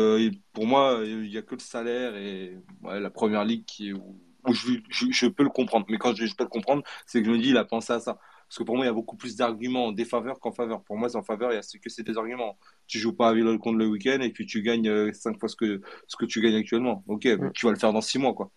pour 0.54 0.66
moi, 0.68 1.02
il 1.06 1.22
n'y 1.30 1.38
a 1.38 1.42
que 1.42 1.56
le 1.56 1.60
salaire 1.60 2.16
et 2.16 2.58
la 2.84 3.10
première 3.10 3.44
ligue 3.46 3.66
qui 3.66 3.94
où, 3.94 4.54
je 4.54 5.28
peux 5.28 5.44
le 5.44 5.50
comprendre. 5.50 5.86
Mais 5.90 5.98
quand 5.98 6.16
je, 6.16 6.26
je 6.26 6.36
peux 6.36 6.44
le 6.44 6.50
comprendre, 6.50 6.84
c'est 7.06 7.20
que 7.22 7.26
je 7.26 7.32
me 7.32 7.38
dis, 7.38 7.50
il 7.50 7.58
a 7.58 7.66
pensé 7.66 7.94
à 7.94 8.00
ça. 8.00 8.20
Parce 8.54 8.60
que 8.60 8.66
pour 8.66 8.76
moi, 8.76 8.86
il 8.86 8.88
y 8.88 8.92
a 8.92 8.94
beaucoup 8.94 9.16
plus 9.16 9.36
d'arguments 9.36 9.88
en 9.88 9.92
défaveur 9.92 10.40
qu'en 10.40 10.52
faveur. 10.52 10.84
Pour 10.84 10.96
moi, 10.96 11.10
c'est 11.10 11.18
en 11.18 11.24
faveur, 11.24 11.52
il 11.52 11.56
y 11.56 11.58
a 11.58 11.64
ce 11.64 11.76
que 11.80 11.90
c'est 11.90 12.04
des 12.04 12.20
arguments. 12.20 12.60
Tu 12.86 13.00
joues 13.00 13.14
pas 13.14 13.30
à 13.30 13.34
Villers-le-Comte 13.34 13.78
le 13.78 13.88
week-end 13.88 14.20
et 14.22 14.30
puis 14.30 14.46
tu 14.46 14.62
gagnes 14.62 14.88
euh, 14.90 15.12
cinq 15.12 15.40
fois 15.40 15.50
ce 15.50 15.56
que, 15.56 15.82
ce 16.06 16.16
que 16.16 16.26
tu 16.26 16.40
gagnes 16.40 16.58
actuellement. 16.58 17.04
Ok, 17.08 17.26
mais 17.26 17.52
tu 17.56 17.66
vas 17.66 17.72
le 17.72 17.80
faire 17.80 17.92
dans 17.94 18.02
six 18.02 18.20
mois, 18.20 18.36
quoi. 18.36 18.52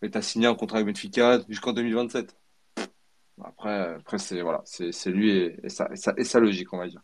Et 0.00 0.12
tu 0.12 0.16
as 0.16 0.22
signé 0.22 0.46
un 0.46 0.54
contrat 0.54 0.78
avec 0.78 0.86
Benfica 0.86 1.40
jusqu'en 1.48 1.72
2027. 1.72 2.36
Après, 3.42 3.94
après 3.96 4.18
c'est 4.18 4.42
voilà, 4.42 4.62
c'est 4.64 4.92
c'est 4.92 5.10
lui 5.10 5.32
et, 5.32 5.58
et, 5.64 5.68
sa, 5.70 5.90
et, 5.90 5.96
sa, 5.96 6.14
et 6.16 6.22
sa 6.22 6.38
logique, 6.38 6.72
on 6.72 6.78
va 6.78 6.86
dire. 6.86 7.02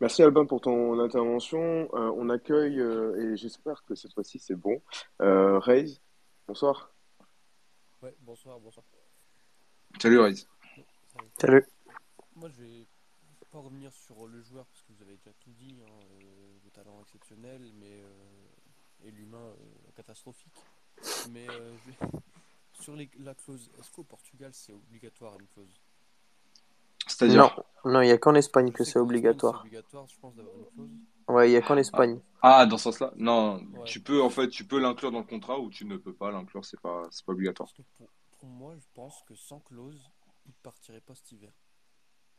Merci 0.00 0.22
Albin 0.22 0.46
pour 0.46 0.62
ton 0.62 0.98
intervention. 0.98 1.90
Euh, 1.92 2.10
on 2.16 2.30
accueille, 2.30 2.80
euh, 2.80 3.34
et 3.34 3.36
j'espère 3.36 3.84
que 3.84 3.94
cette 3.94 4.14
fois-ci 4.14 4.38
c'est 4.38 4.56
bon, 4.56 4.80
euh, 5.20 5.58
Reyes. 5.58 6.00
Bonsoir. 6.48 6.90
Ouais, 8.00 8.16
bonsoir, 8.22 8.58
bonsoir. 8.60 8.86
Salut 10.00 10.18
Reyes. 10.18 10.46
Salut. 11.40 11.66
Moi, 12.36 12.48
je 12.50 12.62
vais 12.62 12.86
pas 13.50 13.58
revenir 13.58 13.92
sur 13.92 14.26
le 14.26 14.40
joueur 14.42 14.66
parce 14.66 14.82
que 14.82 14.92
vous 14.92 15.02
avez 15.02 15.16
déjà 15.16 15.32
tout 15.40 15.52
dit. 15.52 15.76
Hein, 15.82 15.90
euh, 16.22 16.58
le 16.64 16.70
talent 16.70 17.00
exceptionnel, 17.02 17.60
mais 17.78 18.00
euh, 18.02 19.06
et 19.06 19.10
l'humain 19.10 19.38
euh, 19.38 19.90
catastrophique. 19.96 20.54
Mais 21.30 21.46
euh, 21.48 21.72
je 21.78 21.90
vais- 21.90 21.96
sur 22.80 22.96
les- 22.96 23.10
la 23.20 23.34
clause, 23.34 23.70
est-ce 23.78 23.90
qu'au 23.90 24.04
Portugal 24.04 24.50
c'est 24.52 24.72
obligatoire 24.72 25.34
une 25.38 25.46
clause? 25.48 25.80
C'est-à-dire. 27.06 27.54
Non, 27.84 27.92
non, 27.92 28.00
il 28.02 28.08
y 28.08 28.12
a 28.12 28.18
qu'en 28.18 28.34
Espagne 28.34 28.72
que 28.72 28.82
c'est 28.84 28.98
obligatoire. 28.98 29.56
C'est 29.56 29.68
obligatoire, 29.68 30.06
je 30.08 30.18
pense, 30.18 30.34
d'avoir 30.34 30.54
une 30.56 30.64
clause. 30.74 30.90
Ouais, 31.28 31.50
il 31.50 31.52
y 31.52 31.56
a 31.56 31.62
qu'en 31.62 31.76
Espagne. 31.76 32.20
Ah, 32.42 32.66
dans 32.66 32.76
ce 32.78 32.84
sens-là? 32.84 33.12
Non, 33.16 33.56
Ouais. 33.56 33.84
tu 33.84 34.00
peux, 34.00 34.22
en 34.22 34.30
fait, 34.30 34.48
tu 34.48 34.64
peux 34.66 34.78
l'inclure 34.78 35.10
dans 35.12 35.18
le 35.20 35.24
contrat 35.24 35.58
ou 35.58 35.70
tu 35.70 35.84
ne 35.86 35.96
peux 35.96 36.12
pas 36.14 36.30
l'inclure, 36.30 36.64
c'est 36.64 36.80
pas, 36.80 37.06
c'est 37.10 37.24
pas 37.24 37.32
obligatoire. 37.32 37.70
Pour 38.38 38.48
moi, 38.48 38.74
je 38.76 38.86
pense 38.94 39.22
que 39.26 39.34
sans 39.34 39.60
clause, 39.60 40.10
il 40.46 40.54
partirait 40.54 41.00
pas 41.00 41.14
cet 41.14 41.32
hiver. 41.32 41.52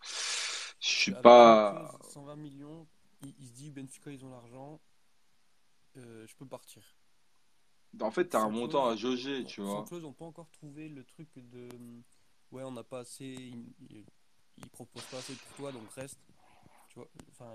Je 0.01 0.89
suis 0.89 1.12
Avec 1.12 1.24
pas. 1.24 1.89
une 1.91 1.99
clause 1.99 2.12
120 2.12 2.36
millions, 2.36 2.88
il, 3.22 3.34
il 3.39 3.47
se 3.47 3.53
dit 3.53 3.72
Benfica, 3.72 4.12
ils 4.12 4.24
ont 4.24 4.30
l'argent, 4.30 4.80
euh, 5.97 6.26
je 6.28 6.36
peux 6.36 6.45
partir. 6.45 6.84
En 8.01 8.12
fait, 8.12 8.26
t'as 8.30 8.41
un 8.41 8.49
montant 8.49 8.88
à 8.88 8.95
jauger, 8.95 9.39
non, 9.39 9.45
tu 9.45 9.62
vois. 9.62 9.84
clause, 9.86 10.03
on 10.03 10.14
peut 10.14 10.26
encore 10.26 10.49
trouver 10.51 10.89
le 10.89 11.03
truc 11.06 11.30
de 11.36 11.70
ouais, 12.51 12.64
on 12.64 12.72
n'a 12.72 12.84
pas 12.84 12.99
assez, 12.99 13.26
il, 13.26 13.74
il, 13.89 14.06
il 14.58 14.70
propose 14.70 15.03
pas 15.03 15.18
assez 15.18 15.34
pour 15.34 15.58
toi, 15.58 15.72
donc 15.72 15.89
reste. 15.91 16.20
Tu 16.89 16.95
vois, 16.95 17.08
enfin, 17.32 17.51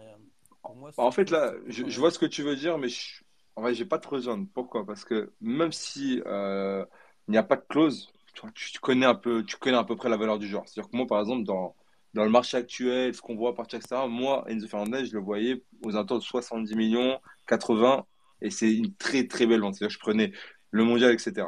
pour 0.62 0.76
moi, 0.76 0.90
en 0.96 1.11
fait, 1.11 1.30
là, 1.30 1.55
je, 1.66 2.01
vois 2.01 2.11
ce 2.11 2.18
que 2.18 2.26
tu 2.26 2.42
veux 2.42 2.57
dire, 2.57 2.78
mais 2.78 2.88
je... 2.88 3.22
en 3.57 3.62
vrai, 3.62 3.74
j'ai 3.74 3.84
pas 3.86 3.98
de 3.98 4.07
rejoindre. 4.07 4.46
Pourquoi? 4.53 4.84
Parce 4.84 5.05
que 5.05 5.32
même 5.40 5.72
si 5.72 6.22
euh, 6.26 6.84
il 7.28 7.32
n'y 7.32 7.38
a 7.38 7.42
pas 7.42 7.57
de 7.57 7.64
clause, 7.68 8.12
tu 8.32 8.72
tu 8.72 8.78
connais 8.80 9.06
un 9.06 9.14
peu, 9.14 9.44
tu 9.44 9.56
connais 9.56 9.76
à 9.76 9.84
peu 9.84 9.96
près 9.96 10.08
la 10.08 10.16
valeur 10.16 10.38
du 10.38 10.48
joueur. 10.48 10.64
C'est-à-dire 10.66 10.90
que 10.90 10.96
moi, 10.96 11.06
par 11.06 11.20
exemple, 11.20 11.44
dans, 11.44 11.74
dans 12.14 12.24
le 12.24 12.30
marché 12.30 12.56
actuel, 12.56 13.14
ce 13.14 13.20
qu'on 13.20 13.36
voit 13.36 13.54
partir, 13.54 13.78
etc., 13.78 14.02
moi, 14.08 14.44
Enzo 14.48 14.66
Fernandez, 14.68 15.06
je 15.06 15.14
le 15.14 15.20
voyais 15.20 15.62
aux 15.82 15.94
alentours 15.94 16.18
de 16.18 16.24
70 16.24 16.74
millions, 16.74 17.18
80, 17.46 18.06
et 18.42 18.50
c'est 18.50 18.72
une 18.72 18.94
très, 18.94 19.26
très 19.26 19.46
belle 19.46 19.60
vente. 19.60 19.74
C'est-à-dire 19.74 19.96
que 19.96 20.00
je 20.00 20.04
prenais 20.04 20.32
le 20.70 20.84
mondial, 20.84 21.12
etc. 21.12 21.46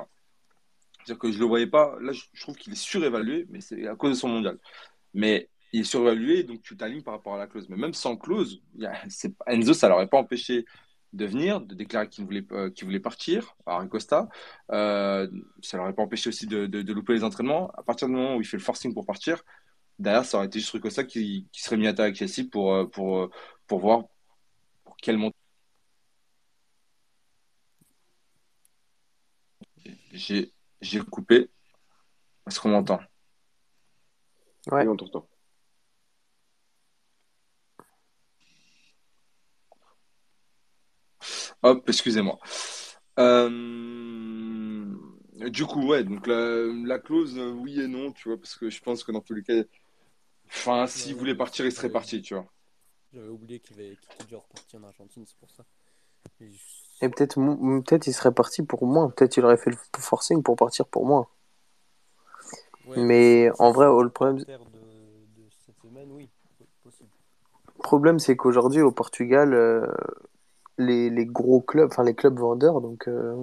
C'est-à-dire 1.05 1.19
que 1.19 1.33
je 1.33 1.39
le 1.39 1.47
voyais 1.47 1.67
pas, 1.67 1.97
là, 2.01 2.13
je, 2.13 2.23
trouve 2.41 2.57
qu'il 2.57 2.73
est 2.73 2.77
surévalué, 2.77 3.47
mais 3.51 3.61
c'est 3.61 3.87
à 3.89 3.97
cause 3.97 4.11
de 4.11 4.17
son 4.17 4.29
mondial. 4.29 4.59
Mais 5.15 5.49
il 5.73 5.81
est 5.81 5.85
surévalué, 5.85 6.45
donc 6.45 6.63
tu 6.63 6.77
t'alignes 6.77 7.03
par 7.03 7.15
rapport 7.15 7.35
à 7.35 7.39
la 7.39 7.47
clause. 7.47 7.69
Mais 7.69 7.77
même 7.77 7.95
sans 7.95 8.17
clause, 8.17 8.63
Enzo, 9.47 9.75
ça 9.75 9.89
l'aurait 9.89 10.07
pas 10.07 10.19
empêché 10.19 10.65
de 11.13 11.27
venir, 11.27 11.61
de 11.61 11.75
déclarer 11.75 12.09
qu'il 12.09 12.25
voulait, 12.25 12.47
euh, 12.53 12.71
qu'il 12.71 12.85
voulait 12.87 13.01
partir 13.01 13.55
à 13.67 13.85
Costa. 13.87 14.29
Euh, 14.71 15.29
ça 15.63 15.77
l'aurait 15.77 15.95
pas 15.95 16.03
empêché 16.03 16.29
aussi 16.29 16.47
de, 16.47 16.67
de, 16.67 16.83
de 16.83 16.93
louper 16.93 17.13
les 17.15 17.25
entraînements. 17.25 17.71
À 17.73 17.83
partir 17.83 18.09
du 18.09 18.15
moment 18.15 18.37
où 18.37 18.41
il 18.41 18.47
fait 18.47 18.57
le 18.57 18.63
forcing 18.63 18.95
pour 18.95 19.05
partir, 19.07 19.43
derrière, 19.99 20.25
ça 20.25 20.39
aurait 20.39 20.47
été 20.47 20.59
juste 20.59 20.79
Costa 20.81 21.05
qui, 21.05 21.49
qui 21.53 21.63
serait 21.63 21.77
mis 21.77 21.87
à 21.87 21.95
terre 21.95 22.05
avec 22.07 22.17
Chelsea 22.17 22.49
pour, 22.51 22.73
euh, 22.73 22.87
pour, 22.87 23.19
euh, 23.19 23.31
pour 23.67 23.81
voir 23.81 24.05
pour 24.85 24.97
quel 24.97 25.19
montant. 25.19 25.37
J'ai, 30.13 30.53
j'ai 30.81 31.01
coupé. 31.01 31.51
Est-ce 32.47 32.61
qu'on 32.61 32.71
m'entend? 32.71 33.01
Ouais. 34.71 34.83
Oui, 34.83 34.89
on 34.89 34.97
t'entend. 34.97 35.29
Hop, 41.63 41.89
excusez-moi. 41.89 42.39
Euh, 43.19 44.85
Du 45.51 45.67
coup, 45.67 45.87
ouais, 45.89 46.05
donc 46.05 46.27
la, 46.27 46.37
la 46.87 46.99
clause, 46.99 47.37
euh, 47.39 47.51
oui 47.53 47.81
et 47.81 47.89
non, 47.89 48.13
tu 48.13 48.29
vois, 48.29 48.39
parce 48.39 48.55
que 48.57 48.71
je 48.71 48.81
pense 48.83 49.03
que 49.05 49.13
dans 49.13 49.21
tous 49.21 49.35
les 49.35 49.43
cas, 49.43 49.63
enfin, 50.49 50.87
s'il 50.89 51.17
Ouais, 51.17 51.17
voulait 51.17 51.35
partir, 51.37 51.67
il 51.67 51.73
serait 51.73 51.91
parti, 51.91 52.23
tu 52.23 52.35
vois. 52.35 52.47
J'avais 53.13 53.29
oublié 53.29 53.61
qu'il 53.61 53.75
avait- 53.79 53.93
était 53.93 54.25
déjà 54.25 54.39
reparti 54.39 54.77
en 54.77 54.83
Argentine, 54.83 55.25
c'est 55.25 55.37
pour 55.39 55.51
ça. 55.51 55.65
Et 56.41 56.51
Et 57.03 57.11
peut-être 57.11 57.35
peut-être 57.35 58.07
il 58.07 58.15
serait 58.15 58.33
parti 58.33 58.63
pour 58.63 58.87
moins. 58.87 59.11
Peut-être 59.11 59.37
il 59.37 59.45
aurait 59.45 59.59
fait 59.59 59.69
le 59.69 59.77
forcing 59.99 60.43
pour 60.43 60.57
partir 60.57 60.87
pour 60.87 61.05
moins. 61.05 61.29
Ouais, 62.85 63.07
Mais 63.07 63.51
en 63.59 63.73
vrai, 63.73 63.87
c'est 63.87 63.89
oh, 63.89 64.03
le 64.03 64.11
problème, 64.11 64.45
caractère 64.45 64.65
de, 64.67 65.27
de 65.37 65.49
cette 65.51 65.79
semaine, 65.81 66.11
oui, 66.13 66.31
possible. 66.83 67.11
le 67.77 67.83
problème 67.83 68.19
c'est 68.19 68.37
qu'aujourd'hui 68.37 68.81
au 68.81 68.93
Portugal, 68.93 69.53
euh, 69.53 69.87
les, 70.79 71.11
les 71.11 71.27
gros 71.27 71.61
clubs, 71.61 71.89
enfin 71.91 72.05
les 72.05 72.15
clubs 72.15 72.39
vendeurs, 72.39 72.81
donc 72.81 73.09
euh, 73.09 73.35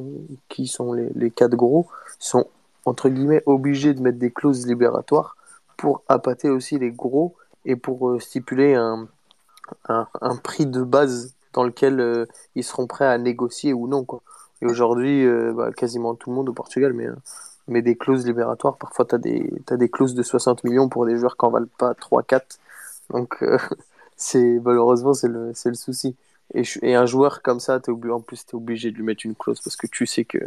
qui 0.50 0.68
sont 0.68 0.94
les, 0.94 1.10
les 1.16 1.32
quatre 1.32 1.56
gros, 1.56 1.88
sont 2.20 2.48
entre 2.86 3.10
guillemets 3.10 3.44
obligés 3.46 3.94
de 3.94 4.02
mettre 4.02 4.18
des 4.18 4.32
clauses 4.32 4.66
libératoires 4.66 5.36
pour 5.78 6.04
appâter 6.08 6.50
aussi 6.50 6.80
les 6.80 6.92
gros 6.92 7.36
et 7.66 7.76
pour 7.76 8.10
euh, 8.10 8.20
stipuler 8.20 8.76
un, 8.76 9.08
un, 9.88 10.36
prix 10.44 10.66
de 10.66 10.82
base 10.84 11.34
dans 11.54 11.64
lequel 11.64 12.00
euh, 12.00 12.26
ils 12.56 12.64
seront 12.64 12.88
prêts 12.88 13.06
à 13.06 13.18
négocier 13.18 13.74
ou 13.74 13.88
non 13.88 14.04
quoi. 14.04 14.22
Et 14.62 14.66
aujourd'hui, 14.66 15.26
bah, 15.54 15.72
quasiment 15.72 16.16
tout 16.16 16.32
le 16.32 16.36
monde 16.36 16.50
au 16.50 16.54
Portugal 16.54 16.92
met, 16.92 17.08
met 17.70 17.82
des 17.82 17.96
clauses 17.96 18.26
libératoires. 18.26 18.76
Parfois, 18.76 19.06
tu 19.06 19.16
as 19.16 19.18
des, 19.18 19.50
des 19.72 19.90
clauses 19.90 20.16
de 20.16 20.22
60 20.22 20.66
millions 20.66 20.90
pour 20.90 21.06
des 21.06 21.16
joueurs 21.16 21.38
qui 21.38 21.46
en 21.46 21.50
valent 21.50 21.70
pas 21.78 21.94
3-4. 21.94 22.42
Donc, 23.12 23.42
c'est 24.18 24.60
malheureusement, 24.66 25.14
c'est 25.14 25.30
le, 25.30 25.54
le 25.64 25.74
souci. 25.76 26.18
Et, 26.54 26.64
un 26.96 27.06
joueur 27.06 27.42
comme 27.42 27.60
ça, 27.60 27.80
obligé, 27.88 28.12
en 28.14 28.22
plus, 28.22 28.46
tu 28.46 28.52
es 28.52 28.56
obligé 28.56 28.92
de 28.92 28.96
lui 28.98 29.04
mettre 29.04 29.26
une 29.26 29.36
clause 29.36 29.62
parce 29.62 29.76
que 29.76 29.88
tu 29.88 30.06
sais 30.06 30.26
que 30.26 30.40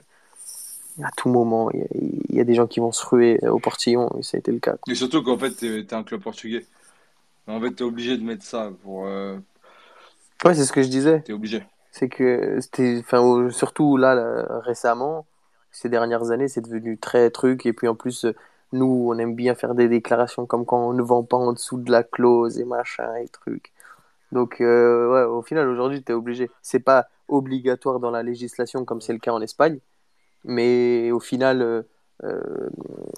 à 1.02 1.10
tout 1.16 1.28
moment, 1.28 1.70
il 1.72 1.80
y, 1.80 1.82
a- 1.82 1.86
il 2.30 2.36
y 2.36 2.40
a 2.40 2.44
des 2.44 2.54
gens 2.54 2.66
qui 2.66 2.80
vont 2.80 2.92
se 2.92 3.04
ruer 3.06 3.38
au 3.48 3.58
portillon 3.58 4.10
et 4.18 4.22
ça 4.22 4.36
a 4.36 4.40
été 4.40 4.52
le 4.52 4.58
cas. 4.58 4.76
quoi. 4.76 4.92
Et 4.92 4.94
surtout 4.94 5.22
qu'en 5.22 5.38
fait, 5.38 5.50
t'es, 5.52 5.84
t'es 5.84 5.94
un 5.94 6.02
club 6.02 6.20
portugais. 6.22 6.66
En 7.46 7.60
fait, 7.60 7.72
t'es 7.72 7.84
obligé 7.84 8.16
de 8.16 8.22
mettre 8.22 8.44
ça 8.44 8.70
pour, 8.82 9.06
euh, 9.06 9.38
Ouais, 10.44 10.54
c'est 10.54 10.64
ce 10.64 10.72
que 10.72 10.82
je 10.82 10.88
disais. 10.88 11.20
t'es 11.20 11.32
obligé. 11.32 11.62
C'est 11.92 12.08
que 12.08 12.58
enfin, 13.00 13.50
surtout 13.50 13.96
là, 13.96 14.14
là, 14.14 14.60
récemment, 14.60 15.26
ces 15.70 15.88
dernières 15.88 16.30
années, 16.30 16.48
c'est 16.48 16.60
devenu 16.62 16.98
très 16.98 17.30
truc. 17.30 17.66
Et 17.66 17.72
puis 17.72 17.86
en 17.88 17.94
plus, 17.94 18.26
nous, 18.72 19.06
on 19.10 19.18
aime 19.18 19.34
bien 19.34 19.54
faire 19.54 19.74
des 19.74 19.88
déclarations 19.88 20.46
comme 20.46 20.64
quand 20.64 20.88
on 20.88 20.92
ne 20.94 21.02
vend 21.02 21.22
pas 21.22 21.36
en 21.36 21.52
dessous 21.52 21.78
de 21.78 21.90
la 21.90 22.02
clause 22.02 22.58
et 22.58 22.64
machin 22.64 23.14
et 23.16 23.28
truc. 23.28 23.72
Donc, 24.32 24.60
euh, 24.60 25.12
ouais, 25.12 25.24
au 25.24 25.42
final, 25.42 25.68
aujourd'hui, 25.68 26.02
tu 26.02 26.12
es 26.12 26.14
obligé. 26.14 26.50
C'est 26.62 26.80
pas 26.80 27.06
obligatoire 27.28 28.00
dans 28.00 28.10
la 28.10 28.22
législation 28.22 28.84
comme 28.84 29.00
c'est 29.00 29.12
le 29.12 29.18
cas 29.18 29.32
en 29.32 29.40
Espagne, 29.40 29.78
mais 30.44 31.10
au 31.12 31.20
final, 31.20 31.62
euh, 31.62 31.82
euh, 32.24 32.70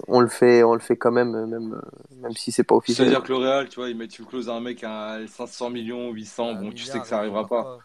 on 0.07 0.19
le 0.19 0.27
fait, 0.27 0.63
on 0.63 0.73
le 0.73 0.79
fait 0.79 0.97
quand 0.97 1.11
même, 1.11 1.45
même, 1.45 1.81
même 2.17 2.33
si 2.33 2.51
c'est 2.51 2.63
pas 2.63 2.75
officiel. 2.75 3.07
C'est-à-dire 3.07 3.23
que 3.23 3.33
le 3.33 3.37
Real, 3.37 3.69
tu 3.69 3.75
vois, 3.77 3.89
ils 3.89 3.97
mettent 3.97 4.19
une 4.19 4.25
clause 4.25 4.49
à 4.49 4.53
un 4.53 4.59
mec 4.61 4.83
à 4.83 5.19
500 5.27 5.69
millions, 5.69 6.11
800, 6.11 6.49
Un 6.49 6.53
bon, 6.55 6.71
tu 6.71 6.83
sais 6.83 6.99
que 6.99 7.07
ça 7.07 7.19
arrivera 7.19 7.47
pas. 7.47 7.79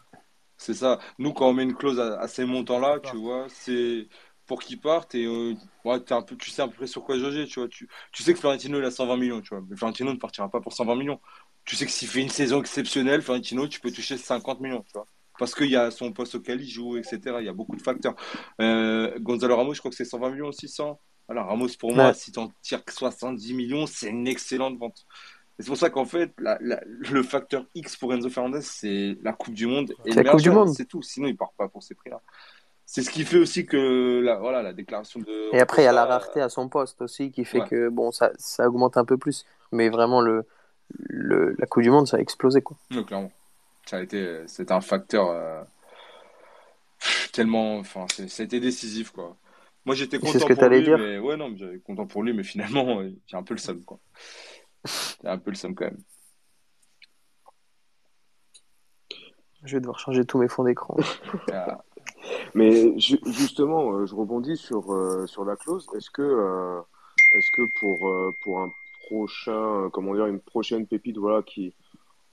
C'est 0.57 0.74
ça. 0.74 0.99
Nous, 1.18 1.33
quand 1.33 1.49
on 1.49 1.53
met 1.55 1.62
une 1.62 1.74
clause 1.74 1.99
à, 1.99 2.20
à 2.20 2.28
ces 2.28 2.45
montants-là, 2.45 3.01
tu 3.01 3.16
vois, 3.16 3.47
c'est 3.49 4.09
pour 4.51 4.61
qu'ils 4.61 4.81
partent 4.81 5.14
et 5.14 5.26
euh, 5.26 5.55
ouais, 5.85 6.01
t'es 6.01 6.12
un 6.12 6.22
peu, 6.22 6.37
tu 6.37 6.51
sais 6.51 6.61
à 6.61 6.66
peu 6.66 6.74
près 6.74 6.89
sur 6.89 7.05
quoi 7.05 7.16
jauger, 7.16 7.47
tu 7.47 7.61
vois. 7.61 7.68
Tu, 7.68 7.89
tu 8.11 8.24
sais 8.24 8.35
que 8.35 8.39
Florentino, 8.41 8.78
il 8.78 8.85
a 8.85 8.91
120 8.91 9.16
millions, 9.16 9.41
tu 9.41 9.51
vois. 9.55 9.64
Mais 9.68 9.76
Florentino 9.76 10.12
ne 10.12 10.18
partira 10.18 10.51
pas 10.51 10.61
pour 10.61 10.72
120 10.72 10.97
millions. 10.97 11.20
Tu 11.71 11.77
sais 11.77 11.87
que 11.87 11.93
s'il 11.93 12.09
fait 12.09 12.21
une 12.21 12.29
saison 12.31 12.59
exceptionnelle, 12.61 13.23
Florentino, 13.23 13.68
tu 13.68 13.79
peux 13.79 13.93
toucher 13.93 14.16
50 14.16 14.59
millions, 14.59 14.83
tu 14.83 14.91
vois. 14.95 15.07
Parce 15.39 15.55
qu'il 15.55 15.71
y 15.71 15.77
a 15.77 15.93
son 15.93 16.11
poste 16.11 16.35
auquel 16.35 16.61
il 16.61 16.68
joue, 16.68 16.97
etc. 16.97 17.21
Il 17.39 17.45
y 17.47 17.49
a 17.49 17.53
beaucoup 17.53 17.77
de 17.77 17.81
facteurs. 17.81 18.16
Euh, 18.61 19.16
Gonzalo 19.21 19.57
Ramos, 19.57 19.75
je 19.75 19.79
crois 19.79 19.93
que 19.93 19.97
c'est 19.97 20.05
120 20.05 20.31
millions 20.31 20.49
aussi, 20.49 20.66
100. 20.68 20.99
Voilà, 21.29 21.45
Ramos, 21.45 21.68
pour 21.79 21.95
moi, 21.95 22.12
si 22.12 22.33
tu 22.33 22.41
en 22.41 22.51
tires 22.61 22.85
que 22.85 22.93
70 22.93 23.55
millions, 23.55 23.87
c'est 23.87 24.09
une 24.09 24.27
excellente 24.27 24.77
vente. 24.81 25.07
Et 25.61 25.62
c'est 25.62 25.68
pour 25.68 25.77
ça 25.77 25.91
qu'en 25.91 26.05
fait, 26.07 26.33
la- 26.39 26.59
la- 26.61 26.81
le 26.85 27.23
facteur 27.23 27.64
X 27.77 27.97
pour 27.97 28.12
Enzo 28.12 28.29
Fernandez, 28.31 28.62
c'est 28.62 29.16
la 29.23 29.33
Coupe 29.33 29.55
du 29.55 29.68
Monde 29.68 29.95
et 30.05 30.12
la 30.12 30.25
Coupe 30.25 30.41
du 30.41 30.51
Monde. 30.51 30.71
c'est 30.71 30.87
tout. 30.87 31.03
Sinon, 31.03 31.29
il 31.29 31.37
part 31.37 31.53
pas 31.57 31.68
pour 31.68 31.85
ces 31.85 31.95
prix-là. 31.95 32.21
C'est 32.85 33.03
ce 33.03 33.11
qui 33.11 33.23
fait 33.25 33.39
aussi 33.39 33.64
que 33.64 34.21
la, 34.25 34.39
voilà, 34.41 34.61
la 34.61 34.73
déclaration 34.73 35.21
de 35.21 35.55
Et 35.55 35.61
après, 35.61 35.83
il 35.83 35.85
y 35.85 35.89
a 35.89 35.93
la 35.93 36.05
rareté 36.05 36.41
à 36.41 36.49
son 36.49 36.68
poste 36.68 37.01
aussi 37.01 37.31
qui 37.31 37.45
fait 37.45 37.61
Ouais. 37.61 37.68
que 37.68 37.89
bon, 37.91 38.11
ça, 38.11 38.33
ça 38.39 38.66
augmente 38.66 38.97
un 38.97 39.05
peu 39.05 39.16
plus. 39.16 39.45
Mais 39.71 39.89
vraiment, 39.89 40.21
le, 40.21 40.45
le, 40.99 41.55
la 41.59 41.66
Coupe 41.66 41.82
du 41.82 41.91
Monde, 41.91 42.07
ça 42.09 42.16
a 42.16 42.20
explosé. 42.20 42.62
Quoi. 42.62 42.76
euh, 42.93 43.03
clairement, 43.05 43.32
ça 43.86 43.99
a 43.99 44.01
été, 44.03 44.43
c'était 44.47 44.72
un 44.72 44.80
facteur 44.80 45.28
euh, 45.30 45.62
tellement, 47.32 47.78
enfin, 47.78 48.07
c'est- 48.14 48.28
ça 48.28 48.43
a 48.43 48.47
été 48.47 48.61
décisif, 48.61 49.11
quoi. 49.11 49.36
Moi, 49.86 49.95
j'étais 49.95 50.18
ce 50.18 50.22
content 50.22 50.47
que 50.47 50.53
pour 50.55 50.68
lui, 50.68 50.82
dire 50.84 50.99
mais 50.99 51.18
ouais, 51.18 51.36
non, 51.36 51.55
j'étais 51.57 51.78
content 51.78 52.07
pour 52.07 52.22
lui, 52.22 52.32
mais 52.32 52.43
finalement, 52.43 53.03
j'ai 53.26 53.36
un 53.36 53.43
peu 53.43 53.55
le 53.55 53.59
seum, 53.61 53.82
quoi. 53.84 53.99
J'ai 55.22 55.28
un 55.28 55.38
peu 55.38 55.51
le 55.51 55.57
seum 55.57 55.74
quand 55.74 55.84
même. 55.86 55.99
Je 59.64 59.76
vais 59.76 59.80
devoir 59.80 59.99
changer 59.99 60.24
tous 60.24 60.38
mes 60.38 60.49
fonds 60.49 60.64
d'écran. 60.64 60.97
Ah, 61.53 61.84
Mais 62.55 62.99
ju- 62.99 63.20
justement, 63.26 63.93
euh, 63.93 64.07
je 64.07 64.14
rebondis 64.14 64.57
sur, 64.57 64.93
euh, 64.93 65.26
sur 65.26 65.45
la 65.45 65.57
clause. 65.57 65.86
Est-ce 65.95 66.11
que, 66.11 66.22
euh, 66.22 66.80
est-ce 67.36 67.51
que 67.57 67.62
pour, 67.78 67.99
pour 68.43 68.61
un 68.62 68.70
prochain, 69.11 69.53
euh, 69.53 69.89
comment 69.89 70.15
dire, 70.15 70.27
une 70.27 70.41
prochaine 70.41 70.87
pépite, 70.87 71.19
voilà, 71.19 71.43
qui 71.43 71.75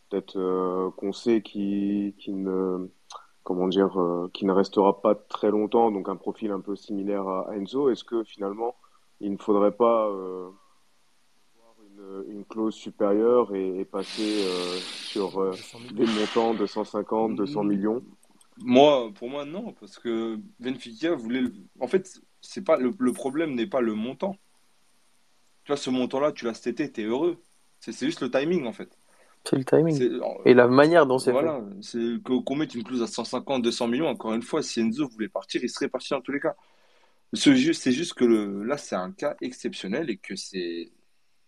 peut-être 0.10 0.38
euh, 0.38 0.92
qu'on 0.92 1.12
sait 1.12 1.44
euh, 1.58 2.12
qui 2.14 2.32
ne 4.46 4.52
restera 4.52 5.02
pas 5.02 5.16
très 5.16 5.50
longtemps, 5.50 5.92
donc 5.92 6.08
un 6.10 6.16
profil 6.16 6.52
un 6.52 6.60
peu 6.60 6.76
similaire 6.76 7.28
à 7.28 7.56
Enzo, 7.56 7.90
est-ce 7.90 8.04
que 8.04 8.24
finalement 8.24 8.76
il 9.20 9.32
ne 9.32 9.38
faudrait 9.38 9.72
pas 9.72 10.08
euh, 10.08 10.50
avoir 11.58 11.76
une 12.30 12.46
clause 12.46 12.76
supérieure 12.76 13.56
et, 13.56 13.84
passer 13.86 14.44
sur 14.76 15.44
200 15.44 15.80
000. 15.80 15.94
des 15.94 16.06
montants 16.06 16.54
de 16.54 16.66
150, 16.68 17.36
200 17.36 17.64
millions? 17.64 18.04
Moi, 18.60 19.12
pour 19.16 19.30
moi, 19.30 19.46
non, 19.46 19.74
parce 19.80 19.98
que 20.00 20.40
Benfica 20.60 21.16
voulait. 21.16 21.44
En 21.80 21.88
fait, 21.88 22.22
c'est 22.42 22.64
pas 22.64 22.78
le 22.78 23.14
problème 23.14 23.56
n'est 23.56 23.68
pas 23.68 23.82
le 23.82 23.94
montant. 23.94 24.36
Tu 25.68 25.74
vois, 25.74 25.76
ce 25.76 25.90
montant-là, 25.90 26.32
tu 26.32 26.46
l'as 26.46 26.54
cet 26.54 26.68
été, 26.68 26.90
t'es 26.90 27.04
heureux. 27.04 27.44
C'est 27.82 27.92
juste 28.06 28.22
le 28.22 28.32
timing, 28.32 28.66
en 28.68 28.72
fait. 28.72 28.98
C'est 29.44 29.58
le 29.58 29.66
timing. 29.66 30.02
Et 30.46 30.54
la 30.54 30.66
manière 30.70 31.06
dont 31.06 31.20
c'est 31.20 31.26
fait. 31.26 31.32
voilà, 31.34 31.62
c'est 31.82 32.24
que- 32.24 32.42
qu'on 32.42 32.56
mette 32.56 32.74
une 32.74 32.86
clause 32.86 33.04
à 33.04 33.08
150, 33.08 33.64
200 33.64 33.90
millions. 33.90 34.08
Encore 34.08 34.34
une 34.34 34.42
fois, 34.42 34.64
si 34.64 34.80
Enzo 34.80 35.10
voulait 35.10 35.28
partir, 35.28 35.62
il 35.62 35.70
serait 35.70 35.90
parti 35.90 36.12
dans 36.12 36.22
tous 36.22 36.32
les 36.32 36.40
cas. 36.40 36.56
C'est 37.34 37.54
juste 37.58 38.14
que 38.14 38.24
le, 38.24 38.64
là, 38.64 38.78
c'est 38.78 38.96
un 38.96 39.12
cas 39.12 39.36
exceptionnel 39.42 40.10
et 40.10 40.16
que 40.16 40.38
c'est. 40.38 40.94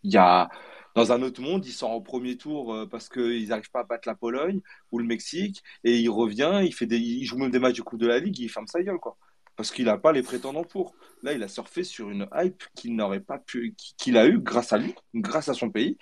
Il 0.04 0.12
y 0.14 0.18
a. 0.18 0.50
Dans 0.96 1.14
un 1.14 1.22
autre 1.22 1.42
monde, 1.42 1.66
il 1.66 1.72
sort 1.72 1.92
au 1.92 2.02
premier 2.02 2.36
tour 2.36 2.74
euh, 2.74 2.86
parce 2.86 3.08
qu'ils 3.08 3.48
n'arrivent 3.48 3.72
pas 3.72 3.82
à 3.82 3.84
battre 3.86 4.06
la 4.06 4.16
Pologne 4.16 4.60
ou 4.92 5.00
le 5.00 5.06
Mexique 5.06 5.64
et 5.86 5.98
il 5.98 6.10
revient, 6.10 6.60
il 6.66 6.74
fait 6.74 6.88
des, 6.88 6.98
il 6.98 7.24
joue 7.24 7.38
même 7.38 7.52
des 7.52 7.60
matchs 7.60 7.78
de 7.78 7.84
Coupe 7.84 8.00
de 8.02 8.08
la 8.08 8.20
Ligue, 8.20 8.38
il 8.40 8.50
ferme 8.50 8.68
sa 8.68 8.84
gueule, 8.84 8.98
quoi. 9.00 9.16
Parce 9.60 9.72
qu'il 9.72 9.88
n'a 9.88 9.98
pas 9.98 10.14
les 10.14 10.24
prétendants 10.24 10.64
pour. 10.64 10.96
Là, 11.22 11.34
il 11.34 11.44
a 11.44 11.50
surfé 11.50 11.84
sur 11.84 12.10
une 12.10 12.30
hype 12.34 12.64
qu'il 12.76 12.96
n'aurait 12.96 13.20
pas 13.20 13.40
pu, 13.40 13.76
qu'il 13.98 14.16
a 14.16 14.26
eu 14.26 14.40
grâce 14.40 14.72
à 14.72 14.78
lui, 14.78 14.96
grâce 15.14 15.50
à 15.50 15.54
son 15.54 15.70
pays. 15.70 15.98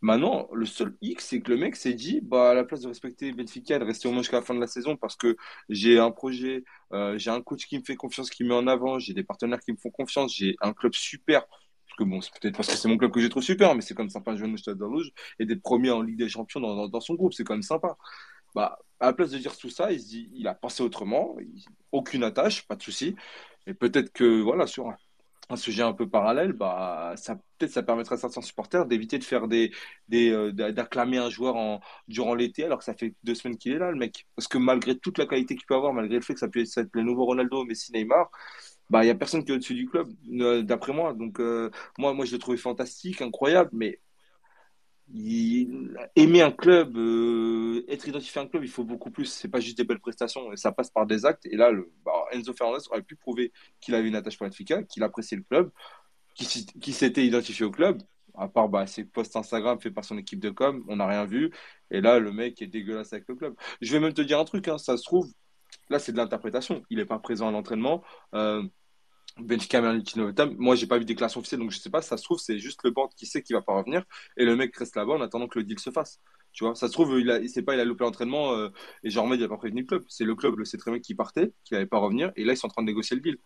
Maintenant, 0.00 0.48
le 0.54 0.64
seul 0.64 0.96
X, 1.02 1.26
c'est 1.26 1.42
que 1.42 1.50
le 1.50 1.58
mec 1.58 1.76
s'est 1.76 1.92
dit, 1.92 2.20
bah, 2.22 2.52
à 2.52 2.54
la 2.54 2.64
place 2.64 2.80
de 2.80 2.88
respecter 2.88 3.30
Benfica 3.32 3.78
de 3.78 3.84
rester 3.84 4.08
au 4.08 4.12
moins 4.12 4.22
jusqu'à 4.22 4.38
la 4.38 4.42
fin 4.42 4.54
de 4.54 4.60
la 4.60 4.66
saison 4.66 4.96
parce 4.96 5.14
que 5.16 5.36
j'ai 5.68 5.98
un 5.98 6.10
projet, 6.10 6.64
euh, 6.94 7.18
j'ai 7.18 7.28
un 7.28 7.42
coach 7.42 7.66
qui 7.66 7.78
me 7.78 7.84
fait 7.84 7.96
confiance, 7.96 8.30
qui 8.30 8.44
me 8.44 8.48
met 8.48 8.54
en 8.54 8.66
avant, 8.66 8.98
j'ai 8.98 9.12
des 9.12 9.24
partenaires 9.24 9.60
qui 9.60 9.72
me 9.72 9.76
font 9.76 9.90
confiance, 9.90 10.34
j'ai 10.34 10.56
un 10.62 10.72
club 10.72 10.94
super. 10.94 11.46
Parce 11.46 11.98
que 11.98 12.04
bon, 12.04 12.22
c'est 12.22 12.32
peut-être 12.40 12.56
parce 12.56 12.68
que 12.70 12.76
c'est 12.76 12.88
mon 12.88 12.96
club 12.96 13.10
que 13.10 13.20
j'ai 13.20 13.28
trop 13.28 13.42
super, 13.42 13.74
mais 13.74 13.82
c'est 13.82 13.92
comme 13.92 14.08
sympa 14.08 14.32
de 14.32 14.38
jouer 14.38 14.50
au 14.50 14.56
Stade 14.56 14.78
de 14.78 14.84
Rouge 14.84 15.10
et 15.38 15.44
d'être 15.44 15.60
premier 15.60 15.90
en 15.90 16.00
Ligue 16.00 16.16
des 16.16 16.30
Champions 16.30 16.60
dans 16.88 17.00
son 17.00 17.12
groupe, 17.12 17.34
c'est 17.34 17.44
quand 17.44 17.52
même 17.52 17.60
sympa. 17.60 17.98
Bah, 18.54 18.78
à 19.00 19.06
la 19.06 19.12
place 19.12 19.30
de 19.30 19.38
dire 19.38 19.56
tout 19.56 19.70
ça, 19.70 19.90
il 19.92 20.46
a 20.46 20.54
pensé 20.54 20.82
autrement, 20.82 21.36
aucune 21.90 22.22
attache, 22.24 22.66
pas 22.66 22.76
de 22.76 22.82
souci. 22.82 23.16
Et 23.66 23.74
peut-être 23.74 24.12
que, 24.12 24.40
voilà, 24.42 24.66
sur 24.66 24.88
un, 25.50 25.56
sujet 25.56 25.82
un 25.82 25.92
peu 25.92 26.08
parallèle, 26.08 26.52
bah, 26.52 27.14
ça, 27.16 27.36
peut-être 27.58 27.72
ça 27.72 27.82
permettrait 27.82 28.14
à 28.14 28.18
certains 28.18 28.40
supporters 28.42 28.86
d'éviter 28.86 29.18
de 29.18 29.24
faire 29.24 29.48
des, 29.48 29.70
des, 30.08 30.30
euh, 30.30 30.52
d'a- 30.52 30.72
d'acclamer 30.72 31.18
un 31.18 31.28
joueur 31.30 31.80
durant 32.08 32.34
l'été 32.34 32.64
alors 32.64 32.78
que 32.78 32.84
ça 32.84 32.94
fait 32.94 33.14
deux 33.22 33.34
semaines 33.34 33.58
qu'il 33.58 33.72
est 33.72 33.78
là, 33.78 33.90
le 33.90 33.98
mec. 33.98 34.26
Parce 34.36 34.48
que 34.48 34.56
malgré 34.58 34.98
toute 34.98 35.18
la 35.18 35.26
qualité 35.26 35.54
qu'il 35.56 35.66
peut 35.66 35.74
avoir, 35.74 35.92
malgré 35.92 36.16
le 36.16 36.22
fait 36.22 36.34
que 36.34 36.40
ça 36.40 36.48
puisse 36.48 36.76
être 36.78 36.90
le 36.94 37.02
nouveau 37.02 37.26
Ronaldo, 37.26 37.64
Messi, 37.64 37.92
Neymar, 37.92 38.30
bah, 38.90 39.04
il 39.04 39.08
y 39.08 39.10
a 39.10 39.14
personne 39.14 39.44
qui 39.44 39.52
est 39.52 39.54
au-dessus 39.54 39.74
du 39.74 39.86
club, 39.88 40.08
euh, 40.40 40.62
d'après 40.62 40.92
moi. 40.92 41.14
Donc, 41.14 41.40
euh, 41.40 41.70
moi, 41.98 42.14
moi, 42.14 42.24
je 42.24 42.32
l'ai 42.32 42.38
trouvé 42.38 42.56
fantastique, 42.56 43.22
incroyable, 43.22 43.70
mais 43.72 44.00
il- 45.12 45.96
aimer 46.16 46.42
un 46.42 46.50
club, 46.52 46.96
euh, 46.96 47.84
être 47.88 48.08
identifié 48.08 48.40
à 48.40 48.44
un 48.44 48.48
club, 48.48 48.64
il 48.64 48.70
faut 48.70 48.84
beaucoup 48.84 49.10
plus. 49.10 49.26
C'est 49.26 49.48
pas 49.48 49.60
juste 49.60 49.76
des 49.76 49.84
belles 49.84 50.00
prestations, 50.00 50.54
ça 50.56 50.72
passe 50.72 50.90
par 50.90 51.06
des 51.06 51.24
actes. 51.26 51.46
Et 51.46 51.56
là, 51.56 51.70
le, 51.70 51.90
bah, 52.04 52.12
Enzo 52.32 52.52
Fernandez 52.54 52.84
aurait 52.90 53.02
pu 53.02 53.16
prouver 53.16 53.52
qu'il 53.80 53.94
avait 53.94 54.08
une 54.08 54.14
attache 54.14 54.38
pour 54.38 54.46
Benfica, 54.46 54.82
qu'il 54.84 55.02
appréciait 55.02 55.36
le 55.36 55.44
club, 55.44 55.70
qu'il 56.34 56.94
s'était 56.94 57.26
identifié 57.26 57.64
au 57.66 57.70
club. 57.70 58.02
À 58.34 58.48
part 58.48 58.68
bah, 58.68 58.86
ses 58.86 59.04
posts 59.04 59.36
Instagram 59.36 59.78
faits 59.78 59.92
par 59.94 60.04
son 60.04 60.16
équipe 60.16 60.40
de 60.40 60.50
com, 60.50 60.82
on 60.88 60.96
n'a 60.96 61.06
rien 61.06 61.26
vu. 61.26 61.50
Et 61.90 62.00
là, 62.00 62.18
le 62.18 62.32
mec 62.32 62.62
est 62.62 62.66
dégueulasse 62.66 63.12
avec 63.12 63.28
le 63.28 63.34
club. 63.34 63.54
Je 63.82 63.92
vais 63.92 64.00
même 64.00 64.14
te 64.14 64.22
dire 64.22 64.38
un 64.38 64.44
truc, 64.46 64.68
hein, 64.68 64.78
ça 64.78 64.96
se 64.96 65.04
trouve, 65.04 65.30
là, 65.90 65.98
c'est 65.98 66.12
de 66.12 66.16
l'interprétation. 66.16 66.82
Il 66.90 66.96
n'est 66.98 67.04
pas 67.04 67.18
présent 67.18 67.48
à 67.48 67.52
l'entraînement. 67.52 68.02
Euh, 68.34 68.62
Benfica 69.38 69.80
Merlin 69.80 70.02
moi 70.58 70.74
j'ai 70.74 70.86
pas 70.86 70.98
vu 70.98 71.04
de 71.04 71.08
déclaration 71.08 71.40
officielle 71.40 71.60
donc 71.60 71.70
je 71.70 71.78
sais 71.78 71.90
pas, 71.90 72.02
ça 72.02 72.16
se 72.16 72.24
trouve 72.24 72.38
c'est 72.38 72.58
juste 72.58 72.80
le 72.84 72.90
board 72.90 73.14
qui 73.14 73.26
sait 73.26 73.42
qu'il 73.42 73.56
va 73.56 73.62
pas 73.62 73.74
revenir 73.74 74.04
et 74.36 74.44
le 74.44 74.56
mec 74.56 74.76
reste 74.76 74.96
là-bas 74.96 75.14
en 75.14 75.20
attendant 75.22 75.48
que 75.48 75.58
le 75.58 75.64
deal 75.64 75.78
se 75.78 75.90
fasse. 75.90 76.20
Tu 76.52 76.64
vois, 76.64 76.74
ça 76.74 76.86
se 76.88 76.92
trouve 76.92 77.18
il 77.18 77.30
a, 77.30 77.46
sait 77.48 77.62
pas, 77.62 77.74
il 77.74 77.80
a 77.80 77.84
loupé 77.84 78.04
l'entraînement 78.04 78.52
euh, 78.54 78.68
et 79.02 79.10
genre 79.10 79.32
il 79.34 79.42
a 79.42 79.48
pas 79.48 79.56
prévenu 79.56 79.80
le 79.82 79.86
club. 79.86 80.04
C'est 80.08 80.24
le 80.24 80.34
club, 80.34 80.58
le 80.58 80.64
sait 80.66 80.76
très 80.76 80.90
bien 80.90 81.00
qu'il 81.00 81.16
partait, 81.16 81.52
qu'il 81.64 81.76
allait 81.76 81.86
pas 81.86 81.98
revenir 81.98 82.30
et 82.36 82.44
là 82.44 82.52
ils 82.52 82.56
sont 82.56 82.66
en 82.66 82.70
train 82.70 82.82
de 82.82 82.88
négocier 82.88 83.16
le 83.16 83.22
deal. 83.22 83.38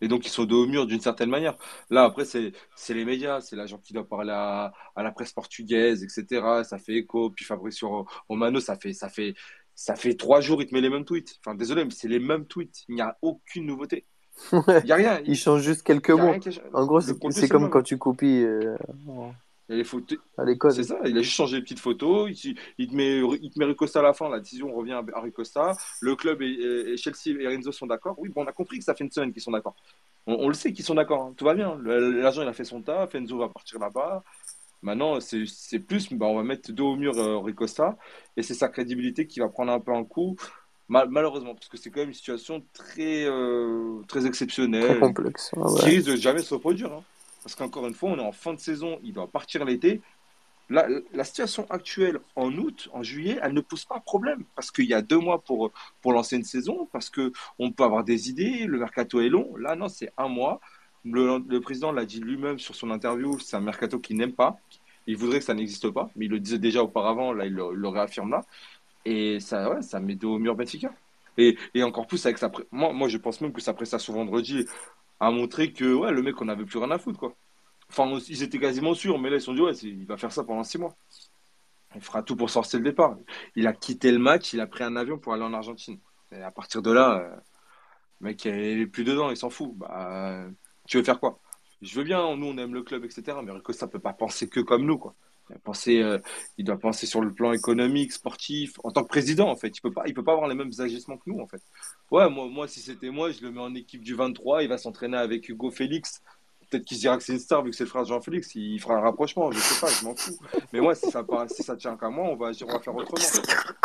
Et 0.00 0.08
donc 0.08 0.26
ils 0.26 0.30
sont 0.30 0.44
dos 0.44 0.64
au 0.64 0.66
mur 0.66 0.86
d'une 0.86 1.00
certaine 1.00 1.30
manière. 1.30 1.56
Là 1.90 2.04
après 2.04 2.24
c'est 2.24 2.52
c'est 2.74 2.94
les 2.94 3.04
médias, 3.04 3.40
c'est 3.42 3.56
l'agent 3.56 3.78
qui 3.78 3.92
doit 3.92 4.08
parler 4.08 4.32
à, 4.32 4.72
à 4.94 5.02
la 5.02 5.12
presse 5.12 5.32
portugaise, 5.32 6.02
etc. 6.02 6.64
Ça 6.64 6.78
fait 6.78 6.94
écho. 6.96 7.30
Puis 7.30 7.44
Fabricio 7.44 8.06
Romano, 8.28 8.60
ça 8.60 8.76
fait 8.76 8.92
ça 8.94 9.08
fait 9.10 9.34
ça 9.74 9.96
fait 9.96 10.14
trois 10.14 10.40
jours 10.40 10.62
il 10.62 10.68
te 10.68 10.74
met 10.74 10.80
les 10.80 10.90
mêmes 10.90 11.04
tweets. 11.04 11.38
Enfin 11.44 11.54
désolé 11.54 11.84
mais 11.84 11.90
c'est 11.90 12.08
les 12.08 12.20
mêmes 12.20 12.46
tweets. 12.46 12.84
Il 12.88 12.94
n'y 12.96 13.02
a 13.02 13.18
aucune 13.22 13.66
nouveauté. 13.66 14.06
Il 14.52 14.86
y 14.86 14.92
a 14.92 14.96
rien. 14.96 15.20
Il 15.24 15.36
change 15.36 15.62
juste 15.62 15.82
quelques 15.82 16.10
mots. 16.10 16.38
qui 16.38 16.50
En 16.72 16.86
gros, 16.86 17.00
c'est 17.00 17.48
comme 17.48 17.70
quand 17.70 17.82
tu 17.82 17.98
copies 17.98 18.42
euh, 18.44 18.76
en- 19.08 19.32
Il 19.68 19.72
y 19.72 19.74
a 19.74 19.78
les 19.78 19.84
photos. 19.84 20.18
à 20.38 20.44
l'école. 20.44 20.72
C'est 20.72 20.84
ça, 20.84 20.98
il 21.04 21.16
a 21.18 21.22
juste 21.22 21.34
changé 21.34 21.56
les 21.56 21.62
petites 21.62 21.80
photos. 21.80 22.30
Il, 22.44 22.56
il 22.78 22.88
te 22.88 22.94
met, 22.94 23.18
il 23.42 23.50
te 23.50 23.58
met 23.58 23.64
Ricosta 23.64 23.98
à 24.00 24.02
la 24.02 24.12
fin. 24.12 24.28
La 24.28 24.38
décision 24.40 24.72
revient 24.74 24.92
à 25.14 25.20
Ricosta. 25.20 25.76
Le 26.00 26.14
club 26.14 26.42
et, 26.42 26.92
et 26.92 26.96
Chelsea 26.96 27.36
et 27.40 27.48
Renzo 27.48 27.72
sont 27.72 27.86
d'accord. 27.86 28.14
Oui, 28.18 28.28
bon, 28.28 28.44
on 28.44 28.46
a 28.46 28.52
compris 28.52 28.78
que 28.78 28.84
ça 28.84 28.94
fait 28.94 29.04
une 29.04 29.10
semaine 29.10 29.32
qu'ils 29.32 29.42
sont 29.42 29.50
d'accord. 29.50 29.74
On, 30.26 30.34
on 30.34 30.48
le 30.48 30.54
sait 30.54 30.72
qu'ils 30.72 30.84
sont 30.84 30.94
d'accord. 30.94 31.22
hein. 31.22 31.34
Tout 31.36 31.44
va 31.44 31.54
bien. 31.54 31.78
L'agent, 31.82 32.42
il 32.42 32.48
a 32.48 32.52
fait 32.52 32.64
son 32.64 32.82
taf. 32.82 33.14
Enzo 33.14 33.38
va 33.38 33.48
partir 33.48 33.78
là-bas. 33.80 34.22
Maintenant, 34.82 35.18
c'est 35.20 35.44
c'est 35.46 35.80
plus, 35.80 36.12
bah, 36.12 36.26
on 36.26 36.36
va 36.36 36.42
mettre 36.44 36.70
dos 36.70 36.92
au 36.92 36.96
mur 36.96 37.18
euh, 37.18 37.38
Ricosta. 37.38 37.96
Et 38.36 38.42
c'est 38.42 38.54
sa 38.54 38.68
crédibilité 38.68 39.26
qui 39.26 39.40
va 39.40 39.48
prendre 39.48 39.72
un 39.72 39.80
peu 39.80 39.92
un 39.92 40.04
coup. 40.04 40.36
Mal- 40.88 41.08
malheureusement, 41.10 41.54
parce 41.54 41.68
que 41.68 41.76
c'est 41.76 41.90
quand 41.90 42.00
même 42.00 42.08
une 42.10 42.14
situation 42.14 42.62
très, 42.72 43.24
euh, 43.24 44.00
très 44.08 44.20
Très 44.20 44.28
exceptionnelle. 44.28 45.00
complexe. 45.00 45.50
Ah 45.56 45.66
qui 45.80 45.86
risque 45.86 46.08
de 46.10 46.16
jamais 46.16 46.42
se 46.42 46.54
reproduire. 46.54 46.92
hein. 46.92 47.02
Parce 47.42 47.54
qu'encore 47.54 47.86
une 47.86 47.94
fois, 47.94 48.10
on 48.10 48.16
est 48.18 48.20
en 48.20 48.32
fin 48.32 48.54
de 48.54 48.60
saison, 48.60 48.98
il 49.02 49.12
doit 49.12 49.26
partir 49.28 49.64
l'été. 49.64 50.00
La, 50.68 50.88
la 51.12 51.22
situation 51.22 51.64
actuelle 51.70 52.18
en 52.34 52.52
août, 52.56 52.88
en 52.92 53.02
juillet, 53.04 53.38
elle 53.40 53.52
ne 53.52 53.60
pose 53.60 53.84
pas 53.84 54.00
problème 54.00 54.42
parce 54.56 54.72
qu'il 54.72 54.86
y 54.86 54.94
a 54.94 55.00
deux 55.02 55.18
mois 55.18 55.40
pour, 55.40 55.70
pour 56.02 56.12
lancer 56.12 56.34
une 56.36 56.42
saison, 56.44 56.88
parce 56.92 57.08
qu'on 57.08 57.70
peut 57.70 57.84
avoir 57.84 58.02
des 58.02 58.30
idées, 58.30 58.64
le 58.66 58.78
mercato 58.78 59.20
est 59.20 59.28
long. 59.28 59.54
Là, 59.56 59.76
non, 59.76 59.88
c'est 59.88 60.10
un 60.18 60.26
mois. 60.26 60.60
Le, 61.04 61.38
le 61.46 61.60
président 61.60 61.92
l'a 61.92 62.04
dit 62.04 62.18
lui-même 62.18 62.58
sur 62.58 62.74
son 62.74 62.90
interview, 62.90 63.38
c'est 63.38 63.56
un 63.56 63.60
mercato 63.60 64.00
qu'il 64.00 64.16
n'aime 64.16 64.32
pas. 64.32 64.56
Il 65.06 65.16
voudrait 65.16 65.38
que 65.38 65.44
ça 65.44 65.54
n'existe 65.54 65.88
pas, 65.90 66.10
mais 66.16 66.24
il 66.24 66.32
le 66.32 66.40
disait 66.40 66.58
déjà 66.58 66.82
auparavant, 66.82 67.32
là, 67.32 67.46
il 67.46 67.52
le, 67.52 67.62
il 67.72 67.78
le 67.78 67.88
réaffirme 67.88 68.30
là. 68.30 68.44
Et 69.06 69.40
ça, 69.40 69.70
ouais, 69.70 69.82
ça 69.82 70.00
met 70.00 70.16
dos 70.16 70.34
au 70.36 70.38
mur 70.40 70.56
Benfica. 70.56 70.92
Et, 71.38 71.56
et 71.74 71.82
encore 71.84 72.08
plus 72.08 72.24
avec 72.26 72.38
sa. 72.38 72.50
pré- 72.50 72.64
Moi, 72.72 72.92
moi, 72.92 73.08
je 73.08 73.18
pense 73.18 73.40
même 73.40 73.52
que 73.52 73.60
sa 73.62 73.74
prestation 73.74 74.14
vendredi 74.14 74.66
a 75.20 75.30
montré 75.32 75.72
que 75.72 75.94
ouais, 75.94 76.12
le 76.12 76.22
mec, 76.22 76.40
on 76.42 76.46
n'avait 76.46 76.66
plus 76.66 76.78
rien 76.78 76.90
à 76.92 76.98
foutre, 76.98 77.18
quoi. 77.20 77.34
Enfin, 77.90 78.18
ils 78.28 78.42
étaient 78.44 78.60
quasiment 78.60 78.94
sûrs, 78.94 79.18
mais 79.20 79.30
là, 79.30 79.36
ils 79.38 79.40
se 79.40 79.46
sont 79.46 79.54
dit, 79.54 79.62
ouais, 79.62 79.74
il 79.82 80.06
va 80.06 80.18
faire 80.18 80.32
ça 80.32 80.44
pendant 80.44 80.64
six 80.64 80.78
mois. 80.78 80.96
Il 81.94 82.00
fera 82.02 82.22
tout 82.22 82.36
pour 82.36 82.50
sortir 82.50 82.78
le 82.80 82.84
départ. 82.84 83.16
Il 83.54 83.66
a 83.66 83.72
quitté 83.72 84.12
le 84.12 84.18
match, 84.18 84.52
il 84.52 84.60
a 84.60 84.66
pris 84.66 84.84
un 84.84 84.96
avion 84.96 85.18
pour 85.18 85.32
aller 85.32 85.42
en 85.44 85.52
Argentine. 85.54 85.98
Et 86.32 86.42
à 86.42 86.50
partir 86.50 86.82
de 86.82 86.90
là, 86.90 87.18
euh, 87.20 87.36
le 88.20 88.26
mec, 88.28 88.44
il 88.46 88.52
est 88.80 88.86
plus 88.86 89.04
dedans, 89.04 89.30
il 89.30 89.36
s'en 89.38 89.50
fout. 89.50 89.74
Bah, 89.76 90.46
tu 90.88 90.98
veux 90.98 91.04
faire 91.04 91.20
quoi? 91.20 91.40
Je 91.82 91.94
veux 91.98 92.04
bien, 92.04 92.36
nous, 92.36 92.46
on 92.48 92.58
aime 92.58 92.74
le 92.74 92.82
club, 92.82 93.04
etc. 93.04 93.42
Mais 93.42 93.52
Ricosta 93.52 93.88
peut 93.88 94.00
pas 94.00 94.14
penser 94.14 94.48
que 94.48 94.60
comme 94.60 94.86
nous, 94.86 94.98
quoi. 94.98 95.14
Euh, 95.88 96.18
il 96.58 96.64
doit 96.64 96.78
penser 96.78 97.06
sur 97.06 97.20
le 97.20 97.32
plan 97.32 97.52
économique, 97.52 98.12
sportif, 98.12 98.78
en 98.84 98.90
tant 98.90 99.02
que 99.02 99.08
président, 99.08 99.48
en 99.48 99.56
fait. 99.56 99.76
Il 99.76 99.80
peut 99.80 99.92
pas, 99.92 100.04
peut 100.04 100.24
pas 100.24 100.32
avoir 100.32 100.48
les 100.48 100.54
mêmes 100.54 100.72
agissements 100.78 101.16
que 101.16 101.24
nous, 101.26 101.40
en 101.40 101.46
fait. 101.46 101.62
Ouais, 102.10 102.28
moi, 102.28 102.48
moi 102.48 102.68
si 102.68 102.80
c'était 102.80 103.10
moi, 103.10 103.30
je 103.30 103.42
le 103.42 103.50
mets 103.50 103.60
en 103.60 103.74
équipe 103.74 104.02
du 104.02 104.14
23, 104.14 104.62
il 104.62 104.68
va 104.68 104.78
s'entraîner 104.78 105.16
avec 105.16 105.48
Hugo 105.48 105.70
Félix. 105.70 106.22
Peut-être 106.68 106.84
qu'il 106.84 106.96
se 106.96 107.02
dira 107.02 107.16
que 107.16 107.22
c'est 107.22 107.32
une 107.32 107.38
star 107.38 107.62
vu 107.62 107.70
que 107.70 107.76
c'est 107.76 107.84
le 107.84 107.90
frère 107.90 108.04
Jean-Félix, 108.04 108.56
il 108.56 108.80
fera 108.80 108.96
un 108.96 109.00
rapprochement, 109.00 109.52
je 109.52 109.58
sais 109.58 109.80
pas, 109.80 109.86
je 109.86 110.04
m'en 110.04 110.16
fous. 110.16 110.36
Mais 110.72 110.80
moi, 110.80 110.96
si 110.96 111.08
ça, 111.12 111.24
si 111.48 111.76
tient 111.76 111.96
qu'à 111.96 112.08
moi, 112.08 112.24
on 112.24 112.34
va 112.34 112.48
agir, 112.48 112.66
on 112.68 112.72
va 112.72 112.80
faire 112.80 112.94
autrement. 112.94 113.24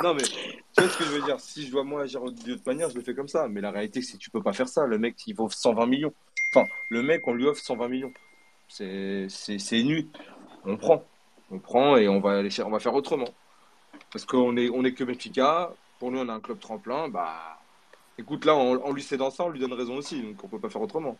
Non, 0.03 0.15
mais 0.15 0.23
tu 0.23 0.81
vois 0.81 0.89
ce 0.89 0.97
que 0.97 1.03
je 1.03 1.09
veux 1.11 1.21
dire? 1.21 1.39
Si 1.39 1.67
je 1.67 1.71
dois 1.71 1.83
moi 1.83 2.01
agir 2.01 2.23
d'une 2.31 2.53
autre 2.53 2.63
manière, 2.65 2.89
je 2.89 2.95
le 2.95 3.03
fais 3.03 3.13
comme 3.13 3.27
ça. 3.27 3.47
Mais 3.47 3.61
la 3.61 3.69
réalité, 3.69 4.01
c'est 4.01 4.13
que 4.13 4.17
tu 4.17 4.31
peux 4.31 4.41
pas 4.41 4.53
faire 4.53 4.67
ça. 4.67 4.87
Le 4.87 4.97
mec, 4.97 5.15
il 5.27 5.35
vaut 5.35 5.47
120 5.47 5.85
millions. 5.85 6.13
Enfin, 6.55 6.67
le 6.89 7.03
mec, 7.03 7.21
on 7.27 7.33
lui 7.33 7.45
offre 7.45 7.61
120 7.61 7.87
millions. 7.87 8.13
C'est 8.67 9.27
nu. 9.83 10.09
On 10.65 10.75
prend. 10.77 11.05
On 11.51 11.59
prend 11.59 11.97
et 11.97 12.07
on 12.07 12.19
va, 12.19 12.37
aller, 12.37 12.49
on 12.65 12.69
va 12.69 12.79
faire 12.79 12.95
autrement. 12.95 13.27
Parce 14.11 14.25
qu'on 14.25 14.55
est, 14.57 14.69
on 14.69 14.83
est 14.83 14.93
que 14.93 15.03
Benfica. 15.03 15.71
Pour 15.99 16.11
nous, 16.11 16.19
on 16.19 16.29
a 16.29 16.33
un 16.33 16.39
club 16.39 16.59
tremplin. 16.59 17.09
Bah, 17.09 17.59
écoute, 18.17 18.45
là, 18.45 18.55
on, 18.55 18.81
on 18.83 18.93
lui 18.93 19.03
cède 19.03 19.19
dans 19.19 19.29
ça, 19.31 19.43
on 19.43 19.49
lui 19.49 19.59
donne 19.59 19.73
raison 19.73 19.97
aussi. 19.97 20.21
Donc, 20.21 20.43
on 20.43 20.47
peut 20.47 20.59
pas 20.59 20.69
faire 20.69 20.81
autrement. 20.81 21.17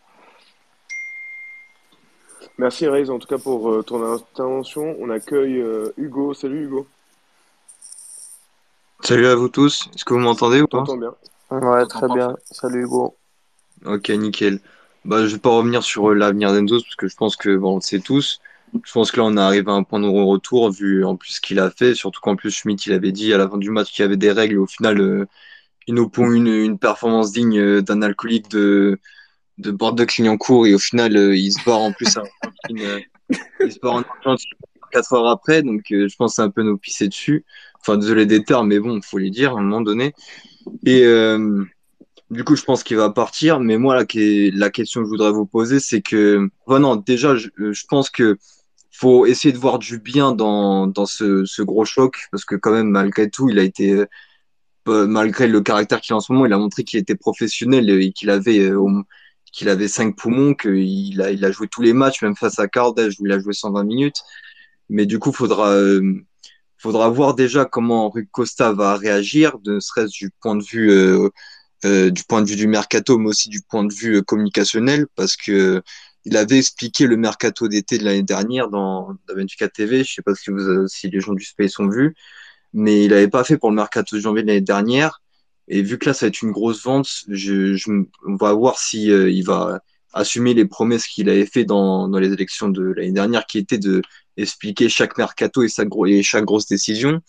Merci 2.58 2.88
Reyes 2.88 3.08
en 3.08 3.18
tout 3.18 3.28
cas 3.28 3.38
pour 3.38 3.70
euh, 3.70 3.82
ton 3.82 4.02
intervention. 4.02 4.96
On 4.98 5.10
accueille 5.10 5.60
euh, 5.60 5.92
Hugo. 5.96 6.34
Salut 6.34 6.64
Hugo. 6.64 6.86
Salut 9.00 9.26
à 9.26 9.34
vous 9.34 9.48
tous, 9.48 9.88
est-ce 9.94 10.04
que 10.04 10.14
vous 10.14 10.20
m'entendez 10.20 10.60
ou 10.60 10.68
pas? 10.68 10.84
Bien? 10.84 11.14
Ouais, 11.50 11.86
très 11.86 12.08
bien. 12.08 12.36
Salut 12.44 12.84
Hugo. 12.84 13.16
Ok, 13.84 14.10
nickel. 14.10 14.60
Bah, 15.04 15.26
je 15.26 15.34
vais 15.34 15.40
pas 15.40 15.50
revenir 15.50 15.82
sur 15.82 16.10
euh, 16.10 16.14
l'avenir 16.14 16.52
d'Enzo 16.52 16.80
parce 16.80 16.94
que 16.94 17.08
je 17.08 17.16
pense 17.16 17.36
que 17.36 17.56
bon, 17.56 17.72
on 17.72 17.74
le 17.76 17.80
sait 17.80 18.00
tous. 18.00 18.40
Je 18.84 18.92
pense 18.92 19.12
que 19.12 19.18
là, 19.18 19.26
on 19.26 19.36
arrive 19.36 19.68
à 19.68 19.72
un 19.72 19.82
point 19.82 20.00
de 20.00 20.06
retour 20.06 20.70
vu 20.70 21.04
en 21.04 21.16
plus 21.16 21.34
ce 21.34 21.40
qu'il 21.40 21.60
a 21.60 21.70
fait, 21.70 21.94
surtout 21.94 22.20
qu'en 22.20 22.36
plus 22.36 22.50
Schmitt, 22.50 22.86
il 22.86 22.92
avait 22.92 23.12
dit 23.12 23.32
à 23.34 23.38
la 23.38 23.48
fin 23.48 23.58
du 23.58 23.70
match 23.70 23.92
qu'il 23.92 24.02
y 24.02 24.06
avait 24.06 24.16
des 24.16 24.32
règles 24.32 24.58
au 24.58 24.66
final, 24.66 25.00
euh, 25.00 25.26
il 25.86 25.94
nous 25.94 26.08
pond 26.08 26.30
une, 26.30 26.78
performance 26.78 27.32
digne 27.32 27.58
euh, 27.58 27.82
d'un 27.82 28.00
alcoolique 28.00 28.48
de, 28.50 28.98
de 29.58 29.70
bord 29.70 29.92
de 29.92 30.04
Clignancourt 30.04 30.66
et 30.66 30.74
au 30.74 30.78
final, 30.78 31.16
euh, 31.16 31.36
il 31.36 31.52
se 31.52 31.62
barre 31.64 31.80
en 31.80 31.92
plus 31.92 32.16
à 32.16 32.22
il 33.60 33.72
se 33.72 33.78
barre 33.80 33.94
en 33.94 34.02
Argentine 34.02 34.50
24 34.94 35.12
heures 35.14 35.28
après, 35.28 35.62
donc 35.62 35.82
je 35.90 36.14
pense 36.16 36.32
que 36.32 36.36
c'est 36.36 36.42
un 36.42 36.50
peu 36.50 36.62
nous 36.62 36.78
pisser 36.78 37.08
dessus. 37.08 37.44
Enfin, 37.80 37.96
désolé 37.96 38.26
des 38.26 38.44
termes, 38.44 38.68
mais 38.68 38.78
bon, 38.78 39.00
faut 39.02 39.18
les 39.18 39.30
dire 39.30 39.56
à 39.56 39.60
un 39.60 39.62
moment 39.62 39.80
donné. 39.80 40.12
Et 40.84 41.02
du 42.30 42.44
coup, 42.44 42.56
je 42.56 42.62
pense 42.62 42.84
qu'il 42.84 42.98
va 42.98 43.08
partir. 43.10 43.58
Mais 43.58 43.78
moi, 43.78 43.94
la, 43.94 44.04
la 44.14 44.70
question 44.70 45.00
que 45.00 45.06
je 45.06 45.10
voudrais 45.10 45.32
vous 45.32 45.46
poser, 45.46 45.80
c'est 45.80 46.02
que, 46.02 46.48
enfin, 46.66 46.78
non, 46.78 46.96
déjà, 46.96 47.34
je 47.36 47.84
pense 47.88 48.10
que 48.10 48.36
faut 49.02 49.26
essayer 49.26 49.52
de 49.52 49.58
voir 49.58 49.80
du 49.80 49.98
bien 49.98 50.30
dans, 50.32 50.86
dans 50.86 51.06
ce, 51.06 51.44
ce 51.44 51.60
gros 51.62 51.84
choc, 51.84 52.28
parce 52.30 52.44
que 52.44 52.54
quand 52.54 52.70
même, 52.70 52.88
malgré 52.88 53.28
tout, 53.28 53.50
il 53.50 53.58
a 53.58 53.64
été, 53.64 54.06
euh, 54.88 55.06
malgré 55.08 55.48
le 55.48 55.60
caractère 55.60 56.00
qu'il 56.00 56.12
a 56.12 56.16
en 56.18 56.20
ce 56.20 56.32
moment, 56.32 56.46
il 56.46 56.52
a 56.52 56.58
montré 56.58 56.84
qu'il 56.84 57.00
était 57.00 57.16
professionnel 57.16 57.90
et 57.90 58.12
qu'il 58.12 58.30
avait, 58.30 58.60
euh, 58.60 59.02
qu'il 59.52 59.68
avait 59.68 59.88
cinq 59.88 60.14
poumons, 60.16 60.54
qu'il 60.54 61.20
a, 61.20 61.32
il 61.32 61.44
a 61.44 61.50
joué 61.50 61.66
tous 61.66 61.82
les 61.82 61.92
matchs, 61.94 62.22
même 62.22 62.36
face 62.36 62.60
à 62.60 62.68
Cardage 62.68 63.16
où 63.18 63.26
il 63.26 63.32
a 63.32 63.40
joué 63.40 63.52
120 63.52 63.82
minutes. 63.82 64.22
Mais 64.88 65.04
du 65.04 65.18
coup, 65.18 65.32
faudra, 65.32 65.70
euh, 65.70 66.24
faudra 66.78 67.08
voir 67.08 67.34
déjà 67.34 67.64
comment 67.64 68.08
Rui 68.08 68.28
Costa 68.30 68.72
va 68.72 68.96
réagir, 68.96 69.56
ne 69.66 69.80
serait-ce 69.80 70.12
du 70.12 70.30
point 70.40 70.54
de 70.54 70.62
vue, 70.62 71.30
du 72.12 72.22
point 72.28 72.42
de 72.42 72.48
vue 72.48 72.56
du 72.56 72.68
mercato, 72.68 73.18
mais 73.18 73.30
aussi 73.30 73.48
du 73.48 73.62
point 73.62 73.82
de 73.82 73.92
vue 73.92 74.22
communicationnel, 74.22 75.06
parce 75.16 75.36
que 75.36 75.82
il 76.24 76.36
avait 76.36 76.58
expliqué 76.58 77.06
le 77.06 77.16
mercato 77.16 77.68
d'été 77.68 77.98
de 77.98 78.04
l'année 78.04 78.22
dernière 78.22 78.68
dans, 78.68 79.14
dans 79.28 79.34
24 79.34 79.72
TV. 79.72 80.04
Je 80.04 80.14
sais 80.14 80.22
pas 80.22 80.34
si, 80.34 80.50
vous, 80.50 80.86
si 80.88 81.10
les 81.10 81.20
gens 81.20 81.32
du 81.32 81.44
Space 81.44 81.78
ont 81.78 81.88
vu, 81.88 82.14
mais 82.72 83.04
il 83.04 83.10
n'avait 83.10 83.28
pas 83.28 83.44
fait 83.44 83.58
pour 83.58 83.70
le 83.70 83.76
mercato 83.76 84.16
de 84.16 84.20
janvier 84.20 84.42
de 84.42 84.48
l'année 84.48 84.60
dernière. 84.60 85.20
Et 85.68 85.82
vu 85.82 85.98
que 85.98 86.06
là, 86.06 86.14
ça 86.14 86.26
va 86.26 86.28
être 86.28 86.42
une 86.42 86.50
grosse 86.50 86.82
vente, 86.82 87.08
je, 87.28 87.74
je 87.74 87.90
on 88.26 88.36
va 88.36 88.52
voir 88.52 88.78
si 88.78 89.10
euh, 89.10 89.30
il 89.30 89.44
va 89.44 89.80
assumer 90.12 90.54
les 90.54 90.66
promesses 90.66 91.06
qu'il 91.06 91.28
avait 91.30 91.46
fait 91.46 91.64
dans, 91.64 92.08
dans 92.08 92.18
les 92.18 92.32
élections 92.32 92.68
de 92.68 92.82
l'année 92.82 93.12
dernière, 93.12 93.46
qui 93.46 93.58
était 93.58 93.78
de 93.78 94.02
expliquer 94.36 94.88
chaque 94.88 95.18
mercato 95.18 95.62
et, 95.62 95.68
sa, 95.68 95.84
et 96.06 96.22
chaque 96.22 96.44
grosse 96.44 96.66
décision. 96.66 97.20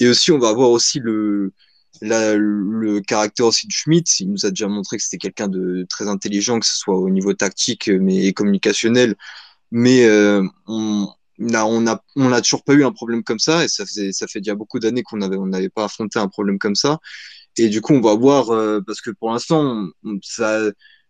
Et 0.00 0.08
aussi, 0.08 0.32
on 0.32 0.38
va 0.38 0.52
voir 0.52 0.70
aussi 0.70 1.00
le, 1.00 1.52
la, 2.02 2.34
le 2.36 3.00
caractère 3.00 3.46
aussi 3.46 3.66
de 3.66 3.72
Schmidt. 3.72 4.10
Il 4.20 4.30
nous 4.30 4.46
a 4.46 4.50
déjà 4.50 4.68
montré 4.68 4.96
que 4.96 5.02
c'était 5.02 5.18
quelqu'un 5.18 5.48
de 5.48 5.86
très 5.88 6.08
intelligent, 6.08 6.58
que 6.60 6.66
ce 6.66 6.76
soit 6.76 6.96
au 6.96 7.10
niveau 7.10 7.34
tactique 7.34 7.88
mais 7.88 8.32
communicationnel. 8.32 9.14
Mais 9.70 10.04
euh, 10.06 10.42
on, 10.66 11.08
Là, 11.38 11.66
on 11.66 11.86
a, 11.86 12.02
on 12.16 12.30
n'a 12.30 12.40
toujours 12.40 12.64
pas 12.64 12.72
eu 12.72 12.84
un 12.84 12.92
problème 12.92 13.22
comme 13.22 13.38
ça, 13.38 13.62
et 13.64 13.68
ça 13.68 13.84
fait, 13.84 14.12
ça 14.12 14.26
fait 14.26 14.40
déjà 14.40 14.54
beaucoup 14.54 14.78
d'années 14.78 15.02
qu'on 15.02 15.20
avait, 15.20 15.36
on 15.36 15.46
n'avait 15.46 15.68
pas 15.68 15.84
affronté 15.84 16.18
un 16.18 16.28
problème 16.28 16.58
comme 16.58 16.74
ça. 16.74 16.98
Et 17.58 17.68
du 17.68 17.80
coup, 17.82 17.94
on 17.94 18.00
va 18.00 18.14
voir, 18.14 18.50
euh, 18.50 18.80
parce 18.86 19.00
que 19.02 19.10
pour 19.10 19.30
l'instant, 19.30 19.86
ça, 20.22 20.60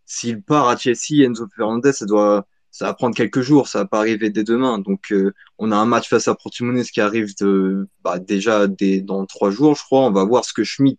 s'il 0.05 0.43
part 0.43 0.69
à 0.69 0.77
Chelsea, 0.77 1.25
Enzo 1.25 1.47
Fernandez, 1.57 1.93
ça 1.93 2.07
doit, 2.07 2.47
ça 2.77 2.85
va 2.85 2.93
prendre 2.93 3.17
quelques 3.17 3.41
jours, 3.41 3.69
ça 3.69 3.79
va 3.79 3.87
pas 3.87 4.01
arriver 4.01 4.29
dès 4.29 4.45
demain. 4.45 4.79
Donc, 4.79 5.11
euh, 5.11 5.33
on 5.57 5.73
a 5.73 5.77
un 5.77 5.87
match 5.87 6.11
face 6.11 6.29
à 6.29 6.35
Portimonense 6.35 6.91
qui 6.91 7.01
arrive 7.01 7.35
de, 7.41 7.89
bah, 8.05 8.19
déjà 8.19 8.67
des, 8.67 9.01
dans 9.01 9.25
trois 9.25 9.51
jours, 9.51 9.75
je 9.75 9.83
crois. 9.83 10.01
On 10.01 10.11
va 10.11 10.25
voir 10.25 10.45
ce 10.45 10.53
que 10.53 10.63
Schmidt 10.63 10.99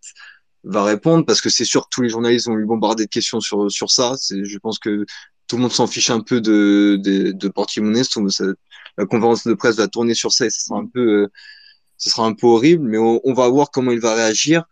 va 0.64 0.82
répondre, 0.82 1.24
parce 1.24 1.40
que 1.40 1.48
c'est 1.48 1.64
sûr 1.64 1.84
que 1.84 1.88
tous 1.92 2.02
les 2.02 2.08
journalistes 2.08 2.48
vont 2.48 2.56
lui 2.56 2.66
bombarder 2.66 3.04
de 3.04 3.08
questions 3.08 3.38
sur, 3.38 3.70
sur 3.70 3.92
ça. 3.92 4.14
Je 4.28 4.58
pense 4.58 4.80
que 4.80 5.06
tout 5.46 5.54
le 5.54 5.62
monde 5.62 5.70
s'en 5.70 5.86
fiche 5.86 6.10
un 6.10 6.18
peu 6.20 6.40
de, 6.40 6.98
de, 7.00 7.30
de 7.30 7.48
Portimonense. 7.48 8.18
La 8.96 9.06
conférence 9.06 9.46
de 9.46 9.54
presse 9.54 9.76
va 9.76 9.86
tourner 9.86 10.14
sur 10.14 10.32
ça 10.32 10.46
et 10.46 10.50
ce 10.50 10.60
sera 10.62 10.80
un 10.80 10.86
peu, 10.86 11.00
euh, 11.00 11.26
ce 11.96 12.10
sera 12.10 12.26
un 12.26 12.34
peu 12.34 12.48
horrible, 12.48 12.88
mais 12.88 12.98
on 12.98 13.34
va 13.34 13.48
voir 13.48 13.70
comment 13.70 13.92
il 13.92 14.00
va 14.00 14.14
réagir. 14.16 14.64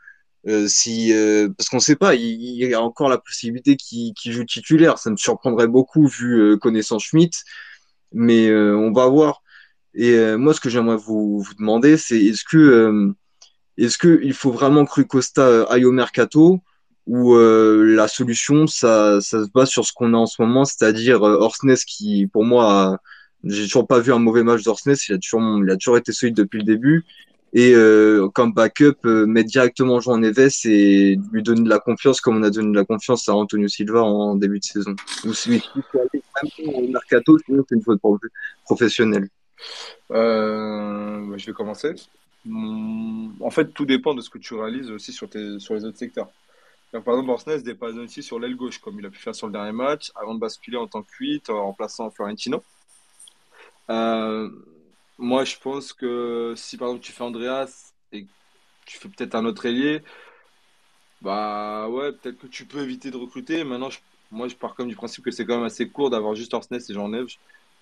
Euh, 0.48 0.68
si 0.68 1.12
euh, 1.12 1.48
parce 1.56 1.68
qu'on 1.68 1.80
sait 1.80 1.96
pas, 1.96 2.14
il, 2.14 2.40
y 2.40 2.72
a 2.72 2.80
encore 2.80 3.08
la 3.08 3.18
possibilité 3.18 3.76
qu'il 3.76 4.14
qu 4.14 4.32
joue 4.32 4.44
titulaire. 4.44 4.98
Ça 4.98 5.10
me 5.10 5.16
surprendrait 5.16 5.66
beaucoup 5.66 6.06
vu 6.06 6.40
euh, 6.40 6.56
connaissant 6.56 6.98
Schmidt, 6.98 7.38
mais 8.12 8.48
euh, 8.48 8.76
on 8.76 8.92
va 8.92 9.06
voir. 9.06 9.42
Et 9.94 10.36
moi, 10.36 10.52
ce 10.52 10.60
que 10.60 10.68
j'aimerais 10.68 10.98
vous, 10.98 11.42
demander, 11.58 11.96
c'est 11.96 12.18
est-ce 12.22 12.44
que 12.44 13.14
est-ce 13.78 13.96
que 13.98 14.30
faut 14.34 14.52
vraiment 14.52 14.84
que 14.84 15.00
Costa 15.00 15.64
aille 15.64 15.86
au 15.86 15.92
mercato 15.92 16.60
ou 17.06 17.36
la 17.38 18.08
solution, 18.08 18.66
ça, 18.66 19.20
ça 19.22 19.44
se 19.44 19.50
base 19.50 19.70
sur 19.70 19.86
ce 19.86 19.92
qu'on 19.94 20.12
a 20.12 20.18
en 20.18 20.26
ce 20.26 20.42
moment, 20.42 20.66
c'est-à-dire 20.66 21.22
Orsnes 21.22 21.76
qui, 21.86 22.26
pour 22.26 22.44
moi, 22.44 22.98
j'ai 23.44 23.64
toujours 23.64 23.86
pas 23.86 24.00
vu 24.00 24.12
un 24.12 24.18
mauvais 24.18 24.42
match 24.42 24.62
d'Orsnes. 24.64 24.96
Il 25.08 25.18
il 25.18 25.70
a 25.70 25.76
toujours 25.76 25.96
été 25.96 26.12
solide 26.12 26.36
depuis 26.36 26.58
le 26.58 26.64
début 26.64 27.06
et 27.52 27.72
euh, 27.74 28.28
comme 28.28 28.52
backup 28.52 28.96
euh, 29.04 29.26
mettre 29.26 29.48
directement 29.48 30.00
Jean 30.00 30.18
Neves 30.18 30.50
et 30.64 31.18
lui 31.32 31.42
donner 31.42 31.62
de 31.62 31.68
la 31.68 31.78
confiance 31.78 32.20
comme 32.20 32.36
on 32.36 32.42
a 32.42 32.50
donné 32.50 32.70
de 32.70 32.76
la 32.76 32.84
confiance 32.84 33.28
à 33.28 33.34
Antonio 33.34 33.68
Silva 33.68 34.02
en 34.02 34.34
début 34.34 34.58
de 34.58 34.64
saison. 34.64 34.94
Ou 35.24 35.32
si 35.32 35.62
au 36.66 36.88
mercato, 36.88 37.38
sinon 37.38 37.64
c'est 37.68 37.76
une 37.76 37.82
faute 37.82 38.00
professionnelle. 38.64 39.28
Euh, 40.10 41.36
je 41.36 41.46
vais 41.46 41.52
commencer. 41.52 41.94
En 43.40 43.50
fait, 43.50 43.72
tout 43.72 43.86
dépend 43.86 44.14
de 44.14 44.20
ce 44.20 44.30
que 44.30 44.38
tu 44.38 44.54
réalises 44.54 44.90
aussi 44.90 45.12
sur, 45.12 45.28
les 45.34 45.84
autres 45.84 45.96
secteurs. 45.96 46.28
Par 46.92 47.14
exemple, 47.14 47.30
Orsnes 47.30 47.62
dépasse 47.62 47.94
aussi 47.96 48.22
sur 48.22 48.38
l'aile 48.38 48.56
gauche, 48.56 48.78
comme 48.78 48.98
il 48.98 49.06
a 49.06 49.10
pu 49.10 49.18
faire 49.18 49.34
sur 49.34 49.48
le 49.48 49.52
dernier 49.52 49.72
match, 49.72 50.12
avant 50.14 50.34
de 50.34 50.40
basculer 50.40 50.76
en 50.76 50.86
tant 50.86 51.02
que 51.02 51.10
8 51.18 51.50
en 51.50 51.66
remplaçant 51.66 52.10
Florentino. 52.10 52.62
Euh, 53.90 54.48
moi, 55.18 55.44
je 55.44 55.56
pense 55.58 55.92
que 55.92 56.54
si 56.56 56.76
par 56.76 56.88
exemple 56.88 57.04
tu 57.04 57.12
fais 57.12 57.24
Andreas 57.24 57.94
et 58.12 58.28
tu 58.86 58.98
fais 58.98 59.08
peut-être 59.08 59.34
un 59.34 59.44
autre 59.46 59.66
ailier, 59.66 60.02
bah 61.20 61.88
ouais, 61.88 62.12
peut-être 62.12 62.38
que 62.38 62.46
tu 62.46 62.66
peux 62.66 62.82
éviter 62.82 63.10
de 63.10 63.16
recruter. 63.16 63.64
Maintenant, 63.64 63.90
je- 63.90 64.00
moi, 64.30 64.48
je 64.48 64.56
pars 64.56 64.74
comme 64.74 64.88
du 64.88 64.96
principe 64.96 65.24
que 65.24 65.30
c'est 65.30 65.46
quand 65.46 65.56
même 65.56 65.64
assez 65.64 65.90
court 65.90 66.10
d'avoir 66.10 66.34
juste 66.34 66.52
Orsnes 66.54 66.76
et 66.88 66.92
Jean 66.94 67.08
Neves. 67.08 67.28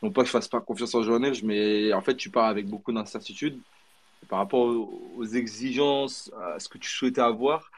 Non 0.02 0.12
pas 0.12 0.22
que 0.22 0.26
je 0.26 0.32
fasse 0.32 0.48
pas 0.48 0.60
confiance 0.60 0.94
en 0.94 1.02
Jean 1.02 1.18
Neves, 1.18 1.44
mais 1.44 1.92
en 1.92 2.02
fait, 2.02 2.16
tu 2.16 2.30
pars 2.30 2.46
avec 2.46 2.68
beaucoup 2.68 2.92
d'incertitudes. 2.92 3.60
Par 4.28 4.38
rapport 4.38 4.62
aux, 4.62 5.24
exigences, 5.26 6.30
à 6.40 6.58
ce 6.58 6.68
que 6.68 6.78
tu 6.78 6.90
souhaitais 6.90 7.20
avoir, 7.20 7.70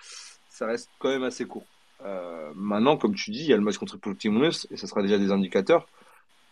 ça 0.49 0.67
reste 0.67 0.91
quand 0.99 1.09
même 1.09 1.25
assez 1.25 1.47
court. 1.47 1.67
Euh, 2.03 2.53
maintenant, 2.55 2.97
comme 2.97 3.15
tu 3.15 3.31
dis, 3.31 3.41
il 3.41 3.47
y 3.49 3.53
a 3.53 3.57
le 3.57 3.63
match 3.63 3.79
contre 3.79 3.99
Portimonense 3.99 4.67
et 4.71 4.77
ça 4.77 4.87
sera 4.87 5.03
déjà 5.03 5.19
des 5.19 5.33
indicateurs. 5.33 5.89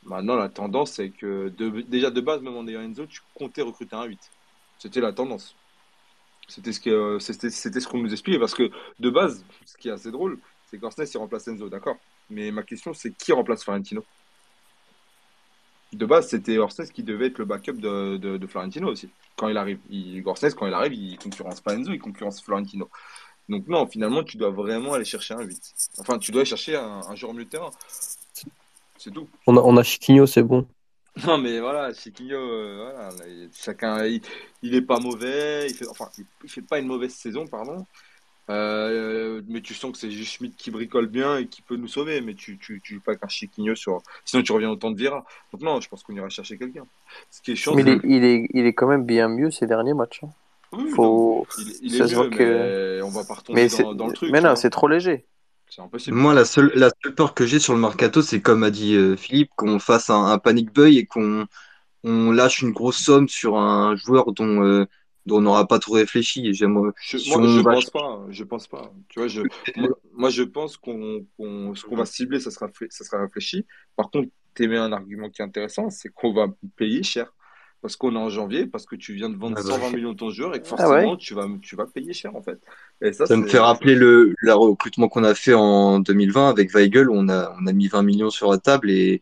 Maintenant, 0.05 0.37
la 0.37 0.49
tendance, 0.49 0.93
c'est 0.93 1.11
que 1.11 1.49
déjà 1.89 2.11
de 2.11 2.21
base, 2.21 2.43
même 2.43 2.57
en 2.57 2.67
ayant 2.67 2.83
Enzo, 2.83 3.07
tu 3.07 3.21
comptais 3.35 3.63
recruter 3.63 3.97
un 3.97 4.05
8. 4.05 4.19
C'était 4.79 5.01
la 5.01 5.13
tendance. 5.13 5.57
C'était 6.47 6.73
ce 6.73 7.19
c'était 7.21 7.81
ce 7.81 7.89
qu'on 7.89 7.99
nous 7.99 8.13
expliquait. 8.13 8.39
Parce 8.39 8.55
que 8.55 8.71
de 8.99 9.11
base, 9.11 9.45
ce 9.65 9.77
qui 9.77 9.89
est 9.89 9.93
assez 9.93 10.11
drôle, 10.11 10.39
c'est 10.67 10.79
qu'Orsnes, 10.79 11.05
il 11.13 11.19
remplace 11.19 11.49
Enzo, 11.49 11.69
d'accord. 11.69 11.97
Mais 12.31 12.51
ma 12.51 12.63
question, 12.63 12.93
c'est 12.93 13.13
qui 13.13 13.33
remplace 13.33 13.65
Florentino? 13.65 14.05
De 15.93 16.07
base, 16.07 16.29
c'était 16.29 16.59
Orsnes 16.59 16.89
qui 16.89 17.03
devait 17.05 17.27
être 17.27 17.39
le 17.39 17.45
backup 17.45 17.75
de, 17.75 18.47
Florentino 18.49 18.91
aussi. 18.91 19.09
Quand 19.37 19.49
il 19.49 19.57
arrive. 19.57 19.79
Il, 19.91 20.23
quand 20.23 20.67
il 20.67 20.75
arrive, 20.75 20.93
il 20.93 21.17
concurrence 21.19 21.61
pas 21.61 21.75
Enzo, 21.75 21.93
il 21.93 22.01
concurrence 22.01 22.43
Florentino. 22.43 22.91
Donc 23.49 23.69
non, 23.69 23.87
finalement, 23.87 24.25
tu 24.25 24.37
dois 24.37 24.51
vraiment 24.51 24.95
aller 24.95 25.05
chercher 25.05 25.35
un 25.35 25.43
8. 25.43 25.75
Enfin, 25.99 26.19
tu 26.19 26.33
dois 26.33 26.45
chercher 26.45 26.77
un, 26.77 27.15
joueur 27.15 27.33
milieu 27.33 27.45
de 27.45 27.51
terrain. 27.51 27.71
C'est 29.05 29.11
tout. 29.11 29.29
On 29.47 29.57
a, 29.59 29.61
on 29.61 29.77
a 29.77 29.83
Chiquinho, 29.83 30.25
c'est 30.27 30.43
bon. 30.43 30.67
Non, 31.27 31.39
mais 31.39 31.61
voilà, 31.61 31.93
Chiquinho, 31.95 32.37
euh, 32.37 32.77
voilà, 32.77 33.11
là, 33.11 33.29
il- 33.29 33.51
chacun, 33.55 34.05
il, 34.05 34.21
il 34.63 34.75
est 34.75 34.83
pas 34.83 34.99
mauvais, 34.99 35.67
il 35.69 35.75
fait, 35.75 35.87
enfin, 35.87 36.09
il, 36.19 36.25
il 36.43 36.51
fait 36.51 36.63
pas 36.63 36.79
une 36.81 36.87
mauvaise 36.89 37.13
saison, 37.15 37.47
pardon. 37.47 37.87
Euh, 38.51 39.43
mais 39.49 39.61
tu 39.63 39.75
sens 39.75 39.93
que 39.93 39.99
c'est 39.99 40.11
juste 40.11 40.33
Schmidt 40.35 40.57
qui 40.57 40.71
bricole 40.71 41.07
bien 41.09 41.39
et 41.39 41.49
qui 41.49 41.63
peut 41.63 41.77
nous 41.77 41.89
sauver, 41.89 42.21
mais 42.21 42.35
tu, 42.35 42.59
tu, 42.59 42.81
tu 42.83 42.95
joues 42.97 43.01
pas 43.03 43.17
qu'un 43.17 43.29
Chiquinho 43.29 43.75
sur, 43.77 44.03
sinon 44.25 44.43
tu 44.43 44.53
reviens 44.53 44.71
au 44.71 44.77
temps 44.77 44.91
de 44.91 44.99
Vira. 44.99 45.25
Donc 45.53 45.63
non, 45.63 45.81
je 45.81 45.89
pense 45.89 46.03
qu'on 46.03 46.15
ira 46.17 46.29
chercher 46.31 46.59
quelqu'un. 46.59 46.87
Ce 47.31 47.43
qui 47.43 47.53
est 47.53 47.57
chiant, 47.57 47.77
Mais 47.77 47.83
il 47.83 47.89
c'est 47.89 47.97
est, 47.97 48.01
il, 48.05 48.25
est, 48.25 48.47
il 48.53 48.67
est 48.67 48.75
quand 48.75 48.87
même 48.89 49.05
bien 49.05 49.29
mieux 49.29 49.51
ces 49.51 49.67
derniers 49.67 49.95
matchs. 49.95 50.21
hein. 50.25 50.31
oui, 50.73 50.85
non, 50.85 50.97
Faut... 50.97 51.47
il, 51.59 51.77
il 51.83 51.95
est 51.97 51.99
Ça 51.99 52.09
se 52.09 52.15
voit 52.15 52.25
mieux, 52.25 52.31
que. 52.31 52.99
mais 52.99 53.03
on 53.03 53.11
va 53.11 53.25
pas 53.25 53.35
retomber 53.35 53.69
dans, 53.69 53.95
dans 53.95 54.07
le 54.09 54.13
truc, 54.13 54.33
mais 54.33 54.41
non, 54.41 54.57
c'est 54.57 54.71
trop 54.71 54.89
léger. 54.89 55.25
C'est 55.75 55.83
impossible. 55.83 56.17
Moi, 56.17 56.35
la 56.35 56.45
seule, 56.45 56.71
la 56.77 56.91
seule 57.03 57.15
peur 57.17 57.35
que 57.35 57.47
j'ai 57.47 57.59
sur 57.59 57.75
le 57.75 57.81
mercato, 57.81 58.23
c'est 58.23 58.41
comme 58.41 58.63
a 58.63 58.71
dit 58.71 58.95
euh, 58.95 59.17
Philippe, 59.17 59.51
qu'on 59.57 59.81
fasse 59.81 60.09
un, 60.09 60.27
un 60.27 60.39
panic 60.39 60.73
buy 60.73 60.99
et 60.99 61.07
qu'on 61.07 61.47
on 62.05 62.31
lâche 62.31 62.63
une 62.63 62.71
grosse 62.71 62.99
somme 62.99 63.29
sur 63.29 63.57
un 63.57 63.97
joueur 63.97 64.33
dont, 64.33 64.63
euh, 64.63 64.87
dont 65.27 65.39
on 65.39 65.41
n'aura 65.41 65.67
pas 65.67 65.81
trop 65.81 65.95
réfléchi. 65.95 66.55
Je, 66.55 66.65
si 67.19 67.31
moi, 67.31 67.49
je 67.49 67.61
va 67.61 67.73
pense 67.73 67.91
pas. 67.91 68.25
Je 68.31 68.45
pense 68.45 68.69
pas. 68.69 68.93
Tu 69.09 69.19
vois, 69.19 69.27
je, 69.27 69.43
moi, 69.77 69.89
moi, 70.13 70.31
je 70.31 70.45
pense 70.45 70.77
qu'on, 70.77 71.27
qu'on, 71.37 71.75
ce 71.75 71.85
qu'on 71.85 71.97
va 71.97 72.07
cibler, 72.07 72.39
ça 72.39 72.53
sera, 72.53 72.69
ça 72.91 73.05
sera 73.05 73.23
réfléchi. 73.23 73.67
Par 73.97 74.11
contre, 74.11 74.29
t'émets 74.55 74.77
un 74.77 74.93
argument 74.93 75.29
qui 75.29 75.43
est 75.43 75.45
intéressant, 75.45 75.91
c'est 75.91 76.11
qu'on 76.11 76.33
va 76.33 76.47
payer 76.77 77.03
cher. 77.03 77.34
Parce 77.85 77.97
qu'on 77.97 78.15
est 78.15 78.19
en 78.19 78.31
janvier, 78.31 78.65
parce 78.65 78.87
que 78.87 78.97
tu 78.97 79.13
viens 79.13 79.29
de 79.29 79.37
vendre 79.37 79.57
Ah 79.59 79.63
bah. 79.63 79.73
120 79.75 79.91
millions 79.95 80.13
de 80.13 80.17
ton 80.17 80.31
joueur 80.31 80.55
et 80.55 80.61
que 80.63 80.67
Ah 80.71 80.89
ouais. 80.89 80.89
forcément, 80.89 81.17
tu 81.19 81.35
vas, 81.35 81.47
tu 81.61 81.77
vas 81.77 81.85
payer 81.85 82.15
cher, 82.15 82.35
en 82.35 82.41
fait. 82.41 82.59
Et 83.03 83.13
ça, 83.13 83.27
Ça 83.27 83.37
me 83.37 83.47
fait 83.47 83.59
rappeler 83.59 83.95
le, 83.95 84.35
le 84.39 84.55
recrutement 84.55 85.07
qu'on 85.09 85.23
a 85.23 85.35
fait 85.35 85.53
en 85.53 86.01
2020 86.01 86.49
avec 86.49 86.73
Weigel, 86.73 87.11
où 87.11 87.15
on 87.15 87.29
a, 87.29 87.55
on 87.61 87.67
a 87.67 87.73
mis 87.75 87.89
20 87.89 88.03
millions 88.03 88.31
sur 88.31 88.51
la 88.51 88.57
table 88.57 88.91
et 88.91 89.21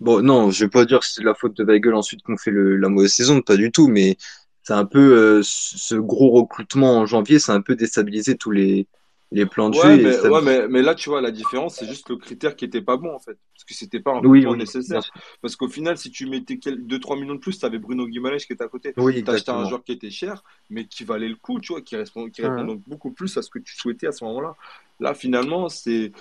bon, 0.00 0.22
non, 0.22 0.50
je 0.50 0.64
vais 0.64 0.70
pas 0.70 0.86
dire 0.86 1.00
que 1.00 1.04
c'est 1.04 1.20
de 1.20 1.26
la 1.26 1.34
faute 1.34 1.54
de 1.58 1.62
Weigel 1.62 1.92
ensuite 1.92 2.22
qu'on 2.22 2.38
fait 2.38 2.50
le, 2.50 2.78
la 2.78 2.88
mauvaise 2.88 3.12
saison, 3.12 3.42
pas 3.42 3.58
du 3.58 3.70
tout, 3.70 3.88
mais 3.88 4.16
c'est 4.62 4.72
un 4.72 4.86
peu, 4.86 5.18
euh, 5.18 5.42
ce 5.42 5.76
ce 5.76 5.94
gros 5.94 6.30
recrutement 6.30 6.96
en 7.00 7.04
janvier, 7.04 7.38
ça 7.38 7.52
a 7.52 7.56
un 7.56 7.60
peu 7.60 7.76
déstabilisé 7.76 8.34
tous 8.38 8.50
les, 8.50 8.86
les 9.32 9.46
plans 9.46 9.70
de 9.70 9.76
Ouais, 9.76 9.96
jeu. 9.96 10.02
Mais, 10.02 10.12
ça... 10.12 10.30
ouais, 10.30 10.42
mais, 10.42 10.68
mais 10.68 10.82
là, 10.82 10.94
tu 10.94 11.08
vois, 11.08 11.20
la 11.20 11.30
différence, 11.30 11.76
c'est 11.76 11.86
juste 11.86 12.08
le 12.10 12.16
critère 12.16 12.56
qui 12.56 12.64
était 12.64 12.82
pas 12.82 12.96
bon, 12.96 13.14
en 13.14 13.18
fait. 13.18 13.38
Parce 13.54 13.64
que 13.64 13.74
c'était 13.74 14.00
pas 14.00 14.12
un 14.12 14.20
Oui, 14.20 14.44
nécessaire. 14.56 15.02
Parce 15.42 15.56
qu'au 15.56 15.68
final, 15.68 15.96
si 15.98 16.10
tu 16.10 16.26
mettais 16.26 16.56
2-3 16.56 17.16
millions 17.16 17.34
de 17.34 17.40
plus, 17.40 17.58
tu 17.58 17.64
avais 17.66 17.78
Bruno 17.78 18.06
Guimaraes 18.06 18.38
qui 18.38 18.52
était 18.52 18.64
à 18.64 18.68
côté. 18.68 18.92
Oui, 18.96 19.22
Tu 19.22 19.30
acheté 19.30 19.50
un 19.50 19.64
joueur 19.68 19.84
qui 19.84 19.92
était 19.92 20.10
cher, 20.10 20.42
mais 20.68 20.86
qui 20.86 21.04
valait 21.04 21.28
le 21.28 21.36
coup, 21.36 21.60
tu 21.60 21.72
vois, 21.72 21.82
qui 21.82 21.96
répond, 21.96 22.28
qui 22.30 22.42
répond 22.42 22.62
Mhm. 22.62 22.66
donc 22.68 22.82
beaucoup 22.86 23.12
plus 23.12 23.36
à 23.36 23.42
ce 23.42 23.50
que 23.50 23.58
tu 23.58 23.76
souhaitais 23.76 24.06
à 24.06 24.12
ce 24.12 24.24
moment-là. 24.24 24.56
Là, 24.98 25.14
finalement, 25.14 25.68
c'est, 25.68 26.12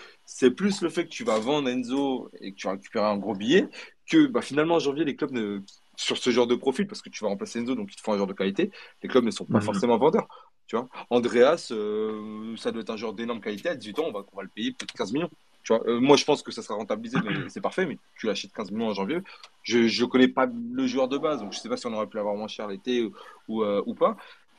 plus 0.56 0.82
le 0.82 0.90
fait 0.90 1.06
que 1.06 1.10
tu 1.10 1.24
vas 1.24 1.40
vendre 1.40 1.68
Enzo 1.70 2.30
et 2.42 2.52
que 2.54 2.58
tu 2.58 2.68
vas 2.68 2.74
récupérer 2.74 3.06
un 3.06 3.18
gros 3.18 3.36
billet 3.36 3.68
que, 4.10 4.26
bah, 4.28 4.42
finalement, 4.42 4.76
en 4.76 4.80
janvier, 4.80 5.06
les 5.06 5.16
clubs 5.16 5.32
ne, 5.32 5.60
sur 5.96 6.18
ce 6.18 6.30
genre 6.32 6.48
de 6.48 6.56
profil, 6.56 6.88
parce 6.88 7.02
que 7.02 7.10
tu 7.10 7.24
vas 7.24 7.30
remplacer 7.30 7.60
Enzo, 7.60 7.76
donc 7.76 7.90
il 7.92 7.96
te 7.96 8.02
faut 8.02 8.12
un 8.12 8.16
joueur 8.16 8.28
de 8.28 8.34
qualité, 8.34 8.72
les 9.04 9.10
clubs 9.10 9.24
ne 9.26 9.32
sont 9.32 9.46
pas 9.46 9.60
Mhm. 9.60 9.64
forcément 9.66 9.98
vendeurs. 9.98 10.28
Tu 10.70 10.76
vois, 10.76 10.88
Andreas, 11.10 11.70
euh, 11.72 12.56
ça 12.56 12.72
doit 12.72 12.84
être 12.84 12.92
un 12.92 12.96
joueur 12.96 13.14
d'énorme 13.14 13.42
qualité. 13.42 13.70
À 13.70 13.76
18 13.76 14.00
ans, 14.00 14.04
on 14.06 14.12
va, 14.12 14.24
on 14.32 14.38
va 14.38 14.44
le 14.44 14.50
payer 14.50 14.72
peut-être 14.72 14.94
15 14.94 15.14
millions. 15.14 15.32
Tu 15.64 15.74
vois, 15.74 15.84
Euh, 15.88 16.00
moi, 16.00 16.16
je 16.16 16.24
pense 16.26 16.44
que 16.44 16.52
ça 16.52 16.62
sera 16.62 16.76
rentabilisé, 16.76 17.18
mais 17.26 17.32
c'est 17.50 17.60
parfait. 17.60 17.88
Mais 17.88 17.98
tu 18.16 18.28
l'achètes 18.28 18.54
15 18.54 18.70
millions 18.70 18.90
en 18.90 18.94
janvier. 18.94 19.18
Je 19.64 19.80
ne 19.80 20.06
connais 20.06 20.28
pas 20.28 20.48
le 20.48 20.86
joueur 20.86 21.08
de 21.08 21.18
base, 21.18 21.40
donc 21.40 21.54
je 21.54 21.58
ne 21.58 21.62
sais 21.62 21.70
pas 21.70 21.78
si 21.78 21.88
on 21.88 21.94
aurait 21.94 22.06
pu 22.06 22.18
l'avoir 22.18 22.36
moins 22.36 22.48
cher 22.48 22.68
l'été 22.68 23.04
ou, 23.04 23.14
ou, 23.48 23.64
euh, 23.64 23.82
ou 23.88 23.96
pas. 23.96 24.16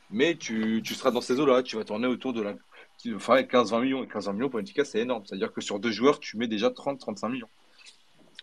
Mais 0.09 0.35
tu, 0.35 0.81
tu 0.83 0.95
seras 0.95 1.11
dans 1.11 1.21
ces 1.21 1.39
eaux-là. 1.39 1.63
Tu 1.63 1.77
vas 1.77 1.85
tourner 1.85 2.07
autour 2.07 2.33
de 2.33 2.41
la. 2.41 2.55
Enfin, 3.15 3.41
15-20 3.43 3.81
millions. 3.81 4.03
Et 4.03 4.07
15-20 4.07 4.33
millions 4.33 4.49
pour 4.49 4.59
une 4.59 4.67
c'est 4.83 4.99
énorme. 4.99 5.23
C'est-à-dire 5.25 5.53
que 5.53 5.61
sur 5.61 5.79
deux 5.79 5.91
joueurs, 5.91 6.19
tu 6.19 6.35
mets 6.35 6.47
déjà 6.47 6.71
30-35 6.71 7.31
millions. 7.31 7.49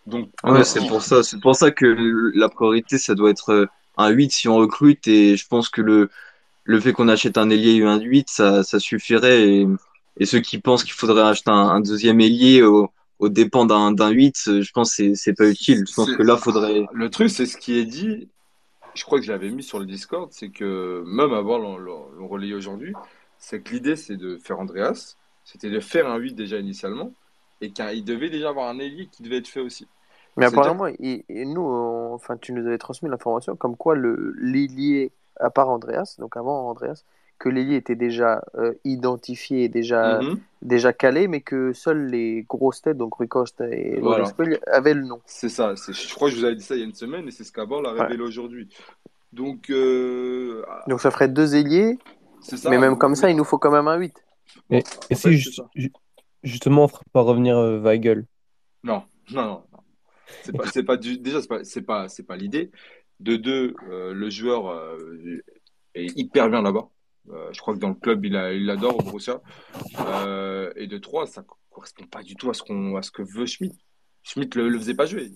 Donc, 0.07 0.31
Ouais, 0.43 0.63
c'est 0.63 0.87
pour 0.87 1.03
ça. 1.03 1.21
C'est 1.21 1.39
pour 1.39 1.55
ça 1.55 1.69
que 1.69 2.31
la 2.33 2.49
priorité, 2.49 2.97
ça 2.97 3.13
doit 3.13 3.29
être 3.29 3.69
un 3.97 4.09
8 4.09 4.31
si 4.31 4.47
on 4.47 4.55
recrute. 4.55 5.07
Et 5.07 5.37
je 5.37 5.47
pense 5.47 5.69
que 5.69 5.81
le, 5.81 6.09
le 6.69 6.79
fait 6.79 6.93
qu'on 6.93 7.07
achète 7.07 7.37
un 7.37 7.49
ailier 7.49 7.75
et 7.77 7.83
un 7.83 7.99
8, 7.99 8.27
ça, 8.29 8.63
ça 8.63 8.79
suffirait. 8.79 9.49
Et, 9.49 9.67
et 10.17 10.25
ceux 10.25 10.39
qui 10.39 10.59
pensent 10.59 10.83
qu'il 10.83 10.93
faudrait 10.93 11.23
acheter 11.23 11.49
un, 11.51 11.55
un 11.55 11.79
deuxième 11.81 12.19
ailier 12.21 12.61
au, 12.61 12.89
au 13.19 13.29
dépend 13.29 13.65
d'un 13.65 13.91
d'un 13.91 14.09
8, 14.09 14.35
euh, 14.47 14.61
je 14.61 14.71
pense 14.71 14.89
que 14.91 14.95
c'est 14.95 15.15
c'est 15.15 15.33
pas 15.33 15.49
utile. 15.49 15.83
Je 15.89 15.93
pense 15.95 16.13
que 16.15 16.23
là, 16.23 16.37
faudrait. 16.37 16.85
Le 16.93 17.09
truc, 17.09 17.29
c'est 17.29 17.45
ce 17.45 17.57
qui 17.57 17.77
est 17.77 17.85
dit. 17.85 18.29
Je 18.95 19.03
crois 19.03 19.19
que 19.19 19.25
je 19.25 19.31
l'avais 19.31 19.49
mis 19.49 19.63
sur 19.63 19.79
le 19.79 19.85
Discord, 19.85 20.29
c'est 20.31 20.49
que 20.49 21.03
même 21.05 21.33
avant 21.33 21.57
le, 21.57 21.83
le, 21.83 21.91
le 22.19 22.25
relayer 22.25 22.53
aujourd'hui, 22.53 22.93
c'est 23.37 23.61
que 23.61 23.73
l'idée, 23.73 23.95
c'est 23.95 24.17
de 24.17 24.37
faire 24.37 24.59
Andreas. 24.59 25.15
C'était 25.45 25.69
de 25.69 25.79
faire 25.79 26.07
un 26.09 26.17
8 26.17 26.33
déjà 26.33 26.57
initialement. 26.59 27.11
Et 27.61 27.71
qu'il 27.71 28.03
devait 28.05 28.29
déjà 28.29 28.49
avoir 28.49 28.69
un 28.69 28.79
ailier 28.79 29.07
qui 29.11 29.21
devait 29.23 29.37
être 29.37 29.47
fait 29.47 29.59
aussi. 29.59 29.87
Mais 30.37 30.45
apparemment, 30.59 30.87
il- 30.99 31.23
et 31.29 31.45
nous, 31.45 31.61
on- 31.61 32.13
enfin, 32.13 32.37
tu 32.37 32.53
nous 32.53 32.65
avais 32.65 32.77
transmis 32.77 33.09
l'information 33.09 33.55
comme 33.55 33.75
quoi 33.75 33.95
le 33.95 34.33
l'ailier, 34.39 35.11
à 35.39 35.49
part 35.49 35.69
Andreas, 35.69 36.15
donc 36.19 36.37
avant 36.37 36.69
Andreas, 36.69 37.03
que 37.37 37.47
l'ailier 37.49 37.77
était 37.77 37.95
déjà 37.95 38.43
euh, 38.55 38.73
identifié, 38.83 39.69
déjà, 39.69 40.21
Mhm. 40.21 40.39
déjà 40.61 40.91
calé, 40.91 41.27
mais 41.29 41.39
que 41.41 41.71
seuls 41.71 42.07
les 42.07 42.43
grosses 42.47 42.81
têtes, 42.81 42.97
donc 42.97 43.13
Rui 43.15 43.27
Costa 43.29 43.67
et 43.69 43.99
Voilà. 44.01 44.25
Avaient 44.67 44.93
le 44.93 45.03
nom. 45.05 45.21
C'est 45.25 45.47
ça. 45.49 45.73
Je 45.75 46.13
crois 46.15 46.27
que 46.29 46.35
je 46.35 46.39
vous 46.39 46.45
avais 46.45 46.55
dit 46.55 46.63
ça 46.63 46.75
il 46.75 46.79
y 46.79 46.83
a 46.83 46.85
une 46.85 46.93
semaine 46.93 47.27
et 47.27 47.31
c'est 47.31 47.45
ce 47.45 47.51
qu'Abord 47.53 47.81
l'a 47.81 47.91
révélé 47.91 48.21
aujourd'hui. 48.23 48.67
Donc, 49.31 49.69
euh, 49.69 50.65
Donc 50.87 50.99
ça 51.01 51.11
ferait 51.11 51.29
deux 51.29 51.55
ailiers, 51.55 51.97
ça. 52.41 52.69
mais 52.69 52.77
même 52.77 52.97
comme 52.97 53.15
ça, 53.15 53.29
il 53.29 53.35
nous 53.37 53.43
faut 53.45 53.57
quand 53.57 53.71
même 53.71 53.87
un 53.87 53.95
8. 53.97 54.21
Et, 54.71 54.77
En 54.77 54.79
et 55.11 55.15
si 55.15 55.45
justement 56.43 56.83
on 56.85 56.87
ferait 56.87 57.03
pas 57.13 57.21
revenir 57.21 57.57
euh, 57.57 57.79
Weigel 57.79 58.25
Non, 58.83 59.03
non, 59.31 59.43
non. 59.43 59.63
non. 59.71 59.79
C'est 60.43 60.55
pas, 60.55 60.67
c'est 60.67 60.83
pas 60.83 60.97
du, 60.97 61.17
déjà, 61.17 61.39
pas, 61.47 61.63
c'est 61.63 61.81
pas, 61.81 62.07
c'est 62.07 62.23
pas 62.23 62.35
l'idée. 62.35 62.71
De 63.19 63.35
deux, 63.35 63.75
euh, 63.89 64.13
le 64.13 64.29
joueur 64.29 64.69
euh, 64.69 65.43
est 65.93 66.17
hyper 66.17 66.49
bien 66.49 66.61
là-bas. 66.61 66.89
Euh, 67.29 67.49
je 67.51 67.59
crois 67.59 67.73
que 67.73 67.79
dans 67.79 67.89
le 67.89 67.95
club, 67.95 68.25
il 68.25 68.33
l'adore 68.65 68.97
au 68.97 69.19
et 70.75 70.87
de 70.87 70.97
trois, 70.97 71.27
ça 71.27 71.43
correspond 71.69 72.05
pas 72.05 72.23
du 72.23 72.35
tout 72.35 72.49
à 72.49 72.53
ce 72.53 72.63
qu'on, 72.63 72.95
à 72.95 73.01
ce 73.01 73.11
que 73.11 73.21
veut 73.21 73.45
Schmidt. 73.45 73.75
Schmidt 74.23 74.57
le, 74.57 74.69
le 74.69 74.77
faisait 74.77 74.95
pas 74.95 75.05
jouer. 75.05 75.31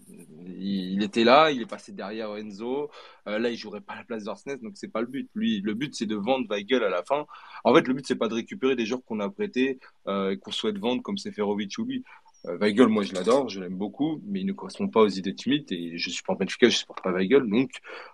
Il, 0.45 1.03
était 1.03 1.23
là, 1.23 1.51
il 1.51 1.61
est 1.61 1.69
passé 1.69 1.91
derrière 1.91 2.35
Enzo. 2.35 2.89
Là, 3.25 3.49
il 3.49 3.57
jouerait 3.57 3.81
pas 3.81 3.93
à 3.93 3.97
la 3.97 4.03
place 4.03 4.23
d'Arsnes, 4.25 4.59
donc 4.61 4.73
c'est 4.75 4.89
pas 4.89 5.01
le 5.01 5.07
but. 5.07 5.29
Lui, 5.35 5.61
le 5.61 5.73
but, 5.73 5.95
c'est 5.95 6.05
de 6.05 6.15
vendre 6.15 6.47
Weigel 6.49 6.83
à 6.83 6.89
la 6.89 7.03
fin. 7.03 7.25
En 7.63 7.73
fait, 7.73 7.87
le 7.87 7.93
but, 7.93 8.05
c'est 8.05 8.15
pas 8.15 8.27
de 8.27 8.35
récupérer 8.35 8.75
des 8.75 8.85
joueurs 8.85 9.03
qu'on 9.05 9.19
a 9.19 9.29
prêtés 9.29 9.79
et 10.07 10.37
qu'on 10.37 10.51
souhaite 10.51 10.77
vendre 10.77 11.01
comme 11.01 11.17
Seferovic 11.17 11.77
ou 11.77 11.85
lui. 11.85 12.03
Euh, 12.45 12.57
Weigel, 12.57 12.87
moi, 12.87 13.03
je 13.03 13.13
l'adore, 13.13 13.47
je 13.49 13.61
l'aime 13.61 13.75
beaucoup, 13.77 14.21
mais 14.25 14.41
il 14.41 14.45
ne 14.45 14.51
correspond 14.53 14.89
pas 14.89 14.99
aux 15.01 15.07
idées 15.07 15.31
de 15.31 15.39
Schmidt 15.39 15.73
et 15.73 15.97
je 15.97 16.09
suis 16.09 16.23
pas 16.23 16.33
en 16.33 16.35
Benfica, 16.35 16.67
je 16.67 16.75
supporte 16.77 17.01
pas 17.01 17.11
Weigel, 17.11 17.47
donc 17.47 17.71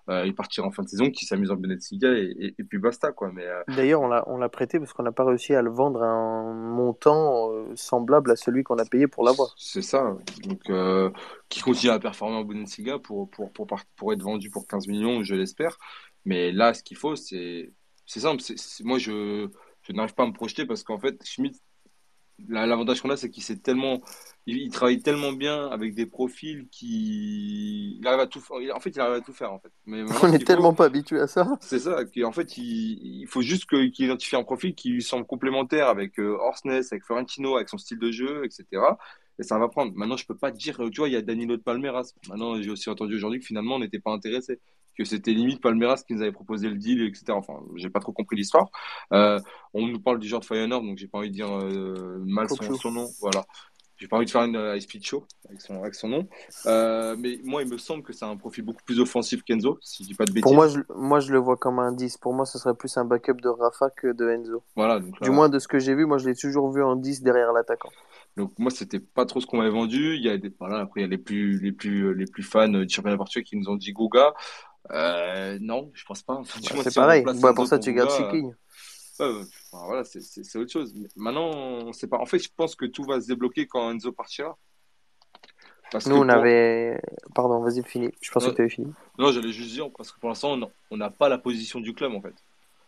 euh, 0.10 0.26
il 0.26 0.36
partira 0.36 0.68
en 0.68 0.72
fin 0.72 0.84
de 0.84 0.88
saison, 0.88 1.10
qui 1.10 1.26
s'amuse 1.26 1.50
en 1.50 1.56
Bundesliga 1.56 2.14
et, 2.18 2.36
et, 2.40 2.56
et 2.60 2.64
puis 2.64 2.78
basta, 2.78 3.12
quoi. 3.12 3.32
Mais 3.34 3.46
euh, 3.48 3.64
D'ailleurs, 3.76 4.02
on 4.02 4.08
l'a 4.08 4.24
on 4.28 4.38
l'a 4.38 4.50
prêté 4.50 4.78
parce 4.80 4.94
qu'on 4.94 5.04
n'a 5.04 5.12
pas 5.12 5.26
réussi 5.26 5.56
à 5.56 5.62
le 5.64 5.72
vendre 5.72 6.04
à 6.04 6.08
un 6.08 6.54
montant 6.54 7.52
euh, 7.52 7.72
semblable 7.76 8.32
à 8.32 8.36
celui 8.36 8.64
qu'on 8.64 8.78
a 8.78 8.86
payé 8.86 9.08
pour 9.08 9.24
l'avoir. 9.24 9.54
c'est 9.58 9.82
ça. 9.82 10.16
Donc, 10.44 10.62
qui 11.50 11.62
continue 11.62 11.92
à 11.92 12.00
performer 12.00 12.36
en 12.36 12.44
Bundesliga 12.44 13.00
pour, 13.00 13.30
pour, 13.32 13.52
pour, 13.52 13.68
pour 13.96 14.14
être 14.14 14.22
vendu 14.22 14.50
pour 14.52 14.68
15 14.68 14.88
millions, 14.88 15.24
je 15.24 15.34
l'espère. 15.36 15.78
Mais 16.26 16.52
là, 16.52 16.74
ce 16.74 16.84
qu'il 16.84 16.98
faut, 16.98 17.16
c'est 17.16 17.72
c'est 18.06 18.20
simple. 18.20 18.42
C'est, 18.42 18.58
c'est- 18.58 18.84
moi, 18.84 18.98
je, 19.00 19.48
je 19.84 19.94
n'arrive 19.94 20.14
pas 20.14 20.24
à 20.24 20.28
me 20.28 20.34
projeter 20.34 20.66
parce 20.66 20.84
qu'en 20.84 21.00
fait, 21.00 21.16
Schmidt, 21.26 21.60
l'avantage 22.48 23.02
qu'on 23.02 23.10
a, 23.10 23.18
c'est 23.18 23.30
qu'il 23.30 23.44
sait 23.44 23.58
tellement, 23.58 24.02
il, 24.46 24.58
il 24.58 24.72
travaille 24.72 25.02
tellement 25.02 25.34
bien 25.34 25.68
avec 25.70 25.94
des 25.96 26.06
profils 26.06 26.68
qui, 26.70 27.98
il 28.00 28.08
arrive 28.08 28.20
à 28.22 28.28
tout, 28.28 28.40
faire- 28.42 28.76
en 28.76 28.80
fait, 28.80 28.90
il 28.92 29.00
arrive 29.00 29.16
à 29.16 29.22
tout 29.22 29.34
faire, 29.34 29.52
en 29.54 29.60
fait. 29.60 29.72
Mais 29.86 30.04
On 30.24 30.28
ce 30.28 30.34
est 30.34 30.40
qu'il 30.40 30.48
faut, 30.48 30.56
tellement 30.56 30.74
pas 30.74 30.86
habitué 30.86 31.20
à 31.20 31.28
ça. 31.28 31.48
c'est 31.60 31.80
ça, 31.80 32.06
qu'en 32.06 32.32
fait, 32.32 32.58
il, 32.58 33.22
il 33.22 33.28
faut 33.28 33.42
juste 33.42 33.66
qu'il 33.70 33.92
identifie 34.06 34.36
un 34.36 34.44
profil 34.44 34.74
qui 34.76 34.90
lui 34.92 35.04
semble 35.04 35.26
complémentaire 35.26 35.88
avec 35.90 36.20
euh, 36.20 36.38
Orsnes, 36.40 36.72
avec 36.92 37.04
Florentino, 37.04 37.58
avec 37.58 37.70
son 37.70 37.78
style 37.78 38.00
de 38.00 38.12
jeu, 38.12 38.46
etc. 38.46 38.98
Et 39.40 39.44
ça 39.44 39.58
va 39.60 39.68
prendre. 39.70 39.94
Maintenant, 39.96 40.18
je 40.18 40.26
peux 40.26 40.38
pas 40.38 40.52
dire, 40.52 40.82
euh, 40.82 40.90
tu 40.90 41.00
vois, 41.02 41.10
il 41.10 41.14
y 41.14 41.18
a 41.18 41.22
Danilo 41.22 41.58
de 41.58 41.62
Palmeiras. 41.62 42.14
Maintenant, 42.30 42.62
j'ai 42.62 42.70
aussi 42.70 42.90
entendu 42.90 43.16
aujourd'hui 43.16 43.40
que 43.40 43.46
finalement, 43.46 43.76
on 43.76 43.80
n'était 43.80 44.00
pas 44.00 44.12
intéressé. 44.12 44.60
Que 45.00 45.06
c'était 45.06 45.32
limite 45.32 45.62
Palmeiras 45.62 46.04
qui 46.06 46.14
nous 46.14 46.22
avait 46.22 46.34
proposé 46.34 46.68
le 46.68 46.76
deal, 46.76 47.02
etc. 47.04 47.28
Enfin, 47.30 47.54
j'ai 47.78 47.90
pas 47.90 48.02
trop 48.02 48.12
compris 48.12 48.36
l'histoire. 48.36 48.68
Euh, 49.14 49.40
on 49.74 49.88
nous 49.88 50.02
parle 50.02 50.20
du 50.20 50.28
joueur 50.28 50.42
de 50.42 50.46
Feyenoord, 50.46 50.84
donc 50.84 50.98
j'ai 50.98 51.08
pas 51.08 51.20
envie 51.20 51.30
de 51.30 51.36
dire 51.36 51.50
euh, 51.50 52.22
mal 52.26 52.50
son, 52.50 52.92
nom. 52.92 53.08
Voilà. 53.22 53.46
J'ai 54.00 54.08
pas 54.08 54.16
envie 54.16 54.26
de 54.26 54.32
faire 54.32 54.44
une 54.44 54.56
euh, 54.56 54.76
high 54.76 54.82
speed 54.82 55.06
show 55.06 55.26
avec 55.50 55.60
son, 55.60 55.82
avec 55.82 55.94
son 55.94 56.08
nom. 56.08 56.28
Euh, 56.66 57.18
mais 57.20 57.40
moi, 57.44 57.64
il 57.64 57.70
me 57.70 57.78
semble 57.78 58.02
que 58.02 58.14
c'est 58.14 58.24
un 58.24 58.38
profil 58.38 58.64
beaucoup 58.64 58.84
plus 58.86 59.00
offensif 59.02 59.44
qu'Enzo, 59.44 59.78
si 59.82 60.04
je 60.04 60.10
dis 60.10 60.16
pas 60.16 60.24
de 60.24 60.32
bêtises. 60.32 60.44
Pour 60.44 60.56
moi, 60.56 60.70
je, 60.70 60.80
moi, 60.96 61.20
je 61.20 61.34
le 61.34 61.38
vois 61.38 61.58
comme 61.58 61.80
un 61.80 61.92
10. 61.92 62.18
Pour 62.18 62.34
moi, 62.34 62.46
ce 62.46 62.58
serait 62.58 62.76
plus 62.76 62.96
un 62.98 63.04
backup 63.04 63.42
de 63.42 63.50
Rafa 63.50 63.90
que 63.90 64.14
de 64.14 64.30
Enzo. 64.30 64.64
Voilà, 64.78 65.00
donc, 65.00 65.22
Du 65.22 65.32
moins, 65.32 65.50
de 65.50 65.60
ce 65.60 65.68
que 65.68 65.80
j'ai 65.80 65.96
vu, 65.96 66.06
moi, 66.06 66.18
je 66.18 66.30
l'ai 66.30 66.36
toujours 66.36 66.72
vu 66.72 66.82
en 66.82 66.96
10 66.96 67.24
derrière 67.24 67.52
l'attaquant. 67.52 67.90
Donc 68.38 68.58
moi 68.58 68.72
c'était 68.72 69.00
pas 69.00 69.26
trop 69.26 69.42
ce 69.42 69.46
qu'on 69.46 69.58
m'avait 69.58 69.70
vendu. 69.70 70.16
Il 70.16 70.24
y 70.24 70.30
a 70.30 70.38
des 70.38 70.54
voilà 70.60 70.80
après 70.80 71.02
il 71.02 71.04
y 71.04 71.06
a 71.06 71.10
les 71.10 71.18
plus 71.18 71.60
les 71.60 71.72
plus 71.74 72.14
les 72.16 72.26
plus 72.26 72.44
fans 72.44 72.70
du 72.70 72.88
championnat 72.88 73.18
portugais 73.18 73.44
qui 73.44 73.58
nous 73.58 73.70
ont 73.70 73.76
dit 73.76 73.92
Guga. 73.92 74.34
Euh, 74.92 75.58
non, 75.62 75.92
je 75.94 76.04
pense 76.06 76.22
pas. 76.24 76.36
Enfin, 76.36 76.60
Bah, 76.62 76.82
c'est 76.84 76.90
si 76.92 76.96
pareil. 77.00 77.24
Bah, 77.42 77.54
pour 77.54 77.68
ça, 77.68 77.78
tu 77.80 77.94
gardes 77.94 78.12
Chiquinho. 78.12 78.54
euh, 79.22 79.44
enfin, 79.72 79.86
voilà, 79.86 80.04
c'est 80.04 80.58
autre 80.58 80.72
chose. 80.72 80.94
Maintenant, 81.16 81.50
on 81.52 81.94
sait 81.94 82.08
pas. 82.08 82.18
En 82.18 82.26
fait, 82.26 82.40
je 82.40 82.50
pense 82.56 82.76
que 82.76 82.86
tout 82.86 83.04
va 83.04 83.20
se 83.22 83.28
débloquer 83.28 83.68
quand 83.68 83.92
Enzo 83.92 84.12
partira. 84.12 84.58
Parce 85.92 86.06
Nous, 86.06 86.16
on 86.16 86.22
pour- 86.22 86.32
avait. 86.32 87.02
Pardon, 87.34 87.62
vas-y, 87.62 87.84
fini. 87.84 88.10
Je 88.22 88.32
pensais 88.32 88.46
Ouais. 88.48 88.52
que 88.52 88.56
tu 88.58 88.62
avais 88.62 88.70
fini. 88.70 88.94
Non, 89.18 89.32
j'allais 89.32 89.52
juste 89.52 89.72
dire 89.72 89.90
parce 89.98 90.12
que 90.12 90.20
pour 90.20 90.30
l'instant, 90.30 90.58
on- 90.92 90.98
n'a 90.98 91.10
pas 91.10 91.30
la 91.30 91.38
position 91.40 91.80
du 91.80 91.94
club 91.94 92.14
en 92.14 92.22
fait. 92.22 92.36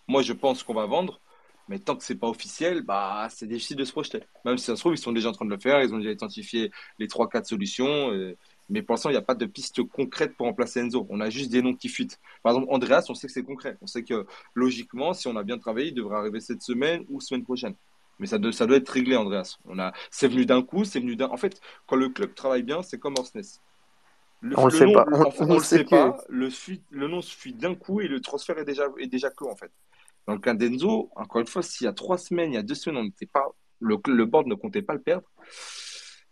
Moi, 0.07 0.21
je 0.21 0.33
pense 0.33 0.61
qu'on 0.61 0.75
va 0.75 0.85
vendre, 0.85 1.19
mais 1.67 1.79
tant 1.79 1.95
que 1.95 2.03
c'est 2.03 2.15
pas 2.15 2.27
officiel, 2.27 2.83
bah, 2.83 3.27
c'est 3.31 3.47
difficile 3.47 3.77
de 3.77 3.85
se 3.85 3.91
projeter. 3.91 4.21
Même 4.45 4.57
si 4.59 4.65
ça 4.65 4.75
se 4.75 4.81
trouve, 4.81 4.93
ils 4.93 4.97
sont 4.99 5.11
déjà 5.11 5.29
en 5.29 5.31
train 5.31 5.45
de 5.45 5.49
le 5.51 5.57
faire, 5.59 5.81
ils 5.81 5.91
ont 5.93 5.97
déjà 5.97 6.11
identifié 6.11 6.71
les 6.99 7.07
3-4 7.07 7.47
solutions. 7.47 8.11
euh, 8.11 8.37
mais 8.71 8.81
pour 8.81 8.93
l'instant, 8.93 9.09
il 9.09 9.13
n'y 9.13 9.17
a 9.17 9.21
pas 9.21 9.35
de 9.35 9.45
piste 9.45 9.83
concrète 9.83 10.35
pour 10.35 10.47
remplacer 10.47 10.79
Enzo. 10.79 11.05
On 11.09 11.19
a 11.21 11.29
juste 11.29 11.51
des 11.51 11.61
noms 11.61 11.75
qui 11.75 11.89
fuitent. 11.89 12.19
Par 12.41 12.53
exemple, 12.53 12.73
Andreas, 12.73 13.05
on 13.09 13.13
sait 13.13 13.27
que 13.27 13.33
c'est 13.33 13.43
concret. 13.43 13.77
On 13.81 13.87
sait 13.87 14.03
que 14.03 14.25
logiquement, 14.55 15.13
si 15.13 15.27
on 15.27 15.35
a 15.35 15.43
bien 15.43 15.57
travaillé, 15.59 15.89
il 15.89 15.93
devrait 15.93 16.17
arriver 16.17 16.39
cette 16.39 16.61
semaine 16.63 17.05
ou 17.09 17.21
semaine 17.21 17.43
prochaine. 17.43 17.75
Mais 18.19 18.27
ça, 18.27 18.37
doit- 18.37 18.51
ça 18.53 18.65
doit 18.65 18.77
être 18.77 18.89
réglé, 18.89 19.15
Andreas. 19.15 19.57
On 19.65 19.77
a, 19.79 19.93
c'est 20.09 20.27
venu 20.27 20.45
d'un 20.45 20.61
coup, 20.61 20.85
c'est 20.85 20.99
venu 20.99 21.15
d'un. 21.15 21.27
En 21.29 21.37
fait, 21.37 21.59
quand 21.87 21.95
le 21.97 22.09
club 22.09 22.33
travaille 22.33 22.63
bien, 22.63 22.81
c'est 22.81 22.97
comme 22.99 23.15
Orsnes. 23.17 23.41
Le, 24.41 24.57
On 24.59 24.65
le 24.65 24.71
sait 24.71 24.85
nom- 24.85 24.93
pas. 24.93 25.05
On 25.11 25.31
on 25.43 25.45
le 25.47 25.53
le 25.55 25.59
sait 25.59 25.77
sait 25.79 25.83
pas. 25.83 26.17
Le, 26.29 26.49
fuit- 26.49 26.81
le 26.91 27.07
nom 27.07 27.21
se 27.21 27.35
fuit 27.35 27.53
d'un 27.53 27.75
coup 27.75 28.01
et 28.01 28.07
le 28.07 28.21
transfert 28.21 28.57
est 28.57 28.65
déjà, 28.65 28.85
est 28.97 29.07
déjà 29.07 29.29
clos, 29.29 29.49
en 29.49 29.55
fait. 29.55 29.71
Dans 30.27 30.33
le 30.33 30.39
cas 30.39 30.53
d'Enzo, 30.53 31.09
encore 31.15 31.41
une 31.41 31.47
fois, 31.47 31.61
s'il 31.63 31.85
y 31.85 31.87
a 31.87 31.93
trois 31.93 32.17
semaines, 32.17 32.51
il 32.51 32.55
y 32.55 32.59
a 32.59 32.63
deux 32.63 32.75
semaines, 32.75 32.97
on 32.99 33.03
n'était 33.03 33.25
pas, 33.25 33.45
le, 33.79 33.97
le 34.07 34.25
board 34.25 34.47
ne 34.47 34.55
comptait 34.55 34.81
pas 34.83 34.93
le 34.93 35.01
perdre, 35.01 35.27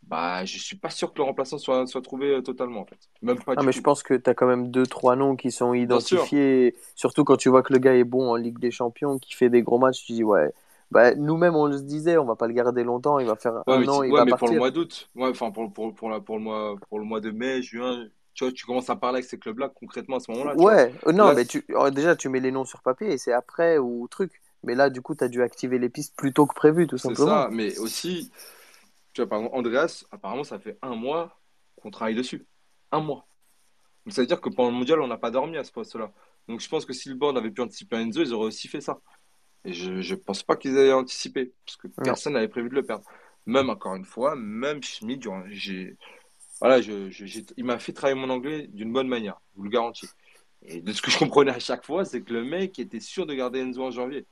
bah, 0.09 0.45
je 0.45 0.57
suis 0.57 0.77
pas 0.77 0.89
sûr 0.89 1.11
que 1.13 1.17
le 1.19 1.23
remplaçant 1.23 1.57
soit, 1.57 1.85
soit 1.87 2.01
trouvé 2.01 2.35
euh, 2.35 2.41
totalement, 2.41 2.81
en 2.81 2.85
fait. 2.85 2.99
Même 3.21 3.43
pas 3.43 3.55
Ah, 3.55 3.63
mais 3.63 3.71
je 3.71 3.81
pense 3.81 4.03
que 4.03 4.13
tu 4.13 4.29
as 4.29 4.33
quand 4.33 4.47
même 4.47 4.71
deux, 4.71 4.87
trois 4.87 5.15
noms 5.15 5.35
qui 5.35 5.51
sont 5.51 5.73
identifiés. 5.73 6.75
Surtout 6.95 7.23
quand 7.25 7.35
tu 7.37 7.49
vois 7.49 7.63
que 7.63 7.73
le 7.73 7.79
gars 7.79 7.95
est 7.95 8.03
bon 8.03 8.29
en 8.31 8.35
Ligue 8.35 8.59
des 8.59 8.71
Champions, 8.71 9.19
qui 9.19 9.33
fait 9.35 9.49
des 9.49 9.61
gros 9.63 9.79
matchs, 9.79 10.05
tu 10.05 10.13
dis, 10.13 10.23
ouais. 10.23 10.53
Bah, 10.91 11.13
nous-mêmes, 11.15 11.55
on 11.55 11.71
se 11.71 11.83
disait, 11.83 12.17
on 12.17 12.25
va 12.25 12.35
pas 12.35 12.47
le 12.47 12.53
garder 12.53 12.83
longtemps, 12.83 13.19
il 13.19 13.25
va 13.27 13.35
faire 13.35 13.63
Ouais, 13.67 13.75
un 13.75 13.87
an, 13.87 14.03
il 14.03 14.13
ouais, 14.13 14.21
va 14.21 14.25
mais 14.25 14.33
pour 14.33 14.47
le 14.47 14.53
partir. 14.53 14.55
mois 14.55 14.71
d'août, 14.71 15.09
ouais, 15.15 15.29
enfin 15.29 15.51
pour, 15.51 15.71
pour, 15.71 15.93
pour, 15.93 16.09
la, 16.09 16.19
pour, 16.21 16.37
le 16.37 16.43
mois, 16.43 16.75
pour 16.89 16.97
le 16.99 17.05
mois 17.05 17.21
de 17.21 17.29
mai, 17.31 17.61
juin, 17.61 18.09
tu 18.33 18.43
vois, 18.43 18.51
tu 18.51 18.65
commences 18.65 18.89
à 18.89 18.95
parler 18.95 19.17
avec 19.17 19.29
ces 19.29 19.37
clubs-là 19.39 19.69
concrètement 19.69 20.17
à 20.17 20.19
ce 20.19 20.31
moment-là. 20.31 20.55
Ouais, 20.55 20.93
euh, 21.07 21.11
non, 21.11 21.31
Là, 21.31 21.35
mais 21.35 21.45
c'est- 21.45 21.47
tu, 21.47 21.65
euh, 21.71 21.91
déjà, 21.91 22.15
tu 22.15 22.29
mets 22.29 22.39
les 22.39 22.51
noms 22.51 22.65
sur 22.65 22.81
papier 22.81 23.11
et 23.13 23.17
c'est 23.17 23.33
après 23.33 23.77
ou 23.77 24.07
truc. 24.07 24.41
Mais 24.63 24.75
là, 24.75 24.89
du 24.89 25.01
coup, 25.01 25.15
tu 25.15 25.23
as 25.23 25.27
dû 25.27 25.41
activer 25.41 25.79
les 25.79 25.89
pistes 25.89 26.15
plus 26.15 26.33
tôt 26.33 26.45
que 26.45 26.53
prévu, 26.55 26.87
tout 26.87 26.97
C'est 26.97 27.15
simplement. 27.15 27.15
ça, 27.15 27.49
mais 27.51 27.77
aussi, 27.77 28.31
tu 29.19 29.23
vois, 29.25 29.29
par 29.29 29.39
exemple, 29.39 29.57
Andreas, 29.57 30.05
apparemment, 30.11 30.45
ça 30.45 30.59
fait 30.59 30.77
un 30.81 30.95
mois 30.95 31.37
qu'on 31.81 31.91
travaille 31.91 32.15
dessus. 32.15 32.45
Un 32.91 33.01
mois. 33.01 33.27
Donc 34.05 34.13
ça 34.13 34.21
veut 34.21 34.27
dire 34.27 34.39
que 34.39 34.49
pendant 34.49 34.69
le 34.69 34.77
mondial, 34.77 35.01
on 35.01 35.07
n'a 35.07 35.17
pas 35.17 35.29
dormi 35.29 35.57
à 35.57 35.63
ce 35.65 35.73
poste-là. 35.73 36.13
Donc 36.47 36.61
je 36.61 36.69
pense 36.69 36.85
que 36.85 36.93
si 36.93 37.09
le 37.09 37.15
board 37.15 37.37
avait 37.37 37.51
pu 37.51 37.61
anticiper 37.61 37.97
Enzo, 37.97 38.21
ils 38.21 38.33
auraient 38.33 38.47
aussi 38.47 38.69
fait 38.69 38.79
ça. 38.79 39.01
Et 39.65 39.73
je 39.73 39.91
ne 39.91 40.15
pense 40.15 40.41
pas 40.41 40.55
qu'ils 40.55 40.77
aient 40.77 40.93
anticipé, 40.93 41.51
parce 41.65 41.75
que 41.75 41.87
personne 42.01 42.33
n'avait 42.33 42.47
prévu 42.47 42.69
de 42.69 42.75
le 42.75 42.83
perdre. 42.83 43.03
Même, 43.45 43.69
encore 43.69 43.95
une 43.95 44.05
fois, 44.05 44.35
même 44.37 44.79
j'ai, 45.49 45.97
voilà, 46.61 46.81
je, 46.81 47.09
il 47.57 47.65
m'a 47.65 47.77
fait 47.77 47.91
travailler 47.91 48.19
mon 48.19 48.29
anglais 48.29 48.67
d'une 48.67 48.93
bonne 48.93 49.09
manière, 49.09 49.41
je 49.51 49.57
vous 49.57 49.63
le 49.63 49.69
garantis. 49.69 50.07
Et 50.61 50.81
de 50.81 50.93
ce 50.93 51.01
que 51.01 51.11
je 51.11 51.17
comprenais 51.17 51.51
à 51.51 51.59
chaque 51.59 51.85
fois, 51.85 52.05
c'est 52.05 52.21
que 52.21 52.31
le 52.31 52.45
mec 52.45 52.79
était 52.79 53.01
sûr 53.01 53.25
de 53.25 53.33
garder 53.33 53.59
Enzo 53.59 53.83
en 53.83 53.91
janvier. 53.91 54.25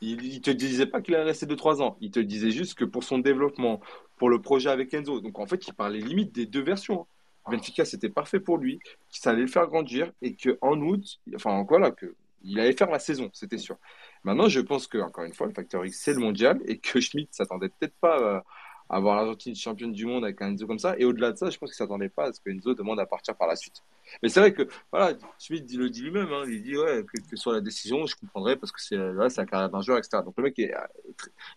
Il, 0.00 0.24
il 0.24 0.40
te 0.40 0.50
disait 0.50 0.86
pas 0.86 1.00
qu'il 1.00 1.14
allait 1.14 1.24
rester 1.24 1.46
2-3 1.46 1.80
ans. 1.80 1.96
Il 2.00 2.10
te 2.10 2.18
disait 2.18 2.50
juste 2.50 2.74
que 2.74 2.84
pour 2.84 3.04
son 3.04 3.18
développement, 3.18 3.80
pour 4.22 4.30
le 4.30 4.40
projet 4.40 4.70
avec 4.70 4.94
Enzo. 4.94 5.20
Donc 5.20 5.40
en 5.40 5.46
fait, 5.46 5.66
il 5.66 5.74
parlait 5.74 5.98
limite 5.98 6.32
des 6.32 6.46
deux 6.46 6.62
versions. 6.62 7.08
Benfica, 7.50 7.84
c'était 7.84 8.08
parfait 8.08 8.38
pour 8.38 8.56
lui, 8.56 8.78
que 8.78 9.18
ça 9.18 9.30
allait 9.30 9.40
le 9.40 9.48
faire 9.48 9.66
grandir 9.66 10.12
et 10.22 10.36
qu'en 10.36 10.80
août, 10.80 11.18
enfin 11.34 11.66
voilà, 11.68 11.90
que 11.90 12.14
il 12.44 12.60
allait 12.60 12.72
faire 12.72 12.88
la 12.88 13.00
saison, 13.00 13.30
c'était 13.32 13.58
sûr. 13.58 13.78
Maintenant, 14.22 14.46
je 14.46 14.60
pense 14.60 14.86
que, 14.86 14.98
encore 14.98 15.24
une 15.24 15.34
fois, 15.34 15.48
le 15.48 15.52
facteur 15.52 15.84
X, 15.84 15.98
c'est 16.00 16.12
le 16.12 16.20
mondial 16.20 16.60
et 16.66 16.78
que 16.78 17.00
Schmidt 17.00 17.30
s'attendait 17.32 17.70
peut-être 17.70 17.96
pas 18.00 18.20
euh, 18.20 18.40
à 18.88 18.98
avoir 18.98 19.16
l'Argentine 19.16 19.56
championne 19.56 19.90
du 19.90 20.06
monde 20.06 20.22
avec 20.22 20.40
un 20.40 20.50
Enzo 20.50 20.68
comme 20.68 20.78
ça. 20.78 20.94
Et 20.98 21.04
au-delà 21.04 21.32
de 21.32 21.36
ça, 21.36 21.50
je 21.50 21.58
pense 21.58 21.70
qu'il 21.70 21.76
s'attendait 21.76 22.08
pas 22.08 22.26
à 22.26 22.32
ce 22.32 22.38
que 22.38 22.48
Enzo 22.48 22.74
demande 22.74 23.00
à 23.00 23.06
partir 23.06 23.34
par 23.34 23.48
la 23.48 23.56
suite. 23.56 23.82
Mais 24.22 24.28
c'est 24.28 24.38
vrai 24.38 24.52
que, 24.52 24.68
voilà, 24.92 25.18
Schmidt 25.40 25.76
le 25.76 25.90
dit 25.90 26.02
lui-même, 26.02 26.32
hein, 26.32 26.44
il 26.46 26.62
dit, 26.62 26.78
ouais, 26.78 27.04
quelle 27.12 27.26
que 27.26 27.34
soit 27.34 27.54
la 27.54 27.60
décision, 27.60 28.06
je 28.06 28.14
comprendrais 28.14 28.54
parce 28.54 28.70
que 28.70 28.80
c'est 28.80 28.96
là, 28.96 29.26
la 29.36 29.46
carrière 29.46 29.68
d'un 29.68 29.80
joueur, 29.80 29.98
etc. 29.98 30.22
Donc 30.24 30.34
le 30.36 30.44
mec 30.44 30.56
est, 30.60 30.72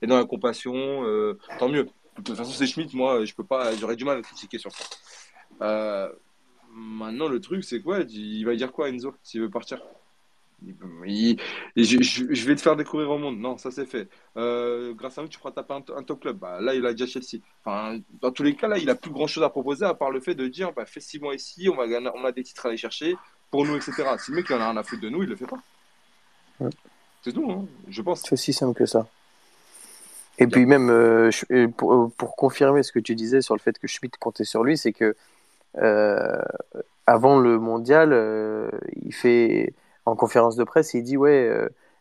est 0.02 0.08
dans 0.08 0.18
la 0.18 0.26
compassion, 0.26 0.74
euh, 1.06 1.38
tant 1.60 1.70
mieux. 1.70 1.86
De 2.18 2.24
toute 2.24 2.36
façon, 2.38 2.52
c'est 2.52 2.66
Schmidt, 2.68 2.96
moi, 2.96 3.26
je 3.26 3.34
peux 3.34 3.44
pas, 3.44 3.76
j'aurais 3.76 3.96
du 3.96 4.06
mal 4.06 4.18
à 4.20 4.22
critiquer 4.22 4.58
sur 4.58 4.72
ça. 4.72 4.84
Euh, 5.62 6.10
maintenant, 6.74 7.28
le 7.28 7.40
truc, 7.42 7.64
c'est 7.64 7.82
quoi? 7.82 8.00
Il 8.08 8.46
va 8.46 8.56
dire 8.56 8.72
quoi, 8.72 8.90
Enzo, 8.90 9.14
s'il 9.24 9.42
veut 9.42 9.50
partir? 9.50 9.82
Il- 10.66 10.74
il- 11.06 11.40
et 11.76 11.84
je, 11.84 12.02
je- 12.02 12.34
je 12.34 12.46
vais 12.48 12.56
te 12.56 12.62
faire 12.62 12.78
découvrir 12.78 13.10
au 13.12 13.18
monde. 13.18 13.38
Non, 13.38 13.58
ça 13.58 13.70
c'est 13.72 13.86
fait. 13.86 14.08
Euh, 14.38 14.94
grâce 14.94 15.18
à 15.18 15.22
nous, 15.22 15.28
tu 15.28 15.38
pourras 15.38 15.52
taper 15.52 15.74
un, 15.74 15.84
un 15.98 16.04
top 16.04 16.22
club. 16.22 16.38
Bah, 16.38 16.62
là, 16.62 16.74
il 16.74 16.86
a 16.86 16.94
déjà 16.94 17.06
Chelsea. 17.06 17.42
Enfin, 17.64 18.00
dans 18.22 18.32
tous 18.32 18.44
les 18.44 18.56
cas, 18.56 18.70
là, 18.70 18.78
il 18.78 18.90
a 18.90 18.96
plus 18.96 19.12
grand 19.12 19.28
chose 19.28 19.44
à 19.44 19.50
proposer 19.50 19.86
à 19.86 19.94
part 19.94 20.12
le 20.12 20.22
fait 20.22 20.34
de 20.34 20.48
dire 20.48 20.72
bah, 20.72 20.86
fais 20.86 21.02
six 21.02 21.20
mois 21.20 21.36
ici, 21.36 21.68
on, 21.70 21.76
va 21.76 21.88
gagner, 21.88 22.10
on 22.16 22.24
a 22.24 22.32
des 22.32 22.44
titres 22.44 22.66
à 22.66 22.70
aller 22.70 22.78
chercher 22.78 23.16
pour 23.52 23.66
nous, 23.66 23.76
etc. 23.76 23.94
Si 24.18 24.32
le 24.32 24.38
mec 24.38 24.46
il 24.50 24.54
en 24.56 24.62
a 24.62 24.70
rien 24.70 24.78
à 24.78 24.84
foutre 24.84 25.02
de 25.02 25.10
nous, 25.10 25.24
il 25.24 25.30
le 25.30 25.36
fait 25.36 25.46
pas. 25.46 25.60
Ouais. 26.62 26.70
C'est 27.22 27.34
tout, 27.34 27.52
hein, 27.52 27.66
je 27.90 28.02
pense. 28.02 28.22
C'est 28.22 28.32
aussi 28.34 28.54
simple 28.54 28.78
que 28.78 28.86
ça. 28.86 29.06
Et 30.38 30.48
puis 30.48 30.66
même, 30.66 30.90
euh, 30.90 31.30
euh, 31.52 31.68
pour, 31.70 32.12
pour 32.18 32.36
confirmer 32.36 32.84
ce 32.84 32.92
que 32.92 33.00
tu 33.00 33.16
disais 33.16 33.42
sur 33.42 33.56
le 33.56 33.60
fait 33.60 33.78
que 33.80 33.88
Schmidt 33.88 34.18
comptait 34.20 34.44
sur 34.44 34.64
lui, 34.64 34.78
c'est 34.78 34.92
que 34.92 35.16
euh, 35.78 36.42
avant 37.06 37.40
le 37.40 37.58
mondial, 37.58 38.12
euh, 38.12 38.70
il 39.02 39.14
fait 39.14 39.74
en 40.06 40.16
conférence 40.16 40.56
de 40.56 40.64
presse, 40.64 40.94
il 40.94 41.04
dit 41.04 41.18
ouais, 41.18 41.50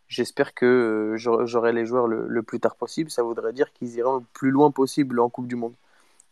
j'espère 0.09 0.53
que 0.55 1.15
j'aurai 1.17 1.73
les 1.73 1.87
joueurs 1.87 2.07
le, 2.07 2.27
le 2.29 2.43
plus 2.43 2.61
tard 2.61 2.77
possible. 2.77 3.11
Ça 3.11 3.23
voudrait 3.23 3.53
dire 3.53 3.73
qu'ils 3.73 3.95
iront 3.97 4.17
le 4.17 4.25
plus 4.33 4.51
loin 4.51 4.71
possible 4.71 5.21
en 5.21 5.29
Coupe 5.29 5.47
du 5.47 5.57
Monde. 5.57 5.75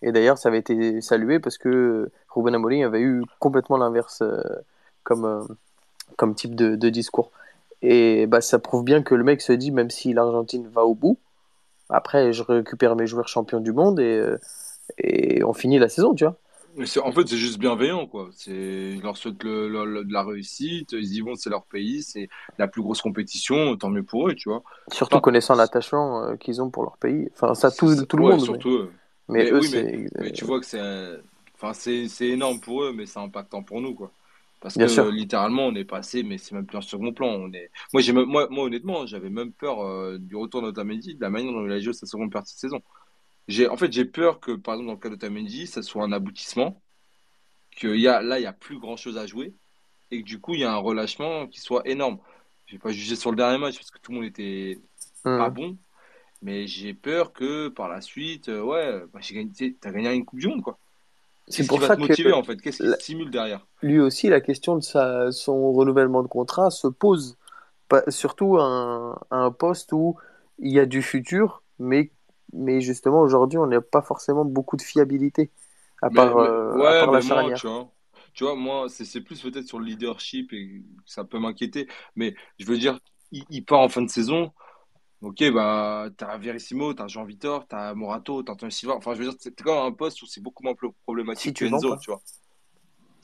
Et 0.03 0.11
d'ailleurs, 0.11 0.39
ça 0.39 0.49
avait 0.49 0.59
été 0.59 1.01
salué 1.01 1.39
parce 1.39 1.57
que 1.57 2.11
Ruben 2.29 2.55
Amorim 2.55 2.85
avait 2.85 3.01
eu 3.01 3.23
complètement 3.39 3.79
l'inverse 3.79 4.23
comme, 5.05 5.47
comme 6.16 6.35
type 6.35 6.57
de, 6.57 6.74
de 6.74 6.89
discours. 6.89 7.31
Et 7.81 8.27
bah, 8.27 8.41
ça 8.41 8.59
prouve 8.59 8.85
bien 8.85 9.03
que 9.03 9.15
le 9.15 9.24
mec 9.24 9.41
se 9.41 9.53
dit, 9.53 9.70
même 9.70 9.91
si 9.91 10.12
l'Argentine 10.12 10.69
va 10.69 10.85
au 10.85 10.95
bout, 10.95 11.19
après, 11.93 12.32
je 12.32 12.43
récupère 12.43 12.97
mes 12.97 13.06
joueurs 13.06 13.28
champions 13.28 13.60
du 13.60 13.73
monde 13.73 14.01
et, 14.01 14.16
euh, 14.16 14.39
et 14.98 15.44
on 15.44 15.52
finit 15.52 15.78
la 15.78 15.89
saison, 15.89 16.14
tu 16.14 16.24
vois. 16.24 16.36
Mais 16.77 16.86
en 16.98 17.12
fait, 17.12 17.28
c'est 17.28 17.36
juste 17.36 17.59
bienveillant, 17.59 18.06
quoi. 18.06 18.31
Ils 18.47 19.01
leur 19.02 19.16
souhaitent 19.16 19.43
le- 19.44 19.69
le- 19.69 19.85
le- 19.85 20.05
de 20.05 20.12
la 20.12 20.23
réussite. 20.24 20.93
Ils 20.93 21.14
y 21.14 21.20
vont, 21.20 21.35
c'est 21.35 21.51
leur 21.51 21.64
pays, 21.64 22.02
c'est 22.02 22.28
la 22.59 22.66
plus 22.66 22.81
grosse 22.81 23.02
compétition. 23.02 23.77
Tant 23.77 23.90
mieux 23.90 24.02
pour 24.02 24.28
eux, 24.28 24.35
tu 24.35 24.48
vois. 24.48 24.62
Surtout 24.90 25.16
Enfin, 25.16 25.20
connaissant 25.20 25.55
l'attachement 25.55 26.24
euh, 26.24 26.36
qu'ils 26.36 26.62
ont 26.62 26.70
pour 26.70 26.82
leur 26.82 26.97
pays. 26.97 27.28
Enfin, 27.35 27.55
ça, 27.55 27.70
tout, 27.70 27.94
tout 28.06 28.16
le 28.16 28.24
ouais, 28.24 28.31
monde. 28.31 28.40
mais- 28.40 28.47
surtout 28.47 28.70
eux. 28.70 28.93
Mais, 29.28 29.44
Mais 29.44 29.51
eux, 29.51 29.60
oui, 29.60 29.69
c'est. 29.69 30.09
Mais 30.20 30.32
tu 30.32 30.44
vois 30.44 30.60
que 30.60 30.66
c'est, 30.66 30.81
enfin, 31.60 31.73
énorme 32.20 32.59
pour 32.60 32.82
eux, 32.85 32.93
mais 32.93 33.06
c'est 33.06 33.20
impactant 33.20 33.62
pour 33.62 33.81
nous, 33.81 33.94
quoi. 33.94 34.10
Parce 34.62 34.76
Bien 34.76 34.89
que 34.89 34.89
sûr. 34.89 35.10
littéralement, 35.10 35.66
on 35.68 35.76
est 35.76 35.84
passé, 35.86 36.24
mais 36.24 36.39
c'est 36.39 36.55
même 36.55 36.66
plus 36.66 36.78
un 36.78 36.82
second 36.82 37.12
plan. 37.14 37.28
On 37.28 37.52
est, 37.52 37.70
moi, 37.93 38.02
j'ai 38.02 38.14
même- 38.14 38.26
moi, 38.26 38.48
moi, 38.51 38.64
honnêtement, 38.66 39.06
j'avais 39.06 39.30
même 39.30 39.52
peur 39.55 39.82
euh, 39.82 40.18
du 40.18 40.36
retour 40.36 40.62
d'Otamendi, 40.62 41.16
de 41.16 41.22
la 41.22 41.30
manière 41.30 41.52
dont 41.52 41.66
il 41.66 41.72
a 41.72 41.80
joué 41.80 41.93
sa 41.94 42.06
seconde 42.06 42.32
partie 42.32 42.55
de 42.55 42.60
saison. 42.60 42.82
J'ai, 43.48 43.68
en 43.68 43.76
fait, 43.76 43.93
j'ai 43.93 44.05
peur 44.06 44.40
que, 44.40 44.52
par 44.52 44.74
exemple, 44.74 44.89
dans 44.89 44.94
le 44.94 45.01
cas 45.01 45.10
d'Otamendi, 45.10 45.66
ça 45.68 45.82
soit 45.82 46.05
un 46.05 46.12
aboutissement, 46.12 46.82
qu'il 47.76 47.97
y 48.01 48.09
a, 48.09 48.22
là, 48.22 48.39
il 48.40 48.43
y 48.43 48.47
a 48.47 48.52
plus 48.52 48.78
grand 48.78 48.97
chose 48.97 49.18
à 49.18 49.26
jouer, 49.26 49.55
et 50.12 50.20
que 50.22 50.26
du 50.26 50.40
coup, 50.40 50.55
il 50.55 50.60
y 50.60 50.64
a 50.64 50.72
un 50.72 50.76
relâchement 50.78 51.47
qui 51.48 51.60
soit 51.60 51.89
énorme. 51.89 52.18
Je 52.66 52.74
vais 52.76 52.80
pas 52.80 52.93
juger 52.93 53.16
sur 53.16 53.30
le 53.30 53.36
dernier 53.36 53.59
match 53.59 53.76
parce 53.76 53.90
que 53.93 53.98
tout 54.01 54.12
le 54.12 54.18
monde 54.18 54.26
était 54.26 54.80
pas 55.36 55.51
Hum. 55.51 55.51
bon, 55.51 55.78
mais 56.43 56.66
j'ai 56.68 56.94
peur 56.94 57.32
que 57.34 57.68
par 57.68 57.89
la 57.89 58.01
suite, 58.02 58.48
euh, 58.51 58.62
ouais, 58.62 59.02
bah, 59.12 59.20
j'ai 59.22 59.34
gagné, 59.36 59.52
tu 59.55 59.78
as 59.84 59.93
gagné 59.93 60.14
une 60.14 60.24
Coupe 60.26 60.40
du 60.40 60.48
Monde, 60.48 60.62
quoi. 60.62 60.78
C'est 61.48 61.66
pour 61.66 61.78
qui 61.78 61.81
va 61.81 61.89
ça 61.89 61.97
te 61.97 61.98
que 61.98 62.01
motiver 62.01 62.32
en 62.32 62.43
fait? 62.43 62.60
Qu'est-ce 62.60 62.81
qui 62.81 62.89
la- 62.89 62.98
stimule 62.98 63.31
derrière? 63.31 63.64
lui 63.82 64.01
aussi, 64.01 64.28
la 64.31 64.40
question 64.40 64.77
de 64.77 64.82
sa, 64.82 65.32
son 65.32 65.73
renouvellement 65.73 66.23
de 66.23 66.28
contrat 66.28 66.70
se 66.70 66.89
pose. 66.89 67.39
Pas- 67.89 68.05
surtout 68.10 68.59
à 68.59 68.64
un, 68.64 69.20
un 69.32 69.52
poste 69.52 69.93
où 69.94 70.19
il 70.60 70.73
y 70.73 70.81
a 70.81 70.86
du 70.86 71.02
futur, 71.02 71.62
mais, 71.81 72.12
mais 72.55 72.81
justement, 72.82 73.20
aujourd'hui, 73.23 73.59
on 73.59 73.66
n'a 73.69 73.81
pas 73.82 74.02
forcément 74.02 74.44
beaucoup 74.47 74.77
de 74.77 74.82
fiabilité, 74.82 75.52
à 76.02 76.10
part, 76.10 76.36
mais- 76.36 76.39
euh, 76.39 76.85
à 76.86 76.94
ouais, 76.94 76.97
part 76.97 77.12
la 77.12 77.20
charnière. 77.23 77.60
tu 77.60 77.66
vois, 77.66 77.93
tu 78.35 78.44
vois, 78.44 78.55
moi, 78.56 78.89
c'est 78.89 79.05
c'est 79.05 79.20
plus 79.20 79.40
peut-être 79.43 79.66
sur 79.66 79.78
le 79.78 79.86
leadership 79.86 80.52
et 80.52 80.82
ça 81.06 81.24
peut 81.24 81.39
m'inquiéter, 81.39 81.89
mais 82.16 82.35
je 82.59 82.64
veux 82.66 82.78
dire, 82.78 82.98
il, 83.31 83.44
il 83.51 83.64
part 83.64 83.81
en 83.81 83.89
fin 83.89 84.02
de 84.02 84.10
saison. 84.10 84.52
Ok, 85.23 85.43
bah, 85.53 86.09
t'as 86.16 86.36
Verissimo, 86.36 86.94
t'as 86.94 87.07
Jean 87.07 87.24
Vitor, 87.24 87.66
t'as 87.69 87.94
Morato, 87.94 88.43
t'as 88.43 88.53
Antonio 88.55 88.70
Silva. 88.70 88.97
Enfin, 88.97 89.15
je 89.15 89.20
veux 89.23 89.31
dire, 89.31 89.35
c'est 89.39 89.55
quand 89.62 89.74
même 89.77 89.93
un 89.93 89.93
poste 89.93 90.20
où 90.23 90.27
c'est 90.27 90.40
beaucoup 90.43 90.65
moins 90.65 90.74
pro- 90.74 90.89
Si 90.89 90.94
problématique 91.05 91.55
que 91.55 91.65
tu 91.65 91.70
vends 91.70 91.77
Enzo, 91.77 91.90
pas. 91.90 91.99
tu 91.99 92.11
vois. 92.11 92.20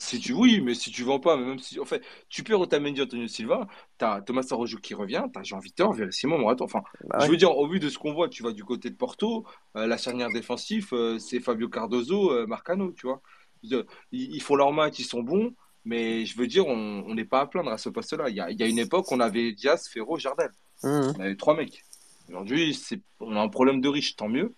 Si 0.01 0.17
tu, 0.17 0.31
oui, 0.31 0.61
mais 0.61 0.75
si 0.75 0.91
tu 0.91 1.03
vends 1.03 1.19
pas, 1.19 1.35
mais 1.35 1.43
même 1.45 1.59
si, 1.59 1.77
en 1.77 1.83
fait, 1.83 2.01
tu 2.29 2.41
perds 2.43 2.61
Otamendi, 2.61 3.01
Antonio 3.01 3.27
Silva, 3.27 3.67
t'as 3.97 4.21
Thomas 4.21 4.47
Arrojo 4.49 4.77
qui 4.77 4.93
revient, 4.93 5.25
t'as 5.33 5.43
Jean 5.43 5.59
Vitor, 5.59 5.91
Verissimo, 5.91 6.37
Morato. 6.37 6.63
Enfin, 6.63 6.83
Bah 7.09 7.19
je 7.19 7.29
veux 7.29 7.35
dire, 7.35 7.51
au 7.57 7.67
vu 7.67 7.81
de 7.81 7.89
ce 7.89 7.97
qu'on 7.97 8.13
voit, 8.13 8.29
tu 8.29 8.41
vas 8.43 8.53
du 8.53 8.63
côté 8.63 8.89
de 8.89 8.95
Porto, 8.95 9.45
euh, 9.75 9.87
la 9.87 9.97
charnière 9.97 10.29
défensif, 10.29 10.93
euh, 10.93 11.19
c'est 11.19 11.41
Fabio 11.41 11.67
Cardozo, 11.67 12.31
euh, 12.31 12.47
Marcano, 12.47 12.93
tu 12.93 13.07
vois. 13.07 13.21
Dire, 13.61 13.83
Ils, 14.13 14.33
ils 14.35 14.41
font 14.41 14.55
leur 14.55 14.71
match, 14.71 14.99
ils 14.99 15.03
sont 15.03 15.21
bons, 15.21 15.53
mais 15.83 16.25
je 16.25 16.37
veux 16.37 16.47
dire, 16.47 16.65
on 16.65 17.13
n'est 17.13 17.25
pas 17.25 17.41
à 17.41 17.45
plaindre 17.47 17.71
à 17.71 17.77
ce 17.77 17.89
poste-là. 17.89 18.29
Il 18.29 18.35
y 18.37 18.39
a, 18.39 18.49
il 18.51 18.57
y 18.57 18.63
a 18.63 18.67
une 18.67 18.79
époque, 18.79 19.11
on 19.11 19.19
avait 19.19 19.51
Diaz, 19.51 19.89
Ferro, 19.89 20.17
Jardel. 20.17 20.51
Mhm. 20.81 21.13
On 21.17 21.19
avait 21.19 21.35
trois 21.35 21.57
mecs. 21.57 21.83
Aujourd'hui, 22.29 22.79
on 23.19 23.35
a 23.35 23.41
un 23.41 23.49
problème 23.49 23.81
de 23.81 23.89
riche, 23.89 24.15
tant 24.15 24.29
mieux. 24.29 24.55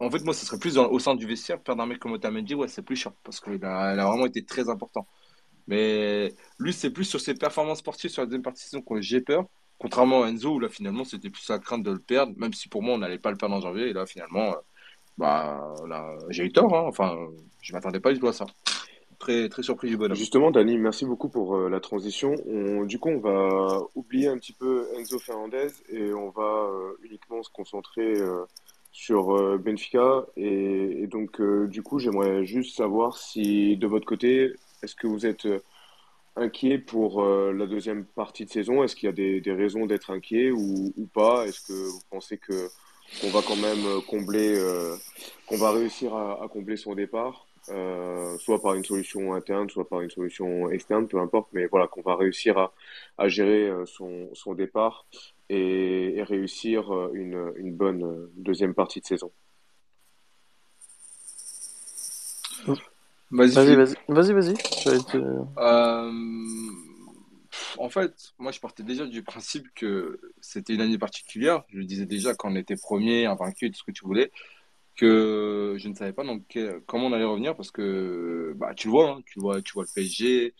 En 0.00 0.10
fait, 0.10 0.24
moi, 0.24 0.34
ce 0.34 0.44
serait 0.44 0.58
plus 0.58 0.78
au 0.78 0.98
sein 0.98 1.14
du 1.14 1.26
vestiaire, 1.26 1.60
perdre 1.60 1.82
un 1.82 1.86
mec 1.86 1.98
comme 1.98 2.12
Otamendi, 2.12 2.54
ouais, 2.54 2.68
c'est 2.68 2.82
plus 2.82 2.96
cher, 2.96 3.12
parce 3.22 3.40
qu'il 3.40 3.64
a, 3.64 3.94
il 3.94 4.00
a 4.00 4.06
vraiment 4.06 4.26
été 4.26 4.44
très 4.44 4.68
important. 4.68 5.06
Mais 5.66 6.34
lui, 6.58 6.72
c'est 6.72 6.90
plus 6.90 7.04
sur 7.04 7.20
ses 7.20 7.34
performances 7.34 7.78
sportives 7.78 8.10
sur 8.10 8.22
la 8.22 8.26
deuxième 8.26 8.42
partie 8.42 8.64
de 8.64 8.68
saison 8.68 8.82
que 8.82 9.00
j'ai 9.00 9.20
peur. 9.20 9.44
Contrairement 9.78 10.24
à 10.24 10.28
Enzo, 10.28 10.54
où 10.54 10.60
là, 10.60 10.68
finalement, 10.68 11.04
c'était 11.04 11.30
plus 11.30 11.48
la 11.48 11.58
crainte 11.58 11.82
de 11.82 11.90
le 11.90 11.98
perdre, 11.98 12.32
même 12.36 12.52
si 12.52 12.68
pour 12.68 12.82
moi, 12.82 12.94
on 12.94 12.98
n'allait 12.98 13.18
pas 13.18 13.30
le 13.30 13.36
perdre 13.36 13.54
en 13.54 13.60
janvier. 13.60 13.88
Et 13.88 13.92
là, 13.92 14.06
finalement, 14.06 14.52
euh, 14.52 14.58
bah, 15.18 15.74
j'ai 16.30 16.44
eu 16.44 16.52
tort. 16.52 16.74
hein. 16.74 16.84
Enfin, 16.86 17.16
je 17.62 17.72
m'attendais 17.72 18.00
pas 18.00 18.12
du 18.12 18.18
tout 18.18 18.28
à 18.28 18.32
ça. 18.32 18.46
Très, 19.24 19.48
très 19.48 19.62
surpris 19.62 19.88
du 19.88 19.96
bonhomme. 19.96 20.18
Justement, 20.18 20.50
Dani, 20.50 20.76
merci 20.76 21.06
beaucoup 21.06 21.30
pour 21.30 21.56
euh, 21.56 21.70
la 21.70 21.80
transition. 21.80 22.34
On- 22.46 22.84
du 22.84 22.98
coup, 22.98 23.08
on 23.08 23.20
va 23.20 23.80
oublier 23.94 24.28
un 24.28 24.36
petit 24.36 24.52
peu 24.52 24.86
Enzo 24.98 25.18
Fernandez 25.18 25.68
et 25.88 26.12
on 26.12 26.28
va 26.28 26.42
euh, 26.42 26.92
uniquement 27.02 27.42
se 27.42 27.48
concentrer 27.48 28.18
euh, 28.20 28.44
sur 28.92 29.58
Benfica. 29.58 30.26
Et, 30.36 31.06
donc, 31.06 31.40
du 31.40 31.82
coup, 31.82 31.98
j'aimerais 31.98 32.44
juste 32.44 32.76
savoir 32.76 33.16
si, 33.16 33.78
de 33.78 33.86
votre 33.86 34.04
côté, 34.04 34.52
est-ce 34.82 34.94
que 34.94 35.06
vous 35.06 35.24
êtes 35.24 35.48
inquiet 36.36 36.76
pour 36.76 37.24
la 37.24 37.66
deuxième 37.66 38.04
partie 38.04 38.44
de 38.44 38.50
saison? 38.50 38.84
Est-ce 38.84 38.94
qu'il 38.94 39.06
y 39.06 39.08
a 39.08 39.40
des, 39.40 39.52
raisons 39.52 39.86
d'être 39.86 40.10
inquiet 40.10 40.50
ou, 40.50 41.08
pas? 41.14 41.46
Est-ce 41.46 41.66
que 41.66 41.72
vous 41.72 42.02
pensez 42.10 42.36
que 42.36 42.68
qu'on 43.20 43.30
va 43.30 43.40
quand 43.40 43.56
même 43.56 44.02
combler, 44.06 44.62
qu'on 45.46 45.56
va 45.56 45.72
réussir 45.72 46.14
à 46.14 46.46
combler 46.52 46.76
son 46.76 46.94
départ? 46.94 47.46
Euh, 47.70 48.36
soit 48.38 48.60
par 48.60 48.74
une 48.74 48.84
solution 48.84 49.34
interne, 49.34 49.68
soit 49.70 49.88
par 49.88 50.00
une 50.00 50.10
solution 50.10 50.68
externe, 50.70 51.08
peu 51.08 51.18
importe, 51.18 51.48
mais 51.52 51.66
voilà, 51.66 51.86
qu'on 51.86 52.02
va 52.02 52.16
réussir 52.16 52.58
à, 52.58 52.74
à 53.18 53.28
gérer 53.28 53.68
euh, 53.68 53.86
son, 53.86 54.28
son 54.34 54.54
départ 54.54 55.06
et, 55.48 56.16
et 56.16 56.22
réussir 56.22 56.94
euh, 56.94 57.10
une, 57.14 57.52
une 57.56 57.74
bonne 57.74 58.28
deuxième 58.36 58.74
partie 58.74 59.00
de 59.00 59.06
saison. 59.06 59.32
Vas-y, 63.30 63.52
Vas-y, 64.08 64.32
vas-y, 64.32 65.04
te- 65.04 65.16
Euh, 65.58 66.12
en 67.78 67.88
fait, 67.88 68.32
moi, 68.38 68.52
je 68.52 68.60
partais 68.60 68.82
déjà 68.82 69.06
du 69.06 69.22
principe 69.22 69.66
que 69.74 70.20
c'était 70.40 70.74
une 70.74 70.80
année 70.80 70.98
particulière. 70.98 71.64
Je 71.68 71.78
le 71.78 71.84
disais 71.84 72.06
déjà 72.06 72.34
quand 72.34 72.50
on 72.52 72.56
était 72.56 72.76
premier, 72.76 73.26
invaincu, 73.26 73.70
tout 73.70 73.78
ce 73.78 73.84
que 73.84 73.90
tu 73.90 74.04
voulais, 74.04 74.30
que 74.96 75.76
je 75.78 75.88
ne 75.88 75.94
savais 75.94 76.12
pas 76.12 76.24
donc, 76.24 76.58
comment 76.86 77.06
on 77.06 77.12
allait 77.12 77.24
revenir 77.24 77.56
parce 77.56 77.70
que 77.70 78.54
bah, 78.56 78.74
tu 78.74 78.88
le 78.88 78.92
vois, 78.92 79.10
hein, 79.10 79.20
tu 79.26 79.40
vois, 79.40 79.60
tu 79.62 79.72
vois 79.74 79.84
le 79.84 79.88
PSG, 79.94 80.54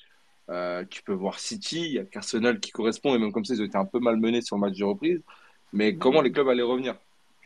euh, 0.51 0.85
tu 0.91 1.03
peux 1.03 1.13
voir 1.13 1.39
City, 1.39 1.85
il 1.87 1.93
y 1.93 1.99
a 1.99 2.05
Arsenal 2.15 2.61
qui 2.61 2.71
correspond 2.71 3.15
et 3.15 3.19
même 3.19 3.33
comme 3.33 3.45
ça, 3.45 3.55
ils 3.55 3.63
ont 3.63 3.65
été 3.65 3.79
un 3.79 3.87
peu 3.87 3.99
malmenés 3.99 4.43
sur 4.43 4.57
le 4.57 4.61
match 4.61 4.77
de 4.77 4.85
reprise. 4.85 5.23
Mais 5.73 5.97
comment 5.97 6.21
les 6.21 6.33
clubs 6.33 6.49
allaient 6.49 6.63
revenir? 6.63 6.97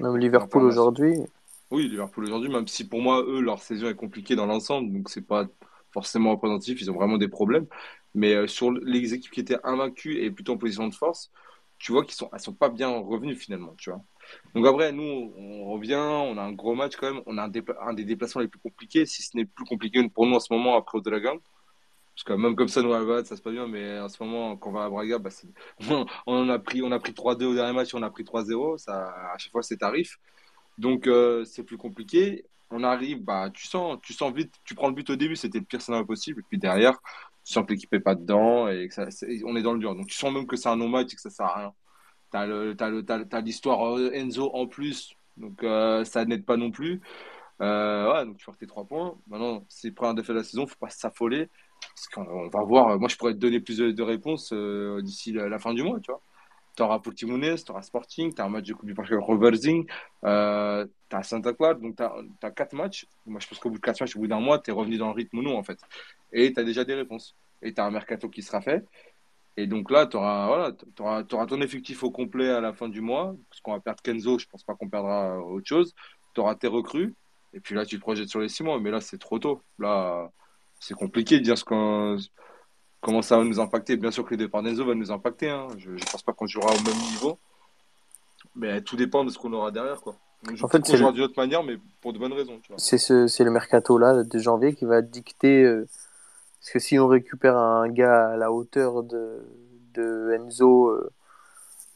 Même 0.01 0.17
Liverpool 0.17 0.65
aujourd'hui. 0.65 1.15
Oui, 1.71 1.89
Liverpool 1.89 2.25
aujourd'hui, 2.25 2.51
même 2.51 2.67
si 2.67 2.89
pour 2.89 3.01
moi, 3.01 3.23
eux, 3.23 3.41
leur 3.41 3.63
saison 3.63 3.89
est 3.89 3.95
compliquée 3.95 4.37
dans 4.37 4.47
l'ensemble, 4.47 4.93
donc 4.93 5.09
c'est 5.11 5.27
pas 5.27 5.47
forcément 5.93 6.33
représentatif, 6.33 6.81
ils 6.81 6.91
ont 6.91 6.95
vraiment 6.95 7.19
des 7.19 7.29
problèmes. 7.29 7.67
Mais 8.15 8.35
euh, 8.35 8.47
sur 8.47 8.71
les 8.73 9.15
équipes 9.15 9.33
qui 9.33 9.41
étaient 9.41 9.59
invaincues 9.65 10.19
et 10.19 10.31
plutôt 10.31 10.55
en 10.55 10.59
position 10.59 10.89
de 10.89 10.95
force, 10.95 11.31
tu 11.79 11.93
vois 11.93 12.05
qu'ils 12.05 12.15
sont, 12.15 12.29
elles 12.33 12.41
sont 12.41 12.55
pas 12.55 12.69
bien 12.69 12.89
revenues 12.89 13.37
finalement, 13.37 13.75
tu 13.77 13.91
vois. 13.91 14.03
Donc 14.55 14.67
après, 14.67 14.93
nous, 14.93 15.33
on 15.37 15.71
revient, 15.73 15.95
on 15.95 16.37
a 16.39 16.43
un 16.43 16.53
gros 16.53 16.75
match 16.75 16.97
quand 16.97 17.13
même, 17.13 17.23
on 17.27 17.39
a 17.39 17.45
un, 17.45 17.93
des 17.95 18.05
déplacements 18.05 18.43
les 18.43 18.49
plus 18.49 18.61
compliqués, 18.61 19.07
si 19.07 19.23
ce 19.23 19.37
n'est 19.37 19.45
plus 19.45 19.65
compliqué 19.65 20.07
pour 20.09 20.27
nous 20.27 20.37
en 20.37 20.41
ce 20.41 20.53
moment 20.53 20.77
après 20.77 20.99
au 20.99 21.01
Dragon. 21.01 21.41
Parce 22.15 22.25
que 22.25 22.33
même 22.33 22.57
comme 22.57 22.67
ça, 22.67 22.83
nous, 22.83 22.93
à 22.93 23.25
ça 23.25 23.37
se 23.37 23.43
passe 23.43 23.53
bien, 23.53 23.69
mais 23.69 24.01
en 24.01 24.09
ce 24.09 24.21
moment, 24.23 24.57
quand 24.57 24.71
on 24.71 24.73
va 24.73 24.85
à 24.85 24.89
Braga, 24.89 25.19
bah, 25.19 25.31
on, 26.27 26.49
a 26.49 26.59
pris, 26.59 26.81
pris 26.81 27.13
3-2 27.13 27.45
au 27.45 27.55
dernier 27.55 27.73
match, 27.73 27.95
on 27.95 28.03
a 28.03 28.11
pris 28.11 28.25
3-0, 28.25 28.79
ça, 28.79 29.11
à 29.33 29.39
chaque 29.39 29.53
fois, 29.53 29.63
c'est 29.63 29.77
tarif. 29.77 30.19
Donc, 30.79 31.07
euh, 31.07 31.45
c'est 31.45 31.63
plus 31.63 31.77
compliqué. 31.77 32.45
On 32.71 32.83
arrive, 32.83 33.23
bah, 33.23 33.51
tu 33.55 33.69
sens, 33.69 33.99
tu 34.03 34.13
sens 34.15 34.33
vite, 34.35 34.53
tu 34.65 34.75
prends 34.75 34.89
le 34.89 34.95
but 34.95 35.09
au 35.11 35.17
début, 35.17 35.37
c'était 35.37 35.61
le 35.61 35.65
pire 35.65 35.81
scénario 35.81 36.05
possible, 36.05 36.41
et 36.41 36.45
puis 36.49 36.59
derrière, 36.59 36.99
tu 37.45 37.53
sens 37.53 37.65
que 37.65 37.73
l'équipe 37.73 37.93
n'est 37.93 38.01
pas 38.01 38.17
dedans 38.17 38.69
et 38.69 38.89
que 38.89 38.95
ça, 38.95 39.07
on 39.45 39.57
est 39.57 39.63
dans 39.63 39.73
le 39.73 39.79
dur. 39.79 39.95
Donc 39.95 40.09
tu 40.09 40.17
sens 40.17 40.33
même 40.35 40.47
que 40.47 40.57
c'est 40.57 40.69
un 40.69 40.77
non-match 40.77 41.13
et 41.13 41.15
que 41.15 41.23
ça 41.23 41.31
sert 41.31 41.47
à 41.47 41.59
rien. 41.59 41.75
Tu 42.31 42.37
as 42.37 43.41
l'histoire 43.41 43.97
euh, 43.97 44.11
Enzo 44.13 44.51
en 44.55 44.67
plus, 44.67 45.15
donc 45.37 45.63
euh, 45.63 46.05
ça 46.05 46.25
n'aide 46.25 46.45
pas 46.45 46.57
non 46.57 46.71
plus. 46.71 47.01
Euh, 47.61 48.25
donc 48.25 48.37
tu 48.37 48.47
perds 48.47 48.57
tes 48.57 48.67
trois 48.67 48.85
points. 48.85 49.17
Maintenant, 49.27 49.65
c'est 49.69 49.91
première 49.91 50.15
défaite 50.15 50.35
de 50.35 50.41
la 50.41 50.45
saison, 50.45 50.67
faut 50.67 50.77
pas 50.79 50.91
s'affoler. 50.91 51.49
Parce 51.81 52.09
qu'on 52.09 52.49
va 52.49 52.63
voir, 52.65 52.99
moi 52.99 53.09
je 53.09 53.17
pourrais 53.17 53.35
te 53.35 53.39
donner 53.39 53.61
plus 53.61 53.79
de, 53.79 54.03
réponses 54.03 54.53
d'ici 55.03 55.33
la, 55.33 55.59
fin 55.59 55.75
du 55.75 55.83
mois, 55.83 56.01
tu 56.01 56.11
vois. 56.11 56.21
Tu 56.77 56.83
auras 56.83 57.01
Portimonense, 57.01 57.65
tu 57.65 57.73
auras 57.73 57.83
Sporting, 57.83 58.33
tu 58.33 58.41
as 58.41 58.45
un 58.45 58.49
match 58.49 58.67
de 58.67 58.73
Coupe 58.73 58.87
du 58.87 58.95
Parc 58.95 59.11
Reversing, 59.11 59.85
euh, 60.25 60.87
tu 61.09 61.17
as 61.17 61.25
Santa 61.25 61.53
Clara, 61.53 61.75
donc 61.75 61.97
tu 61.97 62.03
as, 62.03 62.51
quatre 62.53 62.73
matchs. 62.73 63.07
Moi 63.27 63.41
je 63.41 63.49
pense 63.49 63.59
qu'au 63.59 63.71
bout 63.71 63.79
de 63.79 63.81
quatre 63.81 64.01
matchs, 64.01 64.15
au 64.15 64.21
bout 64.21 64.29
d'un 64.29 64.41
mois, 64.41 64.61
tu 64.61 64.71
es 64.71 64.73
revenu 64.73 64.97
dans 64.97 65.09
le 65.09 65.15
rythme 65.15 65.39
ou 65.39 65.43
non 65.43 65.57
en 65.57 65.65
fait 65.65 65.79
et 66.33 66.53
tu 66.53 66.61
as 66.61 66.65
déjà 66.65 66.85
des 66.85 66.95
réponses. 66.95 67.37
Et 67.63 67.75
tu 67.75 67.81
as 67.81 67.85
un 67.85 67.91
mercato 67.91 68.29
qui 68.29 68.43
sera 68.43 68.61
fait. 68.61 68.85
Et 69.59 69.67
donc 69.67 69.91
là, 69.91 70.07
tu 70.07 70.17
auras, 70.17 70.47
voilà, 70.47 70.73
auras, 71.01 71.25
auras, 71.33 71.47
ton 71.47 71.61
effectif 71.61 72.05
au 72.05 72.13
complet 72.13 72.49
à 72.49 72.61
la 72.61 72.73
fin 72.73 72.89
du 72.89 73.01
mois, 73.01 73.35
parce 73.51 73.61
qu'on 73.61 73.73
va 73.73 73.81
perdre 73.81 74.01
Kenzo, 74.01 74.39
je 74.39 74.47
pense 74.47 74.63
pas 74.63 74.77
qu'on 74.77 74.89
perdra 74.89 75.41
autre 75.41 75.67
chose. 75.67 75.97
Tu 76.33 76.41
auras 76.41 76.55
tes 76.55 76.69
recrues, 76.69 77.17
et 77.53 77.59
puis 77.59 77.75
là, 77.75 77.85
tu 77.85 77.97
te 77.97 78.01
projettes 78.01 78.29
sur 78.29 78.39
les 78.39 78.49
six 78.49 78.63
mois, 78.63 78.79
mais 78.79 78.93
là, 78.93 79.01
c'est 79.01 79.19
trop 79.19 79.41
tôt. 79.41 79.61
Là, 79.81 80.31
c'est 80.79 80.95
compliqué 80.95 81.41
de 81.41 81.43
dire 81.43 81.59
ce 81.59 81.65
comment 83.01 83.21
ça 83.21 83.37
va 83.37 83.43
nous 83.43 83.59
impacter. 83.59 83.97
Bien 83.97 84.13
sûr 84.13 84.25
que 84.25 84.31
le 84.31 84.37
départ 84.37 84.63
d'Enzo 84.63 84.85
va 84.85 84.95
nous 84.95 85.11
impacter. 85.11 85.51
Hein. 85.51 85.67
Je 85.77 85.91
ne 85.91 86.11
pense 86.13 86.23
pas 86.23 86.33
qu'on 86.33 86.47
jouera 86.47 86.73
au 86.73 86.83
même 86.85 87.01
niveau, 87.11 87.37
mais 88.55 88.81
tout 88.83 88.95
dépend 88.95 89.25
de 89.25 89.31
ce 89.31 89.39
qu'on 89.39 89.53
aura 89.53 89.73
derrière. 89.73 90.01
Quoi. 90.01 90.15
en 90.63 90.69
fait, 90.69 90.87
c'est 90.87 90.99
d'une 90.99 91.25
autre 91.25 91.35
manière, 91.37 91.65
mais 91.65 91.79
pour 92.01 92.13
de 92.13 92.21
bonnes 92.21 92.33
raisons. 92.33 92.61
C'est 92.77 92.99
ce, 92.99 93.43
le 93.43 93.51
mercato 93.51 93.99
là 93.99 94.23
de 94.23 94.39
janvier 94.39 94.77
qui 94.77 94.85
va 94.85 95.03
dicter. 95.03 95.65
Euh, 95.65 95.89
parce 96.61 96.71
que 96.71 96.79
si 96.79 96.99
on 96.99 97.07
récupère 97.07 97.57
un 97.57 97.89
gars 97.89 98.31
à 98.31 98.37
la 98.37 98.53
hauteur 98.53 99.03
de, 99.03 99.47
de 99.95 100.33
Enzo 100.33 100.89
euh, 100.89 101.11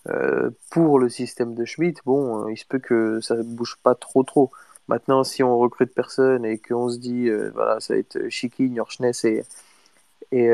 euh, 0.08 0.50
pour 0.70 0.98
le 0.98 1.08
système 1.08 1.54
de 1.54 1.64
Schmidt, 1.64 2.00
bon, 2.04 2.44
euh, 2.44 2.52
il 2.52 2.56
se 2.56 2.66
peut 2.66 2.78
que 2.78 3.20
ça 3.20 3.36
ne 3.36 3.42
bouge 3.42 3.78
pas 3.82 3.94
trop 3.94 4.22
trop. 4.22 4.50
Maintenant, 4.88 5.24
si 5.24 5.42
on 5.42 5.58
recrute 5.58 5.94
personne 5.94 6.44
et 6.44 6.58
qu'on 6.58 6.88
se 6.88 6.98
dit, 6.98 7.30
voilà, 7.54 7.80
ça 7.80 7.94
va 7.94 8.00
être 8.00 8.28
Chiki, 8.28 8.68
Nyorchnes 8.68 9.12
et, 9.24 9.42
et, 10.32 10.50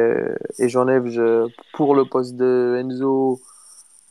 et 0.59 0.68
Jean-Neves 0.68 1.48
pour 1.72 1.94
le 1.94 2.05
poste 2.05 2.36
de 2.36 2.76
Enzo, 2.78 3.40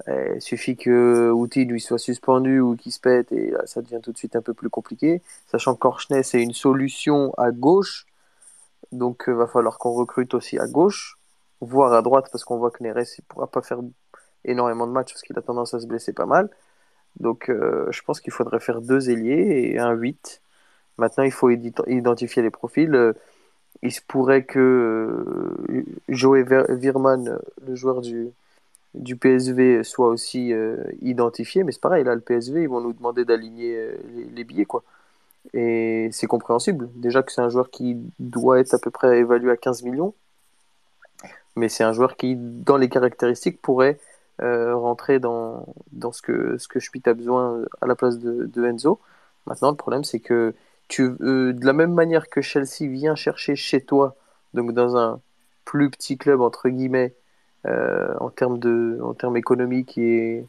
il 0.07 0.41
suffit 0.41 0.75
que 0.75 1.29
Outi 1.31 1.65
lui 1.65 1.79
soit 1.79 1.99
suspendu 1.99 2.59
ou 2.59 2.75
qu'il 2.75 2.91
se 2.91 2.99
pète 2.99 3.31
et 3.31 3.53
ça 3.65 3.81
devient 3.81 3.99
tout 4.01 4.11
de 4.11 4.17
suite 4.17 4.35
un 4.35 4.41
peu 4.41 4.55
plus 4.55 4.71
compliqué. 4.71 5.21
Sachant 5.51 5.75
qu'Orchnes 5.75 6.15
est 6.15 6.33
une 6.33 6.53
solution 6.53 7.33
à 7.37 7.51
gauche 7.51 8.06
donc, 8.91 9.23
il 9.27 9.31
euh, 9.31 9.35
va 9.35 9.47
falloir 9.47 9.77
qu'on 9.77 9.91
recrute 9.91 10.33
aussi 10.33 10.57
à 10.59 10.67
gauche, 10.67 11.17
voire 11.61 11.93
à 11.93 12.01
droite, 12.01 12.29
parce 12.31 12.43
qu'on 12.43 12.57
voit 12.57 12.71
que 12.71 12.83
Neres 12.83 12.97
ne 12.97 13.23
pourra 13.27 13.47
pas 13.47 13.61
faire 13.61 13.79
énormément 14.45 14.87
de 14.87 14.91
matchs 14.91 15.13
parce 15.13 15.21
qu'il 15.21 15.37
a 15.37 15.41
tendance 15.41 15.73
à 15.73 15.79
se 15.79 15.87
blesser 15.87 16.13
pas 16.13 16.25
mal. 16.25 16.49
Donc, 17.19 17.49
euh, 17.49 17.87
je 17.91 18.01
pense 18.03 18.21
qu'il 18.21 18.33
faudrait 18.33 18.59
faire 18.59 18.81
deux 18.81 19.09
ailiers 19.09 19.71
et 19.73 19.79
un 19.79 19.91
8. 19.93 20.41
Maintenant, 20.97 21.23
il 21.23 21.31
faut 21.31 21.49
identifier 21.49 22.41
les 22.43 22.51
profils. 22.51 22.93
Euh, 22.93 23.13
il 23.83 23.91
se 23.91 24.01
pourrait 24.01 24.43
que 24.43 25.23
Joey 26.09 26.43
Virman, 26.69 27.39
le 27.65 27.75
joueur 27.75 28.01
du, 28.01 28.29
du 28.95 29.15
PSV, 29.15 29.83
soit 29.83 30.07
aussi 30.07 30.51
identifié. 31.01 31.63
Mais 31.63 31.71
c'est 31.71 31.81
pareil, 31.81 32.03
là, 32.03 32.15
le 32.15 32.21
PSV, 32.21 32.63
ils 32.63 32.69
vont 32.69 32.81
nous 32.81 32.93
demander 32.93 33.23
d'aligner 33.25 33.91
les, 34.15 34.25
les, 34.25 34.43
billets, 34.43 34.65
quoi. 34.65 34.83
Et 35.53 36.09
c'est 36.11 36.27
compréhensible. 36.27 36.89
Déjà 36.95 37.23
que 37.23 37.31
c'est 37.31 37.41
un 37.41 37.49
joueur 37.49 37.69
qui 37.69 37.97
doit 38.19 38.59
être 38.59 38.73
à 38.73 38.79
peu 38.79 38.91
près 38.91 39.19
évalué 39.19 39.51
à 39.51 39.57
15 39.57 39.83
millions. 39.83 40.13
Mais 41.55 41.69
c'est 41.69 41.83
un 41.83 41.93
joueur 41.93 42.15
qui, 42.17 42.35
dans 42.37 42.77
les 42.77 42.89
caractéristiques, 42.89 43.61
pourrait 43.61 43.97
euh, 44.41 44.75
rentrer 44.75 45.19
dans, 45.19 45.65
dans 45.91 46.11
ce, 46.11 46.21
que, 46.21 46.57
ce 46.59 46.67
que 46.67 46.79
a 47.09 47.13
besoin 47.13 47.63
à 47.81 47.87
la 47.87 47.95
place 47.95 48.19
de, 48.19 48.65
Enzo. 48.65 48.99
Maintenant, 49.47 49.71
le 49.71 49.77
problème, 49.77 50.03
c'est 50.03 50.19
que 50.19 50.53
tu, 50.87 51.15
euh, 51.21 51.53
de 51.53 51.65
la 51.65 51.73
même 51.73 51.93
manière 51.93 52.29
que 52.29 52.41
Chelsea 52.41 52.87
vient 52.87 53.15
chercher 53.15 53.55
chez 53.55 53.81
toi, 53.81 54.15
donc 54.53 54.73
dans 54.73 54.95
un 54.95 55.19
plus 55.65 55.89
petit 55.89 56.17
club, 56.17 56.41
entre 56.41 56.69
guillemets, 56.69 57.15
euh, 57.65 58.13
en, 58.19 58.29
termes 58.29 58.59
en 59.01 59.13
termes 59.15 59.37
économiques 59.37 59.97
et, 59.97 60.45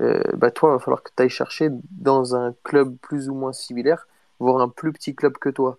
euh, 0.00 0.22
bah 0.34 0.50
toi, 0.50 0.70
il 0.70 0.72
va 0.74 0.78
falloir 0.78 1.02
que 1.02 1.10
tu 1.16 1.22
ailles 1.22 1.28
chercher 1.28 1.68
dans 1.90 2.34
un 2.34 2.54
club 2.64 2.96
plus 3.00 3.28
ou 3.28 3.34
moins 3.34 3.52
similaire, 3.52 4.08
voire 4.38 4.60
un 4.60 4.68
plus 4.68 4.92
petit 4.92 5.14
club 5.14 5.38
que 5.38 5.48
toi. 5.48 5.78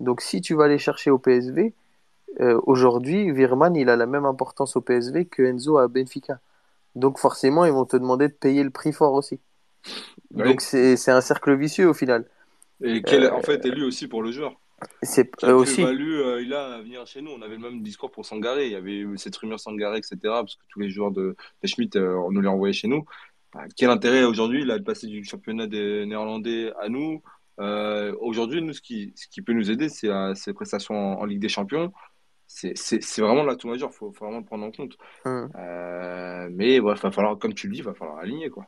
Donc 0.00 0.20
si 0.20 0.40
tu 0.40 0.54
vas 0.54 0.64
aller 0.64 0.78
chercher 0.78 1.10
au 1.10 1.18
PSV, 1.18 1.72
euh, 2.40 2.60
aujourd'hui, 2.66 3.30
Virman, 3.30 3.76
il 3.76 3.88
a 3.88 3.96
la 3.96 4.06
même 4.06 4.24
importance 4.24 4.74
au 4.76 4.80
PSV 4.80 5.26
que 5.26 5.42
Enzo 5.42 5.78
à 5.78 5.86
Benfica. 5.86 6.40
Donc 6.96 7.18
forcément, 7.18 7.64
ils 7.64 7.72
vont 7.72 7.84
te 7.84 7.96
demander 7.96 8.28
de 8.28 8.32
payer 8.32 8.64
le 8.64 8.70
prix 8.70 8.92
fort 8.92 9.14
aussi. 9.14 9.38
Donc 10.30 10.60
c'est 10.60 11.10
un 11.10 11.20
cercle 11.20 11.54
vicieux 11.54 11.88
au 11.88 11.94
final. 11.94 12.24
Et 12.82 13.02
quel, 13.02 13.30
en 13.30 13.42
fait, 13.42 13.64
lui 13.64 13.84
aussi 13.84 14.08
pour 14.08 14.22
le 14.22 14.32
joueur. 14.32 14.54
C'est 15.02 15.44
aussi. 15.44 15.84
Euh, 15.84 16.42
il 16.42 16.52
a 16.52 16.74
à 16.74 16.80
venir 16.80 17.06
chez 17.06 17.22
nous. 17.22 17.30
On 17.30 17.42
avait 17.42 17.54
le 17.54 17.60
même 17.60 17.82
discours 17.82 18.10
pour 18.10 18.26
Sangaré. 18.26 18.66
Il 18.66 18.72
y 18.72 18.74
avait 18.74 19.04
cette 19.16 19.36
rumeur 19.36 19.60
Sangaré, 19.60 19.98
etc. 19.98 20.16
Parce 20.22 20.56
que 20.56 20.62
tous 20.68 20.80
les 20.80 20.90
joueurs 20.90 21.12
de, 21.12 21.36
de 21.62 21.68
Schmidt, 21.68 21.96
on 21.96 22.32
nous 22.32 22.40
les 22.40 22.48
envoyé 22.48 22.72
chez 22.72 22.88
nous 22.88 23.04
quel 23.76 23.90
intérêt 23.90 24.24
aujourd'hui, 24.24 24.62
il 24.62 24.70
a 24.70 24.78
passé 24.78 25.06
du 25.06 25.24
championnat 25.24 25.66
des 25.66 26.06
Néerlandais 26.06 26.72
à 26.80 26.88
nous. 26.88 27.22
Euh, 27.60 28.14
aujourd'hui, 28.20 28.62
nous, 28.62 28.72
ce 28.72 28.80
qui, 28.80 29.12
ce 29.16 29.28
qui 29.28 29.42
peut 29.42 29.52
nous 29.52 29.70
aider, 29.70 29.88
c'est 29.88 30.10
ses 30.34 30.52
prestations 30.52 31.20
en, 31.20 31.24
Ligue 31.24 31.40
des 31.40 31.48
Champions. 31.48 31.92
C'est 32.46 33.20
vraiment 33.20 33.44
l'atout 33.44 33.68
majeur, 33.68 33.90
il 33.92 33.96
faut, 33.96 34.10
vraiment 34.10 34.38
le 34.38 34.44
prendre 34.44 34.64
en 34.64 34.70
compte. 34.70 34.96
Hum. 35.24 35.50
Euh, 35.56 36.48
mais 36.50 36.76
il 36.76 36.82
va 36.82 36.96
falloir, 36.96 37.38
comme 37.38 37.54
tu 37.54 37.66
le 37.68 37.74
dis, 37.74 37.78
il 37.80 37.84
va 37.84 37.94
falloir 37.94 38.18
aligner. 38.18 38.50
Quoi. 38.50 38.66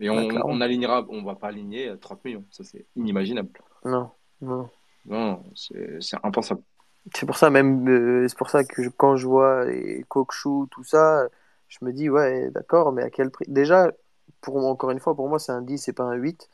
Et 0.00 0.08
on, 0.08 0.28
on 0.44 0.60
alignera, 0.60 1.04
on 1.08 1.22
va 1.22 1.34
pas 1.34 1.48
aligner 1.48 1.92
30 2.00 2.24
millions, 2.24 2.44
ça 2.50 2.64
c'est 2.64 2.86
inimaginable. 2.96 3.50
Non, 3.84 4.10
non. 4.40 4.70
Non, 5.06 5.42
c'est 5.54 6.16
impensable. 6.22 6.62
C'est 7.14 7.26
pour 7.26 7.36
ça 7.36 7.50
même, 7.50 7.88
euh, 7.88 8.28
c'est 8.28 8.36
pour 8.36 8.50
ça 8.50 8.64
que 8.64 8.88
quand 8.88 9.16
je 9.16 9.26
vois 9.26 9.64
les 9.64 10.04
Kokchou, 10.08 10.68
tout 10.70 10.84
ça, 10.84 11.26
je 11.70 11.78
me 11.82 11.92
dis, 11.92 12.10
ouais, 12.10 12.50
d'accord, 12.50 12.92
mais 12.92 13.02
à 13.02 13.10
quel 13.10 13.30
prix? 13.30 13.46
Déjà, 13.48 13.92
pour, 14.40 14.56
encore 14.66 14.90
une 14.90 14.98
fois, 14.98 15.14
pour 15.14 15.28
moi, 15.28 15.38
c'est 15.38 15.52
un 15.52 15.62
10 15.62 15.88
et 15.88 15.92
pas 15.92 16.02
un 16.02 16.14
8. 16.14 16.48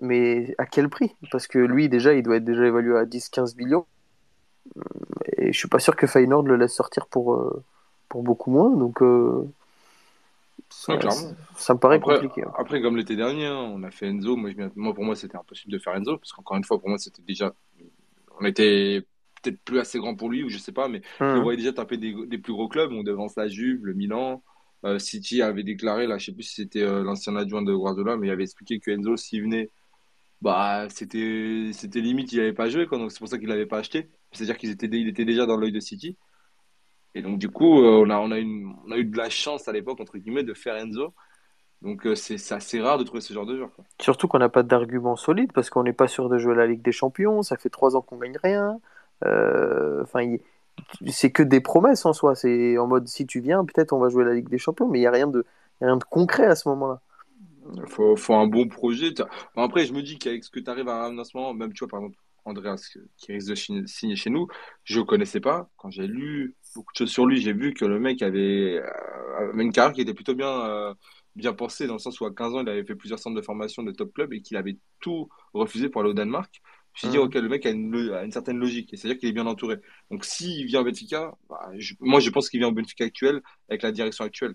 Mais 0.00 0.54
à 0.58 0.64
quel 0.64 0.88
prix? 0.88 1.14
Parce 1.30 1.46
que 1.46 1.58
lui, 1.58 1.88
déjà, 1.88 2.14
il 2.14 2.22
doit 2.22 2.36
être 2.36 2.44
déjà 2.44 2.64
évalué 2.64 2.96
à 2.96 3.04
10-15 3.04 3.56
millions. 3.56 3.84
Et 5.36 5.52
je 5.52 5.58
suis 5.58 5.68
pas 5.68 5.80
sûr 5.80 5.96
que 5.96 6.06
Feyenoord 6.06 6.44
le 6.44 6.56
laisse 6.56 6.72
sortir 6.72 7.06
pour, 7.06 7.34
euh, 7.34 7.62
pour 8.08 8.22
beaucoup 8.22 8.50
moins. 8.50 8.70
Donc, 8.70 9.02
euh, 9.02 9.44
ça, 10.70 10.94
me 10.94 11.78
paraît 11.78 12.00
compliqué. 12.00 12.44
Hein. 12.44 12.52
Après, 12.56 12.80
comme 12.80 12.96
l'été 12.96 13.16
dernier, 13.16 13.46
hein, 13.46 13.56
on 13.56 13.82
a 13.82 13.90
fait 13.90 14.06
Enzo. 14.06 14.36
Moi, 14.36 14.50
moi 14.76 14.94
pour 14.94 15.04
moi, 15.04 15.16
c'était 15.16 15.36
impossible 15.36 15.72
de 15.72 15.78
faire 15.78 15.94
Enzo. 15.94 16.16
Parce 16.16 16.32
qu'encore 16.32 16.56
une 16.56 16.64
fois, 16.64 16.78
pour 16.78 16.88
moi, 16.88 16.98
c'était 16.98 17.22
déjà. 17.22 17.52
On 18.40 18.44
était 18.44 19.04
peut-être 19.44 19.62
plus 19.64 19.78
assez 19.78 19.98
grand 19.98 20.16
pour 20.16 20.30
lui, 20.30 20.42
ou 20.42 20.48
je 20.48 20.58
sais 20.58 20.72
pas, 20.72 20.88
mais 20.88 21.02
je 21.20 21.24
le 21.24 21.40
voyais 21.40 21.58
déjà 21.58 21.72
taper 21.72 21.96
des, 21.96 22.14
des, 22.26 22.38
plus 22.38 22.52
gros 22.52 22.68
clubs. 22.68 22.92
On 22.92 23.02
devance 23.02 23.36
la 23.36 23.48
Juve, 23.48 23.84
le 23.84 23.94
Milan. 23.94 24.42
Euh, 24.84 24.98
City 24.98 25.42
avait 25.42 25.62
déclaré, 25.62 26.06
là, 26.06 26.18
je 26.18 26.26
sais 26.26 26.32
plus 26.32 26.42
si 26.42 26.54
c'était 26.56 26.82
euh, 26.82 27.02
l'ancien 27.02 27.36
adjoint 27.36 27.62
de 27.62 27.74
Guardiola, 27.74 28.16
mais 28.16 28.26
il 28.26 28.30
avait 28.30 28.42
expliqué 28.42 28.80
que 28.80 28.90
Enzo, 28.90 29.16
s'il 29.16 29.42
venait, 29.42 29.70
bah, 30.42 30.88
c'était, 30.90 31.70
c'était 31.72 32.00
limite, 32.00 32.32
il 32.32 32.38
n'avait 32.38 32.52
pas 32.52 32.68
joué, 32.68 32.86
quoi, 32.86 32.98
donc 32.98 33.10
c'est 33.10 33.18
pour 33.18 33.28
ça 33.28 33.38
qu'il 33.38 33.48
l'avait 33.48 33.66
pas 33.66 33.78
acheté. 33.78 34.10
C'est-à-dire 34.32 34.58
qu'il 34.58 34.70
était, 34.70 34.86
il 34.86 35.08
était 35.08 35.24
déjà 35.24 35.46
dans 35.46 35.56
l'œil 35.56 35.72
de 35.72 35.80
City. 35.80 36.18
Et 37.14 37.22
donc, 37.22 37.38
du 37.38 37.48
coup, 37.48 37.82
euh, 37.82 38.04
on 38.04 38.10
a, 38.10 38.18
on 38.18 38.30
a, 38.30 38.38
une, 38.38 38.74
on 38.86 38.90
a 38.90 38.98
eu 38.98 39.04
de 39.04 39.16
la 39.16 39.30
chance 39.30 39.68
à 39.68 39.72
l'époque, 39.72 40.00
entre 40.00 40.18
guillemets, 40.18 40.42
de 40.42 40.52
faire 40.52 40.76
Enzo. 40.76 41.14
Donc, 41.80 42.06
euh, 42.06 42.14
c'est 42.14 42.38
c'est 42.38 42.54
assez 42.54 42.80
rare 42.80 42.98
de 42.98 43.04
trouver 43.04 43.20
ce 43.20 43.32
genre 43.32 43.46
de 43.46 43.56
joueur. 43.56 43.70
Surtout 44.00 44.26
qu'on 44.26 44.38
n'a 44.38 44.48
pas 44.48 44.62
d'argument 44.62 45.16
solide 45.16 45.52
parce 45.52 45.70
qu'on 45.70 45.82
n'est 45.82 45.92
pas 45.92 46.08
sûr 46.08 46.28
de 46.28 46.38
jouer 46.38 46.54
la 46.54 46.66
Ligue 46.66 46.82
des 46.82 46.92
Champions. 46.92 47.42
Ça 47.42 47.56
fait 47.56 47.68
trois 47.68 47.94
ans 47.94 48.00
qu'on 48.00 48.16
gagne 48.16 48.36
rien. 48.42 48.80
Euh, 49.24 50.02
Enfin, 50.04 50.36
c'est 51.08 51.30
que 51.30 51.42
des 51.42 51.60
promesses 51.60 52.04
en 52.06 52.12
soi. 52.12 52.34
C'est 52.34 52.78
en 52.78 52.86
mode 52.86 53.08
si 53.08 53.26
tu 53.26 53.40
viens, 53.40 53.64
peut-être 53.64 53.92
on 53.92 53.98
va 53.98 54.08
jouer 54.08 54.24
la 54.24 54.34
Ligue 54.34 54.48
des 54.48 54.58
Champions, 54.58 54.88
mais 54.88 54.98
il 54.98 55.02
n'y 55.02 55.06
a 55.06 55.10
rien 55.10 55.26
de, 55.26 55.44
y 55.80 55.84
a 55.84 55.88
rien 55.88 55.96
de 55.96 56.04
concret 56.04 56.46
à 56.46 56.54
ce 56.54 56.68
moment-là. 56.68 57.00
Il 57.74 57.86
faut, 57.86 58.34
un 58.34 58.46
bon 58.46 58.68
projet. 58.68 59.14
Après, 59.56 59.86
je 59.86 59.94
me 59.94 60.02
dis 60.02 60.18
qu'avec 60.18 60.44
ce 60.44 60.50
que 60.50 60.60
tu 60.60 60.70
arrives 60.70 60.88
à 60.88 60.98
ramener 60.98 61.20
en 61.20 61.24
ce 61.24 61.36
moment, 61.36 61.54
même, 61.54 61.72
tu 61.72 61.80
vois, 61.80 61.88
par 61.88 62.00
exemple, 62.00 62.18
Andreas, 62.44 62.90
qui 63.16 63.32
risque 63.32 63.48
de 63.48 63.86
signer 63.86 64.16
chez 64.16 64.28
nous, 64.28 64.48
je 64.84 65.00
ne 65.00 65.04
connaissais 65.04 65.40
pas. 65.40 65.70
Quand 65.78 65.90
j'ai 65.90 66.06
lu 66.06 66.54
beaucoup 66.74 66.92
de 66.92 66.98
choses 66.98 67.10
sur 67.10 67.24
lui, 67.24 67.40
j'ai 67.40 67.54
vu 67.54 67.72
que 67.72 67.86
le 67.86 67.98
mec 67.98 68.20
avait, 68.20 68.82
euh, 68.82 69.52
une 69.54 69.72
carrière 69.72 69.94
qui 69.94 70.02
était 70.02 70.12
plutôt 70.12 70.34
bien, 70.34 70.60
euh, 70.66 70.94
bien 71.36 71.54
pensée, 71.54 71.86
dans 71.86 71.94
le 71.94 71.98
sens 71.98 72.20
où 72.20 72.26
à 72.26 72.34
15 72.34 72.54
ans, 72.54 72.60
il 72.60 72.68
avait 72.68 72.84
fait 72.84 72.94
plusieurs 72.94 73.18
centres 73.18 73.36
de 73.36 73.42
formation 73.42 73.82
de 73.82 73.92
top 73.92 74.12
clubs 74.12 74.32
et 74.34 74.42
qu'il 74.42 74.58
avait 74.58 74.76
tout 75.00 75.30
refusé 75.54 75.88
pour 75.88 76.02
aller 76.02 76.10
au 76.10 76.14
Danemark. 76.14 76.60
Je 76.94 77.06
me 77.06 77.10
suis 77.10 77.18
dit, 77.18 77.18
Mhm. 77.18 77.24
ok, 77.24 77.34
le 77.34 77.48
mec 77.48 77.66
a 77.66 77.70
une, 77.70 77.90
lo- 77.90 78.12
a 78.14 78.22
une 78.24 78.30
certaine 78.32 78.58
logique, 78.58 78.92
et 78.94 78.96
c'est-à-dire 78.96 79.18
qu'il 79.18 79.28
est 79.28 79.32
bien 79.32 79.46
entouré. 79.46 79.76
Donc, 80.10 80.24
s'il 80.24 80.64
vient 80.66 80.80
au 80.80 80.84
Benfica, 80.84 81.34
bah, 81.48 81.70
je- 81.76 81.94
moi, 82.00 82.20
je 82.20 82.30
pense 82.30 82.48
qu'il 82.48 82.60
vient 82.60 82.68
au 82.68 82.72
Benfica 82.72 83.04
actuel, 83.04 83.42
avec 83.68 83.82
la 83.82 83.90
direction 83.92 84.24
actuelle. 84.24 84.54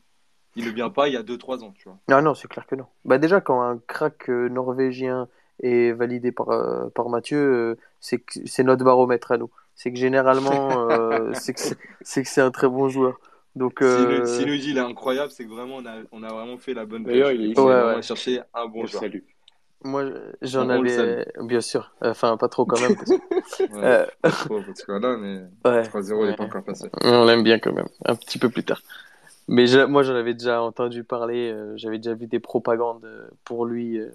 Il 0.56 0.66
ne 0.66 0.72
vient 0.72 0.90
pas 0.90 1.08
il 1.10 1.14
y 1.14 1.18
a 1.18 1.24
2-3 1.24 1.64
ans, 1.64 1.74
tu 1.78 1.84
vois. 1.90 2.00
Ah 2.10 2.22
non, 2.22 2.34
c'est 2.34 2.48
clair 2.48 2.66
que 2.66 2.76
non. 2.76 2.86
Bah 3.06 3.18
déjà, 3.20 3.40
quand 3.42 3.62
un 3.62 3.78
crack 3.78 4.30
euh, 4.30 4.50
norvégien 4.50 5.28
est 5.62 5.92
validé 5.92 6.32
par, 6.32 6.50
euh, 6.50 6.90
par 6.90 7.10
Mathieu, 7.10 7.38
euh, 7.38 7.76
c'est 8.00 8.20
que 8.20 8.40
c'est 8.46 8.64
notre 8.64 8.84
baromètre 8.84 9.32
à 9.32 9.38
nous. 9.38 9.52
C'est 9.76 9.92
que 9.92 10.00
généralement, 10.00 10.50
euh, 10.90 11.32
c'est 11.34 11.54
que 11.54 11.62
c'est 12.02 12.42
un 12.42 12.52
très 12.52 12.68
bon 12.68 12.90
joueur. 12.90 13.20
Donc, 13.56 13.80
S'il 13.80 13.88
euh, 13.90 14.46
nous, 14.46 14.58
dit 14.58 14.70
il 14.72 14.78
est 14.78 14.82
incroyable, 14.82 15.32
c'est 15.32 15.44
que 15.46 15.50
vraiment 15.52 15.78
on 15.78 15.86
a, 15.86 15.98
on 16.12 16.24
a 16.24 16.32
vraiment 16.32 16.58
fait 16.58 16.74
la 16.74 16.86
bonne 16.86 17.04
D'ailleurs, 17.04 17.32
il 17.32 17.52
est- 17.52 17.60
Ouais, 17.60 17.96
ouais. 17.96 18.02
cherché 18.02 18.40
un 18.54 18.66
bon 18.68 18.86
joueur. 18.86 19.04
salue. 19.04 19.20
Moi, 19.84 20.06
j'en 20.42 20.70
avais, 20.70 21.26
bien 21.42 21.62
sûr, 21.62 21.92
enfin 22.02 22.38
pas 22.38 22.50
trop 22.50 22.66
quand 22.66 22.80
même. 22.80 22.96
parce 22.96 23.10
Ouais, 23.72 23.86
Euh, 23.86 24.06
pas 24.22 24.30
trop, 24.32 24.62
parce 24.62 24.84
que 24.84 24.92
là, 24.94 25.18
mais 25.18 25.42
ouais, 25.66 25.84
3-0 25.84 26.26
il 26.26 26.30
n'est 26.32 26.36
pas 26.36 26.44
encore 26.44 26.64
passé. 26.64 26.90
on 27.02 27.26
l'aime 27.26 27.44
bien 27.44 27.60
quand 27.60 27.74
même, 27.74 27.88
un 28.06 28.16
petit 28.16 28.40
peu 28.40 28.50
plus 28.50 28.64
tard. 28.64 28.82
Mais 29.48 29.68
je- 29.68 29.86
moi, 29.86 30.04
j'en 30.04 30.16
avais 30.16 30.34
déjà 30.34 30.62
entendu 30.62 31.04
parler, 31.04 31.52
euh, 31.52 31.74
j'avais 31.78 31.98
déjà 31.98 32.14
vu 32.14 32.28
des 32.28 32.40
propagandes 32.40 33.06
euh, 33.06 33.28
pour 33.46 33.66
lui 33.66 34.00
euh, 34.00 34.10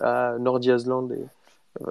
à 0.00 0.36
Nordiasland 0.38 1.10
et, 1.12 1.26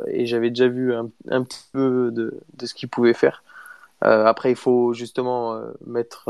et 0.07 0.25
j'avais 0.25 0.49
déjà 0.49 0.67
vu 0.67 0.93
un, 0.93 1.09
un 1.29 1.43
petit 1.43 1.63
peu 1.73 2.11
de, 2.11 2.39
de 2.57 2.65
ce 2.65 2.73
qu'il 2.73 2.89
pouvait 2.89 3.13
faire. 3.13 3.43
Euh, 4.03 4.25
après, 4.25 4.51
il 4.51 4.55
faut 4.57 4.93
justement 4.93 5.59
mettre 5.85 6.29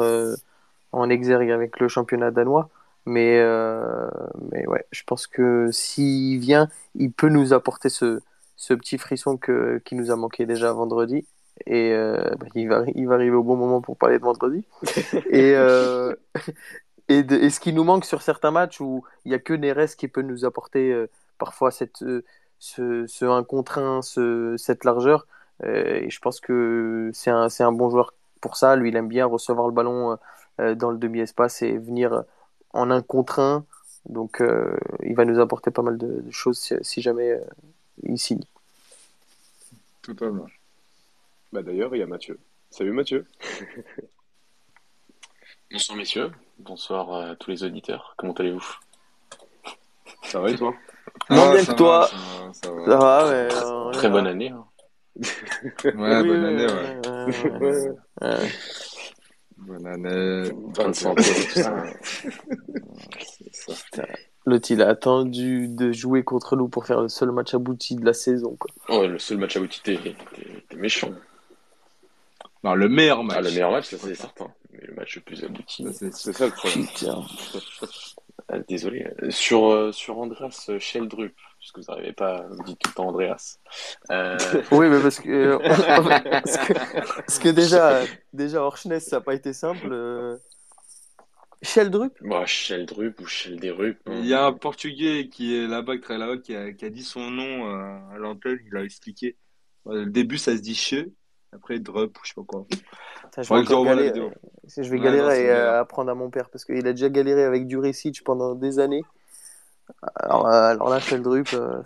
en 0.91 1.09
exergue 1.09 1.51
avec 1.51 1.79
le 1.79 1.87
championnat 1.87 2.31
danois. 2.31 2.69
Mais, 3.05 3.39
euh, 3.39 4.09
mais 4.51 4.65
ouais, 4.67 4.85
je 4.91 5.03
pense 5.03 5.27
que 5.27 5.69
s'il 5.71 6.39
vient, 6.39 6.67
il 6.95 7.11
peut 7.11 7.29
nous 7.29 7.53
apporter 7.53 7.89
ce, 7.89 8.21
ce 8.55 8.73
petit 8.73 8.97
frisson 8.97 9.37
que, 9.37 9.79
qui 9.85 9.95
nous 9.95 10.11
a 10.11 10.15
manqué 10.15 10.45
déjà 10.45 10.73
vendredi. 10.73 11.25
Et 11.67 11.93
euh, 11.93 12.17
bah, 12.39 12.47
il, 12.55 12.67
va, 12.67 12.83
il 12.95 13.07
va 13.07 13.15
arriver 13.15 13.35
au 13.35 13.43
bon 13.43 13.55
moment 13.55 13.81
pour 13.81 13.97
parler 13.97 14.17
de 14.19 14.23
vendredi. 14.23 14.65
Et, 15.29 15.53
euh, 15.55 16.15
et, 17.07 17.23
de- 17.23 17.35
et 17.35 17.49
ce 17.49 17.59
qui 17.59 17.73
nous 17.73 17.83
manque 17.83 18.05
sur 18.05 18.21
certains 18.21 18.51
matchs 18.51 18.79
où 18.81 19.03
il 19.25 19.29
n'y 19.29 19.35
a 19.35 19.39
que 19.39 19.53
Neres 19.53 19.95
qui 19.97 20.07
peut 20.07 20.21
nous 20.21 20.45
apporter 20.45 21.05
parfois 21.37 21.71
cette, 21.71 22.03
ce, 22.59 23.05
ce 23.07 23.25
1 23.25 23.43
contre 23.43 23.77
1, 23.79 24.01
ce, 24.01 24.55
cette 24.57 24.83
largeur. 24.85 25.27
Et 25.65 26.09
je 26.09 26.19
pense 26.19 26.39
que 26.39 27.09
c'est 27.13 27.31
un, 27.31 27.47
un 27.59 27.71
bon 27.71 27.89
joueur 27.89 28.13
pour 28.41 28.57
ça. 28.57 28.75
Lui, 28.75 28.89
il 28.89 28.95
aime 28.95 29.07
bien 29.07 29.25
recevoir 29.25 29.67
le 29.67 29.73
ballon 29.73 30.17
dans 30.59 30.91
le 30.91 30.97
demi-espace 30.97 31.61
et 31.61 31.77
venir 31.77 32.23
en 32.75 32.91
1 32.91 33.01
contre 33.01 33.39
1. 33.39 33.65
Donc, 34.07 34.39
euh, 34.41 34.77
il 35.03 35.15
va 35.15 35.25
nous 35.25 35.39
apporter 35.39 35.71
pas 35.71 35.81
mal 35.81 35.97
de, 35.97 36.21
de 36.21 36.31
choses 36.31 36.59
si, 36.59 36.75
si 36.81 37.01
jamais 37.01 37.31
euh, 37.31 37.39
il 38.03 38.19
signe. 38.19 38.43
Totalement. 40.03 40.45
Bah 41.51 41.63
d'ailleurs, 41.63 41.95
il 41.95 41.99
y 41.99 42.03
a 42.03 42.07
Mathieu. 42.07 42.37
Salut 42.69 42.91
Mathieu. 42.91 43.25
Bonsoir 45.71 45.97
messieurs, 45.97 46.31
bonsoir 46.59 47.11
à 47.13 47.35
tous 47.35 47.49
les 47.49 47.63
auditeurs, 47.63 48.13
comment 48.17 48.33
allez-vous? 48.33 48.75
Ça 50.23 50.39
va 50.39 50.49
et 50.51 50.55
toi? 50.55 50.73
Moins 51.29 51.49
Ah, 51.49 51.53
bien 51.53 51.65
que 51.65 51.71
toi. 51.73 51.99
va, 52.01 52.07
ça 52.07 52.15
va, 52.15 52.53
ça 52.53 52.71
va. 52.71 52.85
Ça 52.85 52.97
va, 52.97 53.25
mais, 53.29 53.53
euh, 53.55 53.91
Très 53.91 54.07
on 54.07 54.11
bonne 54.11 54.27
année. 54.27 54.49
hein. 54.51 54.65
Ouais, 55.83 55.93
Oui, 55.95 56.27
bonne 56.27 56.45
année. 56.45 56.67
Ouais. 58.21 58.21
Bonne 59.57 59.87
année. 59.87 60.51
Bonne 60.53 60.93
santé, 60.93 61.23
tout 61.23 61.59
ça. 61.59 61.83
L'autre, 64.45 64.69
il 64.69 64.81
a 64.81 64.89
attendu 64.89 65.67
de 65.67 65.91
jouer 65.91 66.23
contre 66.23 66.55
nous 66.55 66.67
pour 66.67 66.85
faire 66.85 67.01
le 67.01 67.07
seul 67.07 67.31
match 67.31 67.53
abouti 67.53 67.95
de 67.95 68.05
la 68.05 68.13
saison. 68.13 68.55
Quoi. 68.57 68.71
Ouais, 68.89 69.07
le 69.07 69.17
seul 69.17 69.37
match 69.37 69.55
abouti, 69.57 69.81
t'es 69.81 69.99
méchant. 70.75 71.11
Non, 72.63 72.75
le 72.75 72.89
meilleur 72.89 73.23
match. 73.23 73.37
Ah, 73.39 73.41
le 73.41 73.49
meilleur 73.49 73.71
match, 73.71 73.89
ça 73.89 73.97
c'est 73.97 74.15
certain. 74.15 74.47
Mais 74.71 74.79
le 74.81 74.93
match 74.95 75.15
le 75.15 75.21
plus 75.21 75.43
abouti. 75.43 75.85
C'est 75.93 76.11
ça 76.11 76.45
le 76.45 76.51
problème. 76.51 76.87
Putain. 76.87 77.23
Ah, 78.47 78.59
désolé. 78.59 79.07
Euh, 79.23 79.31
Sur, 79.31 79.65
euh, 79.71 79.91
sur 79.91 80.19
Andreas 80.19 80.69
Sheldrup, 80.79 81.33
puisque 81.59 81.77
vous 81.79 81.85
n'arrivez 81.89 82.13
pas, 82.13 82.45
vous 82.49 82.63
dites 82.63 82.79
tout 82.79 82.89
le 82.89 82.93
temps 82.93 83.07
Andreas. 83.07 83.57
Euh, 84.11 84.37
Oui, 84.71 84.87
mais 84.87 85.01
parce 85.01 85.19
que, 85.19 85.29
euh, 85.29 85.57
parce 86.31 86.57
que, 86.57 86.73
parce 87.21 87.39
que 87.39 87.49
déjà, 87.49 88.03
déjà 88.33 88.61
Orchnes, 88.61 88.99
ça 88.99 89.17
n'a 89.17 89.21
pas 89.21 89.33
été 89.33 89.51
simple. 89.53 89.87
Euh... 89.91 90.37
Sheldrup 91.61 92.13
bon, 92.21 92.45
Sheldrup 92.45 93.19
ou 93.21 93.25
Shelderup. 93.25 93.97
hein. 94.05 94.13
Il 94.19 94.27
y 94.27 94.33
a 94.35 94.45
un 94.45 94.53
Portugais 94.53 95.29
qui 95.29 95.55
est 95.55 95.65
là-bas, 95.67 95.95
qui 95.95 96.01
travaille 96.01 96.27
là-bas, 96.27 96.41
qui 96.41 96.55
a, 96.55 96.71
qui 96.73 96.85
a 96.85 96.89
dit 96.91 97.03
son 97.03 97.31
nom 97.31 97.67
euh, 97.67 97.97
à 98.13 98.17
l'antenne, 98.19 98.59
il 98.67 98.77
a 98.77 98.83
expliqué. 98.83 99.37
Euh, 99.87 100.05
Le 100.05 100.11
début, 100.11 100.37
ça 100.37 100.55
se 100.55 100.61
dit 100.61 100.75
che, 100.75 101.07
après 101.55 101.79
drup, 101.79 102.17
ou 102.17 102.21
je 102.23 102.29
sais 102.29 102.33
pas 102.35 102.43
quoi. 102.43 102.65
Je, 103.37 103.41
vais 103.53 103.63
la 103.63 103.63
galérer, 103.63 104.03
vidéo. 104.07 104.31
je 104.67 104.81
vais 104.81 104.89
Ouais, 104.91 104.99
galérer 104.99 105.23
non, 105.23 105.29
c'est 105.31 105.49
à, 105.49 105.55
bien. 105.55 105.73
à 105.73 105.79
apprendre 105.79 106.11
à 106.11 106.15
mon 106.15 106.29
père 106.29 106.49
parce 106.49 106.63
qu'il 106.65 106.85
a 106.87 106.91
déjà 106.93 107.09
galéré 107.09 107.43
avec 107.43 107.67
du 107.67 107.75
Duricic 107.75 108.23
pendant 108.23 108.55
des 108.55 108.79
années. 108.79 109.03
Alors, 110.15 110.47
euh, 110.47 110.69
alors 110.71 110.89
là, 110.89 110.99
Sheldrup, 110.99 111.47
euh, 111.53 111.81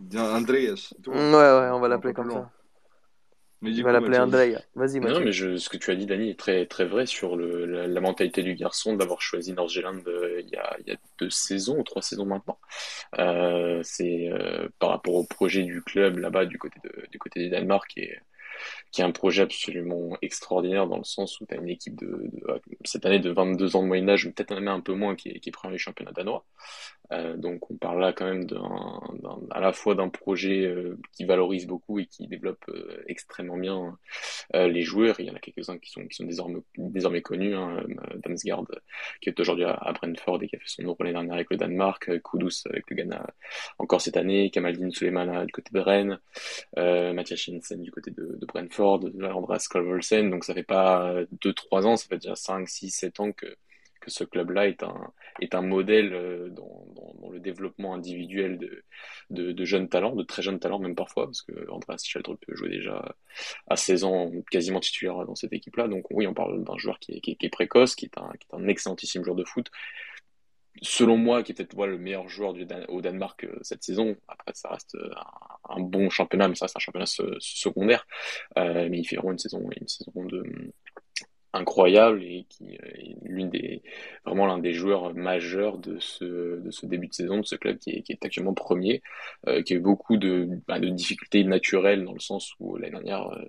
Bien, 0.00 0.24
Andreas. 0.34 0.92
ouais, 1.06 1.14
ouais, 1.14 1.70
on 1.72 1.80
va 1.80 1.88
l'appeler 1.88 2.12
comme 2.14 2.30
ça. 2.30 2.50
On 3.60 3.82
va 3.82 3.92
l'appeler 3.92 4.18
Andrea. 4.18 4.60
Vas-y, 4.76 5.00
Non, 5.00 5.20
mais 5.20 5.32
je, 5.32 5.56
ce 5.56 5.68
que 5.68 5.76
tu 5.76 5.90
as 5.90 5.96
dit, 5.96 6.06
Dani, 6.06 6.30
est 6.30 6.38
très, 6.38 6.66
très 6.66 6.84
vrai 6.84 7.06
sur 7.06 7.36
le, 7.36 7.66
la, 7.66 7.86
la 7.88 8.00
mentalité 8.00 8.42
du 8.44 8.54
garçon 8.54 8.94
d'avoir 8.94 9.20
choisi 9.20 9.52
North-Zealand 9.52 9.98
euh, 10.06 10.40
il 10.40 10.48
y 10.48 10.56
a, 10.56 10.76
il 10.80 10.88
y 10.88 10.92
a 10.92 10.96
deux 11.18 11.30
saisons 11.30 11.78
ou 11.78 11.82
trois 11.82 12.00
saisons 12.02 12.24
maintenant. 12.24 12.58
Euh, 13.18 13.80
c'est 13.82 14.28
euh, 14.32 14.68
par 14.78 14.90
rapport 14.90 15.14
au 15.14 15.24
projet 15.24 15.62
du 15.64 15.82
club 15.82 16.18
là-bas 16.18 16.46
du 16.46 16.56
côté 16.58 16.78
de, 16.84 17.06
du 17.10 17.18
côté 17.18 17.40
du 17.40 17.50
Danemark 17.50 17.88
qui 17.88 18.00
est, 18.00 18.20
qui 18.92 19.00
est 19.00 19.04
un 19.04 19.12
projet 19.12 19.42
absolument 19.42 20.16
extraordinaire 20.22 20.86
dans 20.86 20.98
le 20.98 21.04
sens 21.04 21.40
où 21.40 21.46
tu 21.46 21.54
as 21.54 21.58
une 21.58 21.68
équipe 21.68 21.96
de, 21.96 22.06
de- 22.32 22.60
cette 22.84 23.06
année 23.06 23.18
de 23.20 23.30
22 23.30 23.76
ans 23.76 23.82
de 23.82 23.88
moyen 23.88 24.08
âge, 24.08 24.24
peut-être 24.30 24.54
même 24.54 24.68
un 24.68 24.80
peu 24.80 24.94
moins, 24.94 25.14
qui 25.16 25.28
est, 25.30 25.40
qui 25.40 25.50
est 25.50 25.52
danois. 26.14 26.44
Euh, 27.12 27.36
donc 27.36 27.70
on 27.70 27.76
parle 27.76 28.00
là 28.00 28.12
quand 28.12 28.26
même 28.26 28.44
d'un, 28.44 28.60
à 29.50 29.60
la 29.60 29.72
fois 29.72 29.94
d'un 29.94 30.10
projet 30.10 30.66
euh, 30.66 30.98
qui 31.12 31.24
valorise 31.24 31.66
beaucoup 31.66 31.98
et 31.98 32.06
qui 32.06 32.26
développe 32.28 32.62
euh, 32.68 33.02
extrêmement 33.06 33.56
bien 33.56 33.98
les 34.54 34.82
joueurs. 34.82 35.20
Il 35.20 35.26
y 35.26 35.30
en 35.30 35.34
a 35.34 35.38
quelques-uns 35.38 35.78
qui 35.78 35.90
sont, 35.90 36.06
qui 36.06 36.14
sont 36.16 36.24
désormais, 36.24 36.60
désormais 36.76 37.22
connus. 37.22 37.54
Hein, 37.54 37.82
Damsgaard, 38.24 38.64
qui 39.20 39.28
est 39.28 39.40
aujourd'hui 39.40 39.64
à, 39.64 39.72
à 39.72 39.92
Brentford 39.92 40.42
et 40.42 40.48
qui 40.48 40.56
a 40.56 40.58
fait 40.58 40.64
son 40.66 40.82
euro 40.82 40.96
l'année 41.00 41.12
dernière 41.12 41.34
avec 41.34 41.48
le 41.50 41.56
Danemark, 41.56 42.10
Kudus 42.22 42.64
avec 42.68 42.88
le 42.90 42.96
Ghana 42.96 43.26
encore 43.78 44.00
cette 44.00 44.16
année, 44.16 44.50
Kamaldin 44.50 44.90
Suleiman 44.90 45.44
du 45.46 45.52
côté 45.52 45.70
de 45.72 45.80
Rennes, 45.80 46.18
Mathias 46.76 47.40
Jensen 47.40 47.82
du 47.82 47.90
côté 47.90 48.10
de 48.10 48.38
Brentford, 48.48 49.04
Andreas. 49.22 49.68
Donc 50.30 50.44
ça 50.44 50.54
fait 50.54 50.62
pas 50.62 51.22
2-3 51.42 51.86
ans, 51.86 51.96
ça 51.96 52.06
fait 52.08 52.18
déjà 52.18 52.34
5, 52.34 52.68
6, 52.68 52.90
7 52.90 53.20
ans 53.20 53.32
que, 53.32 53.46
que 54.00 54.10
ce 54.10 54.24
club-là 54.24 54.68
est 54.68 54.82
un, 54.82 55.12
est 55.40 55.54
un 55.54 55.62
modèle 55.62 56.12
euh, 56.12 56.48
dans, 56.50 56.86
le 57.32 57.40
développement 57.40 57.94
individuel 57.94 58.58
de, 58.58 59.52
de, 59.52 59.64
jeunes 59.64 59.88
talents, 59.88 60.14
de 60.14 60.22
très 60.22 60.42
jeunes 60.42 60.58
talents 60.58 60.78
même 60.78 60.94
parfois, 60.94 61.26
parce 61.26 61.42
que 61.42 61.70
Andreas 61.70 62.02
Sheldrup 62.02 62.42
jouait 62.48 62.70
déjà 62.70 63.14
à 63.68 63.76
16 63.76 64.04
ans 64.04 64.30
quasiment 64.50 64.80
titulaire 64.80 65.24
dans 65.26 65.34
cette 65.34 65.52
équipe-là. 65.52 65.88
Donc 65.88 66.06
oui, 66.10 66.26
on 66.26 66.34
parle 66.34 66.64
d'un 66.64 66.78
joueur 66.78 66.98
qui 66.98 67.12
est, 67.12 67.20
qui 67.20 67.32
est, 67.32 67.36
qui 67.36 67.46
est 67.46 67.50
précoce, 67.50 67.94
qui 67.94 68.06
est, 68.06 68.18
un, 68.18 68.30
qui 68.40 68.46
est 68.50 68.56
un 68.56 68.66
excellentissime 68.66 69.24
joueur 69.24 69.36
de 69.36 69.44
foot. 69.44 69.70
Selon 70.82 71.16
moi, 71.16 71.42
qui 71.42 71.52
est 71.52 71.54
peut-être 71.54 71.74
voilà, 71.74 71.92
le 71.92 71.98
meilleur 71.98 72.28
joueur 72.28 72.54
au 72.88 73.00
Danemark 73.00 73.44
euh, 73.44 73.58
cette 73.62 73.82
saison. 73.82 74.16
Après, 74.28 74.52
ça 74.54 74.70
reste 74.70 74.94
euh, 74.94 75.10
un, 75.68 75.80
bon 75.80 76.08
championnat, 76.08 76.48
mais 76.48 76.54
ça 76.54 76.66
reste 76.66 76.76
un 76.76 76.80
championnat 76.80 77.06
se 77.06 77.22
secondaire. 77.40 78.06
Euh, 78.58 78.88
mais 78.88 78.98
il 78.98 79.04
fait 79.04 79.16
vraiment 79.16 79.32
une 79.32 79.38
saison, 79.38 79.68
une 79.80 79.88
saison 79.88 80.24
de 80.24 80.44
incroyable 81.52 82.22
et 82.22 82.44
qui 82.48 82.74
est 82.74 83.16
l'une 83.22 83.48
des 83.48 83.82
vraiment 84.24 84.46
l'un 84.46 84.58
des 84.58 84.72
joueurs 84.72 85.14
majeurs 85.14 85.78
de 85.78 85.98
ce 85.98 86.60
de 86.60 86.70
ce 86.70 86.86
début 86.86 87.08
de 87.08 87.14
saison 87.14 87.38
de 87.38 87.46
ce 87.46 87.56
club 87.56 87.78
qui 87.78 87.90
est, 87.90 88.24
actuellement 88.24 88.52
premier 88.52 89.02
euh, 89.46 89.62
qui 89.62 89.72
a 89.72 89.76
eu 89.76 89.80
beaucoup 89.80 90.18
de 90.18 90.48
bah, 90.66 90.78
de 90.78 90.88
difficultés 90.88 91.44
naturelles 91.44 92.04
dans 92.04 92.12
le 92.12 92.20
sens 92.20 92.52
où 92.60 92.76
l'année 92.76 92.92
dernière 92.92 93.28
euh, 93.28 93.44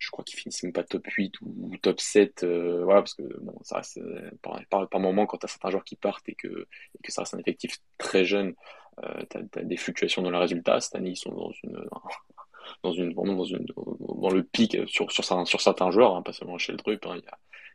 je 0.00 0.10
crois 0.10 0.24
qu'il 0.24 0.38
finissait 0.38 0.66
même 0.66 0.72
pas 0.72 0.82
top 0.82 1.06
8 1.06 1.34
ou, 1.42 1.76
top 1.80 2.00
7 2.00 2.42
euh, 2.42 2.82
voilà 2.84 3.02
parce 3.02 3.14
que 3.14 3.22
bon 3.40 3.54
ça 3.62 3.76
reste 3.76 4.00
par, 4.42 4.88
par, 4.88 5.00
moment 5.00 5.26
quand 5.26 5.38
tu 5.38 5.46
as 5.46 5.48
certains 5.48 5.70
joueurs 5.70 5.84
qui 5.84 5.96
partent 5.96 6.28
et 6.28 6.34
que 6.34 6.66
que 7.02 7.12
ça 7.12 7.22
reste 7.22 7.34
un 7.34 7.38
effectif 7.38 7.78
très 7.98 8.24
jeune 8.24 8.54
euh, 9.04 9.22
tu 9.30 9.58
as, 9.58 9.62
des 9.62 9.76
fluctuations 9.76 10.22
dans 10.22 10.30
les 10.30 10.38
résultats. 10.38 10.80
Cette 10.80 10.96
année 10.96 11.10
ils 11.10 11.16
sont 11.16 11.32
dans 11.32 11.52
une 11.62 11.76
dans 12.82 12.92
une 12.92 13.12
dans 13.14 13.44
une 13.44 13.66
dans 14.22 14.30
le 14.30 14.42
pic 14.42 14.76
sur 14.86 15.10
sur, 15.10 15.24
sur 15.24 15.60
certains 15.60 15.90
joueurs, 15.90 16.14
hein, 16.16 16.22
pas 16.22 16.32
seulement 16.32 16.58
chez 16.58 16.72
le 16.72 16.78
Drup. 16.78 17.06
Hein, 17.06 17.20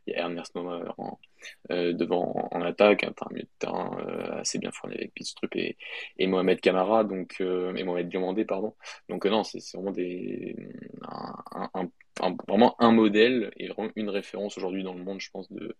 il 0.06 0.12
y 0.12 0.16
a 0.16 0.20
Ernest 0.20 0.54
Noma 0.54 0.94
en, 0.98 1.18
euh, 1.70 1.92
devant 1.92 2.48
en 2.50 2.60
attaque, 2.62 3.04
un 3.04 3.12
milieu 3.30 3.44
de 3.44 3.48
terrain 3.58 3.96
euh, 4.06 4.40
assez 4.40 4.58
bien 4.58 4.70
fourni 4.70 4.96
avec 4.96 5.14
Pistrup 5.14 5.54
et, 5.56 5.76
et 6.18 6.26
Mohamed 6.26 6.60
Camara, 6.60 7.04
donc 7.04 7.36
euh, 7.40 7.72
Mohamed 7.84 8.08
Diomandé, 8.08 8.44
pardon. 8.44 8.74
Donc 9.08 9.24
euh, 9.24 9.30
non, 9.30 9.44
c'est 9.44 9.60
vraiment 9.74 9.92
des 9.92 10.56
un, 11.02 11.90
vraiment 12.46 12.76
un 12.80 12.92
modèle 12.92 13.50
et 13.56 13.68
vraiment 13.68 13.90
une 13.96 14.10
référence 14.10 14.56
aujourd'hui 14.58 14.84
dans 14.84 14.94
le 14.94 15.02
monde, 15.02 15.20
je 15.20 15.30
pense, 15.30 15.50
de 15.50 15.76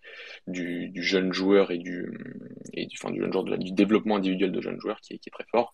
du, 0.46 0.88
du 0.88 1.02
jeune 1.02 1.32
joueur 1.32 1.70
et 1.70 1.78
du 1.78 2.18
et 2.72 2.86
du, 2.86 2.96
enfin, 3.00 3.12
du 3.12 3.20
jeune 3.20 3.32
joueur 3.32 3.44
du 3.44 3.72
développement 3.72 4.16
individuel 4.16 4.52
de 4.52 4.60
jeunes 4.60 4.80
joueurs 4.80 5.00
qui 5.00 5.14
est 5.14 5.30
très 5.30 5.44
fort 5.50 5.72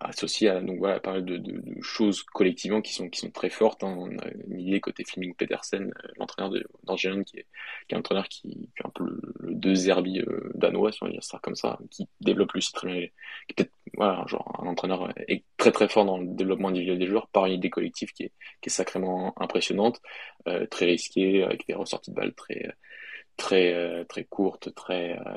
associé 0.00 0.48
à 0.48 0.60
donc 0.60 0.78
voilà 0.78 1.00
pas 1.00 1.12
mal 1.12 1.24
de, 1.24 1.42
choses 1.80 2.22
collectivement 2.22 2.82
qui 2.82 2.92
sont 2.92 3.08
qui 3.08 3.20
sont 3.20 3.30
très 3.30 3.50
fortes 3.50 3.82
hein. 3.82 3.94
on 3.98 4.18
a 4.18 4.28
une 4.46 4.60
idée 4.60 4.80
côté 4.80 5.04
Fleming 5.04 5.34
Pedersen 5.34 5.92
euh, 6.04 6.08
l'entraîneur 6.18 6.52
d'Angelen 6.84 7.24
qui 7.24 7.38
est 7.38 7.46
qui 7.88 7.94
est 7.94 7.96
un 7.96 8.00
entraîneur 8.00 8.28
qui, 8.28 8.70
est 8.76 8.86
un 8.86 8.90
peu 8.90 9.04
le, 9.04 9.20
le 9.40 9.54
De 9.54 9.74
Zerbi 9.74 10.20
euh, 10.20 10.50
danois 10.54 10.92
si 10.92 11.02
on 11.02 11.06
va 11.06 11.12
dire 11.12 11.24
ça 11.24 11.38
comme 11.42 11.56
ça 11.56 11.78
qui 11.90 12.08
développe 12.20 12.54
aussi 12.54 12.72
très 12.72 12.88
bien 12.88 13.08
qui 13.56 13.68
voilà 13.96 14.24
genre 14.26 14.60
un 14.62 14.66
entraîneur 14.66 15.04
euh, 15.04 15.12
est 15.28 15.44
très 15.56 15.72
très 15.72 15.88
fort 15.88 16.04
dans 16.04 16.18
le 16.18 16.26
développement 16.26 16.68
individuel 16.68 16.98
des 16.98 17.06
joueurs 17.06 17.28
par 17.28 17.46
une 17.46 17.54
idée 17.54 17.70
collective 17.70 18.12
qui 18.12 18.24
est 18.24 18.32
qui 18.60 18.68
est 18.68 18.72
sacrément 18.72 19.34
impressionnante 19.40 20.00
euh, 20.48 20.66
très 20.66 20.86
risquée 20.86 21.42
avec 21.42 21.66
des 21.66 21.74
ressorties 21.74 22.10
de 22.10 22.16
balles 22.16 22.34
très 22.34 22.74
très 23.36 23.74
euh, 23.74 24.04
très 24.04 24.24
courte, 24.24 24.74
très 24.74 25.18
euh, 25.18 25.36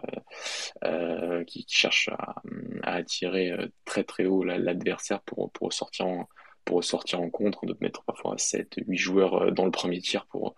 euh, 0.86 1.44
qui, 1.44 1.66
cherche 1.68 2.10
à, 2.10 2.36
à, 2.84 2.96
attirer 2.96 3.52
très 3.86 4.04
très 4.04 4.26
haut 4.26 4.44
l'adversaire 4.44 5.22
pour 5.22 5.52
pour 5.52 5.74
sortir 5.74 6.08
en 6.08 6.28
pour 6.70 6.84
sortir 6.84 7.20
en 7.20 7.32
contre, 7.32 7.66
de 7.66 7.76
mettre 7.82 8.04
parfois 8.04 8.38
7, 8.38 8.76
8 8.86 8.96
joueurs 8.96 9.52
dans 9.52 9.66
le 9.66 9.72
premier 9.72 10.00
tir 10.02 10.28
pour, 10.28 10.54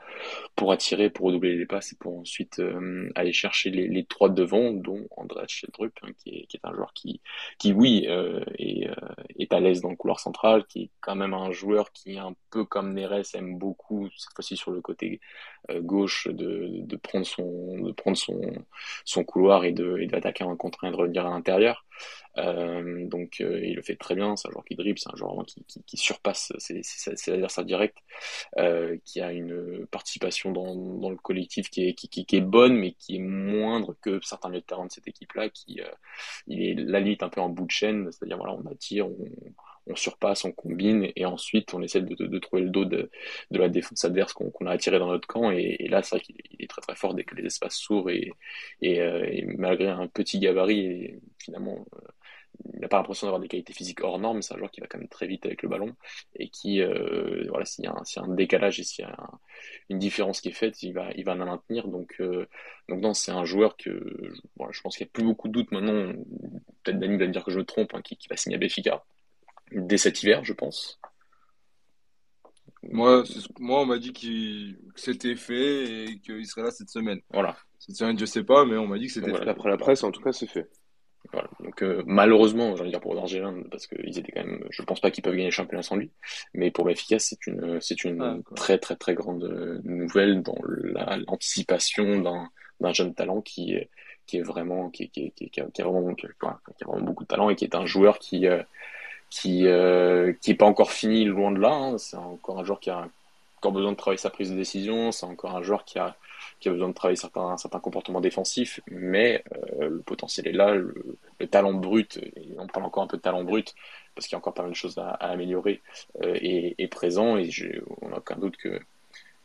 pour 0.58 0.74
attirer, 0.74 1.10
pour 1.10 1.28
redoubler 1.28 1.56
les 1.56 1.66
passes 1.66 1.94
et 1.94 1.96
pour 1.96 2.20
ensuite 2.20 2.60
euh, 2.60 3.10
aller 3.16 3.32
chercher 3.32 3.70
les, 3.70 3.88
les 3.88 4.04
trois 4.04 4.28
devant, 4.28 4.74
dont 4.74 5.08
André 5.16 5.46
Sheldrup, 5.48 5.98
hein, 6.04 6.10
qui, 6.18 6.46
est, 6.54 6.60
un 6.64 6.74
joueur 6.74 6.92
qui, 6.92 7.22
qui 7.60 7.72
oui, 7.72 8.08
euh, 8.10 8.44
est, 8.60 8.90
euh, 8.90 8.94
est 9.40 9.54
à 9.54 9.62
l'aise 9.62 9.80
dans 9.80 9.90
le 9.90 9.96
couloir 9.96 10.20
central, 10.20 10.66
qui 10.68 10.82
est 10.82 10.90
quand 11.00 11.16
même 11.16 11.34
un 11.34 11.52
joueur 11.52 11.94
qui, 11.94 12.18
un 12.18 12.36
peu 12.50 12.66
comme 12.66 12.94
Neres, 12.94 13.34
aime 13.34 13.58
beaucoup, 13.58 14.10
cette 14.18 14.34
fois-ci 14.36 14.58
sur 14.58 14.72
le 14.72 14.82
côté 14.82 15.22
gauche, 15.80 16.28
de, 16.28 16.68
de 16.82 16.96
prendre 16.98 17.26
son, 17.26 17.80
de 17.80 17.94
prendre 17.94 18.18
son, 18.18 18.42
son 19.06 19.24
couloir 19.24 19.64
et 19.64 19.72
de, 19.72 20.04
d'attaquer 20.08 20.44
un 20.44 20.58
contre 20.58 20.84
et 20.84 20.92
de 20.92 20.96
revenir 20.98 21.26
à 21.26 21.30
l'intérieur. 21.30 21.86
Euh, 22.38 23.08
donc 23.08 23.42
euh, 23.42 23.60
il 23.64 23.76
le 23.76 23.82
fait 23.82 23.96
très 23.96 24.16
bien, 24.16 24.36
c'est 24.36 24.48
un 24.48 24.52
joueur 24.52 24.64
qui 24.66 24.76
dribble, 24.76 24.98
c'est 24.98 25.12
un 25.12 25.18
joueur 25.18 25.36
qui, 25.46 25.98
surpasse. 25.98 26.54
Ses, 26.60 26.82
ses, 26.84 27.16
ses 27.16 27.32
adversaires 27.34 27.66
directs, 27.66 28.04
euh, 28.58 28.98
qui 29.06 29.22
a 29.22 29.32
une 29.32 29.86
participation 29.88 30.52
dans, 30.52 31.10
le 31.10 31.18
collectif 31.18 31.70
qui 31.70 31.88
est, 31.88 32.42
bonne, 32.42 32.76
mais 32.76 32.94
qui 32.94 33.18
est 33.18 33.20
moindre 33.20 33.96
que 34.02 34.20
certains 34.24 34.50
milieux 34.50 34.62
de 34.62 34.66
terrain 34.66 34.86
de 34.86 34.92
cette 34.92 35.08
équipe-là, 35.08 35.50
qui 35.50 35.82
il 36.48 36.62
est 36.62 36.74
la 36.76 37.00
limite 37.00 37.24
un 37.24 37.30
peu 37.30 37.42
en 37.42 37.50
bout 37.50 37.66
de 37.66 37.72
chaîne, 37.72 38.10
c'est-à-dire 38.12 38.38
voilà, 38.38 38.54
on 38.54 38.66
attire, 38.72 39.08
on, 39.08 39.28
on 39.88 39.96
surpasse, 39.96 40.46
on 40.46 40.52
combine, 40.52 41.12
et 41.16 41.26
ensuite 41.26 41.74
on 41.74 41.82
essaie 41.82 42.02
de, 42.02 42.40
trouver 42.40 42.64
le 42.64 42.70
dos 42.70 42.86
de, 42.86 43.10
de 43.52 43.60
la 43.60 43.70
défense 43.70 44.06
adverse 44.06 44.34
qu'on 44.34 44.52
qu 44.52 44.66
a 44.66 44.72
attiré 44.72 45.00
dans 45.00 45.08
notre 45.08 45.28
camp. 45.28 45.52
Et, 45.52 45.88
là, 45.90 46.02
c'est 46.04 46.16
vrai 46.16 46.26
qu'il 46.26 46.36
est 46.60 46.70
très 46.70 46.82
très 46.82 46.96
fort 46.96 47.14
dès 47.14 47.24
que 47.24 47.36
les 47.36 47.46
espaces 47.46 47.76
s'ouvrent 47.76 48.10
et, 48.10 48.32
et, 48.82 49.02
euh, 49.02 49.42
malgré 49.58 49.88
un 49.90 50.08
petit 50.08 50.40
gabarit, 50.40 51.16
finalement, 51.40 51.86
euh, 51.96 52.00
il 52.74 52.80
n'a 52.82 52.88
pas 52.88 52.98
l'impression 52.98 53.28
d'avoir 53.28 53.42
des 53.42 53.48
qualités 53.48 53.74
physiques 53.74 54.04
hors 54.04 54.20
normes, 54.20 54.42
c'est 54.42 54.54
un 54.54 54.58
joueur 54.58 54.72
qui 54.72 54.82
va 54.82 54.88
quand 54.88 55.00
même 55.00 55.08
très 55.08 55.26
vite 55.26 55.46
avec 55.46 55.64
le 55.64 55.70
ballon 55.70 55.96
et 56.36 56.50
qui, 56.50 56.82
euh, 56.82 57.46
voilà, 57.50 57.66
s'il 57.66 57.86
y, 57.86 57.88
y 57.88 57.90
a 57.90 58.22
un 58.22 58.36
décalage 58.36 58.80
et 58.80 58.84
s'il 58.84 59.04
y 59.04 59.08
a 59.08 59.12
un, 59.12 59.40
une 59.90 60.00
différence 60.00 60.42
qui 60.42 60.50
est 60.50 60.54
faite, 60.54 60.84
il 60.84 60.94
va, 60.94 61.12
il 61.16 61.26
va 61.26 61.34
la 61.34 61.46
maintenir. 61.46 61.88
Donc, 61.88 62.22
donc 62.90 63.02
non, 63.02 63.14
c'est 63.14 63.32
un 63.32 63.46
joueur 63.46 63.78
que, 63.78 63.90
je 64.72 64.82
pense 64.82 64.98
qu'il 64.98 65.06
n'y 65.06 65.10
a 65.10 65.14
plus 65.14 65.24
beaucoup 65.24 65.48
de 65.48 65.54
doutes 65.54 65.72
maintenant. 65.72 66.14
Peut-être 66.84 67.00
Dani 67.00 67.18
va 67.18 67.28
me 67.28 67.32
dire 67.32 67.44
que 67.44 67.52
je 67.52 67.60
me 67.60 67.66
trompe, 67.66 67.96
hein, 67.96 68.02
qui, 68.04 68.18
qui 68.18 68.28
va 68.28 68.38
signer 68.38 68.58
à 68.58 68.60
Béfica 68.60 69.04
dès 69.72 69.98
cet 69.98 70.24
hiver, 70.24 70.44
je 70.44 70.54
pense. 70.54 71.00
Moi, 72.84 73.24
moi 73.60 73.82
on 73.82 73.86
m'a 73.86 74.00
dit 74.00 74.12
qu 74.12 74.76
que 74.96 75.00
c'était 75.00 75.36
fait 75.36 76.06
et 76.06 76.20
qu'il 76.20 76.46
serait 76.48 76.64
là 76.64 76.72
cette 76.72 76.90
semaine. 76.90 77.20
Voilà. 77.32 77.56
Cette 77.80 77.96
semaine, 77.96 78.18
je 78.18 78.26
sais 78.26 78.44
pas, 78.44 78.66
mais 78.66 78.78
on 78.78 78.88
m'a 78.88 78.98
dit 78.98 79.08
que 79.08 79.14
c'était 79.14 79.30
voilà. 79.30 79.46
fait. 79.46 79.52
Après 79.52 79.70
la 79.70 79.78
presse, 79.78 80.04
en 80.04 80.12
tout 80.12 80.22
cas, 80.22 80.32
c'est 80.32 80.48
fait. 80.48 80.70
Voilà. 81.32 81.50
Donc 81.60 81.84
euh, 81.84 82.04
malheureusement, 82.08 82.76
j'ai 82.76 82.82
envie 82.82 82.90
de 82.90 82.96
dire 82.96 83.00
pour 83.00 83.16
Dargelin, 83.16 83.64
parce 83.70 83.86
qu'ils 83.86 84.18
étaient 84.18 84.32
quand 84.32 84.44
même, 84.44 84.66
je 84.72 84.82
pense 84.82 85.00
pas 85.00 85.12
qu'ils 85.12 85.24
peuvent 85.24 85.34
gagner 85.34 85.46
le 85.46 85.52
championnat 85.52 85.84
sans 85.84 85.96
lui, 85.96 86.12
mais 86.54 86.72
pour 86.72 86.86
Benfica, 86.86 87.20
c'est 87.20 87.46
une, 87.46 87.80
c'est 87.80 88.04
une 88.04 88.22
ah, 88.22 88.38
très 88.56 88.80
très 88.80 88.96
très 88.96 89.14
grande 89.14 89.44
nouvelle 89.84 90.42
dans 90.42 90.58
l'anticipation 91.28 92.20
d'un, 92.20 92.50
d'un 92.80 92.94
jeune 92.94 93.14
talent 93.14 93.42
qui, 93.42 93.78
qui 94.26 94.38
est 94.38 94.42
vraiment, 94.42 94.90
qui, 94.90 95.10
qui, 95.10 95.32
qui, 95.32 95.50
qui, 95.50 95.62
a, 95.62 95.66
qui 95.66 95.82
a 95.82 95.86
vraiment, 95.86 96.14
qui, 96.16 96.26
a 96.26 96.60
vraiment 96.86 97.06
beaucoup 97.06 97.24
de 97.24 97.28
talent 97.28 97.50
et 97.50 97.56
qui 97.56 97.66
est 97.66 97.76
un 97.76 97.86
joueur 97.86 98.20
qui, 98.20 98.48
euh, 98.48 98.64
qui 99.32 99.66
euh, 99.66 100.34
qui 100.42 100.54
pas 100.54 100.68
encore 100.68 100.92
fini 100.92 101.26
loin 101.26 101.52
de 101.52 101.60
là. 101.60 101.72
Hein. 101.72 101.98
C'est 101.98 102.18
encore 102.18 102.60
un 102.60 102.64
joueur 102.64 102.80
qui 102.80 102.92
a 102.92 103.08
encore 103.58 103.72
besoin 103.72 103.92
de 103.92 103.98
travailler 103.98 104.20
sa 104.20 104.30
prise 104.30 104.52
de 104.52 104.56
décision. 104.56 105.12
C'est 105.12 105.26
encore 105.26 105.56
un 105.56 105.64
joueur 105.64 105.86
qui 105.86 105.98
a 105.98 106.16
qui 106.60 106.70
a 106.70 106.72
besoin 106.72 106.90
de 106.90 106.94
travailler 106.94 107.16
certains 107.16 107.58
certains 107.58 107.80
comportements 107.80 108.22
défensifs, 108.22 108.82
mais 108.92 109.44
euh, 109.80 109.90
le 109.90 110.00
potentiel 110.02 110.48
est 110.48 110.52
là. 110.52 110.76
Le, 110.76 110.94
le, 111.40 111.48
talent 111.48 111.74
brut, 111.74 112.18
et 112.18 112.54
on 112.60 112.68
parle 112.68 112.86
encore 112.86 113.04
un 113.04 113.08
peu 113.08 113.18
de 113.18 113.22
talent 113.22 113.44
brut 113.44 113.74
parce 114.14 114.28
qu'il 114.28 114.36
y 114.36 114.38
a 114.38 114.40
encore 114.40 114.54
pas 114.54 114.64
mal 114.64 114.72
de 114.72 114.76
choses 114.76 114.98
à, 114.98 115.10
à 115.10 115.30
améliorer, 115.30 115.82
euh, 116.24 116.88
présent 116.92 117.38
et 117.38 117.50
on 118.02 118.10
n'a 118.10 118.18
aucun 118.18 118.36
doute 118.36 118.58
que 118.58 118.80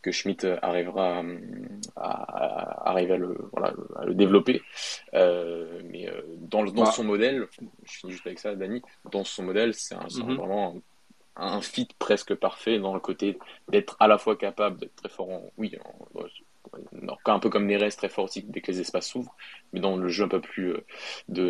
que 0.06 0.12
Schmidt 0.12 0.46
arrivera 0.62 1.24
à, 1.96 2.10
à, 2.10 2.90
arriver 2.90 3.14
à 3.14 3.16
le, 3.16 3.36
voilà, 3.52 3.74
à 3.96 4.04
le 4.04 4.14
développer. 4.14 4.62
Euh, 5.14 5.80
mais 5.90 6.08
euh, 6.08 6.22
dans, 6.38 6.64
dans 6.64 6.84
bah. 6.84 6.92
son 6.92 7.02
modèle, 7.02 7.48
je 7.84 7.92
finis 7.98 8.12
juste 8.12 8.26
avec 8.26 8.38
ça, 8.38 8.54
Dani, 8.54 8.82
dans 9.10 9.24
son 9.24 9.42
modèle, 9.42 9.74
c'est 9.74 9.96
mm 9.96 10.06
-hmm. 10.06 10.36
vraiment 10.36 10.64
un, 11.34 11.56
un, 11.56 11.60
fit 11.60 11.88
presque 11.98 12.34
parfait 12.46 12.78
dans 12.78 12.94
le 12.94 13.00
côté 13.08 13.28
d'être 13.72 13.94
à 13.98 14.06
la 14.12 14.18
fois 14.22 14.34
capable 14.46 14.76
d'être 14.80 14.96
très 15.02 15.12
fort 15.16 15.30
en, 15.36 15.42
oui, 15.58 15.68
en, 15.84 17.32
un 17.36 17.40
peu 17.44 17.50
comme 17.52 17.66
Neres, 17.70 17.96
très 18.00 18.10
fort 18.14 18.24
aussi 18.28 18.40
dès 18.52 18.60
que 18.62 18.70
les 18.72 18.80
espaces 18.84 19.08
s'ouvrent, 19.12 19.36
mais 19.72 19.80
dans 19.86 19.96
le 20.02 20.08
jeu 20.14 20.24
un 20.28 20.32
peu 20.36 20.42
plus, 20.50 20.68
euh, 20.74 20.80
de, 21.36 21.48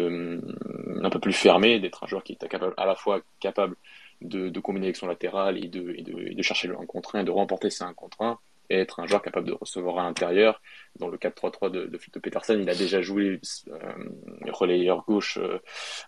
un 1.07 1.11
peu 1.15 1.21
plus 1.27 1.37
fermé, 1.47 1.71
d'être 1.83 2.01
un 2.05 2.09
joueur 2.11 2.25
qui 2.27 2.33
est 2.33 2.49
capable, 2.55 2.75
à 2.85 2.87
la 2.93 2.97
fois 3.03 3.17
capable 3.49 3.77
de, 4.21 4.49
de, 4.49 4.61
combiner 4.61 4.87
avec 4.87 4.97
son 4.97 5.07
latéral 5.07 5.63
et 5.63 5.69
de, 5.69 5.95
et 5.97 6.03
de, 6.03 6.19
et 6.31 6.35
de 6.35 6.43
chercher 6.43 6.69
le 6.69 6.79
1 6.79 6.87
contre 6.87 7.17
1 7.17 7.21
et 7.21 7.25
de 7.25 7.31
remporter 7.31 7.71
ces 7.71 7.85
1 7.85 7.95
contre 7.95 8.23
1 8.23 8.39
et 8.71 8.79
être 8.79 9.01
un 9.01 9.07
joueur 9.07 9.23
capable 9.23 9.47
de 9.47 9.53
recevoir 9.53 9.99
à 9.99 10.03
l'intérieur. 10.05 10.61
Dans 10.99 11.09
le 11.09 11.19
4-3-3 11.19 11.71
de, 11.71 11.87
de 11.87 11.99
Fito 11.99 12.21
Petersen, 12.21 12.61
il 12.61 12.69
a 12.69 12.75
déjà 12.75 13.01
joué 13.01 13.41
euh, 13.69 13.93
relayeur 14.51 15.05
gauche. 15.07 15.39
Euh, 15.39 15.59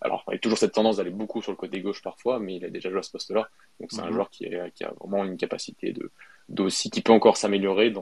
alors, 0.00 0.24
il 0.28 0.34
a 0.34 0.38
toujours 0.38 0.58
cette 0.58 0.72
tendance 0.72 0.96
d'aller 0.96 1.10
beaucoup 1.10 1.42
sur 1.42 1.52
le 1.52 1.56
côté 1.56 1.80
gauche 1.80 2.02
parfois, 2.02 2.38
mais 2.40 2.56
il 2.56 2.64
a 2.64 2.70
déjà 2.70 2.90
joué 2.90 2.98
à 2.98 3.02
ce 3.02 3.12
poste-là. 3.12 3.48
Donc, 3.80 3.92
c'est 3.92 4.00
mm 4.00 4.04
-hmm. 4.04 4.08
un 4.08 4.12
joueur 4.12 4.30
qui, 4.30 4.44
est, 4.46 4.72
qui, 4.74 4.84
a 4.84 4.92
vraiment 5.00 5.24
une 5.24 5.36
capacité 5.36 5.92
de 5.92 6.10
d'aussi 6.48 6.88
qui 6.90 7.02
peut 7.02 7.12
encore 7.12 7.36
s'améliorer. 7.36 7.92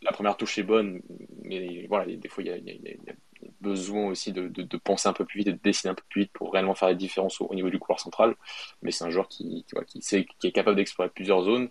La 0.00 0.12
première 0.12 0.36
touche 0.38 0.56
est 0.58 0.62
bonne, 0.62 1.02
mais 1.42 1.86
voilà, 1.88 2.06
des 2.06 2.28
fois, 2.28 2.42
il 2.42 2.46
y 2.48 2.52
a, 2.52 2.56
il 2.56 2.66
y 2.66 2.70
a, 2.70 2.74
il 2.74 3.06
y 3.06 3.10
a 3.10 3.14
besoin 3.60 4.06
aussi 4.06 4.32
de, 4.32 4.76
penser 4.78 5.08
un 5.08 5.12
peu 5.12 5.24
plus 5.24 5.38
vite 5.38 5.48
et 5.48 5.52
de 5.52 5.58
dessiner 5.62 5.90
un 5.90 5.94
peu 5.94 6.02
plus 6.08 6.22
vite 6.22 6.32
pour 6.32 6.52
réellement 6.52 6.74
faire 6.74 6.88
la 6.88 6.94
différence 6.94 7.40
au, 7.40 7.46
au 7.46 7.54
niveau 7.54 7.70
du 7.70 7.78
couloir 7.78 8.00
central. 8.00 8.34
Mais 8.82 8.90
c'est 8.90 9.04
un 9.04 9.10
joueur 9.10 9.28
qui, 9.28 9.64
qui, 9.86 10.02
sait, 10.02 10.26
qui 10.38 10.46
est 10.46 10.52
capable 10.52 10.76
d'explorer 10.76 11.08
plusieurs 11.08 11.42
zones 11.42 11.68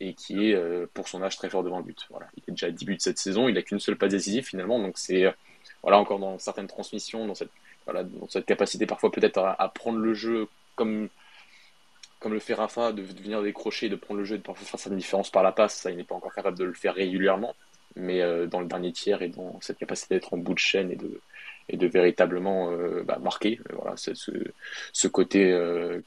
et 0.00 0.14
qui 0.14 0.50
est, 0.50 0.54
euh, 0.54 0.86
pour 0.94 1.08
son 1.08 1.22
âge, 1.22 1.36
très 1.36 1.50
fort 1.50 1.62
devant 1.62 1.78
le 1.78 1.84
but. 1.84 2.06
Voilà. 2.10 2.26
Il 2.36 2.42
est 2.48 2.50
déjà 2.52 2.66
à 2.68 2.70
10 2.70 2.84
buts 2.84 2.96
cette 2.98 3.18
saison, 3.18 3.48
il 3.48 3.54
n'a 3.54 3.62
qu'une 3.62 3.80
seule 3.80 3.96
passe 3.96 4.10
décisive 4.10 4.44
finalement, 4.44 4.78
donc 4.78 4.96
c'est 4.96 5.26
euh, 5.26 5.30
voilà, 5.82 5.98
encore 5.98 6.18
dans 6.18 6.38
certaines 6.38 6.66
transmissions, 6.66 7.26
dans 7.26 7.34
cette, 7.34 7.50
voilà, 7.84 8.02
dans 8.04 8.28
cette 8.28 8.46
capacité 8.46 8.86
parfois 8.86 9.10
peut-être 9.12 9.38
à, 9.38 9.60
à, 9.60 9.68
prendre 9.68 9.98
le 9.98 10.14
jeu 10.14 10.48
comme, 10.74 11.08
comme 12.18 12.32
le 12.32 12.40
fait 12.40 12.54
Rafa, 12.54 12.92
de, 12.92 13.02
de, 13.02 13.22
venir 13.22 13.42
décrocher, 13.42 13.88
de 13.90 13.96
prendre 13.96 14.20
le 14.20 14.24
jeu 14.24 14.36
et 14.36 14.38
de 14.38 14.42
parfois 14.42 14.66
faire 14.66 14.80
sa 14.80 14.90
différence 14.90 15.30
par 15.30 15.42
la 15.42 15.52
passe, 15.52 15.76
ça 15.76 15.90
il 15.90 15.98
n'est 15.98 16.04
pas 16.04 16.14
encore 16.14 16.34
capable 16.34 16.58
de 16.58 16.64
le 16.64 16.74
faire 16.74 16.94
régulièrement, 16.94 17.54
mais 17.96 18.20
euh, 18.22 18.46
dans 18.46 18.60
le 18.60 18.66
dernier 18.66 18.92
tiers 18.92 19.22
et 19.22 19.28
dans 19.28 19.58
cette 19.60 19.78
capacité 19.78 20.14
d'être 20.14 20.34
en 20.34 20.38
bout 20.38 20.54
de 20.54 20.58
chaîne 20.58 20.90
et 20.90 20.96
de, 20.96 21.20
et 21.68 21.76
de 21.76 21.86
véritablement 21.86 22.70
euh, 22.70 23.02
bah, 23.02 23.18
marquer. 23.20 23.60
Voilà, 23.72 23.96
ce, 23.96 24.12
ce 24.92 25.08
côté 25.08 25.52
euh, 25.52 26.00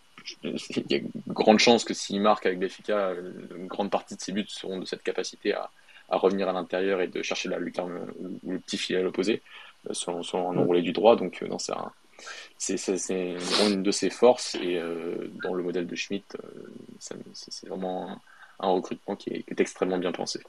il 0.44 0.86
y 0.90 0.96
a 0.96 0.98
une 0.98 1.12
grande 1.28 1.60
chance 1.60 1.84
que 1.84 1.94
s'il 1.94 2.22
marque 2.22 2.46
avec 2.46 2.60
Benfica, 2.60 3.14
une 3.56 3.68
grande 3.68 3.92
partie 3.92 4.16
de 4.16 4.22
ses 4.22 4.32
buts 4.32 4.46
seront 4.48 4.80
de 4.80 4.86
cette 4.86 5.04
capacité 5.04 5.54
à, 5.54 5.70
à 6.10 6.18
revenir 6.18 6.48
à 6.48 6.54
l'intérieur 6.54 7.02
et 7.02 7.08
de 7.08 7.22
chercher 7.22 7.50
la 7.50 7.60
lucarne 7.60 8.08
ou 8.44 8.52
le 8.52 8.60
petit 8.60 8.78
filet 8.78 9.00
à 9.00 9.02
l'opposé, 9.02 9.42
selon, 9.92 10.24
selon 10.24 10.52
un 10.52 10.58
enroulé 10.58 10.82
du 10.82 10.94
droit. 10.94 11.18
Donc, 11.18 11.42
non, 11.42 11.60
c'est 11.60 11.74
un, 11.74 11.92
c'est 12.58 13.36
une 13.68 13.84
de 13.84 13.92
ses 13.92 14.10
forces 14.10 14.56
et 14.56 14.82
dans 15.44 15.54
le 15.54 15.62
modèle 15.62 15.88
de 15.88 15.96
Schmidt, 15.96 16.26
c'est 17.00 17.68
vraiment 17.68 18.18
un, 18.60 18.68
recrutement 18.68 19.16
qui 19.16 19.30
est, 19.32 19.60
extrêmement 19.60 19.98
bien 19.98 20.12
pensé. 20.12 20.40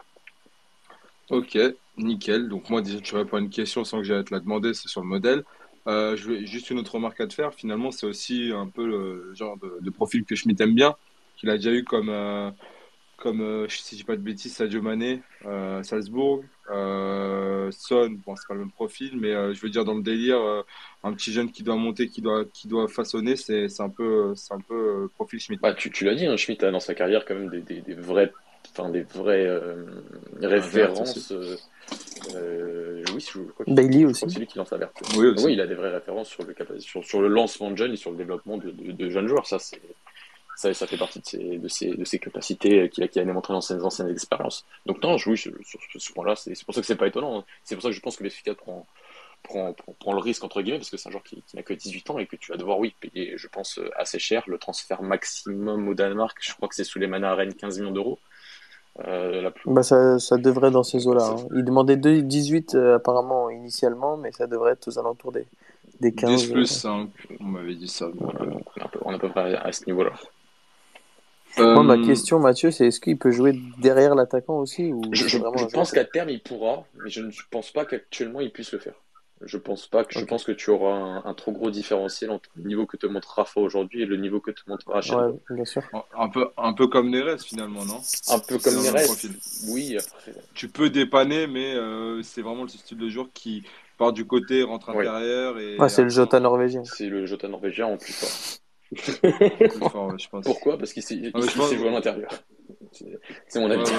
Ok, 1.31 1.59
nickel. 1.97 2.49
Donc 2.49 2.69
moi 2.71 2.83
déjà 2.83 3.01
tu 3.01 3.15
réponds 3.15 3.39
à 3.39 3.41
une 3.41 3.51
question 3.51 3.85
sans 3.85 3.99
que 3.99 4.05
j'aille 4.05 4.25
te 4.25 4.35
la 4.35 4.41
demander, 4.41 4.75
c'est 4.75 4.89
sur 4.89 5.01
le 5.01 5.07
modèle. 5.07 5.45
Euh, 5.87 6.17
je 6.17 6.31
vais 6.31 6.47
juste 6.47 6.71
une 6.71 6.79
autre 6.79 6.95
remarque 6.95 7.21
à 7.21 7.27
te 7.27 7.35
faire. 7.35 7.55
Finalement, 7.55 7.91
c'est 7.91 8.07
aussi 8.07 8.53
un 8.55 8.69
peu 8.69 8.87
le 8.87 9.35
genre 9.35 9.57
de, 9.59 9.91
profil 9.91 10.25
que 10.25 10.35
Schmitt 10.35 10.61
aime 10.61 10.75
bien, 10.75 10.97
qu'il 11.37 11.51
a 11.51 11.57
déjà 11.57 11.73
eu 11.73 11.85
comme, 11.85 12.09
euh, 12.09 12.51
comme 13.17 13.41
euh, 13.43 13.69
si 13.69 13.97
je 13.97 14.01
dis 14.01 14.05
pas 14.05 14.17
de 14.17 14.23
bêtises, 14.23 14.55
Sadio 14.55 14.83
Mané, 14.83 15.23
Salzbourg, 15.83 16.43
Son. 16.67 18.11
Bon, 18.27 18.37
c'est 18.37 18.49
pas 18.49 18.55
le 18.55 18.61
même 18.61 18.73
profil, 18.73 19.19
mais 19.19 19.55
je 19.55 19.61
veux 19.61 19.71
dire 19.71 19.85
dans 19.85 19.95
le 19.95 20.03
délire, 20.03 20.41
un 21.03 21.13
petit 21.13 21.33
jeune 21.33 21.51
qui 21.51 21.63
doit 21.63 21.77
monter, 21.77 22.09
qui 22.09 22.23
doit, 22.23 22.45
qui 22.47 22.69
doit 22.69 22.89
façonner, 22.89 23.37
c'est 23.37 23.81
un 23.81 23.91
peu, 23.91 24.35
c'est 24.37 24.55
un 24.55 24.61
peu 24.61 25.09
profil 25.15 25.41
Schmitt. 25.41 25.61
Bah, 25.61 25.75
tu, 25.75 25.91
tu 25.91 26.05
l'as 26.05 26.15
dit, 26.15 26.27
hein, 26.27 26.37
Schmitt 26.37 26.63
a 26.65 26.71
dans 26.71 26.81
sa 26.81 26.95
carrière 26.95 27.25
quand 27.27 27.35
même 27.35 27.51
des, 27.51 27.61
des, 27.61 27.81
des 27.83 27.95
vrais 27.95 28.33
enfin 28.71 28.91
des 28.91 29.03
vraies 29.03 29.47
euh, 29.47 29.85
références. 30.41 31.33
Euh, 31.33 31.57
euh, 32.35 33.03
oui, 33.15 33.21
je 33.21 33.41
crois 33.41 33.65
Bailey 33.69 34.05
aussi. 34.05 34.25
C'est 34.29 34.39
lui 34.39 34.47
qui 34.47 34.59
lance 34.59 34.71
la 34.71 34.79
verte. 34.79 35.01
Oui, 35.17 35.29
oui, 35.39 35.53
il 35.53 35.61
a 35.61 35.67
des 35.67 35.75
vraies 35.75 35.93
références 35.93 36.29
sur 36.29 36.45
le, 36.45 36.55
sur, 36.81 37.05
sur 37.05 37.21
le 37.21 37.29
lancement 37.29 37.71
de 37.71 37.77
jeunes 37.77 37.93
et 37.93 37.97
sur 37.97 38.11
le 38.11 38.17
développement 38.17 38.57
de, 38.59 38.71
de, 38.71 39.11
jeunes 39.11 39.27
joueurs. 39.27 39.47
Ça, 39.47 39.59
c'est 39.59 39.81
ça, 40.57 40.73
ça 40.73 40.87
fait 40.87 40.97
partie 40.97 41.19
de 41.19 41.27
ses, 41.27 41.59
de 41.59 41.69
ses, 41.69 41.91
de 41.91 42.05
ses 42.05 42.19
capacités 42.21 42.89
qu'il 42.89 43.03
a, 43.03 43.09
qu'il 43.09 43.21
a 43.21 43.25
démontré 43.25 43.53
dans 43.53 43.61
ses 43.61 43.83
anciennes 43.83 44.09
expériences. 44.09 44.65
Donc 44.87 45.03
non, 45.03 45.17
oui, 45.27 45.37
sur, 45.37 45.53
ce 45.97 46.13
point-là, 46.13 46.37
c'est 46.37 46.65
pour 46.65 46.75
ça 46.75 46.81
que 46.81 46.87
c'est 46.87 46.95
pas 46.95 47.09
étonnant. 47.09 47.41
Hein. 47.41 47.45
C'est 47.65 47.75
pour 47.75 47.83
ça 47.83 47.89
que 47.89 47.95
je 47.95 48.01
pense 48.01 48.17
que 48.17 48.23
Benfica 48.23 48.55
prend, 48.55 48.87
prend, 49.43 49.73
prend, 49.73 50.13
le 50.13 50.21
risque, 50.21 50.45
entre 50.45 50.63
guillemets, 50.63 50.79
parce 50.79 50.91
que 50.91 50.97
c'est 50.97 51.09
un 51.09 51.11
joueur 51.11 51.25
qui, 51.25 51.43
qui 51.43 51.57
n'a 51.57 51.65
que 51.65 51.75
18 51.75 52.11
ans 52.11 52.19
et 52.21 52.27
que 52.27 52.37
tu 52.37 52.53
vas 52.53 52.57
devoir, 52.57 52.79
oui, 52.79 52.95
payer, 53.01 53.35
je 53.37 53.49
pense, 53.49 53.81
assez 53.97 54.21
cher. 54.21 54.45
Le 54.47 54.59
transfert 54.59 55.03
maximum 55.03 55.89
au 55.89 55.95
Danemark, 55.95 56.39
je 56.41 56.55
crois 56.55 56.69
que 56.69 56.77
c'est 56.77 56.85
sous 56.85 57.01
les 57.01 57.13
à 57.13 57.35
Rennes 57.35 57.55
15 57.55 57.81
millions 57.81 57.93
d'euros. 57.93 58.21
Euh, 59.01 59.51
bah 59.67 59.83
ça, 59.83 60.21
ça, 60.21 60.37
devrait 60.37 60.71
dans 60.71 60.85
ces 60.85 61.09
eaux-là. 61.09 61.35
Hein. 61.37 61.47
Il 61.55 61.65
demandait 61.65 61.97
2, 61.97 62.23
18 62.23 62.75
euh, 62.75 62.97
apparemment 62.97 63.51
initialement, 63.51 64.17
mais 64.17 64.31
ça 64.31 64.47
devrait 64.47 64.73
être 64.73 64.87
aux 64.87 64.99
alentours 64.99 65.33
des, 65.33 65.47
des 66.01 66.13
15. 66.13 66.31
10 66.31 66.53
plus 66.53 66.67
5, 66.67 67.11
on 67.41 67.45
m'avait 67.45 67.75
dit 67.75 67.89
ça. 67.89 68.07
On 69.05 69.11
est 69.11 69.15
à 69.15 69.19
peu 69.19 69.29
près 69.31 69.57
à 69.57 69.73
ce 69.73 69.85
niveau-là. 69.87 70.13
Moi, 71.59 71.83
ma 71.83 71.95
euh, 71.95 72.07
question, 72.07 72.39
Mathieu, 72.39 72.71
c'est 72.71 72.87
est-ce 72.87 73.01
qu'il 73.01 73.17
peut 73.17 73.31
jouer 73.31 73.61
derrière 73.79 74.15
l'attaquant 74.15 74.59
aussi 74.59 74.93
ou 74.93 75.03
Je, 75.13 75.27
je 75.29 75.39
pense 75.73 75.93
qu'à 75.93 76.05
terme, 76.05 76.31
il 76.31 76.41
pourra, 76.41 76.85
mais 77.03 77.11
je 77.11 77.21
ne 77.21 77.31
pense 77.51 77.71
pas 77.71 77.85
qu'actuellement, 77.85 78.41
il 78.41 78.51
puisse 78.51 78.73
le 78.73 78.79
faire. 78.79 78.95
Je 79.41 79.59
pense 79.59 79.87
pas 79.87 80.05
que 80.05 80.19
je 80.19 80.25
pense 80.25 80.45
que 80.45 80.53
tu 80.53 80.71
auras 80.71 81.23
un, 81.25 81.35
trop 81.35 81.53
gros 81.53 81.71
différentiel 81.71 82.31
entre 82.31 82.49
le 82.57 82.65
niveau 82.65 82.87
que 82.87 82.97
te 82.97 83.07
montre 83.07 83.35
Rafa 83.37 83.61
aujourd'hui 83.61 84.03
et 84.03 84.07
le 84.07 84.17
niveau 84.17 84.41
que 84.41 84.51
te 84.51 84.63
montrera 84.67 84.95
Rachel. 84.95 85.35
bien 85.51 85.65
sûr. 85.65 85.83
Un 86.17 86.29
peu, 86.29 86.49
un 86.57 86.73
peu 86.73 86.87
comme 86.87 87.11
Neres 87.11 87.41
finalement, 87.41 87.85
non? 87.85 88.01
Un 88.29 88.39
peu 88.39 88.59
comme 88.59 88.75
Neres. 88.75 89.07
Oui, 89.69 89.99
après. 89.99 90.33
Tu 90.55 90.69
peux 90.69 90.89
dépanner, 90.89 91.47
mais 91.47 91.75
euh, 91.75 92.23
c'est 92.23 92.43
vraiment 92.43 92.63
le 92.63 92.69
style 92.69 92.97
de 92.97 93.09
joueur 93.09 93.27
qui 93.35 93.65
part 93.99 94.13
du 94.13 94.25
côté, 94.27 94.63
rentre 94.63 94.91
intérieur. 94.91 95.59
Et... 95.59 95.77
c'est 95.89 96.03
le 96.03 96.09
Jota 96.09 96.41
norvégien. 96.41 96.85
C'est 96.85 97.09
le 97.09 97.27
Jota 97.27 97.49
norvégien 97.49 97.87
en 97.87 97.97
plus 97.97 98.13
fort. 98.13 98.61
je 98.93 100.29
pense. 100.29 100.45
Pourquoi? 100.45 100.79
Parce 100.79 100.93
qu'il 100.93 101.03
s'est 101.03 101.33
joué 101.33 101.89
à 101.89 101.91
l'intérieur. 101.91 102.31
C'est 103.49 103.61
mon 103.61 103.71
avis. 103.71 103.91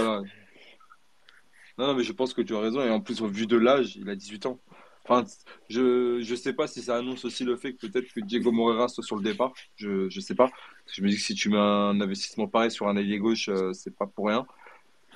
non, 1.78 1.94
mais 1.94 2.04
je 2.04 2.14
pense 2.14 2.34
que 2.34 2.42
tu 2.42 2.56
as 2.56 2.60
raison. 2.60 2.82
Et 2.82 2.90
en 2.90 3.02
plus, 3.02 3.22
au 3.22 3.28
vu 3.28 3.48
de 3.48 3.58
l'âge, 3.58 3.96
il 3.98 4.10
a 4.10 4.16
18 4.16 4.46
ans. 4.46 4.60
Enfin, 5.08 5.24
je 5.70 6.18
ne 6.18 6.36
sais 6.36 6.54
pas 6.54 6.66
si 6.66 6.82
ça 6.82 6.98
annonce 6.98 7.26
aussi 7.26 7.44
le 7.44 7.56
fait 7.58 7.74
que 7.74 7.86
peut-être 7.86 8.12
que 8.12 8.22
Diego 8.22 8.52
Moreira 8.52 8.88
soit 8.88 9.04
sur 9.04 9.16
le 9.16 9.22
départ. 9.22 9.54
Je 9.76 10.06
ne 10.06 10.22
sais 10.22 10.34
pas. 10.34 10.50
Je 10.92 11.02
me 11.04 11.10
dis 11.10 11.16
que 11.16 11.22
si 11.22 11.36
tu 11.36 11.50
mets 11.50 11.58
un 11.58 12.02
investissement 12.02 12.48
pareil 12.48 12.72
sur 12.72 12.88
un 12.88 12.98
allié 12.98 13.20
gauche, 13.20 13.50
euh, 13.50 13.72
c'est 13.74 13.96
pas 13.96 14.08
pour 14.08 14.28
rien. 14.28 14.48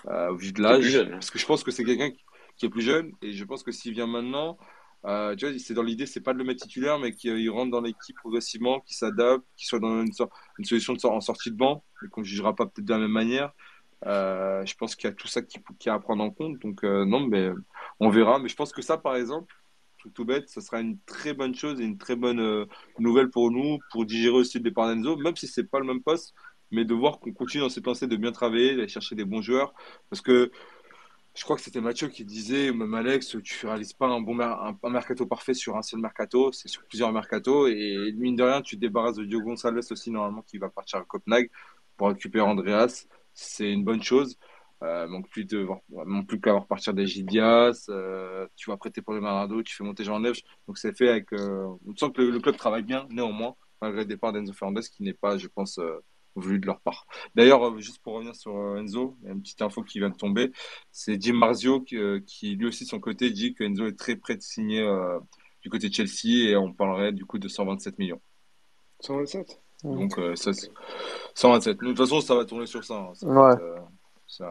Euh, 0.08 0.36
vu 0.36 0.52
de 0.52 0.62
l'âge. 0.62 0.96
Hein. 0.96 1.08
Parce 1.12 1.32
que 1.32 1.40
je 1.40 1.46
pense 1.46 1.64
que 1.64 1.72
c'est 1.72 1.84
quelqu'un 1.84 2.12
qui, 2.12 2.66
est 2.66 2.70
plus 2.70 2.84
jeune. 2.84 3.14
Et 3.24 3.34
je 3.34 3.44
pense 3.46 3.64
que 3.64 3.72
s'il 3.72 3.94
vient 3.94 4.06
maintenant, 4.06 4.60
euh, 5.06 5.36
tu 5.36 5.48
vois, 5.48 5.58
c'est 5.58 5.74
dans 5.74 5.82
l'idée, 5.82 6.06
c'est 6.06 6.22
pas 6.22 6.34
de 6.34 6.38
le 6.38 6.44
mettre 6.44 6.62
titulaire, 6.62 7.00
mais 7.00 7.14
qu'il 7.14 7.50
rentre 7.50 7.72
dans 7.72 7.82
l'équipe 7.82 8.16
progressivement, 8.18 8.82
qu'il 8.82 8.96
s'adapte, 8.96 9.46
qu'il 9.58 9.68
soit 9.68 9.80
dans 9.80 10.02
une, 10.02 10.12
une 10.60 10.66
solution 10.66 10.94
de, 10.94 11.08
en 11.08 11.22
sortie 11.22 11.50
de 11.50 11.56
banc, 11.56 11.84
et 12.06 12.10
qu'on 12.10 12.22
ne 12.22 12.26
jugera 12.26 12.56
pas 12.56 12.68
peut-être 12.68 12.86
de 12.86 12.94
la 12.94 13.00
même 13.00 13.12
manière. 13.12 13.54
je 14.04 14.74
pense 14.76 14.96
qu'il 14.96 15.10
y 15.10 15.12
a 15.12 15.16
tout 15.16 15.28
ça 15.28 15.42
qui, 15.42 15.60
qui 15.80 15.90
a 15.90 15.96
à 15.96 16.00
prendre 16.00 16.24
en 16.24 16.30
compte. 16.30 16.60
Donc, 16.60 16.84
non, 16.84 17.22
mais 17.22 17.50
on 18.00 18.10
verra. 18.10 18.38
Mais 18.38 18.50
je 18.50 18.56
pense 18.56 18.72
que 18.72 18.84
ça, 18.84 18.98
par 18.98 19.16
exemple, 19.16 19.54
tout, 20.14 20.26
bête, 20.26 20.50
ce 20.50 20.62
sera 20.62 20.82
une 20.82 20.98
très 21.06 21.34
bonne 21.34 21.56
chose 21.56 21.80
et 21.82 21.84
une 21.84 21.98
très 21.98 22.16
bonne 22.16 22.40
euh, 22.40 22.66
nouvelle 23.00 23.30
pour 23.30 23.52
nous, 23.52 23.80
pour 23.92 24.06
digérer 24.06 24.36
aussi 24.36 24.58
le 24.58 24.64
départ 24.64 24.88
d'Enzo, 24.88 25.18
même 25.18 25.36
si 25.36 25.48
c'est 25.48 25.64
pas 25.64 25.80
le 25.80 25.86
même 25.86 26.02
poste, 26.02 26.34
mais 26.72 26.86
de 26.86 26.94
voir 26.94 27.20
qu'on 27.20 27.32
continue 27.34 27.64
dans 27.64 27.70
cette 27.70 27.86
lancée 27.86 28.08
de 28.08 28.16
bien 28.16 28.32
travailler, 28.32 28.76
d'aller 28.76 28.88
chercher 28.88 29.16
des 29.16 29.26
bons 29.26 29.42
joueurs, 29.42 29.74
parce 30.10 30.22
que 30.22 30.52
je 31.36 31.44
crois 31.44 31.56
que 31.56 31.62
c'était 31.62 31.82
Mathieu 31.82 32.10
qui 32.10 32.26
disait, 32.26 32.72
même 32.72 32.94
Alex, 32.94 33.38
tu 33.44 33.66
réalises 33.66 33.94
pas 33.94 34.08
un 34.08 34.20
bon 34.20 34.40
un, 34.40 34.78
mercato 34.90 35.26
parfait 35.26 35.54
sur 35.54 35.78
un 35.78 35.82
seul 35.82 36.00
mercato, 36.02 36.52
c'est 36.52 36.68
sur 36.68 36.84
plusieurs 36.86 37.12
mercatos, 37.14 37.70
et 37.70 38.12
mine 38.18 38.36
de 38.36 38.44
rien, 38.44 38.62
tu 38.62 38.76
te 38.76 38.82
débarrasses 38.82 39.16
de 39.16 39.26
Diogo 39.26 39.46
Gonçalves 39.46 39.86
aussi, 39.92 40.12
normalement, 40.12 40.42
qui 40.42 40.58
va 40.58 40.70
partir 40.70 41.00
à 41.00 41.04
Copenhague 41.04 41.50
pour 41.98 42.10
récupérer 42.10 42.46
Andreas, 42.46 43.08
c'est 43.34 43.72
une 43.72 43.84
bonne 43.84 44.04
chose. 44.04 44.38
Euh, 44.82 45.08
manque 45.10 45.28
plus 45.28 45.44
de 45.44 45.68
non 46.06 46.24
plus 46.24 46.40
qu'à 46.40 46.54
repartir 46.54 46.94
des 46.94 47.06
Gidias 47.06 47.88
euh, 47.90 48.48
tu 48.56 48.70
vas 48.70 48.78
prêter 48.78 49.02
pour 49.02 49.14
le 49.14 49.20
Maradou 49.20 49.62
tu 49.62 49.76
fais 49.76 49.84
monter 49.84 50.06
Jean 50.06 50.22
Neves. 50.22 50.40
Donc 50.68 50.78
c'est 50.78 50.98
fait 50.98 51.10
avec 51.10 51.34
euh, 51.34 51.68
on 51.86 51.94
sent 51.98 52.14
que 52.16 52.22
le, 52.22 52.40
club 52.40 52.56
travaille 52.56 52.84
bien 52.84 53.06
néanmoins 53.10 53.56
malgré 53.82 54.04
le 54.04 54.06
départ 54.06 54.32
d'Enzo 54.32 54.54
Fernandez 54.54 54.88
qui 54.90 55.04
n'est 55.04 55.14
pas 55.14 55.38
je 55.38 55.48
pense 55.48 55.80
euh, 55.80 56.02
voulu 56.36 56.60
de 56.60 56.66
leur 56.66 56.80
part. 56.80 57.08
D'ailleurs 57.36 57.78
juste 57.82 58.02
pour 58.02 58.14
revenir 58.14 58.34
sur 58.38 58.54
Enzo 58.78 59.18
il 59.22 59.26
y 59.26 59.30
a 59.30 59.34
une 59.34 59.42
petite 59.42 59.62
info 59.62 59.84
qui 59.84 60.00
vient 60.00 60.12
de 60.12 60.16
tomber. 60.16 60.54
C'est 60.94 61.22
Jim 61.22 61.34
Marzio 61.34 61.82
qui, 61.82 61.98
qui, 62.26 62.56
lui 62.56 62.68
aussi 62.68 62.86
de 62.86 62.90
son 62.90 63.02
côté 63.02 63.32
dit 63.32 63.54
que 63.54 63.66
Enzo 63.66 63.86
est 63.86 64.00
très 64.00 64.16
prêt 64.16 64.38
de 64.38 64.42
signer 64.42 64.82
du 65.62 65.70
côté 65.70 65.90
de 65.90 65.94
Chelsea 65.94 66.52
et 66.52 66.56
on 66.56 66.72
parlerait 66.72 67.12
du 67.12 67.26
coup 67.26 67.38
de 67.38 67.50
127 67.50 68.00
millions. 68.00 68.22
127 69.02 69.60
donc 69.84 70.20
ça 70.36 70.52
127 71.36 71.78
de 71.78 71.86
toute 71.86 71.98
façon 71.98 72.22
ça 72.22 72.36
va 72.36 72.44
tourner 72.46 72.66
sur 72.66 72.84
ça, 72.84 72.96
hein. 72.96 73.14
ça 73.14 73.28
ouais. 73.28 73.56
Ça, 74.30 74.48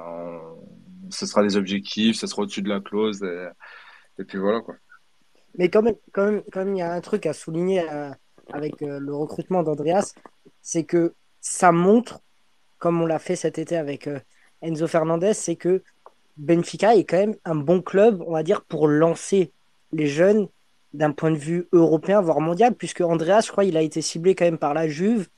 ce 1.08 1.24
sera 1.24 1.40
les 1.42 1.56
objectifs, 1.56 2.16
ça 2.16 2.26
sera 2.26 2.42
au-dessus 2.42 2.62
de 2.62 2.68
la 2.68 2.80
clause. 2.80 3.22
Et, 4.18 4.24
puis 4.24 4.36
voilà 4.36 4.60
quoi. 4.60 4.74
Mais 5.56 5.68
quand 5.68 5.82
même, 5.82 5.94
quand 6.12 6.26
même, 6.26 6.42
quand 6.52 6.64
même, 6.64 6.74
il 6.74 6.78
y 6.78 6.82
a 6.82 6.92
un 6.92 7.00
truc 7.00 7.26
à 7.26 7.32
souligner 7.32 7.88
euh, 7.90 8.10
avec 8.52 8.82
euh, 8.82 8.98
le 8.98 9.14
recrutement 9.14 9.62
d'Andreas, 9.62 10.14
c'est 10.60 10.82
que 10.82 11.14
ça 11.40 11.70
montre, 11.70 12.20
comme 12.78 13.00
on 13.00 13.06
l'a 13.06 13.20
fait 13.20 13.36
cet 13.36 13.58
été 13.58 13.76
avec 13.76 14.08
euh, 14.08 14.18
Enzo 14.62 14.88
Fernandez, 14.88 15.34
c'est 15.34 15.56
que 15.56 15.82
Benfica 16.36 16.96
est 16.96 17.04
quand 17.04 17.18
même 17.18 17.36
un 17.44 17.54
bon 17.54 17.80
club, 17.80 18.22
on 18.26 18.32
va 18.32 18.42
dire, 18.42 18.62
pour 18.62 18.88
lancer 18.88 19.52
les 19.92 20.06
jeunes 20.06 20.48
d'un 20.92 21.12
point 21.12 21.30
de 21.30 21.36
vue 21.36 21.68
européen, 21.70 22.20
voire 22.20 22.40
mondial, 22.40 22.74
puisque 22.74 23.00
Andreas, 23.00 23.42
je 23.46 23.52
crois, 23.52 23.64
il 23.64 23.76
a 23.76 23.82
été 23.82 24.02
ciblé 24.02 24.34
quand 24.34 24.44
même 24.44 24.58
par 24.58 24.74
la 24.74 24.88
Juve, 24.88 25.28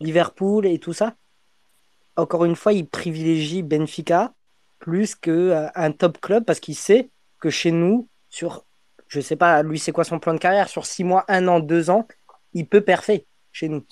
Liverpool 0.00 0.66
et 0.66 0.78
tout 0.78 0.94
ça 0.94 1.14
encore 2.20 2.44
une 2.44 2.56
fois, 2.56 2.72
il 2.72 2.86
privilégie 2.86 3.62
Benfica 3.62 4.32
plus 4.78 5.14
qu'un 5.14 5.30
euh, 5.30 5.92
top 5.96 6.20
club 6.20 6.44
parce 6.44 6.60
qu'il 6.60 6.76
sait 6.76 7.10
que 7.38 7.50
chez 7.50 7.70
nous, 7.70 8.08
sur, 8.28 8.64
je 9.08 9.20
sais 9.20 9.36
pas, 9.36 9.62
lui, 9.62 9.78
c'est 9.78 9.92
quoi 9.92 10.04
son 10.04 10.18
plan 10.18 10.34
de 10.34 10.38
carrière, 10.38 10.68
sur 10.68 10.86
six 10.86 11.04
mois, 11.04 11.24
un 11.28 11.48
an, 11.48 11.60
deux 11.60 11.90
ans, 11.90 12.06
il 12.54 12.66
peut 12.66 12.80
parfait 12.80 13.26
chez 13.52 13.68
nous. 13.68 13.84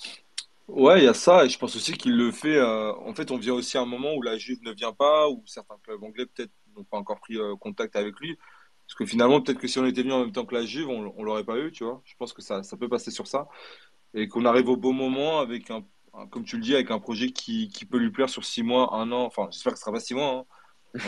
Ouais, 0.67 0.99
il 0.99 1.05
y 1.05 1.07
a 1.07 1.13
ça, 1.15 1.45
et 1.45 1.49
je 1.49 1.57
pense 1.57 1.75
aussi 1.75 1.93
qu'il 1.93 2.15
le 2.15 2.31
fait. 2.31 2.57
Euh, 2.57 2.93
en 2.93 3.13
fait, 3.15 3.31
on 3.31 3.37
vient 3.37 3.53
aussi 3.53 3.77
à 3.77 3.81
un 3.81 3.85
moment 3.85 4.13
où 4.13 4.21
la 4.21 4.37
Juve 4.37 4.59
ne 4.61 4.71
vient 4.71 4.93
pas, 4.93 5.27
où 5.27 5.41
certains 5.47 5.77
clubs 5.83 6.03
anglais 6.03 6.27
peut-être 6.27 6.51
n'ont 6.75 6.83
pas 6.83 6.97
encore 6.97 7.19
pris 7.19 7.37
euh, 7.37 7.55
contact 7.55 7.95
avec 7.95 8.19
lui. 8.19 8.37
Parce 8.85 8.95
que 8.95 9.05
finalement, 9.05 9.41
peut-être 9.41 9.59
que 9.59 9.67
si 9.67 9.79
on 9.79 9.85
était 9.85 10.01
venu 10.01 10.13
en 10.13 10.21
même 10.21 10.31
temps 10.31 10.45
que 10.45 10.53
la 10.53 10.65
Juve, 10.65 10.89
on, 10.89 11.11
ne 11.11 11.23
l'aurait 11.23 11.43
pas 11.43 11.57
eu, 11.57 11.71
tu 11.71 11.83
vois. 11.83 12.01
Je 12.05 12.13
pense 12.17 12.33
que 12.33 12.41
ça, 12.41 12.61
ça 12.63 12.77
peut 12.77 12.89
passer 12.89 13.11
sur 13.11 13.27
ça. 13.27 13.47
Et 14.13 14.27
qu'on 14.27 14.45
arrive 14.45 14.69
au 14.69 14.77
beau 14.77 14.91
moment 14.91 15.39
avec 15.39 15.71
un 15.71 15.83
comme 16.27 16.43
tu 16.43 16.57
le 16.57 16.61
dis, 16.61 16.73
avec 16.73 16.91
un 16.91 16.99
projet 16.99 17.31
qui, 17.31 17.69
qui, 17.69 17.85
peut 17.85 17.97
lui 17.97 18.11
plaire 18.11 18.29
sur 18.29 18.45
six 18.45 18.63
mois, 18.63 18.95
un 18.95 19.11
an. 19.11 19.23
Enfin, 19.23 19.47
j'espère 19.51 19.73
que 19.73 19.79
ce 19.79 19.83
sera 19.83 19.93
pas 19.93 19.99
six 19.99 20.13
mois. 20.13 20.29
Hein. 20.29 20.45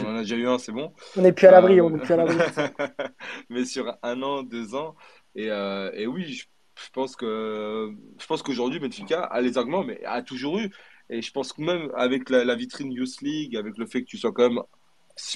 On 0.04 0.12
en 0.12 0.16
a 0.16 0.20
déjà 0.20 0.36
eu 0.36 0.48
un, 0.48 0.58
c'est 0.58 0.72
bon. 0.72 0.94
On 1.18 1.22
n'est 1.22 1.32
plus 1.32 1.48
à 1.48 1.52
l'abri, 1.52 1.82
on 1.82 1.90
n'est 1.90 2.00
plus 2.00 2.14
à 2.14 2.18
l'abri. 2.18 2.38
Mais 3.50 3.66
sur 3.66 3.98
un 4.04 4.22
an, 4.22 4.44
deux 4.44 4.76
ans. 4.76 4.96
Et, 5.36 5.50
euh, 5.50 5.92
et 5.94 6.08
oui, 6.08 6.34
je, 6.34 6.46
pense 6.94 7.16
que 7.16 7.92
je 8.20 8.26
pense 8.26 8.44
qu'aujourd'hui, 8.44 8.80
Benfica 8.80 9.24
a 9.24 9.42
les 9.42 9.58
arguments, 9.58 9.84
mais 9.84 10.04
a 10.04 10.22
toujours 10.22 10.60
eu. 10.60 10.72
Et 11.10 11.22
je 11.22 11.32
pense 11.32 11.54
que 11.54 11.62
même 11.62 11.92
avec 11.96 12.30
la, 12.30 12.44
la 12.44 12.56
vitrine 12.56 12.92
Youth 12.92 13.22
League, 13.22 13.56
avec 13.56 13.78
le 13.78 13.86
fait 13.86 14.02
que 14.02 14.08
tu 14.08 14.18
sois 14.18 14.32
quand 14.32 14.50
même, 14.50 14.62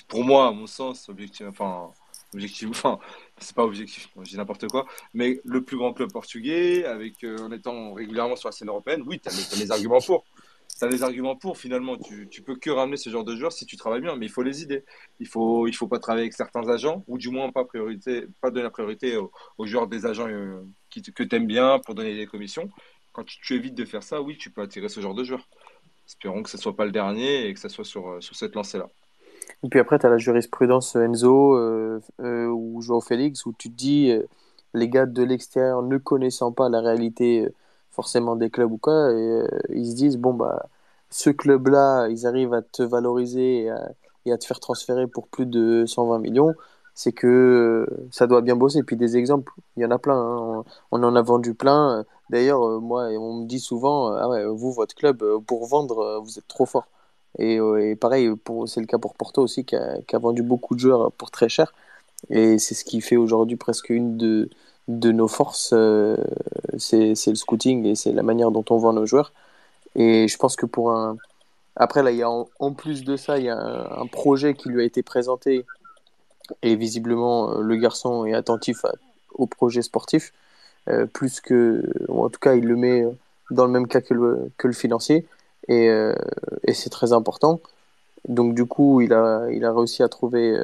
pour 0.07 0.23
moi, 0.23 0.47
à 0.47 0.51
mon 0.51 0.67
sens, 0.67 1.09
objectif, 1.09 1.47
enfin, 1.47 1.91
objectif, 2.33 2.69
enfin, 2.69 2.99
c'est 3.39 3.55
pas 3.55 3.63
objectif, 3.63 4.09
je 4.17 4.29
dis 4.29 4.37
n'importe 4.37 4.67
quoi, 4.67 4.85
mais 5.13 5.41
le 5.43 5.61
plus 5.63 5.77
grand 5.77 5.93
club 5.93 6.11
portugais, 6.11 6.85
avec, 6.85 7.23
euh, 7.23 7.37
en 7.39 7.51
étant 7.51 7.93
régulièrement 7.93 8.35
sur 8.35 8.47
la 8.47 8.53
scène 8.53 8.69
européenne, 8.69 9.03
oui, 9.05 9.19
tu 9.19 9.27
as, 9.27 9.57
les 9.57 9.71
arguments 9.71 9.99
pour. 9.99 10.23
as 10.81 10.87
les 10.87 11.03
arguments 11.03 11.35
pour 11.35 11.57
finalement. 11.57 11.97
Tu, 11.97 12.29
tu 12.29 12.41
peux 12.41 12.55
que 12.55 12.69
ramener 12.69 12.97
ce 12.97 13.09
genre 13.09 13.25
de 13.25 13.35
joueurs 13.35 13.51
si 13.51 13.65
tu 13.65 13.75
travailles 13.75 14.01
bien, 14.01 14.15
mais 14.15 14.27
il 14.27 14.31
faut 14.31 14.43
les 14.43 14.63
idées. 14.63 14.85
Il 15.19 15.27
faut, 15.27 15.67
il 15.67 15.75
faut 15.75 15.87
pas 15.87 15.99
travailler 15.99 16.23
avec 16.23 16.33
certains 16.33 16.67
agents, 16.69 17.03
ou 17.07 17.17
du 17.17 17.29
moins 17.29 17.51
pas, 17.51 17.65
priorité, 17.65 18.25
pas 18.41 18.51
donner 18.51 18.63
la 18.63 18.69
priorité 18.69 19.17
aux, 19.17 19.65
joueurs 19.65 19.87
des 19.87 20.05
agents 20.05 20.27
euh, 20.29 20.61
qui, 20.89 21.01
que 21.01 21.23
tu 21.23 21.35
aimes 21.35 21.47
bien 21.47 21.79
pour 21.79 21.95
donner 21.95 22.15
des 22.15 22.27
commissions. 22.27 22.69
Quand 23.11 23.25
tu, 23.25 23.55
évites 23.55 23.75
de 23.75 23.85
faire 23.85 24.03
ça, 24.03 24.21
oui, 24.21 24.37
tu 24.37 24.49
peux 24.49 24.61
attirer 24.61 24.89
ce 24.89 25.01
genre 25.01 25.13
de 25.13 25.23
joueurs. 25.23 25.47
Espérons 26.07 26.43
que 26.43 26.49
ce 26.49 26.57
soit 26.57 26.75
pas 26.75 26.85
le 26.85 26.91
dernier 26.91 27.47
et 27.47 27.53
que 27.53 27.59
ça 27.59 27.69
soit 27.69 27.85
sur, 27.85 28.09
euh, 28.09 28.21
sur 28.21 28.35
cette 28.35 28.55
lancée-là. 28.55 28.87
Et 29.63 29.69
puis 29.69 29.79
après, 29.79 29.99
tu 29.99 30.05
as 30.05 30.09
la 30.09 30.17
jurisprudence 30.17 30.95
Enzo 30.95 31.57
euh, 31.57 31.99
ou 32.19 32.81
Joao 32.81 33.01
Félix 33.01 33.45
où 33.45 33.53
tu 33.57 33.69
te 33.69 33.75
dis, 33.75 34.13
les 34.73 34.89
gars 34.89 35.05
de 35.05 35.23
l'extérieur 35.23 35.81
ne 35.83 35.97
connaissant 35.97 36.51
pas 36.51 36.69
la 36.69 36.81
réalité 36.81 37.47
forcément 37.95 38.35
des 38.35 38.49
clubs 38.49 38.71
ou 38.71 38.77
quoi, 38.77 38.93
euh, 38.93 39.47
ils 39.69 39.91
se 39.91 39.95
disent, 39.95 40.17
bon, 40.17 40.33
bah, 40.33 40.67
ce 41.09 41.29
club-là, 41.29 42.07
ils 42.09 42.27
arrivent 42.27 42.53
à 42.53 42.61
te 42.61 42.83
valoriser 42.83 43.69
et 44.25 44.31
à, 44.31 44.37
te 44.37 44.45
faire 44.45 44.59
transférer 44.59 45.07
pour 45.07 45.27
plus 45.27 45.45
de 45.45 45.85
120 45.85 46.19
millions, 46.19 46.53
c'est 46.93 47.13
que 47.13 47.27
euh, 47.27 48.07
ça 48.11 48.27
doit 48.27 48.41
bien 48.41 48.55
bosser. 48.55 48.79
Et 48.79 48.83
puis 48.83 48.97
des 48.97 49.17
exemples, 49.17 49.53
il 49.77 49.83
y 49.83 49.85
en 49.85 49.91
a 49.91 49.99
plein. 49.99 50.15
Hein. 50.15 50.63
On, 50.91 51.03
en 51.03 51.15
a 51.15 51.21
vendu 51.21 51.53
plein. 51.53 52.05
D'ailleurs, 52.29 52.63
euh, 52.67 52.79
moi, 52.79 53.05
on 53.19 53.41
me 53.41 53.45
dit 53.45 53.59
souvent, 53.59 54.11
ah 54.13 54.29
ouais, 54.29 54.45
vous, 54.45 54.71
votre 54.73 54.95
club, 54.95 55.23
pour 55.47 55.67
vendre, 55.67 56.21
vous 56.23 56.37
êtes 56.39 56.47
trop 56.47 56.65
fort. 56.65 56.87
Et, 57.39 57.55
et 57.55 57.95
pareil, 57.95 58.29
c'est 58.67 58.79
le 58.79 58.85
cas 58.85 58.97
pour 58.97 59.15
Porto 59.15 59.41
aussi, 59.41 59.65
qui 59.65 59.75
a, 59.75 60.19
vendu 60.19 60.41
beaucoup 60.41 60.75
de 60.75 60.79
joueurs 60.79 61.11
pour 61.11 61.31
très 61.31 61.49
cher. 61.49 61.73
Et 62.29 62.57
c'est 62.59 62.75
ce 62.75 62.85
qui 62.85 63.01
fait 63.01 63.17
aujourd'hui 63.17 63.57
presque 63.57 63.89
une 63.89 64.17
de, 64.17 64.49
nos 64.87 65.27
forces, 65.27 65.71
euh, 65.73 66.17
c'est 66.77 67.13
le 67.27 67.35
scouting 67.35 67.85
et 67.85 67.95
c'est 67.95 68.11
la 68.11 68.23
manière 68.23 68.51
dont 68.51 68.65
on 68.69 68.77
vend 68.77 68.93
nos 68.93 69.05
joueurs. 69.05 69.33
Et 69.95 70.27
je 70.27 70.37
pense 70.37 70.55
que 70.55 70.65
pour 70.65 70.91
un. 70.91 71.17
Après, 71.75 72.03
là, 72.03 72.11
il 72.11 72.17
y 72.17 72.23
a 72.23 72.29
en, 72.29 72.73
plus 72.73 73.03
de 73.03 73.17
ça, 73.17 73.37
il 73.37 73.45
y 73.45 73.49
a 73.49 73.57
un, 73.57 74.07
projet 74.07 74.53
qui 74.53 74.69
lui 74.69 74.81
a 74.81 74.85
été 74.85 75.03
présenté. 75.03 75.65
Et 76.61 76.75
visiblement, 76.75 77.51
euh, 77.51 77.61
le 77.61 77.75
garçon 77.75 78.25
est 78.25 78.33
attentif 78.33 78.85
au 79.33 79.47
projet 79.47 79.81
sportif. 79.81 80.31
Euh, 80.87 81.05
plus 81.05 81.41
que. 81.41 81.83
en 82.09 82.29
tout 82.29 82.39
cas, 82.39 82.55
il 82.55 82.65
le 82.65 82.75
met 82.75 83.05
dans 83.51 83.65
le 83.65 83.71
même 83.71 83.87
cas 83.87 84.01
que 84.01 84.13
le 84.13 84.73
financier. 84.73 85.27
Et, 85.67 85.87
et 85.87 86.73
c'est 86.73 86.89
très 86.89 87.11
important. 87.13 87.59
Donc, 88.27 88.53
du 88.53 88.65
coup, 88.65 89.01
il 89.01 89.13
a, 89.13 89.47
réussi 89.73 90.03
à 90.03 90.09
trouver 90.09 90.57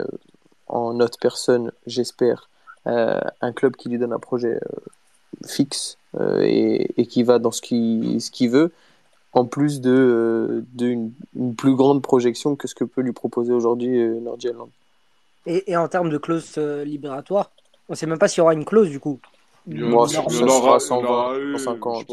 en 0.68 0.94
notre 0.94 1.20
personne, 1.20 1.72
j'espère, 1.86 2.50
euh, 2.88 3.20
un 3.42 3.52
club 3.52 3.76
qui 3.76 3.90
lui 3.90 4.00
donne 4.00 4.14
un 4.14 4.20
projet 4.20 4.56
euh, 4.56 5.48
fixe 5.48 5.98
euh, 6.20 6.42
et, 6.42 7.06
qui 7.06 7.22
va 7.24 7.38
dans 7.38 7.52
ce 7.52 7.62
qu'il 7.62 8.50
veut, 8.50 8.72
en 9.34 9.46
plus 9.46 9.82
d'une 9.82 11.12
une 11.36 11.56
plus 11.56 11.76
grande 11.76 12.02
projection 12.02 12.56
que 12.56 12.68
ce 12.68 12.74
que 12.74 12.84
peut 12.84 13.02
lui 13.02 13.12
proposer 13.12 13.54
aujourd'hui 13.54 13.90
Nordjylland. 14.22 14.70
Et, 15.46 15.72
et, 15.72 15.78
en 15.78 15.88
termes 15.88 16.10
de 16.10 16.18
clause 16.18 16.58
libératoire, 16.58 17.52
on 17.88 17.94
ne 17.94 17.96
sait 17.96 18.08
même 18.08 18.18
pas 18.18 18.28
s'il 18.28 18.40
y 18.40 18.42
aura 18.42 18.54
une 18.54 18.66
clause 18.66 18.90
du 18.90 19.00
coup. 19.00 19.20
Moi, 19.68 20.08
ça, 20.08 20.28
sera 20.28 20.80
120, 20.80 21.58
150. 21.58 22.06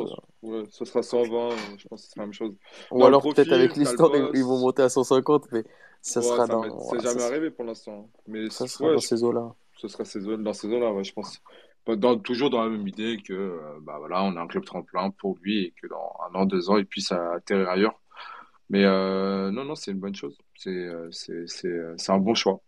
ouais, 0.42 0.64
ce 0.70 0.84
sera 0.84 1.02
120, 1.02 1.50
je 1.78 1.88
pense 1.88 2.02
que 2.02 2.08
c'est 2.08 2.18
la 2.18 2.24
même 2.24 2.32
chose. 2.32 2.54
Ou 2.90 3.04
alors 3.04 3.22
peut-être 3.22 3.52
avec 3.52 3.76
l'histoire, 3.76 4.10
ils 4.34 4.44
vont 4.44 4.58
monter 4.58 4.82
à 4.82 4.88
150, 4.88 5.46
mais 5.52 5.64
ça 6.02 6.22
sera 6.22 6.46
dans. 6.46 6.62
C'est 6.90 7.00
jamais 7.00 7.22
arrivé 7.22 7.50
pour 7.50 7.64
l'instant. 7.64 8.08
Mais 8.26 8.50
ça 8.50 8.66
sera 8.66 8.92
dans 8.92 8.98
ces 8.98 9.24
eaux-là 9.24 9.54
ce 9.78 9.88
sera 9.88 10.04
ces 10.04 10.20
zones, 10.20 10.42
dans 10.42 10.52
ces 10.52 10.68
zones-là, 10.68 11.02
je 11.02 11.12
pense. 11.12 11.40
Dans, 11.86 12.18
toujours 12.18 12.50
dans 12.50 12.62
la 12.62 12.68
même 12.68 12.86
idée 12.86 13.16
que 13.24 13.32
euh, 13.32 13.78
bah 13.80 13.96
voilà, 13.98 14.22
on 14.22 14.36
a 14.36 14.42
un 14.42 14.46
club 14.46 14.64
tremplin 14.64 15.10
pour 15.10 15.38
lui 15.40 15.64
et 15.64 15.74
que 15.80 15.86
dans 15.86 16.12
un 16.28 16.34
an, 16.34 16.44
deux 16.44 16.68
ans, 16.68 16.76
il 16.76 16.84
puisse 16.84 17.12
atterrir 17.12 17.70
ailleurs. 17.70 17.98
Mais 18.68 18.84
euh, 18.84 19.50
non, 19.50 19.64
non, 19.64 19.74
c'est 19.74 19.92
une 19.92 20.00
bonne 20.00 20.14
chose. 20.14 20.36
C'est 20.54 20.68
euh, 20.70 21.08
c'est 21.10 22.12
un 22.12 22.18
bon 22.18 22.34
choix. 22.34 22.60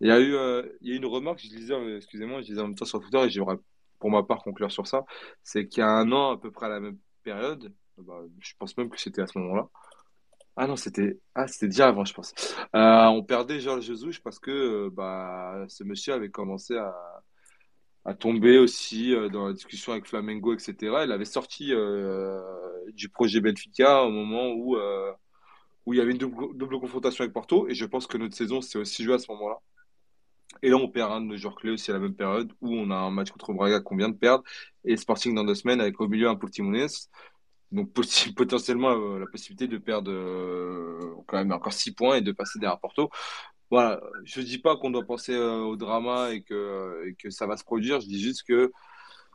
Il 0.00 0.06
y 0.08 0.12
a 0.12 0.20
eu, 0.20 0.36
il 0.82 0.88
y 0.88 0.92
a 0.92 0.96
une 0.96 1.06
remarque, 1.06 1.40
je 1.42 1.48
disais, 1.48 1.74
excusez-moi, 1.96 2.42
je 2.42 2.46
disais 2.46 2.60
en 2.60 2.68
même 2.68 2.76
temps 2.76 2.84
sur 2.84 3.00
Twitter 3.00 3.18
et 3.18 3.30
j'aimerais 3.30 3.56
pour 4.00 4.10
ma 4.10 4.22
part 4.24 4.42
conclure 4.42 4.72
sur 4.72 4.86
ça, 4.86 5.04
c'est 5.42 5.68
qu'il 5.68 5.80
y 5.80 5.84
a 5.84 5.88
un 5.88 6.10
an, 6.12 6.32
à 6.32 6.38
peu 6.38 6.50
près 6.50 6.66
à 6.66 6.70
la 6.70 6.80
même 6.80 6.98
période, 7.22 7.72
bah, 7.98 8.20
je 8.40 8.54
pense 8.58 8.76
même 8.76 8.90
que 8.90 8.98
c'était 9.00 9.22
à 9.22 9.26
ce 9.26 9.38
moment-là, 9.38 9.68
ah 10.56 10.66
non, 10.66 10.76
c'était 10.76 11.18
ah, 11.34 11.46
déjà 11.62 11.88
avant, 11.88 12.04
je 12.04 12.12
pense. 12.12 12.34
Euh, 12.74 13.06
on 13.06 13.22
perdait 13.22 13.60
Georges 13.60 13.84
Jesus 13.84 14.20
parce 14.22 14.38
que 14.38 14.50
euh, 14.50 14.90
bah, 14.92 15.64
ce 15.68 15.84
monsieur 15.84 16.12
avait 16.12 16.28
commencé 16.28 16.76
à, 16.76 16.94
à 18.04 18.14
tomber 18.14 18.58
aussi 18.58 19.14
euh, 19.14 19.28
dans 19.28 19.46
la 19.46 19.52
discussion 19.54 19.92
avec 19.92 20.06
Flamengo, 20.06 20.52
etc. 20.52 20.74
Il 21.04 21.12
avait 21.12 21.24
sorti 21.24 21.72
du 22.94 23.08
projet 23.08 23.40
Benfica 23.40 24.02
au 24.02 24.10
moment 24.10 24.50
où, 24.50 24.76
où 25.86 25.94
il 25.94 25.96
y 25.98 26.00
avait 26.00 26.12
une 26.12 26.18
double, 26.18 26.56
double, 26.56 26.78
confrontation 26.80 27.22
avec 27.22 27.32
Porto. 27.32 27.68
Et 27.68 27.74
je 27.74 27.86
pense 27.86 28.06
que 28.06 28.18
notre 28.18 28.36
saison 28.36 28.60
s'est 28.60 28.78
aussi 28.78 29.04
jouée 29.04 29.14
à 29.14 29.18
ce 29.18 29.30
moment-là. 29.32 29.58
Et 30.62 30.68
là, 30.68 30.76
on 30.76 30.88
perd 30.88 31.12
un 31.12 31.20
de 31.20 31.26
nos 31.26 31.36
joueurs 31.36 31.54
clés 31.54 31.70
aussi 31.70 31.90
à 31.90 31.94
la 31.94 32.00
même 32.00 32.14
période 32.14 32.52
où 32.60 32.74
on 32.74 32.90
a 32.90 32.96
un 32.96 33.10
match 33.10 33.30
contre 33.30 33.52
Braga 33.52 33.80
qu'on 33.80 33.96
vient 33.96 34.08
de 34.08 34.16
perdre. 34.16 34.44
Et 34.84 34.96
Sporting 34.96 35.34
dans 35.34 35.44
deux 35.44 35.54
semaines 35.54 35.80
avec 35.80 36.00
au 36.00 36.08
milieu 36.08 36.28
un 36.28 36.36
Portimonense. 36.36 37.08
Donc 37.72 37.92
potentiellement 38.36 38.90
euh, 38.90 39.18
la 39.20 39.26
possibilité 39.26 39.68
de 39.68 39.78
perdre 39.78 40.10
euh, 40.10 40.98
quand 41.26 41.38
même 41.38 41.52
encore 41.52 41.72
6 41.72 41.92
points 41.92 42.16
et 42.16 42.20
de 42.20 42.32
passer 42.32 42.58
derrière 42.58 42.80
Porto. 42.80 43.10
Voilà, 43.70 44.00
je 44.24 44.40
dis 44.40 44.58
pas 44.58 44.76
qu'on 44.76 44.90
doit 44.90 45.04
penser 45.04 45.32
euh, 45.32 45.60
au 45.60 45.76
drama 45.76 46.32
et 46.32 46.42
que, 46.42 47.14
ça 47.30 47.46
va 47.46 47.56
se 47.56 47.64
produire, 47.64 48.00
je 48.00 48.08
dis 48.08 48.20
juste 48.20 48.42
que 48.42 48.72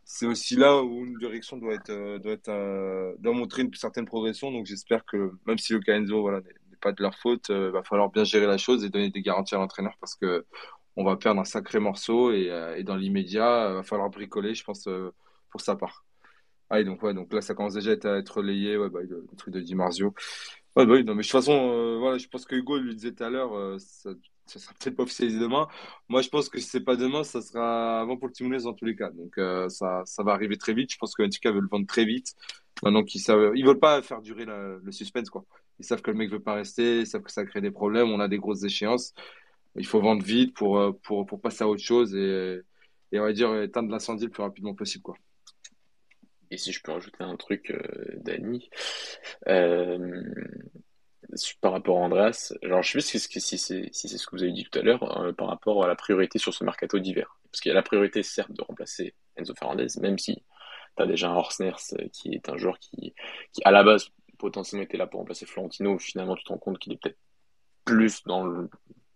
c'est 0.03 0.25
aussi 0.27 0.55
là 0.57 0.83
où 0.83 1.05
une 1.05 1.17
direction 1.17 1.57
doit 1.57 1.73
être 1.73 3.15
doit 3.19 3.33
montrer 3.33 3.63
une 3.63 3.73
certaine 3.73 4.05
progression. 4.05 4.51
Donc 4.51 4.65
j'espère 4.65 5.05
que 5.05 5.31
même 5.47 5.57
si 5.57 5.73
le 5.73 5.79
Caenzo 5.79 6.21
voilà 6.21 6.41
n'est 6.41 6.77
pas 6.81 6.91
de 6.91 7.01
leur 7.01 7.15
faute 7.15 7.47
il 7.49 7.71
va 7.71 7.83
falloir 7.83 8.11
bien 8.11 8.23
gérer 8.23 8.45
la 8.45 8.57
chose 8.57 8.83
et 8.83 8.89
donner 8.89 9.09
des 9.09 9.21
garanties 9.21 9.55
à 9.55 9.57
l'entraîneur 9.57 9.95
parce 9.99 10.15
que 10.15 10.45
on 10.95 11.03
va 11.03 11.17
perdre 11.17 11.41
un 11.41 11.45
sacré 11.45 11.79
morceau 11.79 12.31
et, 12.31 12.51
et 12.77 12.83
dans 12.83 12.95
l'immédiat 12.95 13.69
il 13.69 13.75
va 13.75 13.83
falloir 13.83 14.09
bricoler 14.09 14.55
je 14.55 14.63
pense 14.63 14.87
pour 15.49 15.61
sa 15.61 15.75
part 15.75 16.05
ah, 16.69 16.83
donc, 16.83 17.03
ouais, 17.03 17.13
donc 17.13 17.31
là, 17.31 17.41
ça 17.41 17.53
commence 17.53 17.75
déjà 17.75 17.91
à 17.91 18.17
être 18.17 18.37
relayé, 18.37 18.75
ouais, 18.77 18.89
bah, 18.89 19.01
le, 19.03 19.25
truc 19.37 19.53
de 19.53 19.61
Di 19.61 19.75
Marzio. 19.75 20.13
Bah, 20.75 20.83
oui, 20.87 21.03
non, 21.03 21.13
mais 21.13 21.21
de 21.21 21.27
toute 21.27 21.31
façon, 21.31 21.53
euh, 21.53 21.97
voilà, 21.99 22.17
je 22.17 22.27
pense 22.27 22.45
que 22.45 22.55
Hugo 22.55 22.77
lui 22.79 22.95
disait 22.95 23.13
tout 23.13 23.23
à 23.23 23.29
l'heure, 23.29 23.53
euh, 23.55 23.77
ça, 23.79 24.11
ça 24.45 24.59
sera 24.59 24.73
peut-être 24.73 24.95
pas 24.95 25.03
officialisé 25.03 25.39
demain. 25.39 25.67
Moi, 26.09 26.21
je 26.21 26.29
pense 26.29 26.49
que 26.49 26.59
si 26.59 26.67
c'est 26.67 26.81
pas 26.83 26.95
demain, 26.95 27.23
ça 27.23 27.41
sera 27.41 28.01
avant 28.01 28.17
pour 28.17 28.27
le 28.27 28.33
Timounès 28.33 28.63
dans 28.63 28.73
tous 28.73 28.85
les 28.85 28.95
cas. 28.95 29.11
Donc, 29.11 29.37
euh, 29.37 29.69
ça, 29.69 30.01
ça 30.05 30.23
va 30.23 30.33
arriver 30.33 30.57
très 30.57 30.73
vite. 30.73 30.91
Je 30.91 30.97
pense 30.97 31.13
que 31.15 31.23
NTK 31.23 31.47
veut 31.47 31.61
le 31.61 31.67
vendre 31.67 31.87
très 31.87 32.05
vite. 32.05 32.33
Maintenant 32.83 33.03
qu'ils 33.03 33.21
savent, 33.21 33.51
ils 33.55 33.65
veulent 33.65 33.79
pas 33.79 34.01
faire 34.01 34.21
durer 34.21 34.45
le 34.45 34.91
suspense, 34.91 35.29
quoi. 35.29 35.45
Ils 35.79 35.85
savent 35.85 36.01
que 36.01 36.11
le 36.11 36.17
mec 36.17 36.29
veut 36.31 36.39
pas 36.39 36.53
rester, 36.55 37.01
ils 37.01 37.07
savent 37.07 37.21
que 37.21 37.31
ça 37.31 37.45
crée 37.45 37.61
des 37.61 37.71
problèmes. 37.71 38.09
On 38.09 38.19
a 38.19 38.27
des 38.27 38.37
grosses 38.37 38.63
échéances. 38.63 39.13
Il 39.75 39.85
faut 39.85 40.01
vendre 40.01 40.23
vite 40.23 40.55
pour, 40.55 40.99
pour, 41.03 41.25
pour 41.25 41.41
passer 41.41 41.63
à 41.63 41.67
autre 41.67 41.83
chose 41.83 42.15
et, 42.15 42.61
et 43.11 43.19
on 43.19 43.23
va 43.23 43.33
dire 43.33 43.55
éteindre 43.61 43.91
l'incendie 43.91 44.25
le 44.25 44.31
plus 44.31 44.43
rapidement 44.43 44.73
possible, 44.73 45.03
quoi. 45.03 45.15
Et 46.51 46.57
si 46.57 46.71
je 46.71 46.81
peux 46.81 46.91
rajouter 46.91 47.23
un 47.23 47.35
truc, 47.35 47.71
euh, 47.71 47.81
Dani, 48.17 48.69
euh, 49.47 50.23
par 51.59 51.71
rapport 51.71 51.97
à 51.97 52.01
Andreas, 52.01 52.53
genre, 52.61 52.83
je 52.83 52.99
sais 52.99 53.19
plus 53.19 53.39
si, 53.41 53.57
c'est 53.57 53.89
si 53.91 54.09
ce 54.09 54.25
que 54.25 54.35
vous 54.35 54.43
avez 54.43 54.51
dit 54.51 54.63
tout 54.63 54.79
à 54.79 54.81
l'heure, 54.81 55.19
euh, 55.19 55.33
par 55.33 55.47
rapport 55.47 55.83
à 55.83 55.87
la 55.87 55.95
priorité 55.95 56.39
sur 56.39 56.53
ce 56.53 56.63
mercato 56.63 56.99
d'hiver. 56.99 57.39
Parce 57.51 57.61
qu'il 57.61 57.69
y 57.69 57.71
a 57.71 57.75
la 57.75 57.83
priorité, 57.83 58.21
certes, 58.23 58.51
de 58.51 58.61
remplacer 58.61 59.15
Enzo 59.35 59.53
Fernandez, 59.55 59.87
même 60.01 60.19
si 60.19 60.35
tu 60.97 61.03
as 61.03 61.07
déjà 61.07 61.29
un 61.29 61.35
Horsners 61.35 61.75
qui 62.13 62.33
est 62.33 62.47
un 62.49 62.57
joueur 62.57 62.79
qui, 62.79 63.13
qui, 63.51 63.61
à 63.65 63.71
la 63.71 63.83
base, 63.83 64.09
potentiellement 64.37 64.83
était 64.85 64.97
là 64.97 65.07
pour 65.07 65.21
remplacer 65.21 65.45
Florentino. 65.45 65.97
Finalement, 65.97 66.35
tu 66.35 66.43
te 66.43 66.49
rends 66.49 66.57
compte 66.57 66.79
qu'il 66.79 66.93
est 66.93 66.97
peut-être 67.01 67.19
plus 67.85 68.23
dans 68.23 68.45
le, 68.45 68.69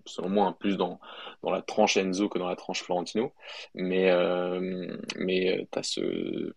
selon 0.10 0.30
moi, 0.30 0.56
plus 0.60 0.78
dans, 0.78 1.00
dans 1.44 1.52
la 1.52 1.62
tranche 1.62 1.98
Enzo 1.98 2.30
que 2.30 2.40
dans 2.40 2.50
la 2.50 2.56
tranche 2.56 2.84
Florentino. 2.84 3.34
Mais, 3.74 4.12
euh, 4.12 4.98
mais 5.18 5.68
as 5.76 5.84
ce, 5.84 6.54